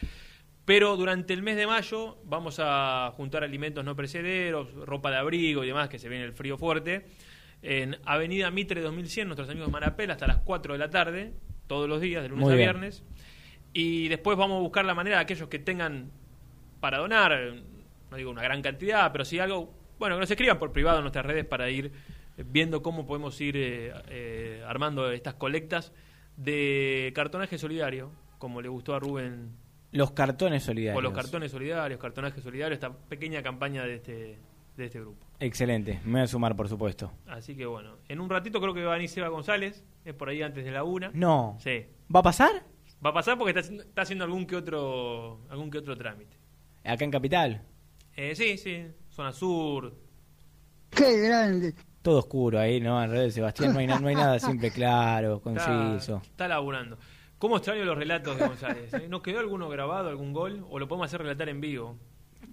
Pero 0.68 0.98
durante 0.98 1.32
el 1.32 1.42
mes 1.42 1.56
de 1.56 1.66
mayo 1.66 2.18
vamos 2.26 2.60
a 2.62 3.10
juntar 3.16 3.42
alimentos 3.42 3.82
no 3.82 3.96
perecederos, 3.96 4.70
ropa 4.74 5.10
de 5.10 5.16
abrigo 5.16 5.64
y 5.64 5.68
demás, 5.68 5.88
que 5.88 5.98
se 5.98 6.10
viene 6.10 6.26
el 6.26 6.34
frío 6.34 6.58
fuerte. 6.58 7.06
En 7.62 7.96
Avenida 8.04 8.50
Mitre 8.50 8.82
2100, 8.82 9.28
nuestros 9.28 9.48
amigos 9.48 9.68
de 9.68 9.72
Marapel, 9.72 10.10
hasta 10.10 10.26
las 10.26 10.40
4 10.40 10.74
de 10.74 10.78
la 10.78 10.90
tarde, 10.90 11.32
todos 11.68 11.88
los 11.88 12.02
días, 12.02 12.22
de 12.22 12.28
lunes 12.28 12.44
Muy 12.44 12.52
a 12.52 12.56
bien. 12.56 12.66
viernes. 12.68 13.02
Y 13.72 14.08
después 14.08 14.36
vamos 14.36 14.58
a 14.58 14.60
buscar 14.60 14.84
la 14.84 14.94
manera 14.94 15.16
de 15.16 15.22
aquellos 15.22 15.48
que 15.48 15.58
tengan 15.58 16.10
para 16.80 16.98
donar, 16.98 17.54
no 18.10 18.16
digo 18.18 18.30
una 18.30 18.42
gran 18.42 18.60
cantidad, 18.60 19.10
pero 19.10 19.24
sí 19.24 19.38
algo, 19.38 19.72
bueno, 19.98 20.16
que 20.16 20.20
nos 20.20 20.30
escriban 20.30 20.58
por 20.58 20.72
privado 20.72 20.98
en 20.98 21.04
nuestras 21.04 21.24
redes 21.24 21.46
para 21.46 21.70
ir 21.70 21.92
eh, 22.36 22.44
viendo 22.46 22.82
cómo 22.82 23.06
podemos 23.06 23.40
ir 23.40 23.56
eh, 23.56 23.94
eh, 24.10 24.62
armando 24.66 25.10
estas 25.12 25.32
colectas 25.32 25.94
de 26.36 27.10
cartonaje 27.14 27.56
solidario, 27.56 28.12
como 28.36 28.60
le 28.60 28.68
gustó 28.68 28.94
a 28.94 28.98
Rubén, 28.98 29.66
Los 29.93 30.10
cartones 30.12 30.62
solidarios. 30.62 30.98
o 30.98 31.02
los 31.02 31.12
cartones 31.12 31.51
solidarios, 31.51 31.98
cartonaje 32.01 32.40
solidario, 32.40 32.74
esta 32.74 32.93
pequeña 32.93 33.43
campaña 33.43 33.85
de 33.85 33.94
este, 33.97 34.39
de 34.77 34.85
este 34.85 35.01
grupo. 35.01 35.24
Excelente, 35.40 36.01
me 36.05 36.12
voy 36.12 36.20
a 36.23 36.27
sumar, 36.27 36.55
por 36.56 36.69
supuesto. 36.69 37.10
Así 37.27 37.55
que 37.56 37.65
bueno, 37.65 37.97
en 38.09 38.20
un 38.20 38.28
ratito 38.28 38.60
creo 38.60 38.74
que 38.74 38.85
va 38.85 38.93
a 38.93 38.94
venir 38.97 39.09
Seba 39.09 39.28
González, 39.28 39.85
es 40.05 40.15
por 40.15 40.28
ahí 40.28 40.43
antes 40.43 40.65
de 40.65 40.70
la 40.73 40.85
una. 40.85 41.10
No. 41.15 41.56
Sí. 41.60 41.86
¿Va 42.15 42.20
a 42.20 42.23
pasar? 42.23 42.51
Va 43.05 43.10
a 43.10 43.15
pasar 43.15 43.39
porque 43.39 43.51
está, 43.51 43.60
haciendo- 43.60 43.82
está 43.85 44.02
haciendo 44.02 44.24
algún 44.24 44.44
que 44.47 44.56
otro 44.56 45.40
algún 45.48 45.70
que 45.70 45.78
otro 45.78 45.97
trámite. 45.97 46.36
Acá 46.85 47.05
en 47.05 47.10
Capital. 47.10 47.62
Eh, 48.16 48.35
sí, 48.35 48.59
sí, 48.59 48.85
zona 49.10 49.32
sur. 49.32 49.94
¡Qué 50.90 51.20
grande! 51.28 51.74
Todo 52.02 52.19
oscuro 52.20 52.59
ahí, 52.59 52.81
¿no? 52.81 53.02
En 53.02 53.10
redes, 53.10 53.35
Sebastián, 53.35 53.73
no 53.73 53.78
hay, 53.81 53.86
no 53.86 54.06
hay 54.09 54.15
nada 54.15 54.39
simple, 54.39 54.70
claro, 54.73 55.40
conciso. 55.40 56.16
Está, 56.16 56.23
está 56.31 56.48
laburando. 56.48 56.97
¿Cómo 57.39 57.56
extraño 57.56 57.85
los 57.85 57.97
relatos 57.97 58.36
de 58.39 58.47
González? 58.47 58.93
eh? 58.94 59.06
¿Nos 59.09 59.23
quedó 59.23 59.39
alguno 59.39 59.69
grabado, 59.69 60.09
algún 60.09 60.32
gol? 60.32 60.66
¿O 60.70 60.78
lo 60.78 60.89
podemos 60.89 61.06
hacer 61.06 61.20
relatar 61.23 61.48
en 61.48 61.60
vivo? 61.60 61.97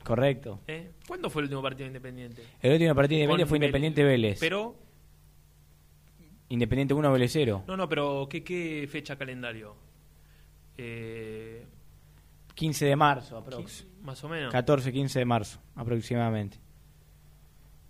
Correcto. 0.04 0.60
¿Eh? 0.68 0.92
¿Cuándo 1.08 1.30
fue 1.30 1.42
el 1.42 1.46
último 1.46 1.62
partido 1.64 1.86
de 1.86 1.88
Independiente? 1.88 2.44
El 2.62 2.74
último 2.74 2.94
partido 2.96 3.18
de 3.18 3.24
Independiente 3.24 3.50
fue. 3.50 3.58
Independiente 3.58 4.04
Vélez. 4.04 4.40
Pero, 4.40 4.76
Independiente 6.50 6.94
1, 6.94 7.12
Vélez 7.12 7.32
0. 7.34 7.64
no, 7.68 7.76
no, 7.78 7.90
pero 7.90 8.28
¿qué, 8.30 8.44
qué 8.44 8.88
fecha 8.90 9.16
calendario? 9.18 9.76
Eh, 10.78 11.66
15 12.54 12.86
de 12.86 12.96
marzo, 12.96 13.38
aprox. 13.38 13.88
más 14.04 14.24
o 14.24 14.30
menos. 14.30 14.52
14, 14.52 14.92
15 14.94 15.20
de 15.20 15.26
marzo, 15.26 15.60
aproximadamente. 15.76 16.58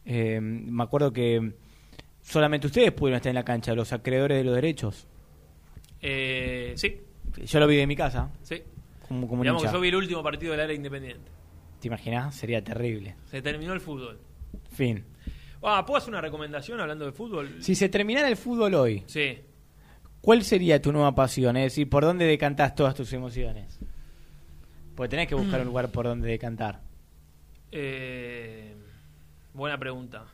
Eh, 0.06 0.40
me 0.42 0.84
acuerdo 0.84 1.12
que 1.12 1.54
solamente 2.22 2.68
ustedes 2.68 2.92
pudieron 2.94 3.18
estar 3.18 3.30
en 3.32 3.36
la 3.36 3.44
cancha, 3.44 3.74
los 3.76 3.92
acreedores 3.92 4.38
de 4.38 4.44
los 4.46 4.56
derechos. 4.56 5.08
Eh, 6.08 6.74
sí, 6.78 7.02
Yo 7.46 7.60
lo 7.60 7.66
vi 7.68 7.78
de 7.78 7.88
mi 7.88 7.96
casa. 7.96 8.32
sí. 8.44 8.62
Como, 9.08 9.28
como 9.28 9.44
Digamos 9.44 9.64
que 9.64 9.72
yo 9.72 9.80
vi 9.80 9.90
el 9.90 9.96
último 9.96 10.24
partido 10.24 10.52
del 10.52 10.62
área 10.62 10.76
independiente. 10.76 11.32
¿Te 11.80 11.88
imaginas? 11.88 12.34
Sería 12.36 12.64
terrible. 12.64 13.16
Se 13.26 13.40
terminó 13.42 13.74
el 13.74 13.80
fútbol. 13.80 14.20
Fin. 14.72 15.04
Ah, 15.62 15.84
¿Puedo 15.86 15.98
hacer 15.98 16.10
una 16.10 16.22
recomendación 16.22 16.80
hablando 16.80 17.06
de 17.06 17.12
fútbol? 17.12 17.58
Si 17.62 17.76
se 17.76 17.88
terminara 17.90 18.28
el 18.28 18.36
fútbol 18.38 18.74
hoy, 18.76 19.04
Sí. 19.08 19.40
¿cuál 20.22 20.44
sería 20.44 20.82
tu 20.82 20.92
nueva 20.92 21.14
pasión? 21.14 21.56
Es 21.58 21.66
decir, 21.74 21.88
¿por 21.90 22.04
dónde 22.04 22.26
decantás 22.26 22.74
todas 22.76 22.96
tus 22.96 23.14
emociones? 23.14 23.80
Porque 24.96 25.10
tenés 25.10 25.28
que 25.28 25.36
buscar 25.36 25.62
un 25.62 25.68
lugar 25.70 25.90
por 25.92 26.06
donde 26.06 26.28
decantar. 26.28 26.82
Eh, 27.72 28.76
buena 29.54 29.78
pregunta. 29.78 30.26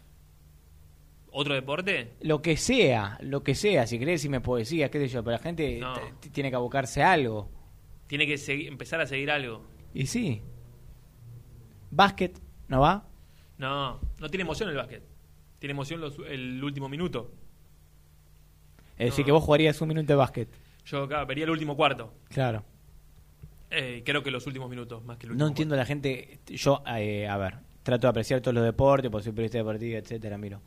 ¿Otro 1.32 1.53
deporte? 1.53 2.12
Lo 2.22 2.41
que 2.41 2.58
sea, 2.58 3.18
lo 3.22 3.41
que 3.44 3.56
sea. 3.56 3.88
Si 3.88 3.98
querés 3.98 4.16
decirme 4.20 4.41
poesía, 4.41 4.91
qué 4.91 4.99
sé 4.99 5.08
yo. 5.08 5.24
Pero 5.24 5.38
la 5.38 5.44
gente 5.44 5.80
No. 5.80 5.94
tiene 6.34 6.49
que 6.49 6.56
abocarse 6.58 7.02
a 7.02 7.14
algo. 7.14 7.49
Tiene 8.08 8.28
que 8.28 8.36
empezar 8.68 8.99
a 8.99 9.08
seguir 9.08 9.32
algo. 9.32 9.64
Y 9.94 10.08
sí. 10.08 10.41
Básquet, 11.90 12.38
¿no 12.68 12.82
va? 12.82 13.06
No, 13.58 13.99
no 14.20 14.30
tiene 14.30 14.41
emoción 14.44 14.70
el 14.70 14.76
básquet. 14.76 15.03
Tiene 15.60 15.72
emoción 15.72 16.02
los- 16.02 16.18
el 16.28 16.62
último 16.64 16.90
minuto. 16.90 17.32
Es 18.98 19.06
decir, 19.12 19.24
No. 19.24 19.26
que 19.28 19.32
vos 19.32 19.44
jugarías 19.44 19.80
un 19.82 19.88
minuto 19.90 20.08
de 20.08 20.16
básquet. 20.16 20.49
Yo 20.86 21.03
acá 21.03 21.24
vería 21.26 21.44
el 21.45 21.49
último 21.52 21.76
cuarto. 21.78 22.14
Claro. 22.30 22.64
Eh, 23.70 24.03
creo 24.06 24.22
que 24.24 24.32
los 24.32 24.45
últimos 24.48 24.70
minutos, 24.70 25.03
más 25.06 25.18
que 25.18 25.28
el 25.28 25.30
No 25.30 25.34
último 25.36 25.48
entiendo 25.48 25.76
la 25.76 25.86
gente. 25.86 26.40
Yo, 26.48 26.84
eh, 26.98 27.28
a 27.28 27.38
ver, 27.38 27.56
trato 27.84 28.08
de 28.08 28.10
apreciar 28.10 28.41
todos 28.41 28.56
los 28.56 28.64
deportes, 28.66 29.10
por 29.10 29.24
soy 29.24 29.32
periodista 29.32 29.60
deportivo, 29.60 29.98
etcétera, 29.98 30.38
miro. 30.38 30.62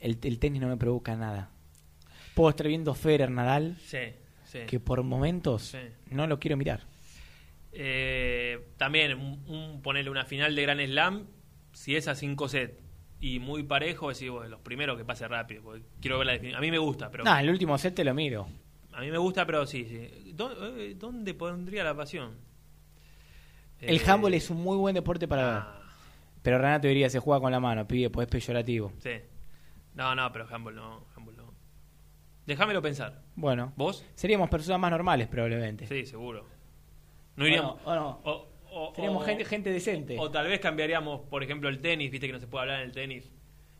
El, 0.00 0.18
el 0.22 0.38
tenis 0.38 0.60
no 0.60 0.68
me 0.68 0.76
provoca 0.76 1.14
nada. 1.16 1.50
Puedo 2.34 2.50
estar 2.50 2.66
viendo 2.66 2.94
Federer 2.94 3.30
Nadal, 3.30 3.76
Sí, 3.84 3.98
sí. 4.44 4.60
que 4.66 4.80
por 4.80 5.02
momentos 5.02 5.62
Sí. 5.62 5.78
no 6.10 6.26
lo 6.26 6.38
quiero 6.38 6.56
mirar. 6.56 6.86
Eh, 7.72 8.58
también, 8.76 9.14
un, 9.18 9.44
un- 9.46 9.82
ponerle 9.82 10.10
una 10.10 10.24
final 10.24 10.54
de 10.56 10.62
Gran 10.62 10.78
Slam, 10.80 11.26
si 11.72 11.96
es 11.96 12.08
a 12.08 12.14
5 12.14 12.48
sets 12.48 12.74
y 13.20 13.38
muy 13.38 13.62
parejo, 13.62 14.08
decir, 14.08 14.30
bueno, 14.30 14.48
los 14.48 14.60
primeros 14.60 14.96
que 14.98 15.04
pase 15.04 15.28
rápido. 15.28 15.62
quiero 16.00 16.18
ver 16.18 16.26
la 16.26 16.32
definición. 16.32 16.58
A 16.58 16.60
mí 16.62 16.70
me 16.70 16.78
gusta, 16.78 17.10
pero. 17.10 17.24
No, 17.24 17.36
el 17.38 17.48
último 17.50 17.76
set 17.78 17.94
te 17.94 18.04
lo 18.04 18.14
miro. 18.14 18.48
A 18.92 19.00
mí 19.02 19.10
me 19.10 19.18
gusta, 19.18 19.46
pero 19.46 19.66
sí, 19.66 19.84
sí. 19.84 20.32
¿Dó- 20.34 20.76
eh, 20.78 20.94
¿Dónde 20.98 21.34
pondría 21.34 21.84
la 21.84 21.94
pasión? 21.94 22.32
El 23.80 23.96
Eh, 23.96 24.02
handball 24.06 24.34
es 24.34 24.50
un 24.50 24.60
muy 24.62 24.76
buen 24.76 24.94
deporte 24.94 25.28
para 25.28 25.52
ver. 25.54 25.62
Pero 26.42 26.58
Renato 26.58 26.88
diría, 26.88 27.08
se 27.10 27.18
juega 27.18 27.40
con 27.40 27.52
la 27.52 27.60
mano, 27.60 27.86
pibe, 27.86 28.10
pues 28.10 28.26
es 28.26 28.30
peyorativo. 28.30 28.92
Sí. 28.98 29.10
No, 29.94 30.14
no, 30.14 30.30
pero 30.32 30.46
handball 30.50 30.74
no. 30.74 31.04
Handball 31.16 31.36
no. 31.36 31.54
Déjamelo 32.46 32.80
pensar. 32.82 33.20
Bueno, 33.36 33.72
¿Vos? 33.76 34.04
seríamos 34.14 34.48
personas 34.48 34.80
más 34.80 34.90
normales 34.90 35.28
probablemente. 35.28 35.86
Sí, 35.86 36.04
seguro. 36.06 36.46
No 37.36 37.44
¿O 37.44 37.46
iríamos. 37.46 37.76
no? 37.84 37.90
¿O 37.90 37.94
no? 37.94 38.20
o- 38.24 38.48
o- 38.72 38.94
Seríamos 38.94 39.24
gente, 39.26 39.44
gente 39.44 39.70
decente. 39.72 40.16
O 40.18 40.30
tal 40.30 40.46
vez 40.46 40.60
cambiaríamos, 40.60 41.20
por 41.28 41.42
ejemplo, 41.42 41.68
el 41.68 41.80
tenis, 41.80 42.10
viste 42.10 42.26
que 42.26 42.32
no 42.32 42.40
se 42.40 42.46
puede 42.46 42.62
hablar 42.62 42.80
en 42.80 42.86
el 42.86 42.92
tenis. 42.92 43.32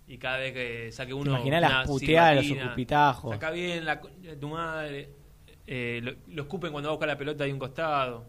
Y 0.06 0.18
cada 0.18 0.38
vez 0.38 0.52
que 0.52 0.92
saque 0.92 1.14
uno. 1.14 1.30
imaginás 1.30 1.60
las 1.62 1.86
puteadas, 1.86 2.36
los 2.36 2.46
escupitajos? 2.56 3.30
Saca 3.32 3.50
bien 3.52 3.84
la 3.84 4.00
de 4.18 4.36
tu 4.36 4.48
madre. 4.48 5.10
Eh, 5.66 6.00
lo, 6.02 6.12
lo 6.34 6.42
escupen 6.42 6.72
cuando 6.72 6.88
va 6.88 6.92
a 6.92 6.96
buscar 6.96 7.08
la 7.08 7.16
pelota 7.16 7.44
de 7.44 7.52
un 7.52 7.58
costado. 7.60 8.24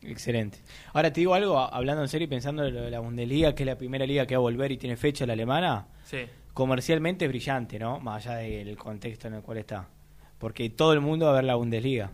Excelente. 0.00 0.58
Ahora 0.94 1.12
te 1.12 1.20
digo 1.20 1.34
algo, 1.34 1.58
hablando 1.58 2.02
en 2.02 2.08
serio 2.08 2.24
y 2.24 2.28
pensando 2.28 2.64
en 2.64 2.74
lo 2.74 2.82
de 2.82 2.90
la 2.90 3.00
Bundesliga, 3.00 3.54
que 3.54 3.64
es 3.64 3.66
la 3.66 3.76
primera 3.76 4.06
liga 4.06 4.26
que 4.26 4.34
va 4.36 4.38
a 4.38 4.42
volver 4.42 4.72
y 4.72 4.78
tiene 4.78 4.96
fecha 4.96 5.26
la 5.26 5.34
alemana. 5.34 5.88
Sí. 6.04 6.20
Comercialmente 6.58 7.24
es 7.24 7.28
brillante, 7.30 7.78
¿no? 7.78 8.00
Más 8.00 8.26
allá 8.26 8.38
del 8.38 8.76
contexto 8.76 9.28
en 9.28 9.34
el 9.34 9.42
cual 9.42 9.58
está. 9.58 9.88
Porque 10.38 10.68
todo 10.70 10.92
el 10.92 11.00
mundo 11.00 11.26
va 11.26 11.30
a 11.30 11.34
ver 11.36 11.44
la 11.44 11.54
Bundesliga. 11.54 12.10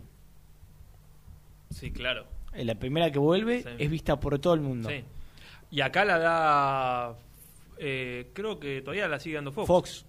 Sí, 1.71 1.89
claro. 1.89 2.27
La 2.53 2.75
primera 2.75 3.11
que 3.11 3.17
vuelve 3.17 3.63
Sí. 3.63 3.69
es 3.79 3.89
vista 3.89 4.19
por 4.19 4.37
todo 4.37 4.53
el 4.53 4.61
mundo. 4.61 4.87
Sí. 4.87 5.03
Y 5.71 5.81
acá 5.81 6.05
la 6.05 6.19
da. 6.19 7.15
eh, 7.79 8.29
creo 8.33 8.59
que 8.59 8.81
todavía 8.81 9.07
la 9.07 9.19
sigue 9.19 9.33
dando 9.37 9.51
Fox. 9.51 9.67
Fox. 9.67 10.05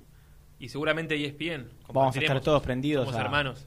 Y 0.59 0.69
seguramente 0.69 1.15
ESPN. 1.17 1.71
Vamos 1.91 2.15
a 2.15 2.21
estar 2.21 2.39
todos 2.43 2.63
prendidos 2.63 3.07
Somos 3.07 3.19
a- 3.19 3.25
hermanos. 3.25 3.67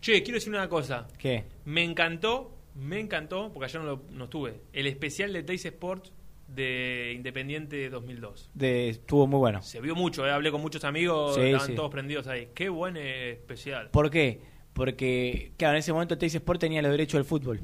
Che, 0.00 0.22
quiero 0.22 0.36
decir 0.36 0.50
una 0.50 0.66
cosa. 0.70 1.06
¿Qué? 1.18 1.44
Me 1.66 1.84
encantó, 1.84 2.56
me 2.74 2.98
encantó, 3.00 3.52
porque 3.52 3.66
ayer 3.66 3.82
no, 3.82 3.86
lo, 3.86 4.02
no 4.12 4.24
estuve, 4.24 4.62
el 4.72 4.86
especial 4.86 5.34
de 5.34 5.42
Teis 5.42 5.66
Sports 5.66 6.10
de 6.48 7.12
Independiente 7.14 7.88
2002. 7.90 8.50
De, 8.54 8.88
estuvo 8.88 9.26
muy 9.26 9.38
bueno. 9.38 9.62
Se 9.62 9.80
vio 9.80 9.94
mucho, 9.94 10.26
eh, 10.26 10.30
hablé 10.30 10.50
con 10.50 10.60
muchos 10.60 10.84
amigos, 10.84 11.34
Sí, 11.34 11.40
estaban 11.42 11.66
sí. 11.66 11.74
todos 11.74 11.90
prendidos 11.90 12.26
ahí. 12.26 12.48
Qué 12.54 12.68
buen 12.68 12.96
eh, 12.96 13.32
especial. 13.32 13.90
¿Por 13.90 14.10
qué? 14.10 14.40
Porque, 14.72 15.52
claro, 15.56 15.74
en 15.74 15.78
ese 15.78 15.92
momento 15.92 16.18
Teis 16.18 16.34
Sport 16.34 16.60
tenía 16.60 16.82
los 16.82 16.90
derechos 16.90 17.18
del 17.18 17.24
fútbol. 17.24 17.60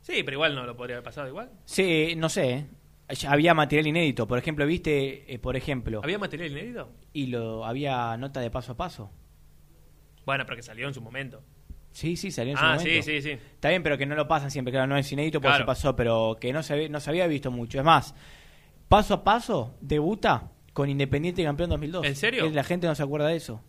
Sí, 0.00 0.22
pero 0.22 0.36
igual 0.36 0.54
no 0.54 0.64
lo 0.64 0.76
podría 0.76 0.96
haber 0.96 1.04
pasado 1.04 1.28
igual. 1.28 1.50
Sí, 1.64 2.14
no 2.16 2.28
sé. 2.28 2.52
¿eh? 2.52 2.66
Había 3.26 3.54
material 3.54 3.86
inédito. 3.86 4.26
Por 4.26 4.38
ejemplo, 4.38 4.66
viste, 4.66 5.32
eh, 5.32 5.38
por 5.38 5.56
ejemplo. 5.56 6.00
¿Había 6.02 6.18
material 6.18 6.50
inédito? 6.52 6.92
Y 7.12 7.26
lo 7.26 7.64
había 7.64 8.16
nota 8.16 8.40
de 8.40 8.50
paso 8.50 8.72
a 8.72 8.76
paso. 8.76 9.10
Bueno, 10.24 10.44
pero 10.44 10.56
que 10.56 10.62
salió 10.62 10.86
en 10.86 10.94
su 10.94 11.00
momento. 11.00 11.42
Sí, 11.92 12.16
sí, 12.16 12.30
salió 12.30 12.52
en 12.52 12.58
su 12.58 12.64
Ah, 12.64 12.74
momento. 12.76 13.02
sí, 13.02 13.02
sí, 13.02 13.20
sí. 13.22 13.30
Está 13.30 13.68
bien, 13.70 13.82
pero 13.82 13.98
que 13.98 14.06
no 14.06 14.14
lo 14.14 14.28
pasan 14.28 14.50
siempre. 14.50 14.70
Claro, 14.72 14.86
no 14.86 14.96
es 14.96 15.10
inédito 15.12 15.40
porque 15.40 15.48
Claro. 15.50 15.64
se 15.64 15.66
pasó, 15.66 15.96
pero 15.96 16.36
que 16.40 16.52
no 16.52 16.62
se, 16.62 16.72
había- 16.74 16.88
no 16.88 17.00
se 17.00 17.10
había 17.10 17.26
visto 17.26 17.50
mucho. 17.50 17.78
Es 17.78 17.84
más, 17.84 18.14
paso 18.88 19.14
a 19.14 19.24
paso 19.24 19.74
debuta 19.80 20.50
con 20.72 20.88
Independiente 20.88 21.42
campeón 21.42 21.70
2002. 21.70 22.06
¿En 22.06 22.14
serio? 22.16 22.48
La 22.50 22.62
gente 22.64 22.86
no 22.86 22.94
se 22.94 23.02
acuerda 23.02 23.26
de 23.28 23.36
eso. 23.36 23.60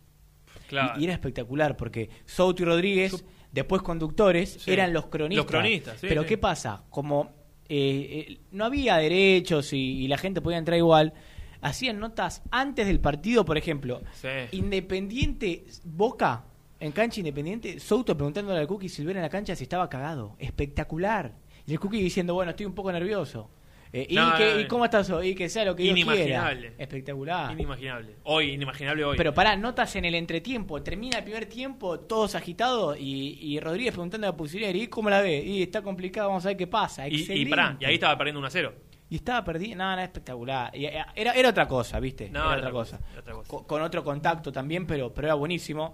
Claro. 0.68 0.94
Y, 0.98 1.02
y 1.02 1.04
era 1.04 1.12
espectacular 1.14 1.76
porque 1.76 2.08
Souto 2.24 2.62
y 2.62 2.66
Rodríguez, 2.66 3.24
después 3.50 3.82
conductores, 3.82 4.58
Sí. 4.60 4.72
eran 4.72 4.92
los 4.92 5.06
cronistas. 5.06 5.44
Los 5.44 5.50
cronistas, 5.50 6.00
sí, 6.00 6.06
Pero 6.08 6.22
sí. 6.22 6.28
¿qué 6.28 6.38
pasa? 6.38 6.84
Como 6.90 7.30
eh, 7.68 8.26
eh, 8.28 8.38
no 8.52 8.64
había 8.66 8.96
derechos 8.98 9.72
y, 9.72 9.78
y 10.04 10.08
la 10.08 10.16
gente 10.18 10.40
podía 10.40 10.58
entrar 10.58 10.76
igual, 10.78 11.12
hacían 11.60 11.98
notas 11.98 12.42
antes 12.50 12.86
del 12.86 13.00
partido, 13.00 13.44
por 13.44 13.56
ejemplo. 13.58 14.00
Sí. 14.12 14.28
Independiente 14.52 15.64
Boca, 15.84 16.44
en 16.82 16.92
cancha 16.92 17.20
Independiente, 17.20 17.78
Souto 17.80 18.16
preguntándole 18.16 18.58
al 18.60 18.66
Cookie 18.66 18.88
Silvera 18.88 19.18
en 19.20 19.22
la 19.22 19.28
cancha 19.30 19.54
si 19.56 19.64
estaba 19.64 19.88
cagado. 19.88 20.36
Espectacular. 20.38 21.32
Y 21.66 21.72
el 21.72 21.80
Cookie 21.80 22.02
diciendo, 22.02 22.34
bueno, 22.34 22.50
estoy 22.50 22.66
un 22.66 22.74
poco 22.74 22.90
nervioso. 22.92 23.50
Eh, 23.94 24.06
y, 24.08 24.14
No, 24.14 24.34
que- 24.36 24.46
no, 24.46 24.54
no. 24.54 24.60
¿Y 24.60 24.66
cómo 24.66 24.84
estás 24.86 25.10
hoy? 25.10 25.28
Y 25.28 25.34
que 25.34 25.48
sea 25.50 25.66
lo 25.66 25.76
que 25.76 25.82
Dios 25.82 25.94
quiera. 25.94 26.12
Inimaginable. 26.14 26.72
Espectacular. 26.78 27.52
Inimaginable. 27.52 28.16
Hoy, 28.24 28.50
inimaginable 28.52 29.04
hoy. 29.04 29.16
Pero 29.18 29.34
pará, 29.34 29.54
notas 29.54 29.94
en 29.96 30.06
el 30.06 30.14
entretiempo, 30.14 30.82
termina 30.82 31.18
el 31.18 31.24
primer 31.24 31.44
tiempo, 31.46 32.00
todos 32.00 32.34
agitados, 32.34 32.96
y, 32.98 33.38
y 33.40 33.60
Rodríguez 33.60 33.92
preguntando 33.92 34.26
a 34.28 34.34
Pusilleri, 34.36 34.84
¿y 34.84 34.86
cómo 34.88 35.10
la 35.10 35.20
ve? 35.20 35.44
Y 35.44 35.62
está 35.62 35.82
complicado, 35.82 36.28
vamos 36.28 36.44
a 36.46 36.48
ver 36.48 36.56
qué 36.56 36.66
pasa. 36.66 37.06
y, 37.06 37.14
y, 37.30 37.46
pará, 37.46 37.76
y 37.78 37.84
ahí 37.84 37.94
estaba 37.94 38.16
perdiendo 38.16 38.38
1 38.38 38.46
a 38.46 38.50
0. 38.50 38.72
Y 39.10 39.16
estaba 39.16 39.44
perdido, 39.44 39.76
nada, 39.76 39.90
nada 39.90 40.04
espectacular. 40.04 40.74
Y, 40.74 40.86
eh, 40.86 41.04
era, 41.14 41.32
era 41.32 41.50
otra 41.50 41.68
cosa, 41.68 42.00
¿viste? 42.00 42.30
No, 42.30 42.40
era 42.44 42.48
era 42.52 42.56
otra 42.60 42.70
cosa. 42.70 43.00
era 43.12 43.20
otra 43.20 43.34
cosa. 43.34 43.48
Con, 43.50 43.64
con 43.64 43.82
otro 43.82 44.02
contacto 44.02 44.50
también, 44.50 44.86
pero, 44.86 45.12
pero 45.12 45.26
era 45.28 45.34
buenísimo. 45.34 45.92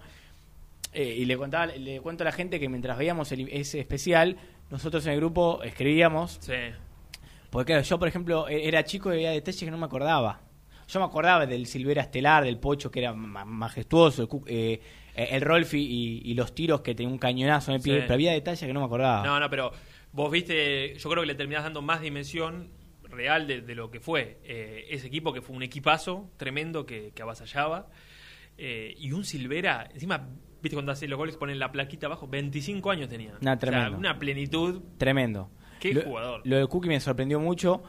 Eh, 0.91 1.15
y 1.19 1.25
le 1.25 1.37
contaba, 1.37 1.67
le 1.67 2.01
cuento 2.01 2.23
a 2.23 2.25
la 2.25 2.31
gente 2.31 2.59
que 2.59 2.67
mientras 2.67 2.97
veíamos 2.97 3.31
el- 3.31 3.47
ese 3.49 3.79
especial, 3.79 4.37
nosotros 4.71 5.05
en 5.05 5.13
el 5.13 5.19
grupo 5.19 5.61
escribíamos. 5.63 6.37
Sí. 6.41 6.53
Porque 7.51 7.73
claro, 7.73 7.83
yo, 7.83 7.99
por 7.99 8.07
ejemplo, 8.07 8.47
e- 8.47 8.67
era 8.67 8.83
chico 8.83 9.11
y 9.13 9.17
veía 9.17 9.31
detalles 9.31 9.59
que 9.63 9.71
no 9.71 9.77
me 9.77 9.85
acordaba. 9.85 10.41
Yo 10.87 10.99
me 10.99 11.05
acordaba 11.05 11.45
del 11.45 11.67
Silvera 11.67 12.01
Estelar, 12.01 12.43
del 12.43 12.57
Pocho, 12.57 12.89
que 12.89 12.99
era 12.99 13.13
ma- 13.13 13.45
majestuoso, 13.45 14.27
el, 14.47 14.55
eh, 14.55 14.81
el 15.15 15.41
Rolfi 15.41 15.77
y, 15.79 16.21
y 16.31 16.33
los 16.33 16.55
tiros 16.55 16.81
que 16.81 16.95
tenía 16.95 17.11
un 17.11 17.19
cañonazo 17.19 17.71
en 17.71 17.75
el 17.75 17.81
Sí. 17.83 17.89
pie, 17.91 18.01
pero 18.01 18.13
había 18.15 18.31
detalles 18.31 18.59
que 18.61 18.73
no 18.73 18.79
me 18.79 18.85
acordaba. 18.87 19.23
No, 19.23 19.39
no, 19.39 19.49
pero 19.49 19.71
vos 20.11 20.31
viste, 20.31 20.95
yo 20.97 21.09
creo 21.09 21.21
que 21.21 21.27
le 21.27 21.35
terminás 21.35 21.63
dando 21.63 21.83
más 21.83 22.01
dimensión 22.01 22.71
real 23.03 23.45
de, 23.45 23.61
de 23.61 23.75
lo 23.75 23.91
que 23.91 23.99
fue 23.99 24.39
eh, 24.43 24.85
ese 24.89 25.05
equipo, 25.07 25.31
que 25.33 25.41
fue 25.41 25.55
un 25.55 25.61
equipazo 25.63 26.31
tremendo 26.37 26.85
que, 26.87 27.11
que 27.13 27.21
avasallaba. 27.21 27.87
Eh, 28.57 28.93
y 28.97 29.11
un 29.11 29.23
Silvera, 29.25 29.87
encima, 29.93 30.27
viste 30.61 30.75
cuando 30.75 30.91
hace 30.91 31.07
los 31.07 31.17
goles, 31.17 31.35
ponen 31.37 31.59
la 31.59 31.71
plaquita 31.71 32.07
abajo, 32.07 32.27
25 32.27 32.91
años 32.91 33.09
tenía. 33.09 33.31
Nah, 33.31 33.35
O 33.37 33.41
sea, 33.41 33.57
tremendo. 33.57 33.97
una 33.97 34.19
plenitud. 34.19 34.81
Tremendo. 34.97 35.49
Qué 35.79 35.93
lo, 35.93 36.01
jugador. 36.01 36.41
Lo 36.43 36.57
de 36.57 36.67
Cookie 36.67 36.89
me 36.89 36.99
sorprendió 36.99 37.39
mucho. 37.39 37.81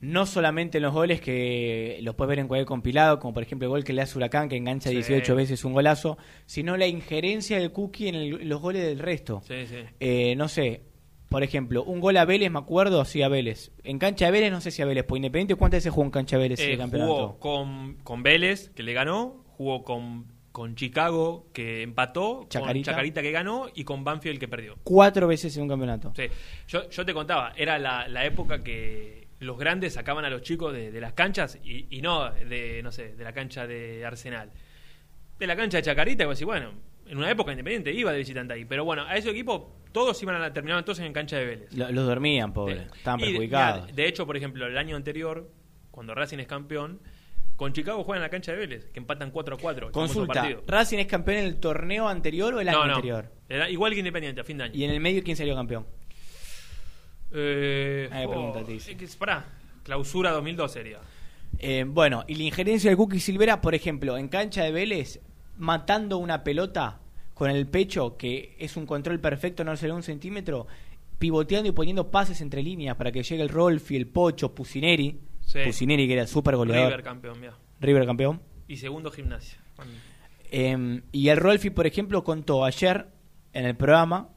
No 0.00 0.26
solamente 0.26 0.78
en 0.78 0.82
los 0.82 0.92
goles 0.92 1.22
que 1.22 1.98
los 2.02 2.14
puedes 2.14 2.28
ver 2.28 2.38
en 2.40 2.48
cualquier 2.48 2.66
compilado, 2.66 3.18
como 3.18 3.32
por 3.32 3.42
ejemplo 3.42 3.64
el 3.66 3.70
gol 3.70 3.84
que 3.84 3.94
le 3.94 4.02
hace 4.02 4.18
Huracán, 4.18 4.50
que 4.50 4.56
engancha 4.56 4.90
Sí. 4.90 4.96
18 4.96 5.34
veces 5.34 5.64
un 5.64 5.72
golazo, 5.72 6.18
sino 6.44 6.76
la 6.76 6.86
injerencia 6.86 7.58
del 7.58 7.72
Cookie 7.72 8.08
en, 8.08 8.14
el- 8.14 8.48
los 8.48 8.60
goles 8.60 8.82
del 8.84 8.98
resto. 8.98 9.40
Sí, 9.46 9.66
sí. 9.66 9.76
Eh, 10.00 10.34
no 10.36 10.48
sé, 10.48 10.82
por 11.30 11.42
ejemplo, 11.42 11.82
un 11.84 12.00
gol 12.00 12.18
a 12.18 12.26
Vélez, 12.26 12.50
me 12.50 12.58
acuerdo, 12.58 13.02
sí 13.06 13.22
a 13.22 13.28
Vélez. 13.28 13.72
En 13.82 13.98
cancha 13.98 14.26
de 14.26 14.32
Vélez, 14.32 14.52
no 14.52 14.60
sé 14.60 14.70
si 14.72 14.82
a 14.82 14.84
Vélez, 14.84 15.04
por 15.04 15.16
Independiente, 15.16 15.54
¿cuántas 15.54 15.78
veces 15.78 15.92
jugó 15.92 16.04
en 16.04 16.10
cancha 16.10 16.36
de 16.36 16.42
Vélez 16.42 16.60
Eh, 16.60 16.72
el 16.72 16.78
campeonato? 16.78 17.14
jugó 17.14 17.38
con, 17.38 17.94
con 18.04 18.22
Vélez, 18.22 18.68
que 18.74 18.82
le 18.82 18.92
ganó, 18.92 19.42
jugó 19.56 19.84
con, 19.84 20.26
con 20.54 20.76
Chicago, 20.76 21.48
que 21.52 21.82
empató, 21.82 22.46
Chacarita. 22.48 22.92
con 22.92 22.94
Chacarita, 22.94 23.22
que 23.22 23.32
ganó, 23.32 23.66
y 23.74 23.82
con 23.82 24.04
Banfield, 24.04 24.38
que 24.38 24.46
perdió. 24.46 24.76
Cuatro 24.84 25.26
veces 25.26 25.56
en 25.56 25.64
un 25.64 25.68
campeonato. 25.68 26.12
Sí, 26.14 26.28
yo, 26.68 26.88
yo 26.88 27.04
te 27.04 27.12
contaba, 27.12 27.52
era 27.56 27.76
la, 27.76 28.06
la 28.06 28.24
época 28.24 28.62
que 28.62 29.26
los 29.40 29.58
grandes 29.58 29.94
sacaban 29.94 30.24
a 30.24 30.30
los 30.30 30.42
chicos 30.42 30.72
de, 30.72 30.92
de 30.92 31.00
las 31.00 31.12
canchas 31.12 31.58
y, 31.64 31.88
y 31.90 32.00
no 32.02 32.30
de, 32.30 32.82
no 32.84 32.92
sé, 32.92 33.16
de 33.16 33.24
la 33.24 33.32
cancha 33.32 33.66
de 33.66 34.04
Arsenal. 34.06 34.52
De 35.40 35.46
la 35.48 35.56
cancha 35.56 35.78
de 35.78 35.82
Chacarita, 35.82 36.22
y 36.22 36.26
vos 36.26 36.36
decís, 36.36 36.46
bueno, 36.46 36.70
en 37.08 37.18
una 37.18 37.28
época 37.32 37.50
independiente 37.50 37.92
iba 37.92 38.12
de 38.12 38.18
visitante 38.18 38.54
ahí, 38.54 38.64
pero 38.64 38.84
bueno, 38.84 39.02
a 39.08 39.16
ese 39.16 39.30
equipo 39.30 39.74
todos 39.90 40.22
iban 40.22 40.40
a 40.40 40.52
terminar 40.52 40.78
entonces 40.78 41.04
en 41.04 41.12
cancha 41.12 41.36
de 41.36 41.46
Vélez. 41.46 41.72
Lo- 41.74 41.90
Los 41.90 42.06
dormían, 42.06 42.52
pobre. 42.52 42.86
Estaban 42.96 43.18
Y, 43.18 43.24
perjudicados. 43.24 43.92
de 43.92 44.06
hecho, 44.06 44.24
por 44.24 44.36
ejemplo, 44.36 44.68
el 44.68 44.78
año 44.78 44.94
anterior, 44.94 45.50
cuando 45.90 46.14
Racing 46.14 46.38
es 46.38 46.46
campeón, 46.46 47.00
con 47.56 47.72
Chicago 47.72 48.02
juegan 48.02 48.18
en 48.18 48.22
la 48.22 48.30
cancha 48.30 48.52
de 48.52 48.58
Vélez, 48.58 48.86
que 48.86 48.98
empatan 48.98 49.30
4 49.30 49.54
a 49.54 49.58
4. 49.58 49.86
el 49.88 49.92
famoso 49.92 50.14
Consulta. 50.26 50.48
¿Racing 50.66 50.98
es 50.98 51.06
campeón 51.06 51.38
en 51.38 51.44
el 51.44 51.56
torneo 51.56 52.08
anterior 52.08 52.54
o 52.54 52.60
el 52.60 52.68
año 52.68 52.78
No, 52.78 52.86
no, 52.86 52.94
anterior? 52.94 53.30
Era 53.48 53.70
igual 53.70 53.92
que 53.92 53.98
Independiente, 53.98 54.40
a 54.40 54.44
fin 54.44 54.58
de 54.58 54.64
año. 54.64 54.74
Y 54.74 54.84
en 54.84 54.90
el 54.90 55.00
medio, 55.00 55.22
¿quién 55.22 55.36
salió 55.36 55.54
campeón? 55.54 55.86
Eh, 57.32 58.08
te 58.66 58.72
hice. 58.74 58.96
Pará, 59.18 59.44
clausura 59.82 60.30
2002 60.32 60.72
sería. 60.72 60.98
Eh, 61.58 61.84
bueno, 61.86 62.24
y 62.26 62.34
la 62.34 62.44
injerencia 62.44 62.90
del 62.90 62.96
Cookie 62.96 63.20
Silvera, 63.20 63.60
por 63.60 63.74
ejemplo, 63.74 64.16
en 64.16 64.28
cancha 64.28 64.64
de 64.64 64.72
Vélez, 64.72 65.20
matando 65.56 66.18
una 66.18 66.42
pelota 66.42 67.00
con 67.34 67.50
el 67.50 67.66
pecho, 67.66 68.16
que 68.16 68.56
es 68.58 68.76
un 68.76 68.86
control 68.86 69.20
perfecto, 69.20 69.64
no 69.64 69.76
se 69.76 69.86
le 69.86 69.90
da 69.90 69.96
un 69.96 70.02
centímetro, 70.02 70.66
pivoteando 71.18 71.68
y 71.68 71.72
poniendo 71.72 72.10
pases 72.10 72.40
entre 72.40 72.62
líneas 72.62 72.96
para 72.96 73.12
que 73.12 73.22
llegue 73.22 73.42
el 73.42 73.48
Rolfi, 73.48 73.96
el 73.96 74.06
Pocho, 74.06 74.54
Pusineri. 74.54 75.20
Sí. 75.46 75.60
Pusineri, 75.64 76.06
que 76.06 76.14
era 76.14 76.26
súper 76.26 76.56
goleador. 76.56 76.88
River 76.90 77.02
campeón, 77.04 77.40
mira. 77.40 77.54
River 77.80 78.06
campeón. 78.06 78.40
Y 78.68 78.76
segundo 78.76 79.10
gimnasia. 79.10 79.58
Eh, 80.50 81.02
y 81.12 81.28
el 81.28 81.36
Rolfi, 81.36 81.70
por 81.70 81.86
ejemplo, 81.86 82.22
contó 82.24 82.64
ayer 82.64 83.06
en 83.52 83.66
el 83.66 83.76
programa 83.76 84.28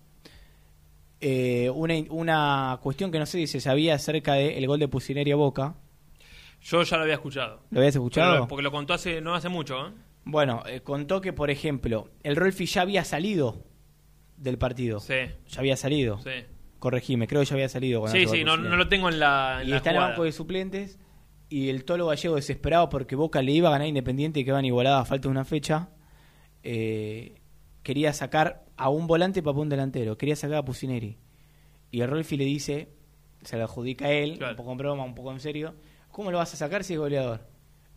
eh, 1.20 1.70
una, 1.74 1.96
una 2.10 2.80
cuestión 2.82 3.12
que 3.12 3.20
no 3.20 3.26
sé 3.26 3.40
si 3.40 3.48
se 3.48 3.60
sabía 3.62 3.96
acerca 3.96 4.34
del 4.34 4.66
gol 4.68 4.80
de 4.80 4.88
Pusineri 4.88 5.32
a 5.32 5.36
Boca. 5.36 5.76
Yo 6.62 6.84
ya 6.84 6.98
lo 6.98 7.04
había 7.04 7.16
escuchado. 7.16 7.62
¿Lo 7.72 7.80
habías 7.80 7.96
escuchado? 7.96 8.34
Pero- 8.34 8.48
porque 8.48 8.64
lo 8.64 8.72
contó 8.72 8.94
hace 8.94 9.22
no 9.22 9.34
hace 9.36 9.50
mucho, 9.50 9.88
¿eh? 9.88 9.92
Bueno, 10.26 10.64
eh, 10.68 10.82
contó 10.82 11.22
que, 11.22 11.32
por 11.34 11.50
ejemplo, 11.50 12.10
el 12.24 12.36
Rolfi 12.36 12.66
ya 12.66 12.82
había 12.82 13.04
salido 13.06 13.64
del 14.36 14.58
partido. 14.58 15.00
Sí. 15.00 15.14
Ya 15.48 15.60
había 15.60 15.78
salido. 15.78 16.20
Sí. 16.20 16.32
Corregime, 16.80 17.28
creo 17.28 17.42
que 17.42 17.48
ya 17.48 17.56
había 17.56 17.70
salido. 17.70 18.02
con 18.02 18.12
Sí, 18.12 18.26
sí, 18.28 18.44
no, 18.44 18.58
no 18.58 18.76
lo 18.76 18.88
tengo 18.88 19.10
en 19.10 19.20
la, 19.20 19.60
en 19.62 19.68
Y 19.68 19.72
la 19.72 19.78
está 19.78 19.90
en 19.92 19.96
el 19.98 20.02
banco 20.02 20.24
de 20.24 20.32
suplentes. 20.32 21.00
Y 21.50 21.70
el 21.70 21.86
Tolo 21.86 22.08
Gallego 22.08 22.36
desesperado 22.36 22.90
porque 22.90 23.16
Boca 23.16 23.42
le 23.42 23.52
iba 23.54 23.70
a 23.70 23.72
ganar 23.72 23.88
Independiente 23.88 24.42
y 24.42 24.46
que 24.46 24.52
van 24.52 24.66
igualadas 24.66 25.02
a 25.02 25.06
falta 25.06 25.28
de 25.28 25.32
una 25.32 25.46
fecha. 25.46 25.90
eh, 26.64 27.40
quería 27.84 28.12
sacar 28.12 28.66
a 28.76 28.90
un 28.90 29.08
volante 29.08 29.42
para 29.42 29.58
un 29.58 29.70
delantero. 29.70 30.18
Quería 30.18 30.36
sacar 30.36 30.58
a 30.58 30.66
Pusineri. 30.66 31.18
Y 31.90 32.02
el 32.02 32.10
Rolfi 32.10 32.36
le 32.36 32.44
dice, 32.44 32.90
se 33.44 33.58
lo 33.58 33.64
adjudica 33.64 34.08
a 34.08 34.12
él, 34.12 34.38
un 34.44 34.56
poco 34.58 34.72
en 34.74 34.78
broma, 34.78 35.04
un 35.06 35.16
poco 35.16 35.32
en 35.32 35.40
serio. 35.40 35.74
¿Cómo 36.12 36.30
lo 36.32 36.38
vas 36.38 36.54
a 36.54 36.58
sacar 36.58 36.84
si 36.84 36.94
es 36.94 37.00
goleador? 37.00 37.48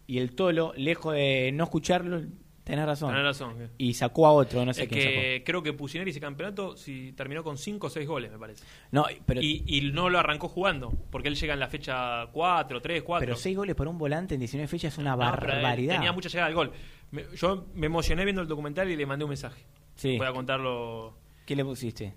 Y 0.07 0.19
el 0.19 0.35
Tolo, 0.37 0.73
lejos 0.77 1.15
de 1.15 1.51
no 1.53 1.65
escucharlo, 1.65 2.23
tenés 2.65 2.87
razón. 2.87 3.11
Tenés 3.11 3.25
razón. 3.25 3.71
Y 3.79 3.95
sacó 3.95 4.27
a 4.27 4.33
otro, 4.33 4.65
no 4.65 4.73
sé 4.73 4.83
es 4.85 4.89
quién 4.89 5.01
sacó. 5.03 5.15
que 5.15 5.43
creo 5.45 5.63
que 5.63 5.73
Pusineri 5.73 6.11
ese 6.11 6.21
campeonato 6.21 6.77
si 6.77 7.13
terminó 7.13 7.43
con 7.43 7.59
5 7.59 7.87
o 7.87 7.91
6 7.91 8.07
goles, 8.07 8.31
me 8.31 8.39
parece. 8.39 8.65
No, 8.91 9.07
pero, 9.27 9.41
Y, 9.43 9.65
y 9.67 9.91
no 9.93 10.09
lo 10.11 10.19
arrancó 10.19 10.49
jugando, 10.49 10.91
porque 11.11 11.29
él 11.29 11.35
llega 11.37 11.55
en 11.55 11.61
la 11.61 11.69
fecha 11.69 12.27
4, 12.33 12.81
3, 12.81 13.03
4. 13.03 13.27
pero 13.27 13.37
seis 13.37 13.57
goles 13.57 13.75
por 13.75 13.89
un 13.89 13.99
volante 13.99 14.35
en 14.35 14.41
19 14.41 14.69
fechas 14.69 14.93
es 14.93 14.99
una 14.99 15.17
No, 15.17 15.23
él 15.25 15.31
barbaridad. 15.31 15.95
Tenía 15.97 16.13
mucha 16.13 16.29
llegada 16.29 16.47
al 16.49 16.55
gol. 16.55 16.73
Me- 17.11 17.25
yo 17.35 17.67
me 17.75 17.87
emocioné 17.87 18.25
viendo 18.25 18.43
el 18.43 18.49
documental 18.49 18.89
y 18.91 18.97
le 18.97 19.05
mandé 19.07 19.25
un 19.25 19.31
mensaje. 19.31 19.65
Sí. 19.97 20.17
Voy 20.17 20.27
a 20.27 20.33
contarlo. 20.33 21.15
¿Qué 21.47 21.57
le 21.57 21.65
pusiste? 21.65 22.15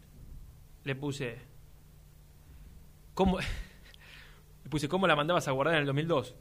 Le 0.83 0.95
puse. 0.95 1.37
¿Cómo? 3.13 3.39
le 4.63 4.69
puse, 4.69 4.87
¿cómo 4.87 5.07
la 5.07 5.15
mandabas 5.15 5.47
a 5.47 5.51
guardar 5.51 5.75
en 5.75 5.81
el 5.81 5.85
2002? 5.87 6.35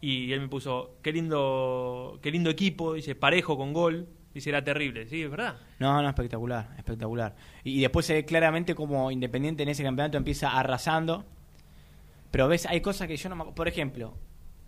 Y 0.00 0.32
él 0.32 0.40
me 0.40 0.48
puso, 0.48 0.98
qué 1.02 1.12
lindo, 1.12 2.18
qué 2.22 2.30
lindo 2.30 2.50
equipo, 2.50 2.94
dice, 2.94 3.14
parejo 3.14 3.56
con 3.56 3.72
gol. 3.72 4.08
Dice, 4.32 4.50
era 4.50 4.62
terrible. 4.62 5.06
Sí, 5.08 5.22
es 5.22 5.30
verdad. 5.30 5.56
No, 5.78 6.00
no, 6.00 6.08
espectacular, 6.08 6.68
espectacular. 6.76 7.34
Y, 7.64 7.78
y 7.78 7.80
después 7.80 8.06
se 8.06 8.14
ve 8.14 8.24
claramente 8.24 8.74
como 8.74 9.10
Independiente 9.10 9.62
en 9.62 9.70
ese 9.70 9.82
campeonato 9.82 10.16
empieza 10.16 10.56
arrasando. 10.56 11.24
Pero 12.30 12.46
ves, 12.46 12.66
hay 12.66 12.80
cosas 12.80 13.08
que 13.08 13.16
yo 13.16 13.28
no 13.30 13.36
me 13.36 13.52
Por 13.52 13.66
ejemplo, 13.66 14.14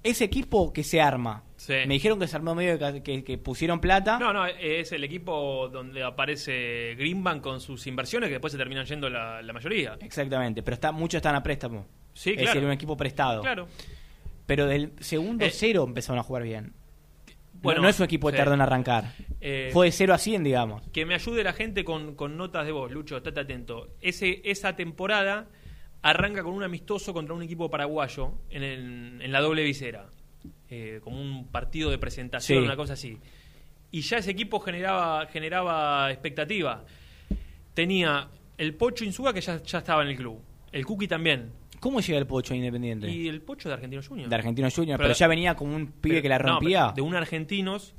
ese 0.03 0.25
equipo 0.25 0.73
que 0.73 0.83
se 0.83 1.01
arma. 1.01 1.45
Sí. 1.57 1.75
Me 1.87 1.95
dijeron 1.95 2.19
que 2.19 2.27
se 2.27 2.37
armó 2.37 2.55
medio 2.55 2.79
que, 3.03 3.23
que 3.23 3.39
pusieron 3.39 3.81
plata. 3.81 4.19
No, 4.19 4.33
no, 4.33 4.47
es 4.47 4.93
el 4.93 5.05
equipo 5.05 5.69
donde 5.69 6.03
aparece 6.03 6.95
Greenbank 6.97 7.43
con 7.43 7.61
sus 7.61 7.87
inversiones 7.87 8.29
que 8.29 8.35
después 8.35 8.53
se 8.53 8.59
terminan 8.59 8.87
yendo 8.87 9.11
la, 9.11 9.43
la 9.43 9.53
mayoría. 9.53 9.99
Exactamente, 10.01 10.63
pero 10.63 10.75
está, 10.75 10.91
muchos 10.91 11.19
están 11.19 11.35
a 11.35 11.43
préstamo. 11.43 11.87
Sí, 12.15 12.31
es 12.31 12.37
claro. 12.37 12.51
decir, 12.51 12.65
un 12.67 12.73
equipo 12.73 12.97
prestado. 12.97 13.43
Claro. 13.43 13.69
Pero 14.51 14.67
del 14.67 14.93
segundo 14.99 15.45
Eh, 15.45 15.51
cero 15.53 15.85
empezaron 15.87 16.19
a 16.19 16.25
jugar 16.25 16.43
bien. 16.43 16.73
bueno, 17.63 17.79
no, 17.79 17.85
no 17.85 17.89
es 17.89 18.01
un 18.01 18.05
equipo 18.07 18.29
que 18.33 18.37
tardó 18.37 18.55
en 18.55 18.61
arrancar. 18.61 19.13
Eh, 19.41 19.71
Fue 19.73 19.87
de 19.87 19.93
0 19.93 20.13
a 20.13 20.19
100, 20.19 20.43
digamos. 20.43 20.83
Que 20.93 21.07
me 21.07 21.15
ayude 21.15 21.45
la 21.45 21.53
gente 21.53 21.85
con, 21.85 22.17
con 22.17 22.37
notas 22.37 22.67
de 22.67 22.73
voz, 22.73 22.91
Lucho, 22.91 23.17
estate 23.19 23.39
atento. 23.39 23.91
Ese, 24.01 24.41
esa 24.45 24.75
temporada 24.75 25.47
arranca 26.03 26.43
con 26.43 26.53
un 26.55 26.65
amistoso 26.65 27.13
contra 27.13 27.33
un 27.33 27.43
equipo 27.45 27.71
paraguayo 27.71 28.33
en, 28.51 28.63
el- 28.65 29.23
en 29.23 29.31
la 29.31 29.41
doble 29.41 29.63
visera. 29.63 30.09
Eh, 30.69 30.99
como 31.05 31.21
un 31.21 31.47
partido 31.47 31.91
de 31.93 31.99
presentación, 31.99 32.59
Sí. 32.61 32.65
una 32.65 32.75
cosa 32.77 32.95
así. 32.95 33.19
Y 33.93 34.01
ya 34.01 34.17
ese 34.19 34.33
equipo 34.33 34.59
generaba, 34.59 35.27
generaba 35.27 36.11
expectativa. 36.11 36.85
Tenía 37.75 38.29
el 38.59 38.75
Pocho 38.75 39.05
Insuga 39.05 39.33
que 39.33 39.41
ya, 39.43 39.63
ya 39.63 39.79
estaba 39.79 40.03
en 40.03 40.09
el 40.09 40.17
club. 40.17 40.41
El 40.73 40.85
Cookie 40.85 41.07
también. 41.09 41.53
¿Cómo 41.81 42.01
llega 42.01 42.19
el 42.19 42.27
Pocho 42.27 42.53
a 42.55 42.57
Independiente? 42.57 43.11
Y 43.11 43.27
el 43.29 43.41
Pocho 43.43 43.69
de 43.69 43.75
Argentinos 43.75 44.07
Juniors. 44.07 44.29
De 44.31 44.37
Argentinos 44.37 44.75
Juniors, 44.75 45.01
pero, 45.01 45.15
ya 45.15 45.27
venía 45.27 45.55
como 45.57 45.75
un 45.75 45.87
pibe 45.89 46.15
Pero- 46.17 46.23
que 46.23 46.29
la 46.29 46.39
rompía. 46.39 46.93
de 46.95 47.03
un 47.03 47.15
argentinos 47.15 47.95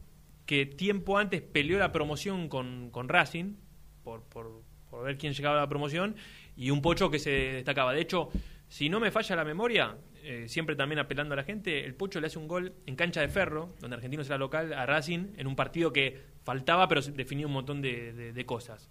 que 0.45 0.65
tiempo 0.65 1.17
antes 1.17 1.41
peleó 1.41 1.79
la 1.79 1.91
promoción 1.91 2.47
con, 2.49 2.89
con 2.91 3.09
Racing 3.09 3.55
por, 4.03 4.23
por, 4.23 4.63
por 4.89 5.03
ver 5.05 5.17
quién 5.17 5.33
llegaba 5.33 5.57
a 5.57 5.61
la 5.61 5.69
promoción 5.69 6.15
y 6.55 6.69
un 6.69 6.81
pocho 6.81 7.09
que 7.09 7.19
se 7.19 7.29
destacaba. 7.31 7.93
De 7.93 8.01
hecho, 8.01 8.29
si 8.67 8.89
no 8.89 8.99
me 8.99 9.11
falla 9.11 9.35
la 9.35 9.45
memoria, 9.45 9.97
eh, 10.23 10.45
siempre 10.47 10.75
también 10.75 10.99
apelando 10.99 11.33
a 11.33 11.37
la 11.37 11.43
gente, 11.43 11.83
el 11.85 11.95
pocho 11.95 12.19
le 12.19 12.27
hace 12.27 12.37
un 12.37 12.47
gol 12.47 12.73
en 12.85 12.95
cancha 12.95 13.21
de 13.21 13.29
ferro, 13.29 13.75
donde 13.79 13.95
Argentinos 13.95 14.27
era 14.27 14.37
local, 14.37 14.73
a 14.73 14.85
Racing, 14.85 15.33
en 15.37 15.47
un 15.47 15.55
partido 15.55 15.91
que 15.93 16.21
faltaba, 16.43 16.87
pero 16.87 17.01
definía 17.01 17.47
un 17.47 17.53
montón 17.53 17.81
de, 17.81 18.13
de- 18.13 18.33
de 18.33 18.45
cosas. 18.45 18.89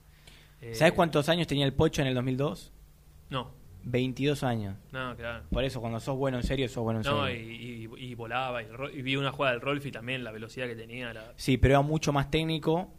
Eh, 0.62 0.74
¿Sabes 0.74 0.94
cuántos 0.94 1.28
años 1.28 1.46
tenía 1.46 1.64
el 1.66 1.72
Pocho 1.74 2.02
en 2.02 2.08
el 2.08 2.14
2002? 2.14 2.72
No. 3.30 3.52
22 3.84 4.42
años. 4.42 4.76
No, 4.92 5.14
claro. 5.16 5.44
Por 5.50 5.64
eso, 5.64 5.80
cuando 5.80 6.00
sos 6.00 6.16
bueno 6.16 6.36
en 6.38 6.42
serio, 6.44 6.68
sos 6.68 6.82
bueno 6.84 7.00
en 7.00 7.06
No, 7.06 7.26
serio. 7.26 7.40
y, 7.42 7.88
y- 8.00 8.10
y 8.10 8.14
volaba, 8.14 8.62
y, 8.62 9.02
vi 9.02 9.16
una 9.16 9.32
jugada 9.32 9.52
del 9.54 9.60
Rolfi 9.62 9.90
también, 9.90 10.22
la 10.24 10.30
velocidad 10.32 10.66
que 10.66 10.76
tenía. 10.76 11.12
La... 11.12 11.32
Sí, 11.36 11.56
pero 11.56 11.74
era 11.74 11.82
mucho 11.82 12.12
más 12.12 12.30
técnico. 12.30 12.92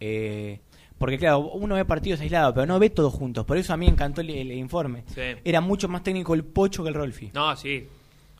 eh, 0.00 0.60
porque, 0.98 1.16
claro, 1.16 1.38
uno 1.52 1.76
ve 1.76 1.84
partidos 1.86 2.20
aislados, 2.20 2.52
pero 2.54 2.66
no 2.66 2.78
ve 2.78 2.90
todos 2.90 3.14
juntos. 3.14 3.46
Por 3.46 3.56
eso 3.56 3.72
a 3.72 3.76
mí 3.78 3.86
me 3.86 3.92
encantó 3.92 4.20
el, 4.20 4.28
el 4.30 4.52
informe. 4.52 5.04
Sí. 5.06 5.22
Era 5.44 5.62
mucho 5.62 5.88
más 5.88 6.02
técnico 6.02 6.34
el 6.34 6.44
Pocho 6.44 6.82
que 6.82 6.90
el 6.90 6.94
Rolfi. 6.94 7.30
No, 7.32 7.56
sí. 7.56 7.88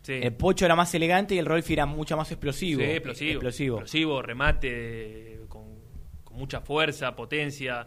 sí. 0.02 0.12
El 0.23 0.35
Pocho 0.35 0.66
era 0.66 0.77
más 0.77 0.94
elegante 0.94 1.35
y 1.35 1.39
el 1.39 1.47
Rolfi 1.47 1.73
era 1.73 1.86
mucho 1.86 2.19
más 2.19 2.31
explosivo. 2.31 2.81
Sí, 2.82 2.86
explosivo. 2.86 3.32
Explosivo. 3.32 3.77
Explosivo, 3.77 4.20
remate 4.20 5.40
con, 5.48 5.62
con 6.23 6.36
mucha 6.36 6.61
fuerza, 6.61 7.16
potencia. 7.16 7.86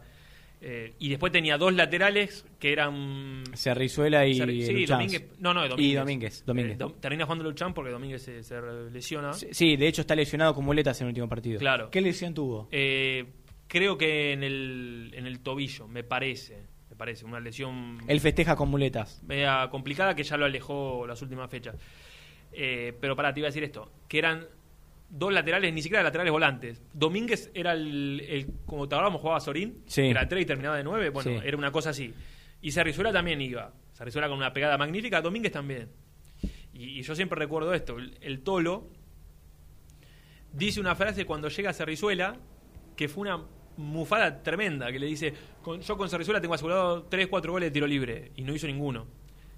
Eh, 0.66 0.94
y 0.98 1.10
después 1.10 1.32
tenía 1.34 1.58
dos 1.58 1.74
laterales 1.74 2.46
que 2.58 2.72
eran. 2.72 3.44
Cerrizuela 3.54 4.26
y 4.26 4.34
Cerri- 4.40 4.66
sí. 4.66 4.86
Domínguez. 4.86 5.26
No, 5.40 5.54
no, 5.54 5.62
Domínguez. 5.68 5.86
Y 5.92 5.94
Domínguez. 5.96 6.46
Domínguez. 6.46 6.76
Eh, 6.76 6.80
Dom- 6.80 7.00
termina 7.02 7.26
jugando 7.26 7.44
Luchán 7.44 7.74
porque 7.74 7.92
Domínguez 7.92 8.22
se, 8.22 8.44
se 8.44 8.62
lesiona. 8.90 9.34
Sí, 9.34 9.76
de 9.76 9.88
hecho 9.88 10.02
está 10.02 10.16
lesionado 10.16 10.56
con 10.56 10.64
muletas 10.64 11.00
en 11.02 11.08
el 11.08 11.10
último 11.12 11.28
partido. 11.28 11.60
Claro. 11.60 11.92
¿Qué 11.92 12.00
lesión 12.00 12.34
tuvo? 12.34 12.70
Eh, 12.72 13.26
creo 13.68 13.98
que 13.98 14.32
en 14.32 14.44
el, 14.44 15.12
en 15.14 15.28
el 15.28 15.40
tobillo, 15.42 15.88
me 15.88 16.04
parece. 16.04 16.64
Me 16.90 16.96
parece, 16.96 17.26
una 17.26 17.40
lesión. 17.42 17.98
Él 18.08 18.20
festeja 18.22 18.56
con 18.56 18.70
muletas. 18.70 19.22
media 19.24 19.68
complicada 19.70 20.16
que 20.16 20.24
ya 20.24 20.38
lo 20.38 20.46
alejó 20.46 21.06
las 21.08 21.22
últimas 21.22 21.50
fechas. 21.50 21.76
Eh, 22.52 22.94
pero 23.02 23.16
para, 23.16 23.34
te 23.34 23.40
iba 23.40 23.48
a 23.48 23.50
decir 23.50 23.64
esto, 23.64 23.92
que 24.08 24.20
eran 24.20 24.46
dos 25.16 25.32
laterales, 25.32 25.72
ni 25.74 25.82
siquiera 25.84 26.02
laterales 26.04 26.32
volantes. 26.32 26.82
Domínguez 26.92 27.52
era 27.54 27.74
el, 27.74 28.20
el 28.28 28.48
como 28.66 28.88
te 28.90 28.96
hablábamos, 28.96 29.22
jugaba 29.22 29.40
Sorín, 29.40 29.84
Sí. 29.86 30.02
era 30.02 30.28
3 30.28 30.42
y 30.42 30.46
terminaba 30.46 30.76
de 30.78 30.84
9, 30.84 31.10
bueno, 31.10 31.30
Sí. 31.40 31.46
era 31.48 31.56
una 31.56 31.72
cosa 31.72 31.92
así. 31.92 32.12
Y 32.62 32.72
Cerrizuela 32.72 33.14
también 33.14 33.40
iba, 33.40 33.72
Cerrizuela 33.94 34.28
con 34.28 34.38
una 34.38 34.52
pegada 34.52 34.78
magnífica, 34.78 35.22
Domínguez 35.22 35.52
también. 35.52 35.90
Y, 36.74 37.00
y 37.00 37.02
yo 37.04 37.14
siempre 37.14 37.38
recuerdo 37.38 37.74
esto, 37.76 37.98
el, 38.00 38.18
el 38.22 38.40
Tolo 38.42 38.90
dice 40.52 40.80
una 40.80 40.96
frase 40.96 41.26
cuando 41.26 41.48
llega 41.50 41.70
a 41.70 41.74
Cerrizuela, 41.74 42.36
que 42.96 43.08
fue 43.08 43.22
una 43.22 43.44
mufada 43.78 44.42
tremenda, 44.44 44.92
que 44.92 45.00
le 45.00 45.08
dice, 45.08 45.34
con- 45.62 45.82
yo 45.82 45.98
con 45.98 46.10
Cerrizuela 46.10 46.40
tengo 46.42 46.54
asegurado 46.54 47.04
3, 47.04 47.28
4 47.28 47.52
goles 47.52 47.68
de 47.68 47.72
tiro 47.72 47.88
libre, 47.88 48.32
y 48.36 48.44
no 48.44 48.54
hizo 48.54 48.68
ninguno. 48.68 49.08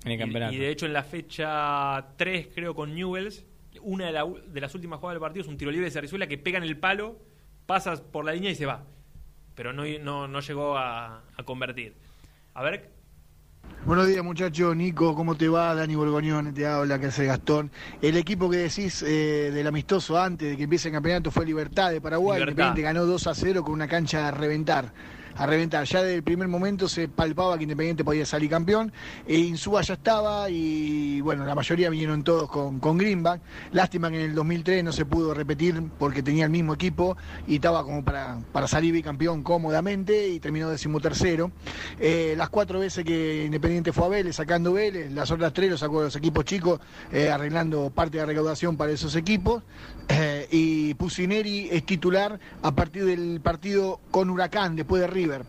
En 0.03 0.11
el 0.11 0.17
Y- 0.17 0.19
campeonato. 0.19 0.53
Y, 0.53 0.57
de 0.57 0.69
hecho 0.69 0.85
en 0.85 0.93
la 0.93 1.03
fecha 1.03 2.07
3, 2.17 2.47
creo, 2.53 2.75
con 2.75 2.93
Newells, 2.95 3.45
una 3.85 4.07
de, 4.07 4.11
la 4.11 4.25
de 4.25 4.61
las 4.61 4.73
últimas 4.75 4.99
jugadas 4.99 5.15
del 5.15 5.21
partido 5.21 5.43
es 5.43 5.47
un 5.47 5.57
tiro 5.57 5.71
libre 5.71 5.85
de 5.85 5.91
Cerrizuela 5.91 6.27
que 6.27 6.37
pega 6.37 6.57
en 6.57 6.63
el 6.63 6.77
palo, 6.77 7.17
pasa 7.65 7.95
por 8.11 8.25
la 8.25 8.33
línea 8.33 8.51
y 8.51 8.55
se 8.55 8.65
va. 8.65 8.83
Pero 9.53 9.71
no, 9.71 9.83
no, 10.01 10.27
no 10.27 10.39
llegó 10.41 10.77
a, 10.77 11.23
a 11.37 11.43
convertir. 11.43 11.95
A 12.53 12.63
ver, 12.63 12.91
Buenos 13.85 14.07
días 14.07 14.23
muchachos, 14.23 14.75
Nico, 14.75 15.13
¿cómo 15.13 15.35
te 15.35 15.47
va? 15.47 15.75
Dani 15.75 15.93
Borgoñón 15.95 16.53
te 16.55 16.65
habla, 16.65 16.99
que 16.99 17.07
hace 17.07 17.25
Gastón. 17.25 17.69
El 18.01 18.17
equipo 18.17 18.49
que 18.49 18.57
decís 18.57 19.03
eh, 19.03 19.51
del 19.53 19.67
amistoso 19.67 20.19
antes 20.19 20.49
de 20.49 20.57
que 20.57 20.63
empiece 20.63 20.87
el 20.87 20.93
campeonato 20.95 21.29
fue 21.29 21.45
Libertad 21.45 21.91
de 21.91 22.01
Paraguay, 22.01 22.39
Libertad. 22.39 22.73
Ganó 22.77 23.05
2 23.05 23.27
a 23.27 23.35
0 23.35 23.63
con 23.63 23.73
una 23.73 23.87
cancha 23.87 24.27
a 24.27 24.31
reventar. 24.31 24.91
A 25.35 25.45
reventar. 25.45 25.85
Ya 25.85 26.01
desde 26.01 26.15
el 26.15 26.23
primer 26.23 26.47
momento 26.47 26.87
se 26.87 27.07
palpaba 27.07 27.57
que 27.57 27.63
Independiente 27.63 28.03
podía 28.03 28.25
salir 28.25 28.49
campeón. 28.49 28.91
E 29.27 29.37
Insúa 29.37 29.81
ya 29.81 29.95
estaba 29.95 30.49
y 30.49 31.21
bueno, 31.21 31.45
la 31.45 31.55
mayoría 31.55 31.89
vinieron 31.89 32.23
todos 32.23 32.49
con, 32.49 32.79
con 32.79 32.97
Greenback. 32.97 33.41
Lástima 33.71 34.09
que 34.09 34.17
en 34.17 34.29
el 34.29 34.35
2003 34.35 34.83
no 34.83 34.91
se 34.91 35.05
pudo 35.05 35.33
repetir 35.33 35.81
porque 35.97 36.23
tenía 36.23 36.45
el 36.45 36.51
mismo 36.51 36.73
equipo 36.73 37.17
y 37.47 37.55
estaba 37.55 37.83
como 37.83 38.03
para, 38.03 38.39
para 38.51 38.67
salir 38.67 38.93
bicampeón 38.93 39.43
cómodamente 39.43 40.29
y 40.29 40.39
terminó 40.39 40.69
decimotercero. 40.69 41.51
Eh, 41.99 42.35
las 42.37 42.49
cuatro 42.49 42.79
veces 42.79 43.03
que 43.03 43.45
Independiente 43.45 43.91
fue 43.91 44.05
a 44.05 44.09
Vélez, 44.09 44.35
sacando 44.35 44.73
Vélez, 44.73 45.11
las 45.11 45.31
otras 45.31 45.53
tres 45.53 45.69
lo 45.69 45.77
sacó 45.77 45.99
de 45.99 46.05
los 46.05 46.15
equipos 46.15 46.45
chicos, 46.45 46.79
eh, 47.11 47.29
arreglando 47.29 47.89
parte 47.89 48.17
de 48.17 48.23
la 48.23 48.27
recaudación 48.27 48.77
para 48.77 48.91
esos 48.91 49.15
equipos. 49.15 49.63
Eh, 50.07 50.47
y 50.51 50.93
Pusineri 50.93 51.69
es 51.71 51.85
titular 51.85 52.39
a 52.61 52.71
partir 52.71 53.05
del 53.05 53.41
partido 53.41 53.99
con 54.11 54.29
Huracán, 54.29 54.75
después 54.75 55.01
de 55.01 55.07
River. 55.25 55.41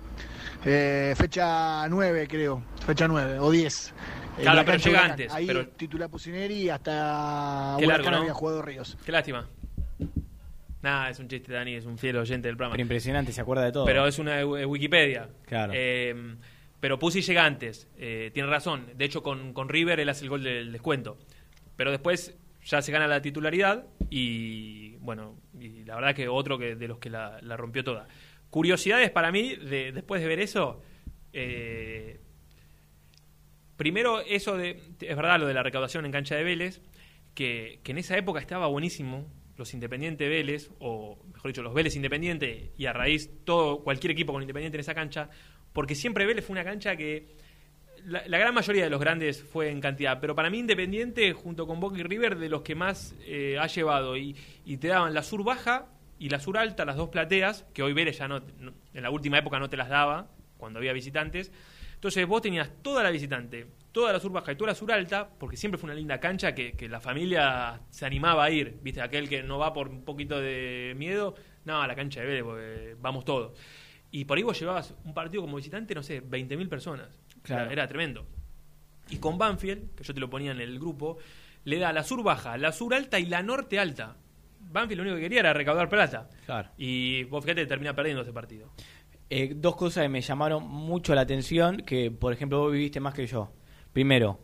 Eh, 0.65 1.15
fecha 1.17 1.89
9, 1.89 2.27
creo, 2.29 2.63
fecha 2.85 3.07
9 3.07 3.39
o 3.39 3.51
10. 3.51 3.95
En 4.39 4.43
Claro, 4.43 4.57
la 4.59 4.65
pero 4.65 4.79
llega 4.79 5.05
antes, 5.05 5.33
Ahí 5.33 5.47
pero- 5.47 5.67
titular 5.69 6.11
Pusineri 6.11 6.55
y 6.55 6.69
hasta 6.71 7.77
Qué 7.79 7.87
largo, 7.87 8.11
¿no? 8.11 8.17
había 8.19 8.35
jugado 8.35 8.63
Ríos. 8.63 8.97
Qué 9.05 9.13
lástima. 9.13 9.47
Nada, 10.83 11.11
es 11.11 11.19
un 11.19 11.29
chiste, 11.29 11.53
Dani, 11.53 11.75
es 11.75 11.87
un 11.87 11.99
fiel 11.99 12.17
oyente 12.17 12.49
del 12.49 12.57
programa. 12.57 12.75
Pero 12.75 12.83
impresionante, 12.83 13.33
se 13.33 13.41
acuerda 13.41 13.65
de 13.65 13.73
todo. 13.73 13.85
Pero 13.87 14.07
es 14.07 14.19
una 14.19 14.41
eh, 14.41 14.45
Wikipedia. 14.67 15.29
Claro. 15.47 15.73
Eh, 15.75 16.37
pero 16.81 16.99
Pussy 16.99 17.23
llega 17.23 17.45
antes, 17.45 17.89
eh, 17.97 18.31
tiene 18.35 18.49
razón. 18.49 18.87
De 18.95 19.05
hecho, 19.05 19.23
con, 19.23 19.53
con 19.53 19.69
River 19.69 19.99
él 20.01 20.09
hace 20.09 20.25
el 20.25 20.31
gol 20.31 20.43
del 20.45 20.71
descuento. 20.71 21.17
Pero 21.77 21.91
después 21.91 22.35
ya 22.65 22.83
se 22.83 22.93
gana 22.93 23.07
la 23.07 23.21
titularidad 23.23 23.85
y, 24.11 24.97
bueno, 24.97 25.35
y 25.59 25.85
la 25.85 25.95
verdad 25.97 26.15
que 26.15 26.29
otro 26.29 26.59
que 26.59 26.77
de 26.77 26.89
los 26.89 26.99
que 26.99 27.11
la, 27.11 27.39
la 27.43 27.57
rompió 27.57 27.83
toda. 27.83 28.07
Curiosidades 28.51 29.11
para 29.11 29.33
mí, 29.33 29.57
de, 29.57 29.93
después 29.93 30.23
de 30.23 30.29
ver 30.29 30.41
eso, 30.41 30.83
eh, 31.33 32.21
primero 33.77 34.21
eso 34.21 34.57
de, 34.57 34.81
es 35.01 35.17
verdad 35.17 35.39
lo 35.39 35.47
de 35.47 35.55
la 35.55 35.63
recaudación 35.63 36.07
en 36.07 36.13
cancha 36.13 36.35
de 36.37 36.45
Vélez, 36.45 36.81
que, 37.35 37.81
en 37.85 37.99
esa 37.99 38.17
época 38.17 38.41
estaba 38.41 38.67
buenísimo, 38.67 39.27
los 39.57 39.75
Independiente 39.75 40.29
Vélez, 40.29 40.71
o 40.81 41.19
mejor 41.33 41.51
dicho, 41.51 41.63
los 41.63 41.75
Vélez 41.75 41.97
Independiente, 41.97 42.73
y 42.77 42.87
a 42.87 42.93
raíz 42.93 43.31
todo, 43.45 43.83
cualquier 43.83 44.13
equipo 44.13 44.33
con 44.33 44.43
Independiente 44.43 44.77
en 44.77 44.81
esa 44.81 44.95
cancha, 44.95 45.29
porque 45.73 45.95
siempre 45.95 46.27
Vélez 46.27 46.45
fue 46.45 46.55
una 46.55 46.65
cancha 46.65 46.97
que 46.97 47.37
la, 48.05 48.27
la 48.27 48.39
gran 48.39 48.55
mayoría 48.55 48.85
de 48.85 48.91
los 48.91 49.01
grandes 49.01 49.43
fue 49.43 49.71
en 49.71 49.81
cantidad, 49.81 50.21
pero 50.21 50.35
para 50.35 50.49
mí 50.49 50.59
Independiente, 50.59 51.33
junto 51.33 51.67
con 51.67 51.81
Boca 51.81 51.99
y 51.99 52.03
River, 52.03 52.39
de 52.39 52.49
los 52.49 52.63
que 52.63 52.75
más 52.75 53.15
eh, 53.27 53.59
ha 53.61 53.67
llevado, 53.67 54.17
y, 54.17 54.37
y 54.65 54.79
te 54.79 54.89
daban 54.89 55.13
la 55.13 55.23
sur 55.23 55.45
baja 55.45 55.87
y 56.19 56.29
la 56.29 56.39
sur 56.41 56.57
alta, 56.59 56.85
las 56.85 56.97
dos 56.97 57.09
plateas, 57.11 57.67
que 57.75 57.83
hoy 57.83 57.93
Vélez 57.93 58.19
ya 58.19 58.29
no, 58.29 58.41
no- 58.59 58.73
en 58.95 59.03
la 59.03 59.11
última 59.11 59.39
época 59.39 59.59
no 59.59 59.69
te 59.69 59.77
las 59.77 59.89
daba, 59.89 60.29
cuando 60.57 60.79
había 60.79 60.93
visitantes. 60.93 61.53
Entonces 61.95 62.27
vos 62.27 62.43
tenías 62.43 62.71
toda 62.83 63.03
la 63.03 63.11
visitante, 63.11 63.67
toda 63.93 64.13
la 64.13 64.21
sur 64.21 64.31
baja 64.33 64.53
y 64.53 64.57
toda 64.57 64.69
la 64.71 64.75
sur 64.75 64.93
alta, 64.93 65.29
porque 65.39 65.57
siempre 65.57 65.79
fue 65.79 65.89
una 65.89 65.95
linda 65.95 66.21
cancha 66.21 66.55
que, 66.55 66.73
que 66.73 66.89
la 66.89 67.01
familia 67.01 67.81
se 67.91 68.05
animaba 68.07 68.45
a 68.45 68.51
ir, 68.51 68.79
viste, 68.83 69.01
aquel 69.01 69.29
que 69.29 69.43
no 69.43 69.59
va 69.59 69.73
por 69.73 69.89
un 69.89 70.05
poquito 70.05 70.39
de 70.41 70.95
miedo, 70.97 71.35
no, 71.65 71.81
a 71.83 71.87
la 71.87 71.95
cancha 71.95 72.21
de 72.21 72.27
Vélez, 72.27 72.43
porque 72.45 72.97
vamos 73.01 73.25
todos. 73.25 73.59
Y 74.11 74.25
por 74.25 74.37
ahí 74.39 74.45
vos 74.45 74.59
llevabas 74.59 74.95
un 75.05 75.15
partido 75.15 75.43
como 75.43 75.57
visitante, 75.57 75.95
no 75.95 76.03
sé, 76.03 76.23
20.000 76.23 76.69
personas. 76.69 77.09
Claro. 77.43 77.65
Era, 77.65 77.73
era 77.73 77.89
tremendo. 77.89 78.27
Y 79.11 79.17
con 79.19 79.37
Banfield, 79.39 79.95
que 79.95 80.05
yo 80.05 80.15
te 80.15 80.21
lo 80.21 80.29
ponía 80.31 80.53
en 80.53 80.61
el 80.61 80.79
grupo, 80.79 81.19
le 81.65 81.79
da 81.79 81.93
la 81.93 82.03
sur 82.05 82.23
baja, 82.23 82.57
la 82.59 82.73
sur 82.73 82.95
alta 82.95 83.19
y 83.19 83.27
la 83.27 83.43
norte 83.43 83.79
alta. 83.79 84.17
Banfield 84.71 84.99
lo 84.99 85.03
único 85.03 85.17
que 85.17 85.23
quería 85.23 85.41
era 85.41 85.53
recaudar 85.53 85.89
plata. 85.89 86.29
Claro. 86.47 86.69
Y 86.77 87.25
vos 87.25 87.45
fíjate, 87.45 87.67
termina 87.67 87.95
perdiendo 87.95 88.23
ese 88.23 88.33
partido. 88.33 88.71
Eh, 89.29 89.53
dos 89.57 89.77
cosas 89.77 90.05
que 90.05 90.09
me 90.09 90.21
llamaron 90.21 90.63
mucho 90.69 91.15
la 91.15 91.23
atención, 91.23 91.79
que 91.79 92.11
por 92.11 92.33
ejemplo 92.33 92.61
vos 92.61 92.73
viviste 92.73 93.01
más 93.01 93.15
que 93.15 93.27
yo. 93.27 93.51
Primero, 93.93 94.39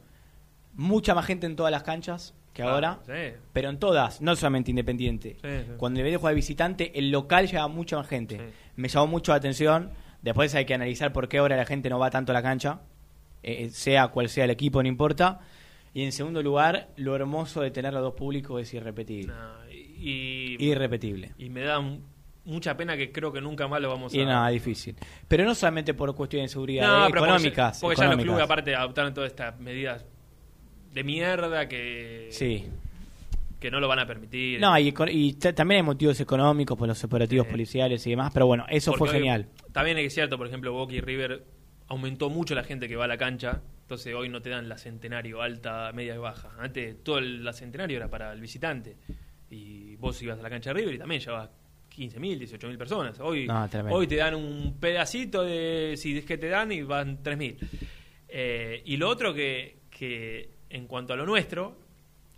mucha 0.75 1.15
más 1.15 1.27
gente 1.27 1.47
en 1.47 1.57
todas 1.57 1.71
las 1.71 1.83
canchas 1.83 2.35
que 2.53 2.63
Ah, 2.63 2.73
ahora, 2.73 2.99
sí. 3.07 3.37
pero 3.53 3.71
en 3.71 3.79
todas, 3.79 4.21
no 4.21 4.37
solamente 4.37 4.71
Independiente. 4.71 5.37
Sí, 5.41 5.49
sí. 5.67 5.73
Cuando 5.77 6.01
el 6.01 6.17
juega 6.17 6.31
de 6.31 6.35
visitante, 6.35 6.99
el 6.99 7.11
local 7.11 7.47
lleva 7.47 7.69
mucha 7.69 7.97
más 7.97 8.09
gente. 8.09 8.53
Me 8.77 8.89
llamó 8.89 9.07
mucho 9.07 9.33
la 9.33 9.37
atención. 9.37 9.91
Después 10.21 10.55
hay 10.55 10.65
que 10.67 10.75
analizar 10.75 11.13
por 11.13 11.29
qué 11.29 11.39
ahora 11.39 11.57
la 11.57 11.65
gente 11.65 11.89
no 11.89 11.99
va 11.99 12.11
tanto 12.11 12.33
a 12.33 12.35
la 12.35 12.43
cancha, 12.43 12.81
eh, 13.43 13.71
sea 13.71 14.09
cual 14.09 14.29
sea 14.29 14.45
el 14.45 14.51
equipo, 14.51 14.83
no 14.83 14.89
importa. 14.89 15.41
Y 15.95 16.05
en 16.05 16.13
segundo 16.13 16.43
lugar, 16.43 16.89
lo 16.97 17.15
hermoso 17.17 17.61
de 17.61 17.71
tener 17.71 17.93
los 17.93 18.03
dos 18.03 18.15
públicos 18.15 18.61
es 18.63 18.73
irrepetible. 18.75 19.33
Y, 20.03 20.57
Irrepetible. 20.59 21.33
Y 21.39 21.49
me 21.49 21.61
da 21.63 21.81
mucha 22.45 22.77
pena 22.77 22.97
que 22.97 23.13
creo 23.13 23.33
que 23.33 23.41
nunca 23.41 23.69
más 23.69 23.81
lo 23.81 23.89
vamos 23.89 24.13
a... 24.13 24.17
Y 24.17 24.25
nada, 24.25 24.49
difícil. 24.49 24.97
Pero 25.29 25.45
no 25.45 25.55
solamente 25.55 25.95
por 25.95 26.13
cuestiones 26.15 26.51
de 26.51 26.53
seguridad, 26.55 26.87
No, 26.87 27.07
eh, 27.07 27.09
pero 27.11 27.21
porque 27.21 27.31
económicas. 27.35 27.77
ya- 27.77 27.81
Porque, 27.81 27.97
ya 27.97 28.03
los 28.05 28.13
económicas. 28.15 28.25
clubes 28.25 28.45
aparte 28.45 28.75
adoptaron 28.75 29.15
todas 29.15 29.31
estas 29.31 29.61
medidas 29.61 30.05
de 30.93 31.05
mierda 31.05 31.69
que... 31.69 32.29
Sí. 32.33 32.67
Que 33.61 33.71
no 33.71 33.79
lo 33.79 33.87
van 33.87 34.01
a 34.01 34.07
permitir. 34.09 34.61
No, 34.61 34.77
y, 34.77 34.91
también 35.35 35.77
hay 35.79 35.83
motivos 35.85 36.19
económicos 36.21 36.77
por 36.77 36.89
los 36.89 37.05
operativos 37.05 37.47
policiales 37.47 38.05
y 38.09 38.11
demás, 38.11 38.33
pero 38.35 38.47
bueno, 38.47 38.67
eso 38.69 38.91
Porque 38.91 38.99
fue 38.99 39.09
hoy- 39.11 39.15
genial. 39.15 39.47
También 39.71 39.99
es 39.99 40.13
cierto, 40.13 40.37
por 40.37 40.49
ejemplo, 40.49 40.73
Boca 40.73 40.95
y 40.95 41.01
River 41.01 41.45
aumentó 41.87 42.29
mucho 42.29 42.57
la 42.57 42.65
gente 42.65 42.89
que 42.89 42.97
va 42.97 43.05
a 43.05 43.09
la 43.09 43.19
cancha, 43.19 43.61
entonces 43.83 44.13
hoy 44.17 44.29
no 44.29 44.43
te 44.43 44.51
dan 44.51 44.69
la 44.69 44.79
centenario 44.79 45.43
alta, 45.43 45.93
media 45.95 46.17
y 46.17 46.19
baja. 46.19 46.51
Antes 46.59 47.05
todo 47.05 47.19
el 47.19 47.45
la 47.45 47.53
centenario 47.53 47.99
era 47.99 48.09
para 48.11 48.33
el 48.33 48.41
visitante 48.41 48.97
y 49.53 49.97
vos 49.97 50.21
ibas 50.23 50.39
a 50.39 50.43
la 50.43 50.51
cancha 50.51 50.71
de 50.71 50.81
River 50.81 50.95
y 50.95 50.99
también 50.99 51.21
llevabas 51.21 51.51
15.000, 51.95 52.39
18.000 52.41 52.79
personas. 52.79 53.21
Hoy, 53.21 53.47
No, 53.47 53.69
hoy 53.91 54.07
te 54.07 54.17
dan 54.17 54.35
un 54.35 54.79
pedacito 54.81 55.43
de 55.45 55.95
si 55.97 56.17
es 56.19 56.25
que 56.25 56.39
te 56.39 56.49
dan 56.49 56.73
y 56.73 56.83
van 56.83 57.23
3.000. 57.23 57.57
Eh, 58.29 58.83
y 58.87 58.97
lo 58.97 59.09
otro 59.09 59.35
que, 59.35 59.77
que 59.91 60.49
en 60.71 60.87
cuanto 60.87 61.13
a 61.13 61.17
lo 61.17 61.27
nuestro, 61.27 61.77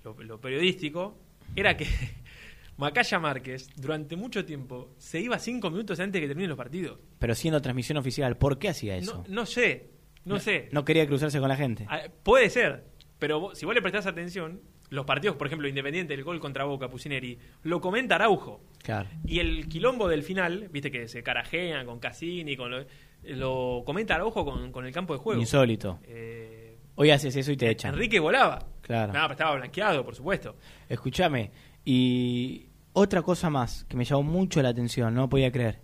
lo, 0.02 0.16
lo 0.22 0.40
periodístico, 0.40 1.16
era 1.54 1.76
que 1.76 1.86
Macaya 2.78 3.20
Márquez 3.20 3.70
durante 3.76 4.16
mucho 4.16 4.44
tiempo 4.44 4.94
se 4.98 5.20
iba 5.20 5.38
cinco 5.38 5.70
minutos 5.70 6.00
antes 6.00 6.14
de 6.14 6.20
que 6.22 6.26
terminen 6.28 6.48
los 6.50 6.58
partidos. 6.58 6.98
Pero 7.20 7.34
siendo 7.36 7.62
transmisión 7.62 7.96
oficial, 7.98 8.36
¿por 8.36 8.58
qué 8.58 8.70
hacía 8.70 8.96
eso? 8.96 9.24
No, 9.28 9.34
no 9.34 9.46
sé, 9.46 9.90
no, 10.24 10.40
sé. 10.40 10.68
No 10.72 10.84
quería 10.84 11.06
cruzarse 11.06 11.38
con 11.38 11.48
la 11.48 11.56
gente. 11.56 11.86
Ah, 11.88 12.02
Puede 12.24 12.50
ser, 12.50 12.84
pero 13.20 13.38
vos- 13.38 13.56
si 13.58 13.64
vos 13.66 13.74
le 13.74 13.80
prestás 13.82 14.06
atención, 14.06 14.60
los 14.90 15.04
partidos, 15.04 15.36
por 15.36 15.46
ejemplo, 15.46 15.68
Independiente, 15.68 16.14
el 16.14 16.24
gol 16.24 16.40
contra 16.40 16.64
Boca, 16.64 16.88
Pusineri, 16.88 17.38
lo 17.62 17.80
comenta 17.80 18.14
Araujo. 18.16 18.60
Claro. 18.82 19.08
Y 19.26 19.40
el 19.40 19.68
quilombo 19.68 20.08
del 20.08 20.22
final, 20.22 20.68
viste 20.70 20.90
que 20.90 21.08
se 21.08 21.22
carajean 21.22 21.86
con 21.86 21.98
Cassini, 21.98 22.56
con 22.56 22.70
lo, 22.70 22.84
lo 23.22 23.82
comenta 23.84 24.14
Araujo 24.14 24.44
con, 24.44 24.70
con 24.70 24.86
el 24.86 24.92
campo 24.92 25.14
de 25.14 25.20
juego. 25.20 25.40
Insólito. 25.40 25.98
Eh, 26.04 26.78
Hoy 26.96 27.10
haces 27.10 27.34
eso 27.34 27.50
y 27.50 27.56
te 27.56 27.68
echan. 27.70 27.94
Enrique 27.94 28.20
volaba. 28.20 28.66
Claro. 28.82 29.12
No, 29.12 29.20
pero 29.20 29.32
estaba 29.32 29.56
blanqueado, 29.56 30.04
por 30.04 30.14
supuesto. 30.14 30.56
Escúchame, 30.88 31.50
y 31.84 32.66
otra 32.92 33.22
cosa 33.22 33.50
más 33.50 33.84
que 33.84 33.96
me 33.96 34.04
llamó 34.04 34.22
mucho 34.22 34.62
la 34.62 34.68
atención, 34.68 35.14
no 35.14 35.28
podía 35.28 35.50
creer. 35.50 35.80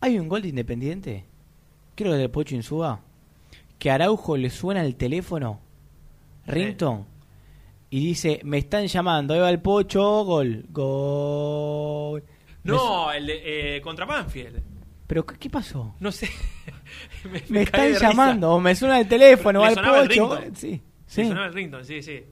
Hay 0.00 0.18
un 0.18 0.28
gol 0.28 0.42
de 0.42 0.48
Independiente, 0.48 1.24
creo 1.94 2.12
que 2.12 2.18
de 2.18 2.28
Pocho 2.28 2.54
Insúa, 2.54 3.02
que 3.78 3.90
Araujo 3.90 4.36
le 4.36 4.50
suena 4.50 4.84
el 4.84 4.96
teléfono, 4.96 5.60
Rington, 6.46 7.06
y 7.90 8.06
dice, 8.06 8.40
me 8.44 8.58
están 8.58 8.86
llamando, 8.86 9.34
ahí 9.34 9.40
va 9.40 9.50
el 9.50 9.60
Pocho, 9.60 10.24
gol, 10.24 10.64
gol. 10.70 12.22
Me 12.62 12.72
No, 12.72 13.12
el 13.12 13.26
de, 13.26 13.76
eh, 13.76 13.80
contra 13.80 14.06
Banfield. 14.06 14.62
¿Pero 15.06 15.26
qué, 15.26 15.36
qué 15.38 15.50
pasó? 15.50 15.94
No 15.98 16.12
sé. 16.12 16.28
me, 17.32 17.42
Me 17.48 17.62
están 17.62 17.92
llamando, 17.94 18.52
o 18.52 18.60
me 18.60 18.74
suena 18.76 19.00
el 19.00 19.08
teléfono, 19.08 19.60
va 19.60 19.70
el 19.70 20.08
Pocho. 20.08 20.38
Sí, 20.54 20.80
sí. 21.06 21.26
sonaba 21.26 21.46
el 21.46 21.52
ringtone, 21.54 21.84
sí, 21.84 22.00
sí. 22.02 22.22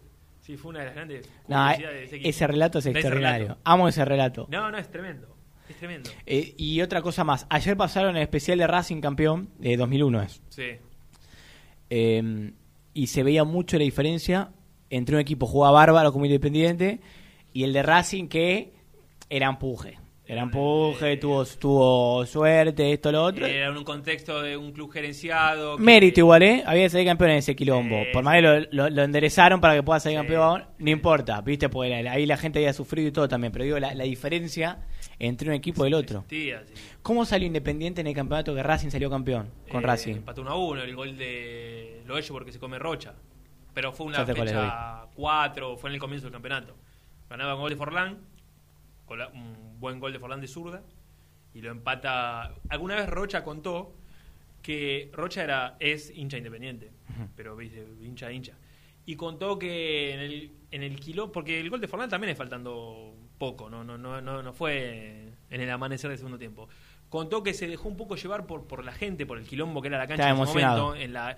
Sí, 0.40 0.56
fue 0.56 0.70
una 0.70 0.78
de 0.78 0.84
las 0.86 0.94
grandes 0.94 1.28
No, 1.46 1.68
de 1.68 2.20
ese 2.22 2.46
relato 2.46 2.78
es 2.78 2.86
ese 2.86 2.92
extraordinario. 2.92 3.48
relato. 3.48 3.60
Amo 3.64 3.86
ese 3.88 4.02
relato. 4.04 4.46
No, 4.50 4.70
no, 4.70 4.78
es 4.78 4.90
tremendo. 4.90 5.28
Es 5.68 5.76
tremendo. 5.76 6.08
Eh, 6.24 6.54
y 6.56 6.80
otra 6.80 7.02
cosa 7.02 7.22
más. 7.22 7.46
Ayer 7.50 7.76
pasaron 7.76 8.16
el 8.16 8.22
especial 8.22 8.56
de 8.56 8.66
Racing 8.66 9.02
campeón, 9.02 9.50
de 9.58 9.76
2001 9.76 10.22
es. 10.22 10.40
Sí. 10.48 10.70
Eh, 11.90 12.52
y 12.94 13.06
se 13.08 13.22
veía 13.22 13.44
mucho 13.44 13.76
la 13.76 13.84
diferencia 13.84 14.50
entre 14.90 15.14
un 15.16 15.20
equipo 15.20 15.46
jugaba 15.46 15.72
bárbaro 15.80 16.12
como 16.12 16.24
Independiente 16.24 17.00
y 17.52 17.64
el 17.64 17.72
de 17.72 17.82
Racing 17.82 18.28
que 18.28 18.72
era 19.30 19.48
empuje. 19.48 19.98
Era 20.30 20.42
empuje, 20.42 21.16
tuvo, 21.16 21.42
tuvo 21.46 22.26
suerte, 22.26 22.92
esto, 22.92 23.10
lo 23.10 23.24
otro. 23.24 23.46
Era 23.46 23.70
un 23.72 23.82
contexto 23.82 24.42
de 24.42 24.58
un 24.58 24.72
club 24.72 24.90
gerenciado. 24.92 25.78
que- 25.78 25.82
Mérito 25.82 26.20
igual, 26.20 26.42
¿eh? 26.42 26.62
Había 26.66 26.82
que 26.82 26.90
salir 26.90 27.06
campeón 27.06 27.30
en 27.30 27.36
ese 27.38 27.56
quilombo. 27.56 27.96
Sí, 28.04 28.08
Por 28.12 28.22
más 28.22 28.34
que 28.34 28.42
lo, 28.42 28.60
lo- 28.70 28.90
lo 28.90 29.02
enderezaron 29.04 29.58
para 29.58 29.74
que 29.74 29.82
pueda 29.82 29.98
salir 30.00 30.18
campeón, 30.18 30.64
no 30.78 30.90
importa, 30.90 31.40
¿viste? 31.40 31.70
Porque 31.70 31.94
ahí 31.94 32.26
la 32.26 32.36
gente 32.36 32.58
había 32.58 32.74
sufrido 32.74 33.08
y 33.08 33.12
todo 33.12 33.26
también. 33.26 33.54
Pero 33.54 33.64
digo, 33.64 33.78
la, 33.78 33.94
la 33.94 34.04
diferencia 34.04 34.80
entre 35.18 35.48
un 35.48 35.54
equipo 35.54 35.84
y 35.86 35.88
el 35.88 35.94
otro. 35.94 36.18
Existía, 36.18 36.62
sí. 36.66 36.74
¿Cómo 37.00 37.24
salió 37.24 37.46
Independiente 37.46 38.02
en 38.02 38.08
el 38.08 38.14
campeonato 38.14 38.54
que 38.54 38.62
Racing 38.62 38.90
salió 38.90 39.08
campeón 39.08 39.48
con 39.70 39.82
Eh, 39.82 39.86
Racing? 39.86 40.14
Empató 40.16 40.42
1 40.42 40.50
a 40.50 40.56
1, 40.58 40.82
el 40.82 40.94
gol 40.94 41.16
de 41.16 42.02
Loello 42.06 42.34
porque 42.34 42.52
se 42.52 42.58
come 42.58 42.78
Rocha. 42.78 43.14
Pero 43.78 43.92
fue 43.92 44.06
una 44.06 44.18
fecha 44.56 45.06
4, 45.14 45.76
fue 45.76 45.90
en 45.90 45.94
el 45.94 46.00
comienzo 46.00 46.24
del 46.26 46.32
campeonato. 46.32 46.74
Ganaba 47.30 47.52
con 47.52 47.60
gol 47.60 47.70
de 47.70 47.76
Forlán, 47.76 48.18
con 49.06 49.20
la- 49.20 49.28
un 49.28 49.78
buen 49.78 50.00
gol 50.00 50.12
de 50.12 50.18
Forlán 50.18 50.40
de 50.40 50.48
zurda, 50.48 50.82
y 51.54 51.60
lo 51.60 51.70
empata. 51.70 52.54
Alguna 52.70 52.96
vez 52.96 53.08
Rocha 53.08 53.44
contó 53.44 53.94
que 54.62 55.10
Rocha 55.12 55.44
era 55.44 55.76
es 55.78 56.10
hincha 56.10 56.38
independiente, 56.38 56.90
pero 57.36 57.54
viste, 57.54 57.86
hincha 58.02 58.32
hincha. 58.32 58.54
Y 59.06 59.14
contó 59.14 59.60
que 59.60 60.12
en 60.12 60.18
el, 60.20 60.50
en 60.72 60.82
el 60.82 60.98
kilo, 60.98 61.30
porque 61.30 61.60
el 61.60 61.70
gol 61.70 61.80
de 61.80 61.86
Forlán 61.86 62.10
también 62.10 62.32
es 62.32 62.36
faltando 62.36 63.14
poco, 63.38 63.70
no, 63.70 63.84
no, 63.84 63.96
no, 63.96 64.20
no, 64.20 64.42
no 64.42 64.52
fue 64.52 65.28
en 65.50 65.60
el 65.60 65.70
amanecer 65.70 66.10
del 66.10 66.18
segundo 66.18 66.36
tiempo. 66.36 66.68
Contó 67.08 67.44
que 67.44 67.54
se 67.54 67.68
dejó 67.68 67.88
un 67.88 67.96
poco 67.96 68.16
llevar 68.16 68.44
por, 68.44 68.66
por 68.66 68.84
la 68.84 68.92
gente, 68.92 69.24
por 69.24 69.38
el 69.38 69.46
quilombo 69.46 69.80
que 69.80 69.86
era 69.88 69.98
la 69.98 70.08
cancha 70.08 70.24
Estaba 70.24 70.30
en 70.30 70.42
ese 70.42 70.50
emocionado. 70.50 70.82
momento. 70.88 71.04
En 71.04 71.12
la, 71.12 71.36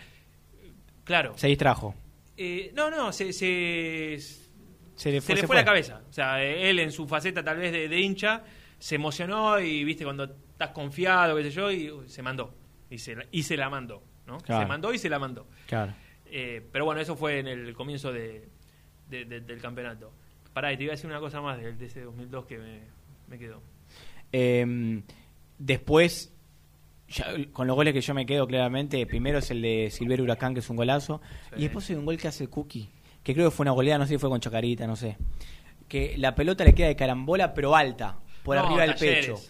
claro. 1.04 1.34
Se 1.36 1.46
distrajo. 1.46 1.94
Eh, 2.42 2.72
no, 2.74 2.90
no, 2.90 3.12
se, 3.12 3.32
se, 3.34 4.18
Se 4.94 5.12
le 5.12 5.20
fue, 5.20 5.34
se 5.34 5.40
se 5.42 5.46
fue 5.46 5.56
la 5.56 5.60
fue. 5.62 5.64
cabeza. 5.66 6.02
O 6.08 6.12
sea, 6.12 6.42
él 6.42 6.78
en 6.78 6.90
su 6.90 7.06
faceta 7.06 7.44
tal 7.44 7.58
vez 7.58 7.70
de, 7.70 7.86
de 7.88 8.00
hincha 8.00 8.42
se 8.78 8.94
emocionó 8.94 9.60
y 9.60 9.84
viste 9.84 10.04
cuando 10.04 10.24
estás 10.24 10.70
confiado, 10.70 11.36
qué 11.36 11.42
sé 11.44 11.50
yo, 11.50 11.70
y 11.70 11.90
se 12.08 12.22
mandó. 12.22 12.54
Y 12.88 12.96
se, 12.98 13.14
la- 13.16 13.26
y 13.30 13.42
se 13.42 13.56
la 13.58 13.68
mandó, 13.68 14.02
¿no? 14.26 14.38
Claro. 14.38 14.62
Se 14.62 14.66
mandó 14.68 14.94
y 14.94 14.98
se 14.98 15.10
la 15.10 15.18
mandó. 15.18 15.46
Claro. 15.66 15.92
Eh, 16.26 16.66
pero 16.72 16.86
bueno, 16.86 17.00
eso 17.02 17.14
fue 17.14 17.40
en 17.40 17.46
el 17.46 17.74
comienzo 17.74 18.10
de, 18.12 18.48
de- 19.08 19.24
de- 19.26 19.40
del 19.42 19.60
campeonato. 19.60 20.12
Pará, 20.54 20.74
te 20.76 20.82
iba 20.84 20.92
a 20.92 20.96
decir 20.96 21.10
una 21.10 21.20
cosa 21.20 21.40
más 21.42 21.58
de, 21.60 21.74
de 21.74 21.86
ese 21.86 22.00
2002 22.00 22.46
que 22.46 22.56
me, 22.58 22.80
me 23.28 23.38
quedó. 23.38 23.60
Eh, 24.32 25.02
después, 25.58 26.32
ya, 27.10 27.26
con 27.52 27.66
los 27.66 27.76
goles 27.76 27.92
que 27.92 28.00
yo 28.00 28.14
me 28.14 28.24
quedo 28.26 28.46
claramente, 28.46 29.04
primero 29.06 29.38
es 29.38 29.50
el 29.50 29.60
de 29.62 29.88
Silver 29.90 30.20
Huracán, 30.22 30.54
que 30.54 30.60
es 30.60 30.70
un 30.70 30.76
golazo, 30.76 31.20
Sí. 31.50 31.56
y 31.58 31.62
después 31.64 31.88
hay 31.90 31.96
un 31.96 32.06
gol 32.06 32.16
que 32.16 32.28
hace 32.28 32.48
Cookie, 32.48 32.88
que 33.22 33.34
creo 33.34 33.50
que 33.50 33.56
fue 33.56 33.64
una 33.64 33.72
goleada, 33.72 33.98
no 33.98 34.06
sé 34.06 34.14
si 34.14 34.18
fue 34.18 34.30
con 34.30 34.40
Chacarita, 34.40 34.86
no 34.86 34.96
sé. 34.96 35.16
Que 35.88 36.14
la 36.18 36.34
pelota 36.34 36.64
le 36.64 36.74
queda 36.74 36.86
de 36.88 36.96
carambola, 36.96 37.52
pero 37.52 37.74
alta, 37.76 38.16
por 38.44 38.56
No, 38.56 38.64
arriba 38.64 38.82
del 38.82 38.94
Talleres. 38.94 39.26
pecho. 39.26 39.40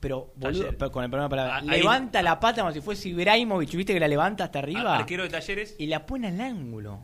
Pero, 0.00 0.32
boludo, 0.36 0.68
pero 0.78 0.90
con 0.90 1.04
el 1.04 1.10
problema 1.10 1.28
para 1.28 1.56
Ah, 1.56 1.58
ahí- 1.58 1.68
levanta 1.80 2.22
la 2.22 2.40
pata 2.40 2.62
como 2.62 2.72
si 2.72 2.80
fuese 2.80 3.10
Ibrahimovic, 3.10 3.70
viste 3.74 3.92
que 3.92 4.00
la 4.00 4.08
levanta 4.08 4.44
hasta 4.44 4.58
arriba 4.60 4.94
Ar- 4.94 5.00
Arquero 5.02 5.24
de 5.24 5.28
Talleres. 5.28 5.76
y 5.78 5.86
la 5.88 6.06
pone 6.06 6.28
al 6.28 6.40
ángulo. 6.40 7.00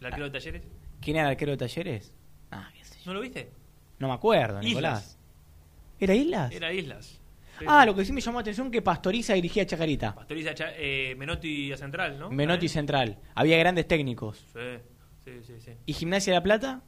¿El 0.00 0.06
arquero 0.06 0.24
de 0.26 0.30
Talleres? 0.38 0.62
¿Quién 1.00 1.16
era 1.16 1.26
el 1.28 1.30
arquero 1.32 1.52
de 1.52 1.56
Talleres? 1.56 2.12
Ah, 2.50 2.68
¿No 3.06 3.14
lo 3.14 3.20
viste? 3.22 3.50
No 3.98 4.08
me 4.08 4.12
acuerdo, 4.14 4.58
Islas. 4.58 4.64
Nicolás. 4.68 5.18
¿Era 5.98 6.14
Islas? 6.14 6.52
Era 6.52 6.72
Islas. 6.74 7.19
Sí, 7.60 7.64
Ah, 7.68 7.82
sí. 7.82 7.86
lo 7.86 7.94
que 7.94 8.04
sí 8.04 8.12
me 8.12 8.20
llamó 8.20 8.38
la 8.38 8.42
atención 8.42 8.70
que 8.70 8.82
Pastoriza 8.82 9.34
dirigía 9.34 9.62
a 9.62 9.66
Chacarita. 9.66 10.14
Pastoriza, 10.14 10.52
eh, 10.76 11.14
Menotti 11.16 11.72
a 11.72 11.76
Central, 11.76 12.18
¿no? 12.18 12.30
Menotti 12.30 12.68
Central. 12.68 13.18
Había 13.34 13.56
grandes 13.58 13.86
técnicos. 13.86 14.44
Sí, 15.24 15.32
sí, 15.42 15.60
sí. 15.60 15.72
¿Y 15.86 15.92
Gimnasia 15.92 16.32
de 16.32 16.38
la 16.38 16.42
Plata? 16.42 16.82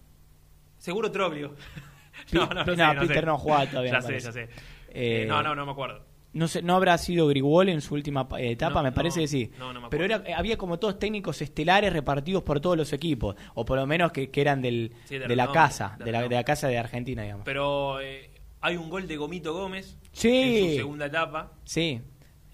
Seguro 0.78 1.10
Troglio. 1.10 1.54
No, 2.30 2.46
no, 2.46 2.54
no, 2.54 2.64
no, 2.66 2.76
sé, 2.76 2.94
no 2.94 3.00
Peter 3.00 3.16
sé. 3.20 3.26
no 3.26 3.38
jugaba 3.38 3.66
todavía, 3.66 3.92
Ya 3.94 4.02
sé, 4.02 4.20
ya 4.20 4.32
sé. 4.32 4.42
Eh, 4.42 5.22
Eh, 5.22 5.26
no, 5.26 5.42
no, 5.42 5.54
no 5.54 5.64
me 5.64 5.72
acuerdo. 5.72 6.04
No 6.34 6.46
sé, 6.48 6.62
no 6.62 6.76
habrá 6.76 6.96
sido 6.98 7.26
Grigol 7.26 7.68
en 7.70 7.80
su 7.80 7.94
última 7.94 8.26
eh, 8.38 8.52
etapa, 8.52 8.76
No, 8.80 8.82
me 8.84 8.92
parece 8.92 9.20
no, 9.20 9.24
que 9.24 9.28
sí. 9.28 9.50
no, 9.58 9.72
no 9.72 9.80
me 9.80 9.88
Pero 9.88 10.04
era, 10.04 10.22
había 10.36 10.56
como 10.58 10.78
todos 10.78 10.98
técnicos 10.98 11.40
estelares 11.42 11.90
repartidos 11.92 12.42
por 12.42 12.60
todos 12.60 12.76
los 12.76 12.92
equipos, 12.92 13.34
o 13.54 13.64
por 13.64 13.78
lo 13.78 13.86
menos 13.86 14.12
que, 14.12 14.30
que 14.30 14.40
eran 14.42 14.60
del, 14.62 14.92
Sí, 15.04 15.18
de 15.18 15.26
de, 15.26 15.36
la 15.36 15.50
casa, 15.52 15.96
de 16.04 16.12
la, 16.12 16.22
de 16.22 16.34
la 16.34 16.44
casa 16.44 16.68
de 16.68 16.78
Argentina, 16.78 17.22
digamos. 17.22 17.44
Pero 17.46 18.00
eh, 18.00 18.30
hay 18.62 18.76
un 18.76 18.88
gol 18.88 19.06
de 19.06 19.16
Gomito 19.16 19.52
Gómez 19.52 19.98
Sí. 20.12 20.30
en 20.30 20.70
su 20.70 20.76
segunda 20.76 21.06
etapa 21.06 21.52
Sí. 21.64 22.00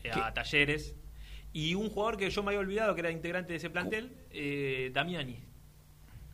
eh, 0.04 0.10
a 0.12 0.32
Talleres. 0.34 0.94
Y 1.52 1.74
un 1.74 1.88
jugador 1.90 2.16
que 2.16 2.28
yo 2.30 2.42
me 2.42 2.48
había 2.50 2.60
olvidado 2.60 2.94
que 2.94 3.00
era 3.00 3.10
integrante 3.10 3.52
de 3.52 3.56
ese 3.56 3.70
plantel, 3.70 4.12
eh, 4.30 4.90
Damiani, 4.92 5.36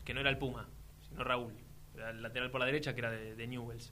que 0.03 0.13
no 0.13 0.19
era 0.21 0.29
el 0.29 0.37
Puma, 0.37 0.67
sino 1.07 1.23
Raúl. 1.23 1.53
Era 1.95 2.09
el 2.09 2.21
lateral 2.21 2.51
por 2.51 2.59
la 2.59 2.65
derecha 2.65 2.93
que 2.93 2.99
era 2.99 3.11
de, 3.11 3.35
de 3.35 3.47
Newells. 3.47 3.91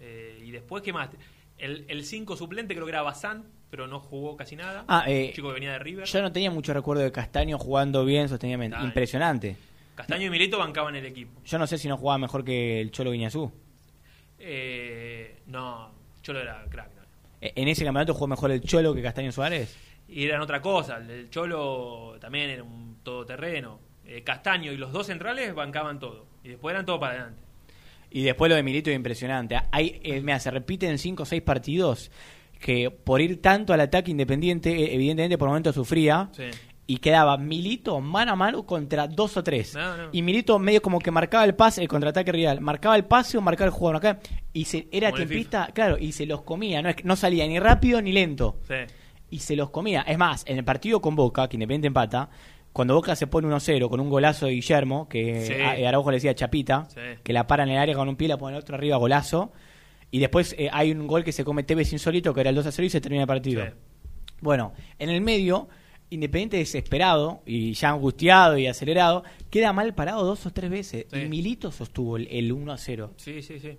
Eh, 0.00 0.42
y 0.44 0.50
después, 0.50 0.82
¿qué 0.82 0.92
más? 0.92 1.10
El 1.58 2.04
5 2.04 2.36
suplente 2.36 2.72
creo 2.74 2.86
que 2.86 2.90
era 2.92 3.02
Bazán, 3.02 3.44
pero 3.70 3.86
no 3.86 4.00
jugó 4.00 4.34
casi 4.36 4.56
nada. 4.56 4.84
Ah, 4.88 5.04
eh, 5.06 5.26
Un 5.28 5.32
chico 5.34 5.48
que 5.48 5.54
venía 5.54 5.72
de 5.72 5.78
River. 5.78 6.06
Yo 6.06 6.22
no 6.22 6.32
tenía 6.32 6.50
mucho 6.50 6.72
recuerdo 6.72 7.02
de 7.02 7.12
Castaño 7.12 7.58
jugando 7.58 8.04
bien 8.06 8.28
sostenidamente. 8.30 8.78
Impresionante. 8.82 9.56
Castaño 9.94 10.26
y 10.26 10.30
Milito 10.30 10.58
bancaban 10.58 10.96
el 10.96 11.04
equipo. 11.04 11.38
Yo 11.44 11.58
no 11.58 11.66
sé 11.66 11.76
si 11.76 11.86
no 11.86 11.98
jugaba 11.98 12.16
mejor 12.16 12.42
que 12.44 12.80
el 12.80 12.90
Cholo 12.90 13.10
Guiñazú. 13.12 13.52
Eh, 14.40 15.36
no, 15.46 15.92
Cholo 16.22 16.40
era 16.40 16.64
crack. 16.68 16.94
¿no? 16.96 17.02
Eh, 17.40 17.52
¿En 17.54 17.68
ese 17.68 17.84
campeonato 17.84 18.14
jugó 18.14 18.26
mejor 18.26 18.50
el 18.50 18.60
Cholo 18.62 18.94
que 18.94 19.02
Castaño 19.02 19.30
Suárez? 19.30 19.76
Y 20.08 20.24
eran 20.24 20.40
otra 20.40 20.60
cosa. 20.60 20.98
El, 20.98 21.30
Cholo 21.30 22.16
también 22.20 22.50
era 22.50 22.62
un 22.64 22.98
todoterreno. 23.02 23.78
Eh, 24.04 24.22
Castaño 24.22 24.72
y 24.72 24.76
los 24.76 24.92
dos 24.92 25.06
centrales 25.06 25.54
bancaban 25.54 26.00
todo. 26.00 26.26
Y 26.42 26.48
después 26.48 26.72
eran 26.72 26.84
todo 26.84 26.98
para 26.98 27.14
adelante. 27.14 27.42
Y 28.10 28.22
después 28.22 28.48
lo 28.48 28.56
de 28.56 28.62
Milito 28.62 28.90
es 28.90 28.96
impresionante. 28.96 29.56
Hay, 29.70 30.00
eh, 30.02 30.20
mira, 30.20 30.40
se 30.40 30.50
repiten 30.50 30.98
cinco 30.98 31.22
o 31.22 31.26
seis 31.26 31.42
partidos 31.42 32.10
que 32.58 32.90
por 32.90 33.20
ir 33.20 33.40
tanto 33.40 33.72
al 33.72 33.80
ataque 33.80 34.10
independiente, 34.10 34.70
eh, 34.70 34.94
evidentemente 34.94 35.38
por 35.38 35.48
momentos 35.48 35.74
sufría. 35.74 36.28
Sí. 36.32 36.44
Y 36.90 36.96
quedaba 36.96 37.36
Milito 37.38 38.00
mano 38.00 38.32
a 38.32 38.36
mano 38.36 38.66
contra 38.66 39.06
dos 39.06 39.36
o 39.36 39.44
tres. 39.44 39.76
No, 39.76 39.96
no. 39.96 40.08
Y 40.10 40.22
Milito 40.22 40.58
medio 40.58 40.82
como 40.82 40.98
que 40.98 41.12
marcaba 41.12 41.44
el 41.44 41.54
pase, 41.54 41.80
el 41.80 41.86
contraataque 41.86 42.32
rival. 42.32 42.60
Marcaba 42.60 42.96
el 42.96 43.04
pase 43.04 43.38
o 43.38 43.40
marcaba 43.40 43.66
el 43.66 43.72
jugador. 43.72 43.96
Acá. 43.98 44.18
Y 44.52 44.64
se, 44.64 44.88
era 44.90 45.10
Como 45.12 45.24
tiempista, 45.24 45.68
claro, 45.72 45.96
y 45.98 46.10
se 46.10 46.26
los 46.26 46.42
comía. 46.42 46.82
No, 46.82 46.88
es 46.88 46.96
que 46.96 47.04
no 47.04 47.14
salía 47.14 47.46
ni 47.46 47.60
rápido 47.60 48.02
ni 48.02 48.10
lento. 48.10 48.56
Sí. 48.66 48.74
Y 49.30 49.38
se 49.38 49.54
los 49.54 49.70
comía. 49.70 50.02
Es 50.02 50.18
más, 50.18 50.42
en 50.48 50.58
el 50.58 50.64
partido 50.64 51.00
con 51.00 51.14
Boca, 51.14 51.48
que 51.48 51.54
Independiente 51.56 51.86
empata, 51.86 52.28
cuando 52.72 52.94
Boca 52.94 53.14
se 53.14 53.28
pone 53.28 53.46
1-0 53.46 53.88
con 53.88 54.00
un 54.00 54.10
golazo 54.10 54.46
de 54.46 54.52
Guillermo, 54.54 55.08
que 55.08 55.44
Sí. 55.46 55.52
a- 55.84 55.88
Araujo 55.88 56.10
le 56.10 56.16
decía 56.16 56.34
Chapita, 56.34 56.88
Sí. 56.88 57.00
que 57.22 57.32
la 57.32 57.46
para 57.46 57.62
en 57.62 57.68
el 57.68 57.78
área 57.78 57.94
con 57.94 58.08
un 58.08 58.16
pie, 58.16 58.26
la 58.26 58.36
pone 58.36 58.56
el 58.56 58.62
otro 58.62 58.74
arriba, 58.74 58.96
golazo. 58.96 59.52
Y 60.10 60.18
después 60.18 60.56
eh, 60.58 60.68
hay 60.72 60.90
un 60.90 61.06
gol 61.06 61.22
que 61.22 61.30
se 61.30 61.44
come 61.44 61.62
Tevez 61.62 61.92
insólito, 61.92 62.34
que 62.34 62.40
era 62.40 62.50
el 62.50 62.56
2-0 62.56 62.84
y 62.84 62.90
se 62.90 63.00
termina 63.00 63.22
el 63.22 63.28
partido. 63.28 63.62
Bueno, 64.40 64.72
en 64.98 65.10
el 65.10 65.20
medio, 65.20 65.68
Independiente 66.10 66.56
desesperado 66.56 67.40
y 67.46 67.72
ya 67.74 67.90
angustiado 67.90 68.58
y 68.58 68.66
acelerado, 68.66 69.22
queda 69.48 69.72
mal 69.72 69.94
parado 69.94 70.24
dos 70.24 70.44
o 70.46 70.50
tres 70.52 70.70
veces. 70.70 71.06
Sí. 71.10 71.18
Y 71.20 71.28
Milito 71.28 71.70
sostuvo 71.70 72.16
el, 72.16 72.26
el 72.30 72.52
1-0. 72.52 73.10
Sí, 73.16 73.42
sí, 73.42 73.58
sí. 73.60 73.78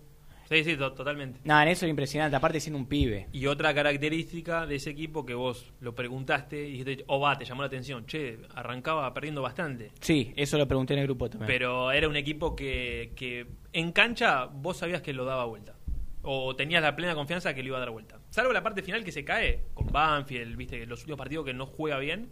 Sí, 0.50 0.64
sí, 0.66 0.76
to- 0.76 0.92
totalmente. 0.92 1.40
Nada, 1.46 1.64
en 1.64 1.70
eso 1.70 1.86
es 1.86 1.90
impresionante, 1.90 2.36
aparte 2.36 2.60
siendo 2.60 2.78
un 2.78 2.86
pibe. 2.86 3.28
Y 3.32 3.48
otra 3.48 3.74
característica 3.74 4.66
de 4.66 4.76
ese 4.76 4.90
equipo 4.90 5.26
que 5.26 5.34
vos 5.34 5.66
lo 5.80 5.96
preguntaste 5.96 6.68
y 6.68 6.72
dijiste, 6.84 7.04
oh, 7.08 7.20
va, 7.22 7.38
te 7.38 7.46
llamó 7.46 7.62
la 7.62 7.68
atención. 7.68 8.06
Che, 8.06 8.38
arrancaba 8.54 9.14
perdiendo 9.14 9.42
bastante. 9.42 9.92
Sí, 10.02 10.34
eso 10.36 10.58
lo 10.58 10.68
pregunté 10.68 10.94
en 10.94 11.00
el 11.02 11.06
grupo 11.08 11.30
también. 11.30 11.48
Pero 11.48 11.92
era 11.94 12.08
un 12.10 12.18
equipo 12.18 12.54
que, 12.56 13.14
que 13.16 13.46
en 13.72 13.92
cancha 13.94 14.46
vos 14.46 14.76
sabías 14.78 15.02
que 15.02 15.14
lo 15.14 15.24
daba 15.24 15.46
vuelta. 15.46 15.76
O 16.22 16.56
tenías 16.56 16.82
la 16.82 16.96
plena 16.96 17.16
confianza 17.16 17.54
que 17.54 17.62
lo 17.64 17.70
iba 17.70 17.78
a 17.78 17.82
dar 17.82 17.90
vuelta. 17.92 18.20
Salvo 18.32 18.52
la 18.54 18.64
parte 18.64 18.82
final 18.82 19.04
que 19.04 19.12
se 19.12 19.24
cae 19.24 19.66
con 19.76 19.88
Banfield, 19.92 20.56
viste, 20.58 20.86
los 20.88 21.02
últimos 21.02 21.20
partidos 21.20 21.46
que 21.46 21.54
no 21.54 21.68
juega 21.68 22.00
bien. 22.00 22.30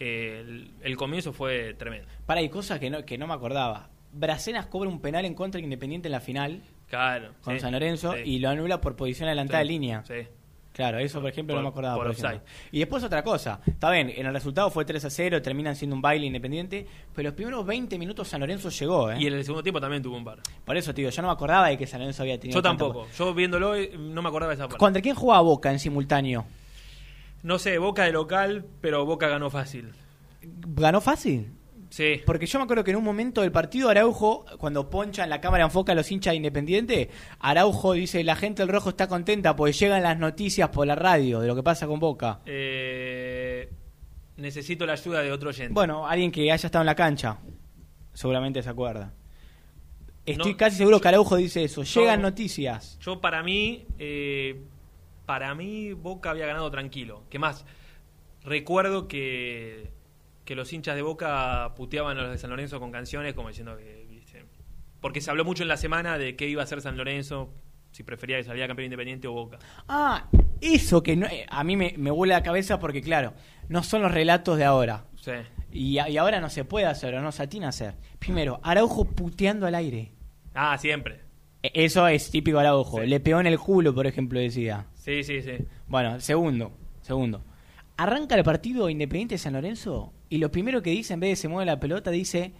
eh, 0.00 0.40
el, 0.44 0.70
el 0.82 0.96
comienzo 0.96 1.32
fue 1.32 1.72
tremendo. 1.74 2.08
Para, 2.26 2.40
hay 2.40 2.48
cosas 2.48 2.80
que 2.80 2.90
no, 2.90 3.04
que 3.06 3.16
no 3.16 3.26
me 3.28 3.34
acordaba. 3.34 3.88
Bracenas 4.12 4.66
cobra 4.66 4.88
un 4.90 5.00
penal 5.00 5.24
en 5.24 5.34
contra 5.34 5.58
de 5.58 5.64
Independiente 5.64 6.08
en 6.08 6.12
la 6.12 6.20
final 6.20 6.62
Claro. 6.88 7.34
con 7.42 7.54
sí, 7.54 7.60
San 7.60 7.72
Lorenzo 7.72 8.12
sí. 8.14 8.20
y 8.24 8.38
lo 8.40 8.48
anula 8.48 8.80
por 8.80 8.96
posición 8.96 9.28
adelantada 9.28 9.60
Sí, 9.62 9.66
de 9.66 9.72
línea. 9.72 10.04
Sí. 10.04 10.26
Claro, 10.76 10.98
eso 10.98 11.22
por 11.22 11.30
ejemplo 11.30 11.54
Por- 11.54 11.62
no 11.62 11.70
me 11.70 11.70
acordaba. 11.70 11.96
por 11.96 12.14
por. 12.14 12.42
Y 12.70 12.80
después 12.80 13.02
otra 13.02 13.24
cosa. 13.24 13.60
Está 13.66 13.90
bien, 13.90 14.12
en 14.14 14.26
el 14.26 14.32
resultado 14.34 14.70
fue 14.70 14.84
3 14.84 15.06
a 15.06 15.08
0, 15.08 15.40
terminan 15.40 15.74
siendo 15.74 15.96
un 15.96 16.02
baile 16.02 16.26
independiente, 16.26 16.86
pero 17.14 17.30
los 17.30 17.34
primeros 17.34 17.64
20 17.64 17.98
minutos 17.98 18.28
San 18.28 18.40
Lorenzo 18.40 18.68
llegó, 18.68 19.10
¿eh? 19.10 19.16
Y 19.18 19.26
en 19.26 19.32
el 19.32 19.42
segundo 19.42 19.62
tiempo 19.62 19.80
también 19.80 20.02
tuvo 20.02 20.18
un 20.18 20.24
par. 20.24 20.38
Por 20.66 20.76
eso, 20.76 20.92
tío, 20.92 21.08
yo 21.08 21.22
no 21.22 21.28
me 21.28 21.32
acordaba 21.32 21.68
de 21.68 21.78
que 21.78 21.86
San 21.86 22.00
Lorenzo 22.00 22.24
había 22.24 22.38
tenido 22.38 22.58
Yo 22.58 22.62
tampoco. 22.62 23.06
Yo 23.16 23.32
viéndolo 23.32 23.74
eh, 23.74 23.92
no 23.98 24.20
me 24.20 24.28
acordaba 24.28 24.50
de 24.50 24.56
esa 24.56 24.64
parte. 24.64 24.76
¿Contra 24.76 25.00
quién 25.00 25.14
jugaba 25.14 25.40
Boca 25.40 25.72
en 25.72 25.78
simultáneo? 25.78 26.44
No 27.42 27.58
sé, 27.58 27.78
Boca 27.78 28.04
de 28.04 28.12
local, 28.12 28.66
pero 28.82 29.06
Boca 29.06 29.28
ganó 29.28 29.48
fácil. 29.48 29.92
¿Ganó 30.42 31.00
fácil? 31.00 31.55
Sí. 31.96 32.20
Porque 32.26 32.44
yo 32.44 32.58
me 32.58 32.64
acuerdo 32.64 32.84
que 32.84 32.90
en 32.90 32.98
un 32.98 33.04
momento 33.04 33.40
del 33.40 33.50
partido 33.50 33.88
Araujo, 33.88 34.44
cuando 34.58 34.90
poncha 34.90 35.24
en 35.24 35.30
la 35.30 35.40
cámara 35.40 35.64
enfoca 35.64 35.92
a 35.92 35.94
los 35.94 36.12
hinchas 36.12 36.32
de 36.32 36.36
Independiente, 36.36 37.08
Araujo 37.40 37.94
dice, 37.94 38.22
la 38.22 38.36
gente 38.36 38.60
del 38.60 38.68
rojo 38.68 38.90
está 38.90 39.08
contenta 39.08 39.56
porque 39.56 39.72
llegan 39.72 40.02
las 40.02 40.18
noticias 40.18 40.68
por 40.68 40.86
la 40.86 40.94
radio 40.94 41.40
de 41.40 41.46
lo 41.46 41.56
que 41.56 41.62
pasa 41.62 41.86
con 41.86 41.98
Boca. 41.98 42.40
Eh, 42.44 43.72
necesito 44.36 44.84
la 44.84 44.92
ayuda 44.92 45.22
de 45.22 45.32
otro 45.32 45.48
oyente. 45.48 45.72
Bueno, 45.72 46.06
alguien 46.06 46.30
que 46.30 46.52
haya 46.52 46.66
estado 46.66 46.82
en 46.82 46.86
la 46.86 46.94
cancha, 46.94 47.38
seguramente 48.12 48.62
se 48.62 48.68
acuerda. 48.68 49.14
Estoy 50.26 50.52
No, 50.52 50.58
casi 50.58 50.76
seguro 50.76 51.00
que 51.00 51.08
Araujo 51.08 51.36
dice 51.36 51.64
eso, 51.64 51.82
llegan 51.82 52.20
noticias. 52.20 52.98
Yo 53.00 53.22
para 53.22 53.42
mí, 53.42 53.86
eh, 53.98 54.60
para 55.24 55.54
mí 55.54 55.94
Boca 55.94 56.28
había 56.28 56.44
ganado 56.44 56.70
tranquilo. 56.70 57.22
¿Qué 57.30 57.38
más? 57.38 57.64
Recuerdo 58.44 59.08
que, 59.08 59.95
que 60.46 60.54
los 60.54 60.72
hinchas 60.72 60.96
de 60.96 61.02
Boca 61.02 61.74
puteaban 61.76 62.16
a 62.16 62.22
los 62.22 62.30
de 62.30 62.38
San 62.38 62.48
Lorenzo 62.48 62.80
con 62.80 62.90
canciones 62.90 63.34
como 63.34 63.48
diciendo 63.48 63.76
que... 63.76 64.06
¿viste? 64.08 64.44
Porque 65.00 65.20
se 65.20 65.30
habló 65.30 65.44
mucho 65.44 65.62
en 65.62 65.68
la 65.68 65.76
semana 65.76 66.16
de 66.16 66.36
qué 66.36 66.48
iba 66.48 66.62
a 66.62 66.64
hacer 66.64 66.80
San 66.80 66.96
Lorenzo, 66.96 67.52
si 67.92 68.02
prefería 68.02 68.38
que 68.38 68.44
saliera 68.44 68.66
campeón 68.66 68.86
independiente 68.86 69.28
o 69.28 69.32
Boca. 69.32 69.58
Ah, 69.88 70.28
eso 70.60 71.02
que 71.02 71.16
no- 71.16 71.26
eh, 71.26 71.44
a 71.48 71.62
mí 71.64 71.76
me, 71.76 71.94
me 71.98 72.10
vuela 72.10 72.36
la 72.36 72.42
cabeza 72.42 72.78
porque 72.78 73.02
claro, 73.02 73.34
no 73.68 73.82
son 73.82 74.00
los 74.02 74.10
relatos 74.12 74.56
de 74.56 74.64
ahora. 74.64 75.04
Sí. 75.20 75.32
Y, 75.72 75.98
ahora 75.98 76.40
no 76.40 76.48
se 76.48 76.64
puede 76.64 76.86
hacer 76.86 77.14
o 77.16 77.20
no 77.20 77.30
se 77.32 77.42
atina 77.42 77.66
a 77.66 77.68
hacer. 77.70 77.94
Primero, 78.18 78.60
Araujo 78.62 79.04
puteando 79.04 79.66
al 79.66 79.74
aire. 79.74 80.12
Ah, 80.54 80.78
siempre. 80.78 81.20
E- 81.62 81.72
Eso 81.84 82.06
es 82.08 82.30
típico 82.30 82.58
Araujo. 82.58 83.00
Le 83.00 83.20
pegó 83.20 83.40
en 83.40 83.46
el 83.48 83.58
culo, 83.58 83.94
por 83.94 84.06
ejemplo, 84.06 84.38
decía. 84.40 84.86
Sí, 84.94 85.22
sí, 85.22 85.42
sí. 85.42 85.52
Bueno, 85.86 86.18
segundo, 86.20 86.72
segundo. 87.02 87.44
Arranca 87.98 88.34
el 88.36 88.44
partido 88.44 88.88
Independiente 88.88 89.34
de 89.34 89.38
San 89.38 89.52
Lorenzo 89.54 90.12
y 90.28 90.38
lo 90.38 90.50
primero 90.50 90.82
que 90.82 90.90
dice, 90.90 91.14
en 91.14 91.20
vez 91.20 91.30
de 91.30 91.36
se 91.36 91.48
mueve 91.48 91.66
la 91.66 91.78
pelota, 91.80 92.10
dice: 92.10 92.52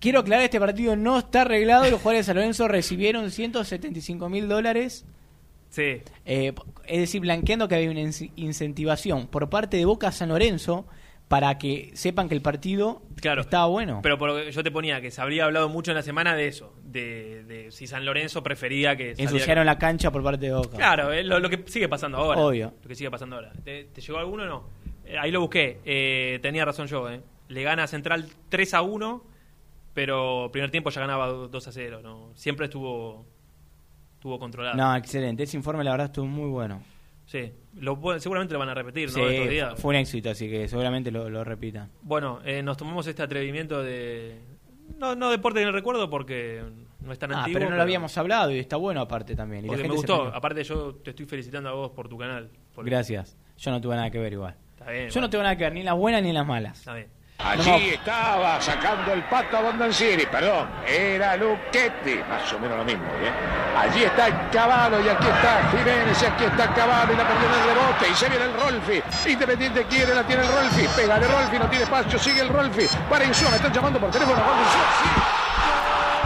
Quiero 0.00 0.20
aclarar, 0.20 0.44
este 0.44 0.60
partido 0.60 0.94
no 0.96 1.18
está 1.18 1.42
arreglado. 1.42 1.84
Los 1.90 2.00
jugadores 2.00 2.20
de 2.26 2.30
San 2.30 2.36
Lorenzo 2.36 2.68
recibieron 2.68 3.30
175 3.30 4.28
mil 4.28 4.48
dólares. 4.48 5.04
Sí. 5.70 6.00
Eh, 6.24 6.52
es 6.86 6.98
decir, 7.00 7.20
blanqueando 7.20 7.68
que 7.68 7.74
había 7.74 7.90
una 7.90 8.00
incentivación 8.36 9.26
por 9.26 9.48
parte 9.50 9.76
de 9.76 9.84
Boca 9.84 10.12
San 10.12 10.28
Lorenzo 10.28 10.86
para 11.28 11.58
que 11.58 11.90
sepan 11.94 12.28
que 12.28 12.36
el 12.36 12.40
partido 12.42 13.02
Claro. 13.20 13.40
estaba 13.40 13.66
bueno. 13.66 13.98
Pero 14.02 14.16
por 14.16 14.28
lo 14.30 14.36
que 14.36 14.52
yo 14.52 14.62
te 14.62 14.70
ponía 14.70 15.00
que 15.00 15.10
se 15.10 15.20
habría 15.20 15.44
hablado 15.46 15.68
mucho 15.68 15.90
en 15.90 15.96
la 15.96 16.02
semana 16.04 16.36
de 16.36 16.46
eso, 16.46 16.72
de, 16.84 17.42
de 17.44 17.70
si 17.72 17.88
San 17.88 18.04
Lorenzo 18.04 18.44
prefería 18.44 18.96
que 18.96 19.14
Ensuciaron 19.18 19.66
la 19.66 19.76
cancha 19.76 20.12
por 20.12 20.22
parte 20.22 20.46
de 20.46 20.52
Boca. 20.52 20.76
Claro, 20.76 21.10
lo, 21.24 21.40
lo 21.40 21.50
que 21.50 21.64
sigue 21.66 21.88
pasando 21.88 22.18
ahora. 22.18 22.40
Obvio. 22.40 22.74
Lo 22.80 22.88
que 22.88 22.94
sigue 22.94 23.10
pasando 23.10 23.36
ahora. 23.36 23.52
¿Te, 23.64 23.84
te 23.84 24.00
llegó 24.00 24.18
alguno 24.18 24.44
o 24.44 24.46
no? 24.46 24.64
Eh, 25.06 25.16
ahí 25.18 25.30
lo 25.30 25.40
busqué. 25.40 25.80
Eh, 25.84 26.38
tenía 26.42 26.64
razón 26.64 26.86
yo, 26.86 27.08
¿eh? 27.10 27.20
Le 27.48 27.62
gana 27.62 27.86
Central 27.86 28.26
3 28.48 28.74
a 28.74 28.82
1, 28.82 29.24
pero 29.94 30.48
primer 30.52 30.70
tiempo 30.70 30.90
ya 30.90 31.00
ganaba 31.00 31.26
2 31.28 31.68
a 31.68 31.72
0. 31.72 32.00
¿no? 32.02 32.30
Siempre 32.34 32.66
estuvo, 32.66 33.24
estuvo 34.14 34.38
controlado. 34.38 34.76
No, 34.76 34.94
excelente. 34.96 35.42
Ese 35.44 35.56
informe, 35.56 35.84
la 35.84 35.92
verdad, 35.92 36.06
estuvo 36.06 36.26
muy 36.26 36.48
bueno. 36.50 36.82
Sí, 37.26 37.52
lo, 37.80 37.98
seguramente 38.20 38.52
lo 38.52 38.60
van 38.60 38.68
a 38.68 38.74
repetir, 38.74 39.10
Sí, 39.10 39.20
¿no? 39.20 39.26
Estos 39.28 39.50
días. 39.50 39.80
fue 39.80 39.88
un 39.90 39.96
éxito, 39.96 40.30
así 40.30 40.48
que 40.48 40.68
seguramente 40.68 41.10
lo, 41.10 41.28
lo 41.28 41.42
repitan. 41.42 41.90
Bueno, 42.02 42.38
eh, 42.44 42.62
nos 42.62 42.76
tomamos 42.76 43.04
este 43.08 43.22
atrevimiento 43.22 43.82
de... 43.82 44.40
No, 44.96 45.16
no 45.16 45.30
deporte 45.30 45.60
en 45.60 45.66
el 45.66 45.72
recuerdo 45.72 46.08
porque 46.08 46.62
no 47.00 47.12
es 47.12 47.18
tan 47.18 47.32
Ah, 47.32 47.38
antiguo. 47.40 47.58
pero 47.58 47.70
no 47.70 47.76
lo 47.76 47.82
habíamos 47.82 48.16
hablado 48.16 48.52
y 48.52 48.60
está 48.60 48.76
bueno 48.76 49.00
aparte 49.00 49.34
también. 49.34 49.64
Y 49.64 49.68
Porque 49.68 49.82
me 49.82 49.88
gente 49.88 49.96
gustó. 49.96 50.32
Aparte 50.32 50.62
yo 50.62 50.94
te 50.94 51.10
estoy 51.10 51.26
felicitando 51.26 51.68
a 51.68 51.72
vos 51.72 51.90
por 51.90 52.08
tu 52.08 52.16
canal. 52.16 52.48
Porque- 52.72 52.90
Gracias. 52.90 53.36
Yo 53.56 53.72
no 53.72 53.80
tuve 53.80 53.96
nada 53.96 54.08
que 54.10 54.20
ver 54.20 54.32
igual. 54.32 54.56
Bien, 54.92 55.08
Yo 55.08 55.12
bueno. 55.14 55.26
no 55.26 55.30
tengo 55.30 55.42
nada 55.44 55.56
que 55.56 55.64
ver 55.64 55.72
ni 55.72 55.80
en 55.80 55.86
las 55.86 55.94
buenas 55.96 56.22
ni 56.22 56.28
en 56.30 56.34
las 56.34 56.46
malas. 56.46 56.78
Está 56.78 56.94
bien. 56.94 57.08
Allí 57.38 57.70
No, 57.70 57.76
estaba 57.76 58.60
sacando 58.62 59.12
el 59.12 59.22
pato 59.24 59.58
a 59.58 59.60
Bondancieri, 59.60 60.24
perdón, 60.24 60.68
era 60.88 61.36
Luchetti, 61.36 62.14
más 62.26 62.50
o 62.50 62.58
menos 62.58 62.78
lo 62.78 62.84
mismo, 62.84 63.04
¿eh? 63.04 63.30
Allí 63.78 64.04
está 64.04 64.28
el 64.28 64.34
Caballo 64.50 64.98
y 65.04 65.08
aquí 65.10 65.26
está 65.26 65.68
Jiménez 65.70 66.22
y 66.22 66.24
aquí 66.24 66.44
está 66.44 66.72
Caballo 66.72 67.12
y 67.12 67.16
la 67.16 67.28
perdió 67.28 67.46
en 67.46 67.52
el 67.54 67.60
rebote 67.68 68.08
y 68.10 68.14
se 68.14 68.28
viene 68.30 68.44
el 68.46 68.54
Rolfi. 68.54 69.02
Independiente 69.30 69.84
quiere, 69.84 70.14
la 70.14 70.22
tiene 70.22 70.42
el 70.44 70.48
Rolfi, 70.48 70.88
pega 70.96 71.18
de 71.20 71.28
Rolfi, 71.28 71.58
no 71.58 71.66
tiene 71.68 71.84
espacio, 71.84 72.18
sigue 72.18 72.40
el 72.40 72.48
Rolfi. 72.48 72.86
Para 73.10 73.24
Insúa, 73.26 73.50
me 73.50 73.56
están 73.56 73.72
llamando 73.72 74.00
por 74.00 74.10
teléfono, 74.10 74.38
Insúa, 74.40 74.86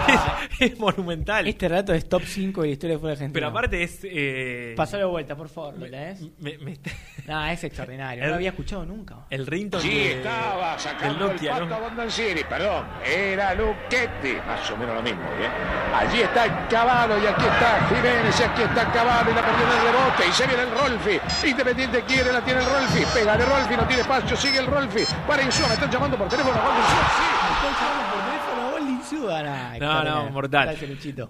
sí. 0.07 0.40
es 0.61 0.79
monumental. 0.79 1.47
Este 1.47 1.69
rato 1.69 1.93
es 1.93 2.09
top 2.09 2.23
5 2.25 2.63
de 2.63 2.67
la 2.69 2.73
historia 2.73 2.95
de 2.95 2.99
fútbol 2.99 3.11
argentino. 3.13 3.33
Pero 3.35 3.47
aparte 3.49 3.83
es... 3.83 4.01
Eh... 4.05 4.75
Pasalo 4.77 5.05
de 5.07 5.11
vuelta, 5.11 5.37
por 5.37 5.49
favor. 5.49 5.79
¿lo 5.79 5.87
lees? 5.87 6.21
me- 6.39 6.59
me- 6.59 6.79
No, 7.27 7.47
es 7.47 7.63
extraordinario. 7.63 8.25
No 8.25 8.31
lo 8.31 8.35
había 8.37 8.51
escuchado 8.51 8.85
nunca. 8.85 9.17
El 9.31 9.47
ringtone 9.47 9.85
Allí 9.85 9.99
de- 9.99 10.13
estaba 10.19 10.79
sacando 10.79 11.29
Nokia, 11.29 11.53
el 11.53 11.59
pato 11.59 11.67
¿no? 11.67 11.75
a 11.75 11.79
Bondancieri, 11.79 12.45
perdón, 12.45 12.87
era 13.07 13.55
Luchetti, 13.55 14.33
más 14.47 14.69
o 14.71 14.77
menos 14.77 14.97
lo 14.97 15.03
mismo, 15.03 15.23
¿eh? 15.23 15.49
Allí 15.95 16.23
está 16.23 16.45
el 16.47 16.69
Caballo 16.69 17.19
y 17.23 17.27
aquí 17.27 17.45
está 17.45 17.87
Jiménez 17.89 18.41
y 18.41 18.43
aquí 18.43 18.63
está 18.63 18.91
Caballo 18.93 19.31
y 19.31 19.35
la 19.35 19.43
perdió 19.47 19.65
en 19.67 19.73
el 19.73 19.83
rebote 19.93 20.29
y 20.29 20.33
se 20.33 20.47
viene 20.47 20.63
el 20.63 20.71
Rolfi. 20.71 21.49
Independiente 21.49 22.03
quiere, 22.03 22.33
la 22.33 22.41
tiene 22.45 22.61
el 22.61 22.67
Rolfi, 22.67 23.05
pega 23.15 23.37
de 23.37 23.45
Rolfi, 23.45 23.77
no 23.77 23.87
tiene 23.87 24.03
espacio, 24.03 24.37
sigue 24.37 24.59
el 24.59 24.67
Rolfi. 24.67 25.05
Para 25.27 25.43
Insúa, 25.43 25.69
me 25.69 25.75
están 25.75 25.91
llamando 25.91 26.17
por 26.19 26.29
teléfono, 26.29 26.55
gol 26.61 26.73
de 26.75 26.81
Insúa, 26.81 27.09
sí. 27.17 28.10
No, 29.81 30.05
no, 30.05 30.31
mortal. 30.31 30.69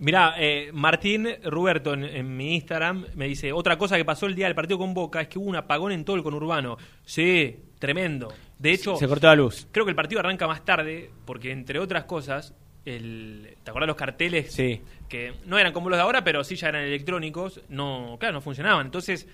Mirá, 0.01 0.35
eh, 0.39 0.71
Martín 0.73 1.29
Ruberto 1.45 1.95
en, 1.95 2.05
en 2.05 2.37
mi 2.37 2.55
Instagram 2.57 3.07
me 3.15 3.27
dice, 3.27 3.53
otra 3.53 3.77
cosa 3.79 3.97
que 3.97 4.05
pasó 4.05 4.27
el 4.27 4.35
día 4.35 4.47
del 4.47 4.55
partido 4.55 4.79
con 4.79 4.95
Boca 4.95 5.21
es 5.21 5.29
que 5.29 5.39
hubo 5.39 5.49
un 5.49 5.57
apagón 5.57 5.93
en 5.93 6.05
todo 6.05 6.17
el 6.17 6.23
conurbano. 6.23 6.77
Sí, 7.05 7.57
tremendo. 7.79 8.33
De 8.59 8.73
hecho, 8.73 8.97
Se 8.97 9.09
cortó 9.09 9.27
la 9.27 9.35
luz. 9.37 9.67
creo 9.73 9.85
que 9.87 9.91
el 9.91 9.97
partido 9.97 10.21
arranca 10.21 10.47
más 10.47 10.65
tarde 10.65 11.11
porque, 11.25 11.51
entre 11.51 11.79
otras 11.79 12.05
cosas, 12.05 12.55
el, 12.85 13.57
¿te 13.63 13.71
acordás 13.71 13.87
los 13.89 13.97
carteles? 13.97 14.53
Sí. 14.53 14.83
Que 15.09 15.35
no 15.47 15.59
eran 15.59 15.73
como 15.73 15.89
los 15.91 15.99
de 15.99 16.03
ahora, 16.03 16.23
pero 16.25 16.45
sí 16.45 16.57
ya 16.57 16.69
eran 16.69 16.83
electrónicos. 16.83 17.61
No, 17.69 18.17
claro, 18.21 18.35
no 18.35 18.41
funcionaban. 18.41 18.87
Entonces, 18.87 19.27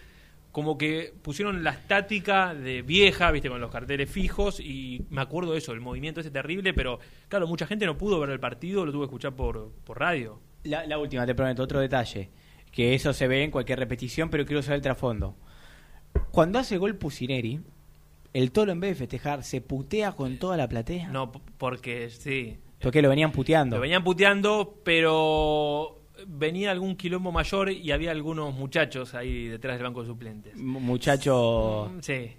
como 0.56 0.78
que 0.78 1.12
pusieron 1.20 1.62
la 1.62 1.72
estática 1.72 2.54
de 2.54 2.80
vieja, 2.80 3.30
viste, 3.30 3.50
con 3.50 3.60
los 3.60 3.70
carteles 3.70 4.08
fijos, 4.08 4.58
y 4.58 5.04
me 5.10 5.20
acuerdo 5.20 5.52
de 5.52 5.58
eso, 5.58 5.72
el 5.72 5.82
movimiento 5.82 6.20
ese 6.20 6.30
terrible, 6.30 6.72
pero 6.72 6.98
claro, 7.28 7.46
mucha 7.46 7.66
gente 7.66 7.84
no 7.84 7.98
pudo 7.98 8.18
ver 8.18 8.30
el 8.30 8.40
partido, 8.40 8.86
lo 8.86 8.90
tuvo 8.90 9.02
que 9.02 9.08
escuchar 9.08 9.36
por, 9.36 9.72
por 9.84 10.00
radio. 10.00 10.40
La, 10.64 10.86
la 10.86 10.96
última, 10.96 11.26
te 11.26 11.34
prometo, 11.34 11.62
otro 11.62 11.78
detalle. 11.78 12.30
Que 12.72 12.94
eso 12.94 13.12
se 13.12 13.28
ve 13.28 13.44
en 13.44 13.50
cualquier 13.50 13.78
repetición, 13.78 14.30
pero 14.30 14.46
quiero 14.46 14.62
saber 14.62 14.76
el 14.76 14.82
trasfondo. 14.82 15.36
Cuando 16.30 16.58
hace 16.58 16.78
gol 16.78 16.96
Pusineri, 16.96 17.60
el 18.32 18.50
Tolo 18.50 18.72
en 18.72 18.80
vez 18.80 18.92
de 18.92 18.94
festejar, 18.94 19.44
se 19.44 19.60
putea 19.60 20.12
con 20.12 20.38
toda 20.38 20.56
la 20.56 20.70
platea. 20.70 21.10
No, 21.10 21.32
porque 21.58 22.08
sí. 22.08 22.56
Porque 22.80 23.02
lo 23.02 23.10
venían 23.10 23.30
puteando. 23.30 23.76
Lo 23.76 23.82
venían 23.82 24.02
puteando, 24.02 24.80
pero 24.84 26.00
venía 26.26 26.70
algún 26.70 26.96
quilombo 26.96 27.32
mayor 27.32 27.70
y 27.70 27.90
había 27.92 28.10
algunos 28.10 28.54
muchachos 28.54 29.14
ahí 29.14 29.48
detrás 29.48 29.76
del 29.76 29.84
banco 29.84 30.02
de 30.02 30.08
suplentes. 30.08 30.56
Muchachos 30.56 31.90
Mm, 31.92 32.00
Sí. 32.00 32.32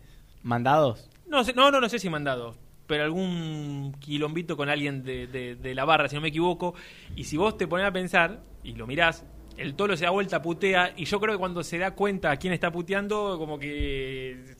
mandados. 0.43 1.09
No, 1.27 1.43
sé, 1.43 1.53
no, 1.53 1.69
no, 1.71 1.79
no 1.81 1.89
sé 1.89 1.99
si 1.99 2.09
mandados, 2.09 2.57
pero 2.87 3.03
algún 3.03 3.93
quilombito 3.99 4.55
con 4.57 4.69
alguien 4.69 5.03
de, 5.03 5.27
de- 5.27 5.55
de 5.55 5.75
la 5.75 5.85
barra, 5.85 6.07
si 6.07 6.15
no 6.15 6.21
me 6.21 6.29
equivoco. 6.29 6.73
Y 7.15 7.25
si 7.25 7.37
vos 7.37 7.57
te 7.57 7.67
pones 7.67 7.85
a 7.85 7.91
pensar 7.91 8.41
y 8.63 8.73
lo 8.73 8.87
mirás, 8.87 9.25
el 9.57 9.75
tolo 9.75 9.97
se 9.97 10.05
da 10.05 10.11
vuelta, 10.11 10.41
putea, 10.41 10.93
y 10.95 11.05
yo 11.05 11.19
creo 11.19 11.33
que 11.33 11.39
cuando 11.39 11.63
se 11.63 11.77
da 11.77 11.91
cuenta 11.95 12.31
a 12.31 12.37
quién 12.37 12.53
está 12.53 12.71
puteando, 12.71 13.37
como 13.37 13.57
que 13.59 14.55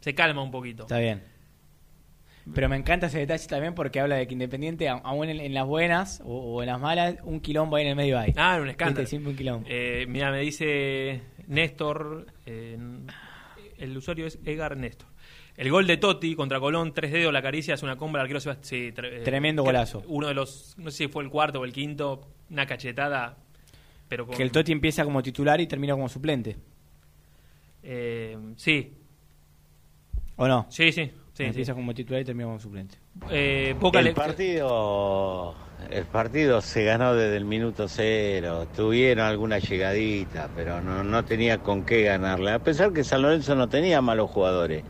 se 0.00 0.14
calma 0.14 0.42
un 0.42 0.50
poquito. 0.50 0.82
Está 0.84 0.98
bien. 0.98 1.22
Pero 2.54 2.68
me 2.68 2.76
encanta 2.76 3.06
ese 3.06 3.18
detalle 3.18 3.46
también 3.46 3.74
porque 3.74 4.00
habla 4.00 4.16
de 4.16 4.26
que 4.26 4.32
Independiente, 4.32 4.88
aún 4.88 5.28
en, 5.28 5.40
en 5.40 5.54
las 5.54 5.66
buenas 5.66 6.20
o, 6.24 6.54
o 6.56 6.62
en 6.62 6.68
las 6.68 6.80
malas, 6.80 7.16
un 7.24 7.40
quilombo 7.40 7.76
ahí 7.76 7.82
en 7.84 7.90
el 7.90 7.96
medio 7.96 8.18
hay. 8.18 8.32
Ah, 8.36 8.58
un 8.60 8.68
escándalo. 8.68 9.00
Viste, 9.00 9.10
Siempre 9.10 9.30
un 9.32 9.36
quilombo. 9.36 9.66
Eh, 9.68 10.06
mira, 10.08 10.30
me 10.30 10.40
dice 10.40 11.20
Néstor, 11.46 12.26
eh, 12.46 12.78
el 13.78 13.96
usuario 13.96 14.26
es 14.26 14.38
Egar 14.44 14.76
Néstor. 14.76 15.08
El 15.56 15.70
gol 15.70 15.86
de 15.88 15.96
Totti 15.96 16.34
contra 16.36 16.60
Colón, 16.60 16.94
tres 16.94 17.10
dedos, 17.12 17.32
la 17.32 17.42
caricia, 17.42 17.74
es 17.74 17.82
una 17.82 17.96
compra, 17.96 18.20
el 18.20 18.26
arquero 18.26 18.38
se 18.40 18.48
va- 18.50 18.58
sí, 18.60 18.92
tre- 18.94 19.12
eh, 19.12 19.22
Tremendo 19.24 19.62
golazo. 19.64 20.04
Uno 20.06 20.28
de 20.28 20.34
los, 20.34 20.74
no 20.78 20.90
sé 20.92 20.96
si 20.98 21.08
fue 21.08 21.24
el 21.24 21.30
cuarto 21.30 21.60
o 21.60 21.64
el 21.64 21.72
quinto, 21.72 22.28
una 22.50 22.64
cachetada, 22.64 23.36
pero 24.08 24.24
con... 24.26 24.36
Que 24.36 24.42
el 24.44 24.52
Totti 24.52 24.70
empieza 24.72 25.02
como 25.04 25.20
titular 25.22 25.60
y 25.60 25.66
termina 25.66 25.94
como 25.94 26.08
suplente. 26.08 26.56
eh, 27.82 28.36
sí, 28.56 28.92
¿O 30.36 30.46
no? 30.46 30.66
sí, 30.70 30.92
sí. 30.92 31.10
Sí, 31.44 31.44
empieza 31.48 31.72
sí. 31.72 31.76
como 31.76 31.94
titular 31.94 32.22
y 32.22 32.24
termina 32.24 32.46
como 32.46 32.58
suplente. 32.60 32.96
Eh, 33.30 33.74
Boca 33.80 34.00
el 34.00 34.04
le- 34.04 34.14
partido 34.14 35.54
el 35.90 36.04
partido 36.06 36.60
se 36.60 36.84
ganó 36.84 37.14
desde 37.14 37.36
el 37.36 37.44
minuto 37.44 37.88
cero. 37.88 38.66
Tuvieron 38.74 39.24
alguna 39.26 39.58
llegadita 39.58 40.48
pero 40.54 40.80
no, 40.80 41.02
no 41.04 41.24
tenía 41.24 41.58
con 41.58 41.84
qué 41.84 42.02
ganarle. 42.02 42.52
A 42.52 42.58
pesar 42.58 42.92
que 42.92 43.04
San 43.04 43.22
Lorenzo 43.22 43.54
no 43.54 43.68
tenía 43.68 44.00
malos 44.00 44.30
jugadores 44.30 44.84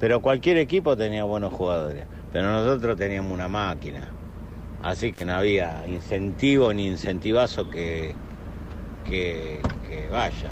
pero 0.00 0.20
cualquier 0.20 0.56
equipo 0.58 0.96
tenía 0.96 1.24
buenos 1.24 1.52
jugadores. 1.52 2.04
Pero 2.32 2.50
nosotros 2.50 2.96
teníamos 2.98 3.32
una 3.32 3.48
máquina. 3.48 4.08
Así 4.82 5.12
que 5.12 5.24
no 5.24 5.34
había 5.34 5.86
incentivo 5.86 6.72
ni 6.74 6.86
incentivazo 6.88 7.70
que 7.70 8.14
que, 9.04 9.60
que 9.88 10.08
vaya. 10.08 10.48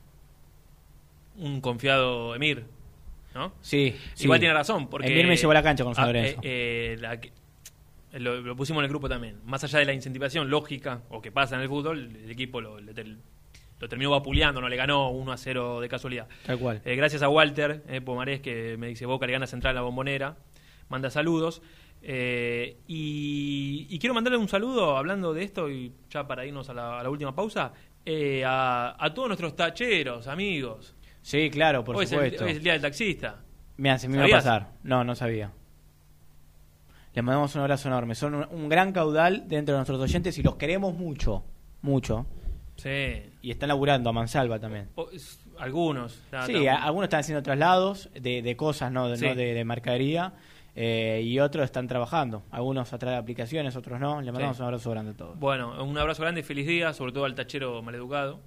Un 1.38 1.60
confiado 1.60 2.34
Emir, 2.34 2.66
¿no? 3.34 3.52
Sí, 3.60 3.94
sí. 4.14 4.24
Igual 4.24 4.40
tiene 4.40 4.54
razón, 4.54 4.88
porque... 4.88 5.08
Emir 5.12 5.26
me 5.26 5.36
llevó 5.36 5.52
a 5.52 5.54
la 5.54 5.62
cancha 5.62 5.84
con 5.84 5.94
San 5.94 6.04
Ah, 6.04 6.06
Lorenzo. 6.08 6.40
eh, 6.42 6.94
eh, 6.94 6.96
la 7.00 7.18
lo, 8.18 8.40
lo 8.40 8.56
pusimos 8.56 8.80
en 8.80 8.84
el 8.86 8.90
grupo 8.90 9.08
también. 9.08 9.38
Más 9.44 9.62
allá 9.62 9.78
de 9.78 9.84
la 9.84 9.92
incentivación 9.92 10.50
lógica 10.50 11.02
o 11.10 11.22
que 11.22 11.30
pasa 11.30 11.54
en 11.56 11.62
el 11.62 11.68
fútbol, 11.68 12.10
el 12.24 12.30
equipo 12.30 12.60
lo, 12.60 12.80
le- 12.80 12.92
lo 13.78 13.88
terminó 13.88 14.10
vapuleando, 14.10 14.60
no 14.60 14.68
le 14.68 14.76
ganó 14.76 15.10
1 15.10 15.32
a 15.32 15.36
0 15.36 15.80
de 15.80 15.88
casualidad. 15.88 16.26
Tal 16.44 16.58
cual. 16.58 16.82
Eh, 16.84 16.96
gracias 16.96 17.22
a 17.22 17.28
Walter 17.28 17.82
eh, 17.88 18.00
Pomarés 18.00 18.40
que 18.40 18.76
me 18.76 18.88
dice 18.88 19.06
Boca 19.06 19.26
le 19.26 19.32
gana 19.32 19.46
Central 19.46 19.72
a 19.76 19.80
la 19.80 19.82
bombonera. 19.82 20.36
Manda 20.88 21.08
saludos. 21.08 21.62
Eh, 22.02 22.78
y, 22.88 23.86
y 23.90 23.98
quiero 23.98 24.12
mandarle 24.14 24.38
un 24.38 24.48
saludo 24.48 24.96
hablando 24.96 25.32
de 25.32 25.44
esto 25.44 25.70
y 25.70 25.92
ya 26.10 26.26
para 26.26 26.44
irnos 26.44 26.68
a 26.68 26.74
la, 26.74 26.98
a 26.98 27.02
la 27.02 27.10
última 27.10 27.34
pausa 27.34 27.72
eh, 28.04 28.42
a, 28.44 28.96
a 28.98 29.14
todos 29.14 29.28
nuestros 29.28 29.54
tacheros, 29.54 30.26
amigos. 30.26 30.94
Sí, 31.22 31.50
claro, 31.50 31.84
por 31.84 31.96
hoy 31.96 32.04
Es 32.04 32.12
el, 32.12 32.18
supuesto. 32.18 32.44
hoy 32.44 32.50
es 32.52 32.56
el 32.56 32.62
día 32.62 32.72
del 32.72 32.82
taxista. 32.82 33.36
Mira, 33.76 33.98
se 33.98 34.08
me 34.08 34.16
iba 34.16 34.26
a 34.26 34.38
pasar. 34.38 34.68
No, 34.82 35.04
no 35.04 35.14
sabía. 35.14 35.50
Les 37.14 37.24
mandamos 37.24 37.54
un 37.56 37.62
abrazo 37.62 37.88
enorme. 37.88 38.14
Son 38.14 38.34
un, 38.34 38.46
un 38.50 38.68
gran 38.68 38.92
caudal 38.92 39.48
dentro 39.48 39.74
de 39.74 39.78
nuestros 39.78 40.00
oyentes 40.00 40.38
y 40.38 40.42
los 40.42 40.56
queremos 40.56 40.94
mucho. 40.94 41.42
Mucho. 41.82 42.26
Sí. 42.76 43.22
Y 43.42 43.50
están 43.50 43.68
laburando 43.68 44.10
a 44.10 44.12
mansalva 44.12 44.58
también. 44.58 44.88
O- 44.94 45.08
algunos. 45.58 46.22
Sí, 46.46 46.66
a- 46.66 46.76
algunos 46.84 47.04
están 47.04 47.20
haciendo 47.20 47.42
traslados 47.42 48.08
de, 48.14 48.42
de 48.42 48.56
cosas, 48.56 48.92
no, 48.92 49.08
de, 49.08 49.16
Sí. 49.16 49.26
no 49.26 49.34
de, 49.34 49.54
de 49.54 49.64
mercadería. 49.64 50.32
eh, 50.76 51.20
y 51.24 51.40
otros 51.40 51.64
están 51.64 51.88
trabajando. 51.88 52.44
Algunos 52.52 52.92
a 52.92 52.98
través 52.98 53.16
de 53.16 53.20
aplicaciones, 53.22 53.74
otros 53.74 53.98
no. 53.98 54.22
Les 54.22 54.32
mandamos 54.32 54.56
Sí. 54.56 54.62
un 54.62 54.66
abrazo 54.66 54.90
grande 54.90 55.10
a 55.10 55.14
todos. 55.16 55.38
Bueno, 55.38 55.82
un 55.84 55.98
abrazo 55.98 56.22
grande 56.22 56.40
y 56.40 56.44
feliz 56.44 56.66
día, 56.66 56.92
sobre 56.92 57.12
todo 57.12 57.24
al 57.24 57.34
tachero 57.34 57.82
maleducado. 57.82 58.38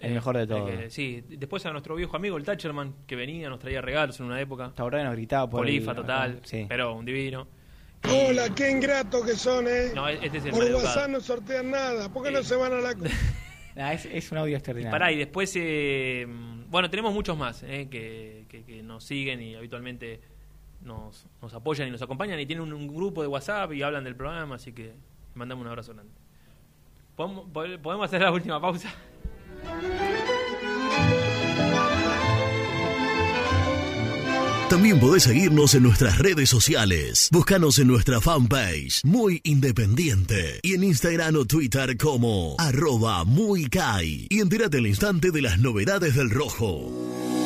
El 0.00 0.14
mejor 0.14 0.36
de 0.36 0.44
Eh, 0.44 0.46
todos. 0.46 0.70
que- 0.70 0.90
sí, 0.90 1.24
después 1.28 1.64
a 1.66 1.72
nuestro 1.72 1.94
viejo 1.96 2.16
amigo 2.16 2.36
el 2.36 2.44
Thatcherman, 2.44 2.94
que 3.06 3.16
venía, 3.16 3.48
nos 3.48 3.58
traía 3.58 3.80
regalos 3.80 4.18
en 4.20 4.26
una 4.26 4.40
época. 4.40 4.72
Taurán 4.74 5.04
nos 5.06 5.14
gritaba 5.14 5.48
por 5.50 5.60
Polifa 5.60 5.90
el- 5.90 5.96
total, 5.96 6.40
sí. 6.44 6.66
pero 6.68 6.94
un 6.94 7.04
divino. 7.04 7.46
Hola, 8.08 8.54
qué 8.54 8.70
ingrato 8.70 9.24
que 9.24 9.32
son, 9.34 9.66
¿eh? 9.66 9.90
No, 9.94 10.08
este 10.08 10.38
es 10.38 10.44
el 10.44 10.50
Por. 10.52 10.62
WhatsApp 10.72 11.08
no 11.10 11.20
sortean 11.20 11.70
nada. 11.72 12.12
¿Por 12.12 12.22
qué 12.24 12.30
no 12.30 12.42
se 12.44 12.54
van 12.54 12.72
a 12.72 12.76
la... 12.80 12.94
Es, 13.92 14.06
es 14.06 14.32
un 14.32 14.38
audio 14.38 14.56
extraordinario. 14.56 14.90
Pará, 14.90 15.12
y 15.12 15.16
después, 15.18 15.52
eh, 15.56 16.26
bueno, 16.68 16.90
tenemos 16.90 17.14
muchos 17.14 17.38
más 17.38 17.62
eh, 17.62 17.86
que, 17.88 18.44
que- 18.48 18.64
que 18.64 18.82
nos 18.82 19.04
siguen 19.04 19.40
y 19.40 19.54
habitualmente 19.54 20.20
nos, 20.82 21.26
nos 21.40 21.54
apoyan 21.54 21.86
y 21.86 21.90
nos 21.92 22.02
acompañan 22.02 22.40
y 22.40 22.46
tienen 22.46 22.64
un, 22.64 22.72
un 22.72 22.88
grupo 22.88 23.22
de 23.22 23.28
WhatsApp 23.28 23.72
y 23.74 23.82
hablan 23.82 24.02
del 24.02 24.16
programa, 24.16 24.56
así 24.56 24.72
que 24.72 24.94
mandamos 25.34 25.62
un 25.62 25.68
abrazo 25.68 25.94
grande. 25.94 26.12
¿Podemos, 27.14 27.46
pod- 27.52 27.78
¿Podemos 27.80 28.04
hacer 28.06 28.20
la 28.22 28.32
última 28.32 28.60
pausa? 28.60 28.92
También 34.68 35.00
podés 35.00 35.22
seguirnos 35.22 35.74
en 35.74 35.82
nuestras 35.82 36.18
redes 36.18 36.50
sociales. 36.50 37.30
Búscanos 37.32 37.78
en 37.78 37.88
nuestra 37.88 38.20
fanpage, 38.20 39.02
Muy 39.02 39.40
Independiente. 39.42 40.60
Y 40.62 40.74
en 40.74 40.84
Instagram 40.84 41.36
o 41.36 41.46
Twitter 41.46 41.96
como 41.96 42.54
arroba 42.58 43.24
muy 43.24 43.64
Kai. 43.70 44.26
Y 44.28 44.40
entérate 44.40 44.76
al 44.76 44.86
instante 44.86 45.30
de 45.30 45.40
las 45.40 45.58
novedades 45.58 46.14
del 46.16 46.28
rojo. 46.28 46.92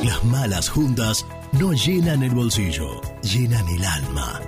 Las 0.05 0.25
malas 0.25 0.69
juntas 0.69 1.25
no 1.53 1.73
llenan 1.73 2.25
el 2.25 2.35
bolsillo, 2.35 3.01
llenan 3.23 3.69
el 3.69 3.85
alma. 3.85 4.41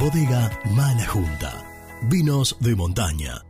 Bodega 0.00 0.50
Mala 0.74 1.06
Junta. 1.06 1.64
Vinos 2.10 2.56
de 2.60 2.74
montaña. 2.74 3.49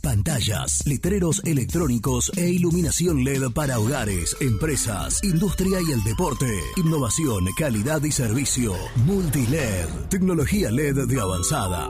Pantallas, 0.00 0.86
letreros 0.86 1.42
electrónicos 1.44 2.30
e 2.36 2.48
iluminación 2.48 3.24
LED 3.24 3.50
para 3.54 3.78
hogares, 3.78 4.36
empresas, 4.40 5.22
industria 5.24 5.78
y 5.86 5.92
el 5.92 6.02
deporte. 6.04 6.46
Innovación, 6.76 7.46
calidad 7.56 8.02
y 8.02 8.12
servicio. 8.12 8.74
Multiled, 9.04 9.88
tecnología 10.08 10.70
LED 10.70 11.06
de 11.06 11.20
avanzada. 11.20 11.88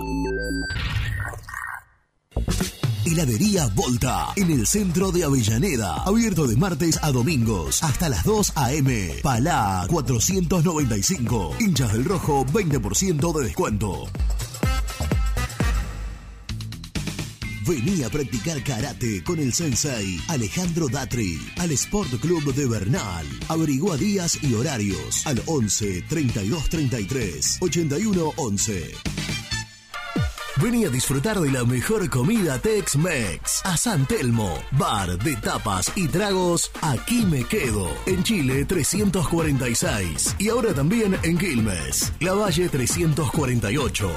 Heladería 3.05 3.67
Volta, 3.69 4.29
en 4.37 4.51
el 4.51 4.67
centro 4.67 5.11
de 5.11 5.25
Avellaneda. 5.25 6.03
Abierto 6.05 6.47
de 6.47 6.57
martes 6.57 6.99
a 7.03 7.11
domingos 7.11 7.83
hasta 7.83 8.09
las 8.09 8.23
2 8.25 8.53
a.m. 8.55 9.15
Palá 9.23 9.87
495. 9.89 11.57
Hinchas 11.59 11.93
del 11.95 12.05
Rojo, 12.05 12.45
20% 12.45 13.39
de 13.39 13.45
descuento. 13.45 14.05
Vení 17.69 18.03
a 18.03 18.09
practicar 18.09 18.63
karate 18.63 19.23
con 19.23 19.39
el 19.39 19.53
sensei 19.53 20.19
Alejandro 20.29 20.89
Datri 20.89 21.39
al 21.59 21.71
Sport 21.73 22.19
Club 22.19 22.55
de 22.55 22.65
Bernal. 22.65 23.27
Averigua 23.49 23.99
días 23.99 24.43
y 24.43 24.55
horarios 24.55 25.27
al 25.27 25.43
11 25.45 26.01
32 26.09 26.69
33 26.71 27.59
81 27.61 28.33
11. 28.37 28.95
Vení 30.63 30.87
a 30.87 30.89
disfrutar 30.89 31.39
de 31.39 31.51
la 31.51 31.65
mejor 31.67 32.09
comida 32.09 32.59
Tex-Mex 32.59 33.61
a 33.65 33.77
San 33.77 34.07
Telmo, 34.07 34.59
bar 34.73 35.19
de 35.19 35.37
tapas 35.37 35.93
y 35.95 36.09
tragos 36.09 36.71
Aquí 36.81 37.27
me 37.27 37.45
quedo, 37.45 37.87
en 38.07 38.23
Chile 38.23 38.65
346 38.65 40.37
y 40.39 40.49
ahora 40.49 40.73
también 40.73 41.19
en 41.23 41.37
Quilmes, 41.37 42.15
La 42.21 42.33
Valle 42.33 42.71
348. 42.71 44.11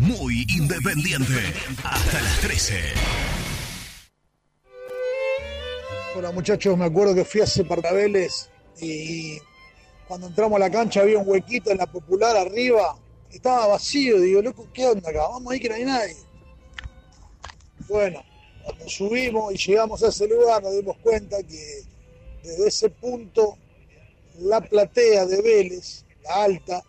Muy 0.00 0.44
independiente, 0.48 1.34
hasta 1.84 2.20
las 2.20 2.40
13. 2.40 2.74
Hola 6.16 6.32
muchachos, 6.32 6.76
me 6.76 6.86
acuerdo 6.86 7.14
que 7.14 7.24
fui 7.24 7.42
a 7.42 7.92
Vélez 7.92 8.50
y 8.80 9.38
cuando 10.08 10.26
entramos 10.26 10.56
a 10.56 10.60
la 10.60 10.70
cancha 10.70 11.02
había 11.02 11.18
un 11.18 11.28
huequito 11.28 11.70
en 11.70 11.78
la 11.78 11.86
popular 11.86 12.36
arriba, 12.36 12.96
estaba 13.30 13.68
vacío, 13.68 14.20
digo, 14.20 14.42
loco, 14.42 14.66
¿qué 14.74 14.86
onda 14.86 15.10
acá? 15.10 15.28
Vamos 15.28 15.52
ahí 15.52 15.60
que 15.60 15.68
no 15.68 15.74
hay 15.76 15.84
nadie. 15.84 16.16
Bueno, 17.86 18.24
cuando 18.64 18.88
subimos 18.88 19.54
y 19.54 19.58
llegamos 19.58 20.02
a 20.02 20.08
ese 20.08 20.26
lugar 20.26 20.60
nos 20.60 20.72
dimos 20.72 20.96
cuenta 20.98 21.36
que 21.44 21.82
desde 22.42 22.66
ese 22.66 22.90
punto 22.90 23.58
la 24.40 24.60
platea 24.60 25.24
de 25.26 25.40
Vélez, 25.40 26.04
la 26.24 26.42
alta, 26.42 26.82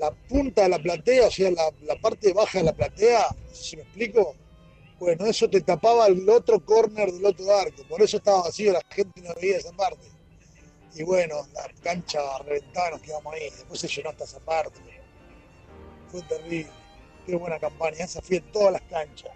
la 0.00 0.10
punta 0.12 0.62
de 0.62 0.70
la 0.70 0.78
platea, 0.78 1.26
o 1.26 1.30
sea, 1.30 1.50
la, 1.50 1.96
parte 2.00 2.32
baja 2.32 2.58
de 2.58 2.64
la 2.64 2.72
platea, 2.72 3.28
si 3.52 3.76
me 3.76 3.82
explico, 3.82 4.34
bueno, 4.98 5.26
eso 5.26 5.48
te 5.48 5.60
tapaba 5.60 6.06
el 6.06 6.26
otro 6.28 6.64
corner 6.64 7.12
del 7.12 7.24
otro 7.24 7.54
arco, 7.54 7.82
por 7.86 8.00
eso 8.00 8.16
estaba 8.16 8.44
vacío, 8.44 8.72
la 8.72 8.82
gente 8.88 9.20
no 9.20 9.34
veía 9.34 9.58
esa 9.58 9.72
parte. 9.72 10.08
Y 10.94 11.02
bueno, 11.02 11.46
la 11.52 11.70
cancha 11.82 12.20
reventada, 12.44 12.92
nos 12.92 13.02
quedamos 13.02 13.32
ahí, 13.34 13.42
después 13.50 13.78
se 13.78 13.88
llenó 13.88 14.10
hasta 14.10 14.24
esa 14.24 14.40
parte. 14.40 14.80
Fue 16.10 16.22
terrible, 16.22 16.70
qué 17.26 17.36
buena 17.36 17.58
campaña, 17.58 18.04
esa 18.04 18.22
fui 18.22 18.38
en 18.38 18.52
todas 18.52 18.72
las 18.72 18.82
canchas, 18.82 19.30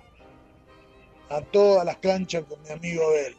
a 1.28 1.42
todas 1.42 1.84
las 1.84 1.98
canchas 1.98 2.44
con 2.48 2.60
mi 2.62 2.70
amigo 2.70 3.04
Abel. 3.04 3.36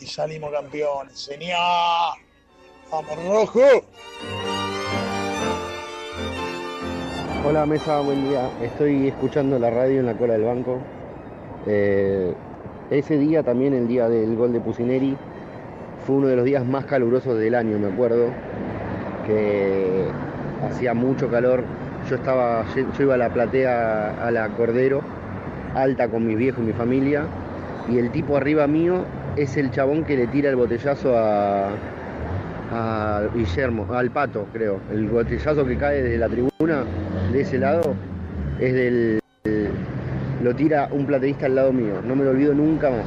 Y 0.00 0.06
salimos 0.06 0.52
campeones, 0.52 1.18
señor. 1.18 2.18
¡Vamos 2.90 3.24
rojo! 3.24 3.84
Hola 7.42 7.64
Mesa, 7.64 8.00
buen 8.00 8.28
día. 8.28 8.50
Estoy 8.62 9.08
escuchando 9.08 9.58
la 9.58 9.70
radio 9.70 10.00
en 10.00 10.06
la 10.06 10.12
cola 10.12 10.34
del 10.34 10.42
banco. 10.42 10.78
Eh, 11.66 12.34
ese 12.90 13.16
día 13.16 13.42
también, 13.42 13.72
el 13.72 13.88
día 13.88 14.10
del 14.10 14.36
gol 14.36 14.52
de 14.52 14.60
Pusineri, 14.60 15.16
fue 16.04 16.16
uno 16.16 16.26
de 16.26 16.36
los 16.36 16.44
días 16.44 16.66
más 16.66 16.84
calurosos 16.84 17.38
del 17.38 17.54
año, 17.54 17.78
me 17.78 17.88
acuerdo, 17.88 18.26
que 19.26 20.04
hacía 20.68 20.92
mucho 20.92 21.30
calor. 21.30 21.64
Yo 22.10 22.16
estaba, 22.16 22.66
yo 22.76 23.04
iba 23.04 23.14
a 23.14 23.18
la 23.18 23.30
platea 23.30 24.22
a 24.22 24.30
la 24.30 24.50
Cordero, 24.50 25.00
alta 25.74 26.08
con 26.08 26.26
mis 26.26 26.36
viejos 26.36 26.62
y 26.62 26.66
mi 26.66 26.72
familia, 26.74 27.22
y 27.88 27.98
el 27.98 28.10
tipo 28.10 28.36
arriba 28.36 28.66
mío 28.66 29.06
es 29.36 29.56
el 29.56 29.70
chabón 29.70 30.04
que 30.04 30.14
le 30.14 30.26
tira 30.26 30.50
el 30.50 30.56
botellazo 30.56 31.16
a, 31.16 31.70
a 32.70 33.22
Guillermo, 33.34 33.86
al 33.94 34.10
pato, 34.10 34.46
creo. 34.52 34.78
El 34.92 35.08
botellazo 35.08 35.64
que 35.64 35.78
cae 35.78 36.02
desde 36.02 36.18
la 36.18 36.28
tribuna 36.28 36.84
de 37.32 37.42
ese 37.42 37.58
lado 37.58 37.94
es 38.60 38.74
del. 38.74 39.20
Lo 40.42 40.56
tira 40.56 40.88
un 40.90 41.06
plateísta 41.06 41.46
al 41.46 41.54
lado 41.54 41.72
mío. 41.72 42.00
No 42.02 42.16
me 42.16 42.24
lo 42.24 42.30
olvido 42.30 42.54
nunca 42.54 42.90
más. 42.90 43.06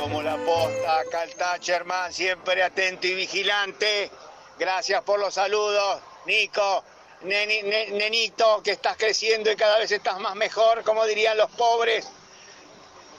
Como 0.00 0.22
la 0.22 0.36
posta, 0.36 1.00
acá 1.00 1.24
el 1.24 2.12
siempre 2.12 2.62
atento 2.62 3.06
y 3.06 3.14
vigilante. 3.14 4.10
Gracias 4.58 5.02
por 5.02 5.18
los 5.18 5.34
saludos, 5.34 6.00
Nico. 6.26 6.84
nenito, 7.22 8.62
que 8.62 8.70
estás 8.70 8.96
creciendo 8.96 9.50
y 9.50 9.56
cada 9.56 9.78
vez 9.78 9.90
estás 9.90 10.20
más 10.20 10.36
mejor, 10.36 10.82
como 10.84 11.04
dirían 11.04 11.36
los 11.36 11.50
pobres. 11.50 12.08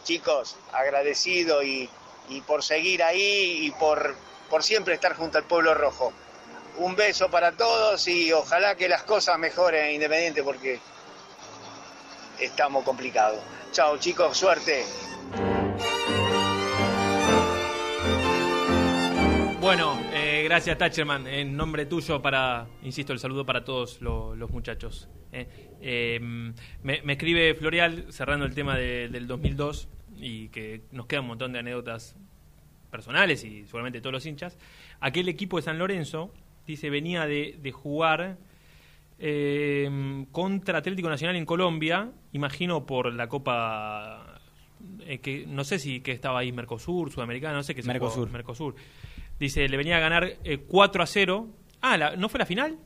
Chicos, 0.03 0.55
agradecido 0.71 1.63
y, 1.63 1.89
y 2.29 2.41
por 2.41 2.63
seguir 2.63 3.03
ahí 3.03 3.65
y 3.65 3.71
por, 3.71 4.15
por 4.49 4.63
siempre 4.63 4.93
estar 4.93 5.15
junto 5.15 5.37
al 5.37 5.43
pueblo 5.43 5.73
rojo. 5.73 6.13
Un 6.77 6.95
beso 6.95 7.29
para 7.29 7.53
todos 7.53 8.07
y 8.07 8.31
ojalá 8.33 8.75
que 8.75 8.87
las 8.89 9.03
cosas 9.03 9.39
mejoren 9.39 9.93
Independiente 9.95 10.43
porque 10.43 10.79
estamos 12.39 12.83
complicados. 12.83 13.39
Chao 13.71 13.97
chicos, 13.97 14.37
suerte. 14.37 14.83
Bueno, 19.61 19.99
eh, 20.13 20.43
gracias 20.45 20.77
Tacherman. 20.77 21.25
En 21.27 21.57
nombre 21.57 21.85
tuyo, 21.85 22.21
para, 22.21 22.67
insisto, 22.83 23.13
el 23.13 23.19
saludo 23.19 23.45
para 23.45 23.63
todos 23.63 23.99
lo- 24.01 24.35
los 24.35 24.51
muchachos. 24.51 25.09
eh. 25.31 25.47
Eh, 25.81 26.19
me, 26.83 27.01
escribe 27.13 27.53
Florial, 27.55 28.05
cerrando 28.11 28.45
el 28.45 28.53
tema 28.55 28.75
de- 28.77 29.09
del 29.09 29.27
2002, 29.27 29.87
y 30.17 30.49
que 30.49 30.81
nos 30.91 31.07
queda 31.07 31.21
un 31.21 31.27
montón 31.27 31.51
de 31.51 31.59
anécdotas 31.59 32.15
personales 32.91 33.43
y 33.43 33.65
seguramente 33.65 33.99
todos 34.01 34.13
los 34.13 34.25
hinchas. 34.25 34.57
Aquel 35.01 35.27
equipo 35.29 35.57
de 35.57 35.63
San 35.63 35.77
Lorenzo, 35.77 36.31
dice, 36.67 36.89
venía 36.89 37.25
de, 37.25 37.57
de 37.61 37.71
jugar 37.71 38.37
eh, 39.19 40.25
contra 40.31 40.79
Atlético 40.79 41.09
Nacional 41.09 41.35
en 41.35 41.45
Colombia, 41.45 42.11
imagino 42.33 42.85
por 42.85 43.13
la 43.13 43.27
Copa 43.27 44.39
eh, 45.01 45.19
que 45.19 45.45
no 45.47 45.63
sé 45.63 45.79
si 45.79 46.01
que 46.01 46.11
estaba 46.11 46.39
ahí 46.39 46.51
Mercosur, 46.51 47.11
Sudamericana, 47.11 47.53
no 47.55 47.63
sé 47.63 47.73
qué 47.75 47.81
se 47.81 47.87
Mercosur. 47.87 48.25
jugó, 48.25 48.31
Mercosur. 48.33 48.75
Dice, 49.39 49.67
le 49.67 49.77
venía 49.77 49.97
a 49.97 49.99
ganar 49.99 50.37
eh, 50.43 50.57
4 50.67 51.03
a 51.03 51.05
0. 51.05 51.47
Ah, 51.81 51.97
la- 51.97 52.15
¿no 52.15 52.29
fue 52.29 52.39
la 52.39 52.45
final? 52.45 52.77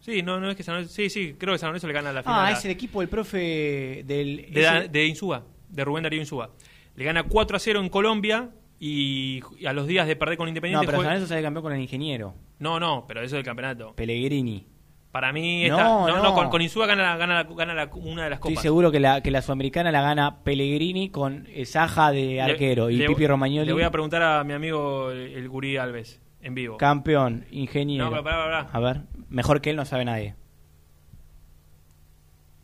Sí, 0.00 0.22
no, 0.22 0.40
no 0.40 0.50
es 0.50 0.56
que 0.56 0.62
San 0.62 0.74
Lorenzo, 0.74 0.94
sí, 0.94 1.08
sí, 1.10 1.34
creo 1.38 1.54
que 1.54 1.58
San 1.58 1.68
Lorenzo 1.68 1.86
le 1.86 1.92
gana 1.92 2.12
la 2.12 2.22
final. 2.22 2.46
Ah, 2.46 2.50
es 2.52 2.64
el 2.64 2.70
equipo 2.72 3.00
del 3.00 3.08
profe 3.08 4.02
del. 4.06 4.48
de, 4.52 4.60
ese- 4.60 4.88
de 4.88 5.06
Insúa, 5.06 5.44
de 5.68 5.84
Rubén 5.84 6.02
Darío 6.02 6.20
Insúa. 6.20 6.50
Le 6.96 7.04
gana 7.04 7.22
4 7.22 7.56
a 7.56 7.60
0 7.60 7.80
en 7.80 7.88
Colombia 7.88 8.50
y, 8.84 9.40
a 9.64 9.72
los 9.72 9.86
días 9.86 10.08
de 10.08 10.16
perder 10.16 10.36
con 10.36 10.46
No, 10.46 10.48
Independiente 10.48 10.86
pero 10.86 10.98
jue- 10.98 11.02
San 11.02 11.10
Lorenzo 11.12 11.28
sale 11.28 11.40
campeón 11.42 11.62
con 11.62 11.72
el 11.72 11.80
ingeniero. 11.80 12.34
No, 12.58 12.80
no, 12.80 13.04
pero 13.06 13.22
eso 13.22 13.36
del 13.36 13.44
campeonato. 13.44 13.94
Pellegrini. 13.94 14.66
Para 15.12 15.32
mí 15.32 15.68
No, 15.68 15.76
está, 15.76 15.84
no, 15.88 16.08
no, 16.08 16.22
no. 16.22 16.34
con, 16.34 16.48
con 16.50 16.62
Insúa 16.62 16.86
gana, 16.86 17.02
la- 17.02 17.16
gana, 17.16 17.34
la- 17.44 17.54
gana 17.54 17.74
la- 17.74 17.90
una 17.94 18.24
de 18.24 18.30
las 18.30 18.38
Estoy 18.38 18.54
copas. 18.54 18.62
seguro 18.62 18.90
que 18.90 18.98
la, 18.98 19.20
que 19.20 19.30
la 19.30 19.40
sudamericana 19.42 19.92
la 19.92 20.02
gana 20.02 20.42
Pellegrini 20.42 21.10
con 21.10 21.46
eh, 21.50 21.64
Saja 21.64 22.10
de 22.10 22.22
Le- 22.24 22.42
arquero 22.42 22.90
y 22.90 22.96
le- 22.96 23.06
Pipi 23.06 23.24
Romagnoli. 23.26 23.66
Le 23.66 23.72
voy 23.72 23.82
a 23.84 23.90
preguntar 23.92 24.22
a 24.22 24.42
mi 24.42 24.52
amigo 24.52 25.10
el, 25.12 25.32
el 25.34 25.48
Gurí 25.48 25.76
Alves 25.76 26.20
en 26.40 26.54
vivo. 26.56 26.76
Campeón, 26.78 27.44
ingeniero. 27.52 28.06
No, 28.06 28.10
pero 28.10 28.24
pará, 28.24 28.36
pará, 28.44 28.60
A 28.72 28.80
ver, 28.80 29.02
mejor 29.28 29.60
que 29.60 29.70
él 29.70 29.76
no 29.76 29.84
sabe 29.84 30.04
nadie. 30.04 30.34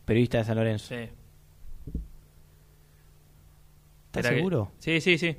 Periodista 0.05 0.39
de 0.39 0.43
San 0.43 0.57
Lorenzo. 0.57 0.87
Sí. 0.89 0.95
¿Estás 0.95 1.11
Espera 4.07 4.29
que- 4.31 4.35
seguro? 4.35 4.71
Sí, 4.79 4.99
sí, 5.01 5.17
sí. 5.17 5.37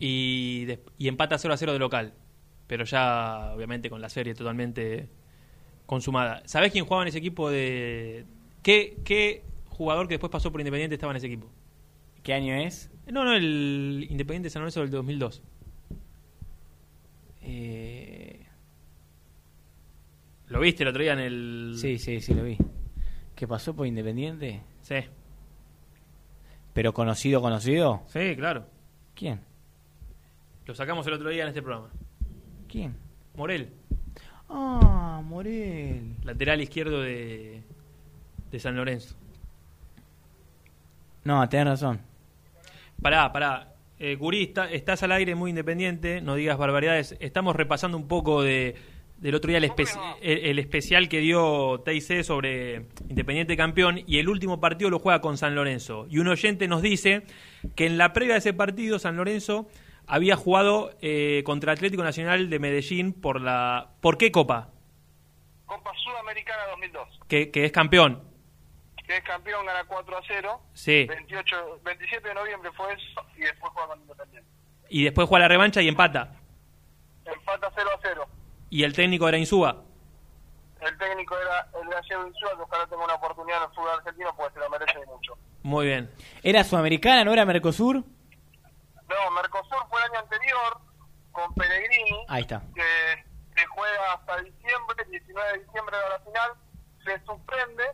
Y, 0.00 0.64
des- 0.66 0.80
y 0.98 1.08
empata 1.08 1.38
0 1.38 1.54
a 1.54 1.56
0 1.56 1.72
de 1.72 1.78
local. 1.78 2.14
Pero 2.66 2.84
ya, 2.84 3.52
obviamente, 3.54 3.88
con 3.90 4.00
la 4.00 4.08
serie 4.08 4.34
totalmente 4.34 5.08
consumada. 5.86 6.42
¿Sabés 6.46 6.70
quién 6.72 6.84
jugaba 6.84 7.02
en 7.02 7.08
ese 7.08 7.18
equipo 7.18 7.50
de. 7.50 8.26
¿Qué, 8.62 8.98
qué 9.04 9.42
jugador 9.68 10.06
que 10.08 10.14
después 10.14 10.30
pasó 10.30 10.50
por 10.52 10.60
Independiente 10.60 10.94
estaba 10.94 11.12
en 11.12 11.16
ese 11.16 11.26
equipo? 11.28 11.50
¿Qué 12.22 12.34
año 12.34 12.54
es? 12.54 12.90
No, 13.10 13.24
no, 13.24 13.32
el 13.34 14.06
Independiente 14.10 14.50
San 14.50 14.60
Lorenzo 14.62 14.80
del 14.80 14.90
2002. 14.90 15.42
Eh, 17.42 18.44
¿Lo 20.48 20.60
viste 20.60 20.82
el 20.82 20.88
otro 20.90 21.02
día 21.02 21.12
en 21.14 21.20
el. 21.20 21.74
Sí, 21.76 21.98
sí, 21.98 22.20
sí, 22.20 22.34
lo 22.34 22.42
vi. 22.44 22.58
¿Qué 23.34 23.46
pasó 23.46 23.74
por 23.74 23.86
Independiente? 23.86 24.62
Sí. 24.82 24.96
¿Pero 26.74 26.92
conocido, 26.92 27.40
conocido? 27.40 28.02
Sí, 28.08 28.34
claro. 28.36 28.66
¿Quién? 29.14 29.40
Lo 30.68 30.74
sacamos 30.74 31.06
el 31.06 31.14
otro 31.14 31.30
día 31.30 31.42
en 31.42 31.48
este 31.48 31.62
programa. 31.62 31.88
¿Quién? 32.68 32.94
Morel, 33.34 33.70
Ah, 34.50 35.20
Morel. 35.24 36.14
lateral 36.24 36.60
izquierdo 36.60 37.00
de, 37.02 37.62
de 38.50 38.60
San 38.60 38.76
Lorenzo. 38.76 39.14
No, 41.24 41.46
tenés 41.48 41.66
razón. 41.66 42.00
Pará, 43.02 43.32
pará. 43.32 43.74
Eh, 43.98 44.14
Gurí, 44.16 44.44
está- 44.44 44.70
estás 44.70 45.02
al 45.02 45.12
aire 45.12 45.34
muy 45.34 45.50
independiente, 45.50 46.20
no 46.20 46.34
digas 46.36 46.56
barbaridades. 46.56 47.16
Estamos 47.20 47.56
repasando 47.56 47.96
un 47.96 48.06
poco 48.06 48.42
de, 48.42 48.74
del 49.18 49.34
otro 49.34 49.48
día 49.48 49.58
el, 49.58 49.64
espe- 49.64 50.16
el, 50.22 50.38
el 50.46 50.58
especial 50.58 51.08
que 51.08 51.18
dio 51.20 51.80
TIC 51.84 52.22
sobre 52.22 52.86
Independiente 53.08 53.56
Campeón 53.56 54.00
y 54.06 54.18
el 54.18 54.28
último 54.28 54.60
partido 54.60 54.88
lo 54.90 54.98
juega 55.00 55.20
con 55.20 55.36
San 55.36 55.54
Lorenzo. 55.54 56.06
Y 56.10 56.18
un 56.18 56.28
oyente 56.28 56.68
nos 56.68 56.80
dice 56.82 57.22
que 57.74 57.86
en 57.86 57.98
la 57.98 58.12
previa 58.12 58.34
de 58.34 58.38
ese 58.40 58.52
partido 58.54 58.98
San 58.98 59.16
Lorenzo 59.16 59.68
había 60.08 60.36
jugado 60.36 60.90
eh, 61.02 61.42
contra 61.44 61.72
Atlético 61.72 62.02
Nacional 62.02 62.48
de 62.50 62.58
Medellín 62.58 63.12
por 63.12 63.40
la... 63.40 63.90
¿Por 64.00 64.16
qué 64.16 64.32
Copa? 64.32 64.70
Copa 65.66 65.92
Sudamericana 66.02 66.66
2002. 66.70 67.20
Que, 67.28 67.50
que 67.50 67.66
es 67.66 67.72
campeón. 67.72 68.22
Que 69.06 69.18
es 69.18 69.22
campeón, 69.22 69.64
gana 69.66 69.84
4 69.86 70.16
a 70.16 70.22
0. 70.26 70.60
Sí. 70.72 71.04
28, 71.04 71.80
27 71.84 72.26
de 72.28 72.34
noviembre 72.34 72.70
fue 72.72 72.92
eso 72.92 73.26
y 73.36 73.42
después 73.42 73.70
juega 73.72 73.88
con 73.88 74.00
Independiente. 74.00 74.50
Y 74.88 75.04
después 75.04 75.28
juega 75.28 75.44
la 75.44 75.48
revancha 75.48 75.82
y 75.82 75.88
empata. 75.88 76.34
Empata 77.26 77.70
0 77.74 77.90
a 77.94 78.00
0. 78.02 78.26
Y 78.70 78.84
el 78.84 78.94
técnico 78.94 79.28
era 79.28 79.36
Insúa. 79.36 79.84
El 80.80 80.96
técnico 80.96 81.34
era 81.38 81.68
el 81.82 81.88
gallego 81.88 82.26
Insúa, 82.26 82.56
que 82.56 82.62
ojalá 82.62 82.86
tenga 82.86 83.04
una 83.04 83.14
oportunidad 83.14 83.58
en 83.58 83.68
el 83.68 83.74
fútbol 83.74 83.90
argentino 83.98 84.34
porque 84.34 84.54
se 84.54 84.60
lo 84.60 84.70
merece 84.70 85.06
mucho. 85.06 85.36
Muy 85.62 85.86
bien. 85.86 86.10
¿Era 86.42 86.64
sudamericana, 86.64 87.24
no 87.24 87.32
era 87.32 87.44
Mercosur? 87.44 88.04
No, 89.08 89.30
Mercosur 89.32 89.86
fue 89.88 90.00
el 90.00 90.10
año 90.10 90.20
anterior 90.20 90.80
con 91.32 91.54
Pellegrini, 91.54 92.24
Ahí 92.28 92.42
está. 92.42 92.62
que 92.74 93.24
se 93.56 93.66
juega 93.66 94.12
hasta 94.12 94.36
diciembre, 94.42 95.04
19 95.10 95.52
de 95.52 95.64
diciembre 95.64 95.96
de 95.96 96.08
la 96.08 96.18
final, 96.20 96.52
se 97.04 97.24
suspende 97.24 97.84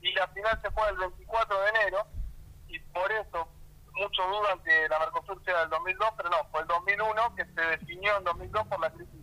y 0.00 0.12
la 0.12 0.28
final 0.28 0.60
se 0.62 0.70
juega 0.70 0.90
el 0.90 0.96
24 0.96 1.60
de 1.60 1.68
enero 1.70 2.06
y 2.68 2.78
por 2.78 3.10
eso 3.12 3.48
mucho 3.94 4.22
duda 4.28 4.56
que 4.64 4.88
la 4.88 4.98
Mercosur 5.00 5.42
sea 5.44 5.60
del 5.60 5.70
2002, 5.70 6.08
pero 6.16 6.30
no, 6.30 6.36
fue 6.50 6.60
el 6.60 6.66
2001 6.68 7.34
que 7.34 7.44
se 7.44 7.60
definió 7.60 8.16
en 8.16 8.24
2002 8.24 8.66
por 8.66 8.80
la 8.80 8.90
crisis 8.90 9.20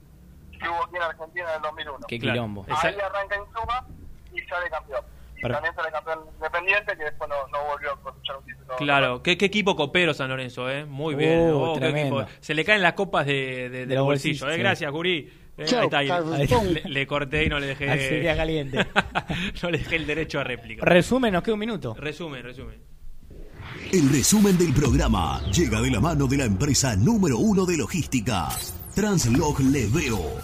que 0.59 0.69
hubo 0.69 0.83
aquí 0.83 0.95
en 0.95 1.01
Argentina 1.03 1.49
en 1.49 1.55
el 1.55 1.61
2001. 1.61 2.07
Qué 2.07 2.19
quilombo. 2.19 2.65
Ahí 2.69 2.99
arranca 2.99 3.37
Insuma 3.37 3.87
y 4.33 4.41
sale 4.41 4.69
campeón. 4.69 5.05
Y 5.37 5.41
Pero- 5.41 5.53
también 5.53 5.75
sale 5.75 5.91
campeón 5.91 6.19
independiente 6.35 6.97
que 6.97 7.03
después 7.03 7.29
no, 7.29 7.35
no 7.51 7.65
volvió 7.71 7.91
a 7.93 8.01
cosechar 8.01 8.37
un 8.37 8.45
título. 8.45 8.75
Claro, 8.77 9.21
¿Qué, 9.23 9.37
qué 9.37 9.45
equipo 9.45 9.75
copero 9.75 10.13
San 10.13 10.29
Lorenzo, 10.29 10.69
¿eh? 10.69 10.85
Muy 10.85 11.15
bien. 11.15 11.51
Uh, 11.51 11.57
Oh, 11.63 11.73
qué 11.75 11.79
tremendo. 11.81 12.21
equipo. 12.21 12.37
Se 12.41 12.53
le 12.55 12.65
caen 12.65 12.81
las 12.81 12.93
copas 12.93 13.25
de, 13.27 13.69
de, 13.69 13.69
de 13.69 13.85
los 13.85 13.95
los 13.97 14.05
bolsillos, 14.05 14.41
bolsillos, 14.41 14.51
¿eh? 14.53 14.55
sí. 14.55 14.59
Gracias, 14.61 14.91
Guri. 14.91 15.33
Eh, 15.59 15.65
Chau, 15.65 15.79
ahí 15.79 15.85
está, 15.85 15.97
ahí. 15.99 16.47
Le, 16.83 16.89
le 16.89 17.07
corté 17.07 17.45
y 17.45 17.49
no 17.49 17.59
le 17.59 17.67
dejé. 17.67 17.85
Caliente. 18.35 18.85
no 19.63 19.69
le 19.71 19.77
dejé 19.79 19.95
el 19.95 20.05
derecho 20.07 20.39
a 20.39 20.43
réplica. 20.43 20.85
Resumen, 20.85 21.33
nos 21.33 21.43
queda 21.43 21.53
un 21.53 21.59
minuto. 21.59 21.95
resumen, 21.97 22.43
resumen. 22.43 22.79
El 23.91 24.09
resumen 24.11 24.57
del 24.57 24.73
programa 24.73 25.41
llega 25.51 25.81
de 25.81 25.89
la 25.91 25.99
mano 25.99 26.27
de 26.27 26.37
la 26.37 26.45
empresa 26.45 26.95
número 26.95 27.37
uno 27.37 27.65
de 27.65 27.77
logística, 27.77 28.49
Translog 28.95 29.59
Leveo. 29.61 30.41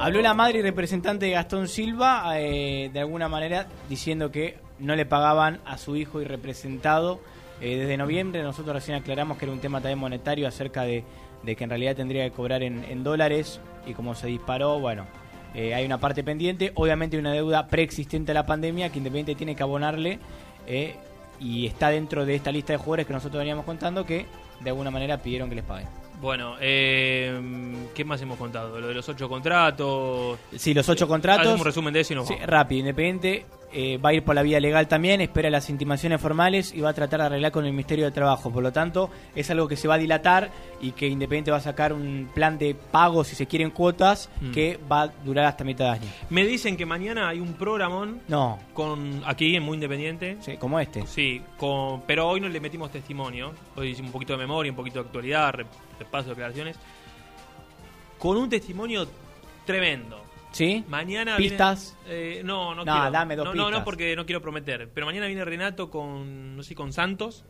Habló 0.00 0.22
la 0.22 0.32
madre 0.32 0.60
y 0.60 0.62
representante 0.62 1.26
de 1.26 1.32
Gastón 1.32 1.66
Silva, 1.66 2.38
eh, 2.38 2.88
de 2.92 3.00
alguna 3.00 3.28
manera 3.28 3.66
diciendo 3.88 4.30
que 4.30 4.56
no 4.78 4.94
le 4.94 5.06
pagaban 5.06 5.60
a 5.64 5.76
su 5.76 5.96
hijo 5.96 6.20
y 6.20 6.24
representado 6.24 7.20
eh, 7.60 7.76
desde 7.76 7.96
noviembre. 7.96 8.42
Nosotros 8.42 8.76
recién 8.76 8.96
aclaramos 8.96 9.38
que 9.38 9.44
era 9.44 9.52
un 9.52 9.60
tema 9.60 9.80
también 9.80 9.98
monetario 9.98 10.46
acerca 10.46 10.84
de, 10.84 11.04
de 11.42 11.56
que 11.56 11.64
en 11.64 11.70
realidad 11.70 11.96
tendría 11.96 12.24
que 12.24 12.30
cobrar 12.30 12.62
en, 12.62 13.02
dólares 13.04 13.60
y 13.86 13.94
como 13.94 14.14
se 14.14 14.28
disparó, 14.28 14.78
bueno, 14.78 15.06
eh, 15.54 15.74
hay 15.74 15.84
una 15.84 15.98
parte 15.98 16.22
pendiente. 16.22 16.72
Obviamente 16.74 17.18
una 17.18 17.32
deuda 17.32 17.66
preexistente 17.66 18.32
a 18.32 18.34
la 18.34 18.46
pandemia 18.46 18.90
que 18.90 18.98
Independiente 18.98 19.34
tiene 19.34 19.56
que 19.56 19.62
abonarle 19.62 20.18
eh, 20.66 20.94
y 21.40 21.66
está 21.66 21.90
dentro 21.90 22.24
de 22.24 22.34
esta 22.34 22.52
lista 22.52 22.72
de 22.72 22.78
jugadores 22.78 23.06
que 23.06 23.12
nosotros 23.12 23.38
veníamos 23.38 23.64
contando 23.64 24.04
que 24.04 24.26
de 24.60 24.70
alguna 24.70 24.90
manera 24.90 25.18
pidieron 25.18 25.48
que 25.48 25.56
les 25.56 25.64
paguen. 25.64 26.07
Bueno, 26.20 26.56
eh, 26.60 27.40
¿qué 27.94 28.04
más 28.04 28.20
hemos 28.22 28.38
contado? 28.38 28.80
Lo 28.80 28.88
de 28.88 28.94
los 28.94 29.08
ocho 29.08 29.28
contratos. 29.28 30.38
Sí, 30.56 30.74
los 30.74 30.88
ocho 30.88 31.06
contratos. 31.06 31.42
Hacemos 31.42 31.60
un 31.60 31.66
resumen 31.66 31.94
de 31.94 32.00
eso 32.00 32.12
y 32.12 32.16
nos 32.16 32.26
Sí, 32.26 32.34
vamos. 32.34 32.48
rápido, 32.48 32.80
Independiente 32.80 33.46
eh, 33.70 33.98
va 33.98 34.08
a 34.08 34.14
ir 34.14 34.24
por 34.24 34.34
la 34.34 34.42
vía 34.42 34.58
legal 34.60 34.88
también, 34.88 35.20
espera 35.20 35.50
las 35.50 35.68
intimaciones 35.70 36.20
formales 36.20 36.72
y 36.74 36.80
va 36.80 36.88
a 36.88 36.94
tratar 36.94 37.20
de 37.20 37.26
arreglar 37.26 37.52
con 37.52 37.66
el 37.66 37.72
Ministerio 37.72 38.06
de 38.06 38.10
Trabajo. 38.12 38.50
Por 38.50 38.62
lo 38.62 38.72
tanto, 38.72 39.10
es 39.36 39.48
algo 39.50 39.68
que 39.68 39.76
se 39.76 39.86
va 39.86 39.94
a 39.94 39.98
dilatar 39.98 40.50
y 40.80 40.92
que 40.92 41.06
Independiente 41.06 41.50
va 41.50 41.58
a 41.58 41.60
sacar 41.60 41.92
un 41.92 42.28
plan 42.34 42.58
de 42.58 42.74
pago, 42.74 43.22
si 43.24 43.36
se 43.36 43.46
quieren 43.46 43.70
cuotas, 43.70 44.30
Mm. 44.40 44.50
que 44.52 44.78
va 44.90 45.02
a 45.02 45.08
durar 45.24 45.44
hasta 45.44 45.62
mitad 45.64 45.84
de 45.84 45.90
año. 46.00 46.10
Me 46.30 46.46
dicen 46.46 46.76
que 46.76 46.86
mañana 46.86 47.28
hay 47.28 47.38
un 47.40 47.52
programón 47.54 48.22
No, 48.26 48.58
con 48.74 49.22
aquí 49.26 49.54
en 49.54 49.62
Muy 49.62 49.74
Independiente. 49.74 50.38
sí, 50.40 50.56
como 50.56 50.80
este. 50.80 51.06
Sí, 51.06 51.42
con, 51.58 52.00
pero 52.06 52.26
hoy 52.28 52.40
no 52.40 52.48
le 52.48 52.58
metimos 52.60 52.90
testimonio. 52.90 53.52
Hoy 53.76 53.90
hicimos 53.90 54.08
un 54.08 54.12
poquito 54.14 54.32
de 54.32 54.38
memoria, 54.40 54.72
un 54.72 54.76
poquito 54.76 55.00
de 55.00 55.06
actualidad, 55.06 55.54
de 55.98 56.30
declaraciones. 56.30 56.76
Con 58.18 58.36
un 58.36 58.48
testimonio 58.48 59.06
tremendo. 59.64 60.24
¿Sí? 60.50 60.84
Mañana 60.88 61.36
¿Pistas? 61.36 61.96
viene- 62.06 62.38
eh, 62.38 62.42
no, 62.42 62.74
no, 62.74 62.84
No, 62.84 62.92
quiero. 62.92 63.10
dame 63.10 63.36
dos 63.36 63.44
no, 63.44 63.54
no, 63.54 63.62
no, 63.64 63.66
pistas. 63.68 63.84
porque 63.84 64.16
no 64.16 64.24
quiero 64.26 64.40
prometer. 64.40 64.88
Pero 64.92 65.06
mañana 65.06 65.26
viene 65.26 65.44
Renato 65.44 65.90
con, 65.90 66.56
no 66.56 66.62
sé, 66.62 66.74
con 66.74 66.92
Santos. 66.92 67.44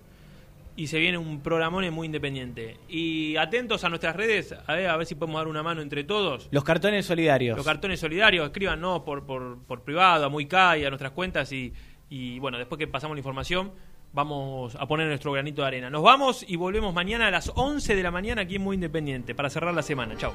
Y 0.76 0.86
se 0.86 0.98
viene 1.00 1.18
un 1.18 1.40
programón 1.40 1.88
muy 1.92 2.06
independiente. 2.06 2.76
Y 2.88 3.36
atentos 3.36 3.82
a 3.82 3.88
nuestras 3.88 4.14
redes, 4.14 4.54
a 4.64 4.72
ver, 4.74 4.88
a 4.88 4.96
ver 4.96 5.06
si 5.06 5.16
podemos 5.16 5.40
dar 5.40 5.48
una 5.48 5.60
mano 5.62 5.80
entre 5.82 6.04
todos. 6.04 6.48
Los 6.52 6.62
cartones 6.62 7.04
solidarios. 7.06 7.56
Los 7.56 7.66
cartones 7.66 7.98
solidarios, 7.98 8.46
escríbanos 8.46 9.00
por, 9.02 9.26
por, 9.26 9.58
por 9.64 9.82
privado, 9.82 10.26
a 10.26 10.28
Muy 10.28 10.46
Kai, 10.46 10.84
a 10.84 10.88
nuestras 10.90 11.10
cuentas 11.12 11.50
y, 11.50 11.72
y 12.10 12.38
bueno, 12.38 12.58
después 12.58 12.78
que 12.78 12.86
pasamos 12.86 13.16
la 13.16 13.18
información, 13.20 13.72
vamos 14.12 14.76
a 14.76 14.86
poner 14.86 15.08
nuestro 15.08 15.32
granito 15.32 15.62
de 15.62 15.68
arena. 15.68 15.90
Nos 15.90 16.02
vamos 16.02 16.44
y 16.46 16.56
volvemos 16.56 16.94
mañana 16.94 17.28
a 17.28 17.30
las 17.30 17.52
11 17.54 17.94
de 17.94 18.02
la 18.02 18.10
mañana 18.10 18.42
aquí 18.42 18.56
en 18.56 18.62
Muy 18.62 18.74
Independiente 18.74 19.34
para 19.34 19.50
cerrar 19.50 19.74
la 19.74 19.82
semana. 19.82 20.16
Chao. 20.16 20.32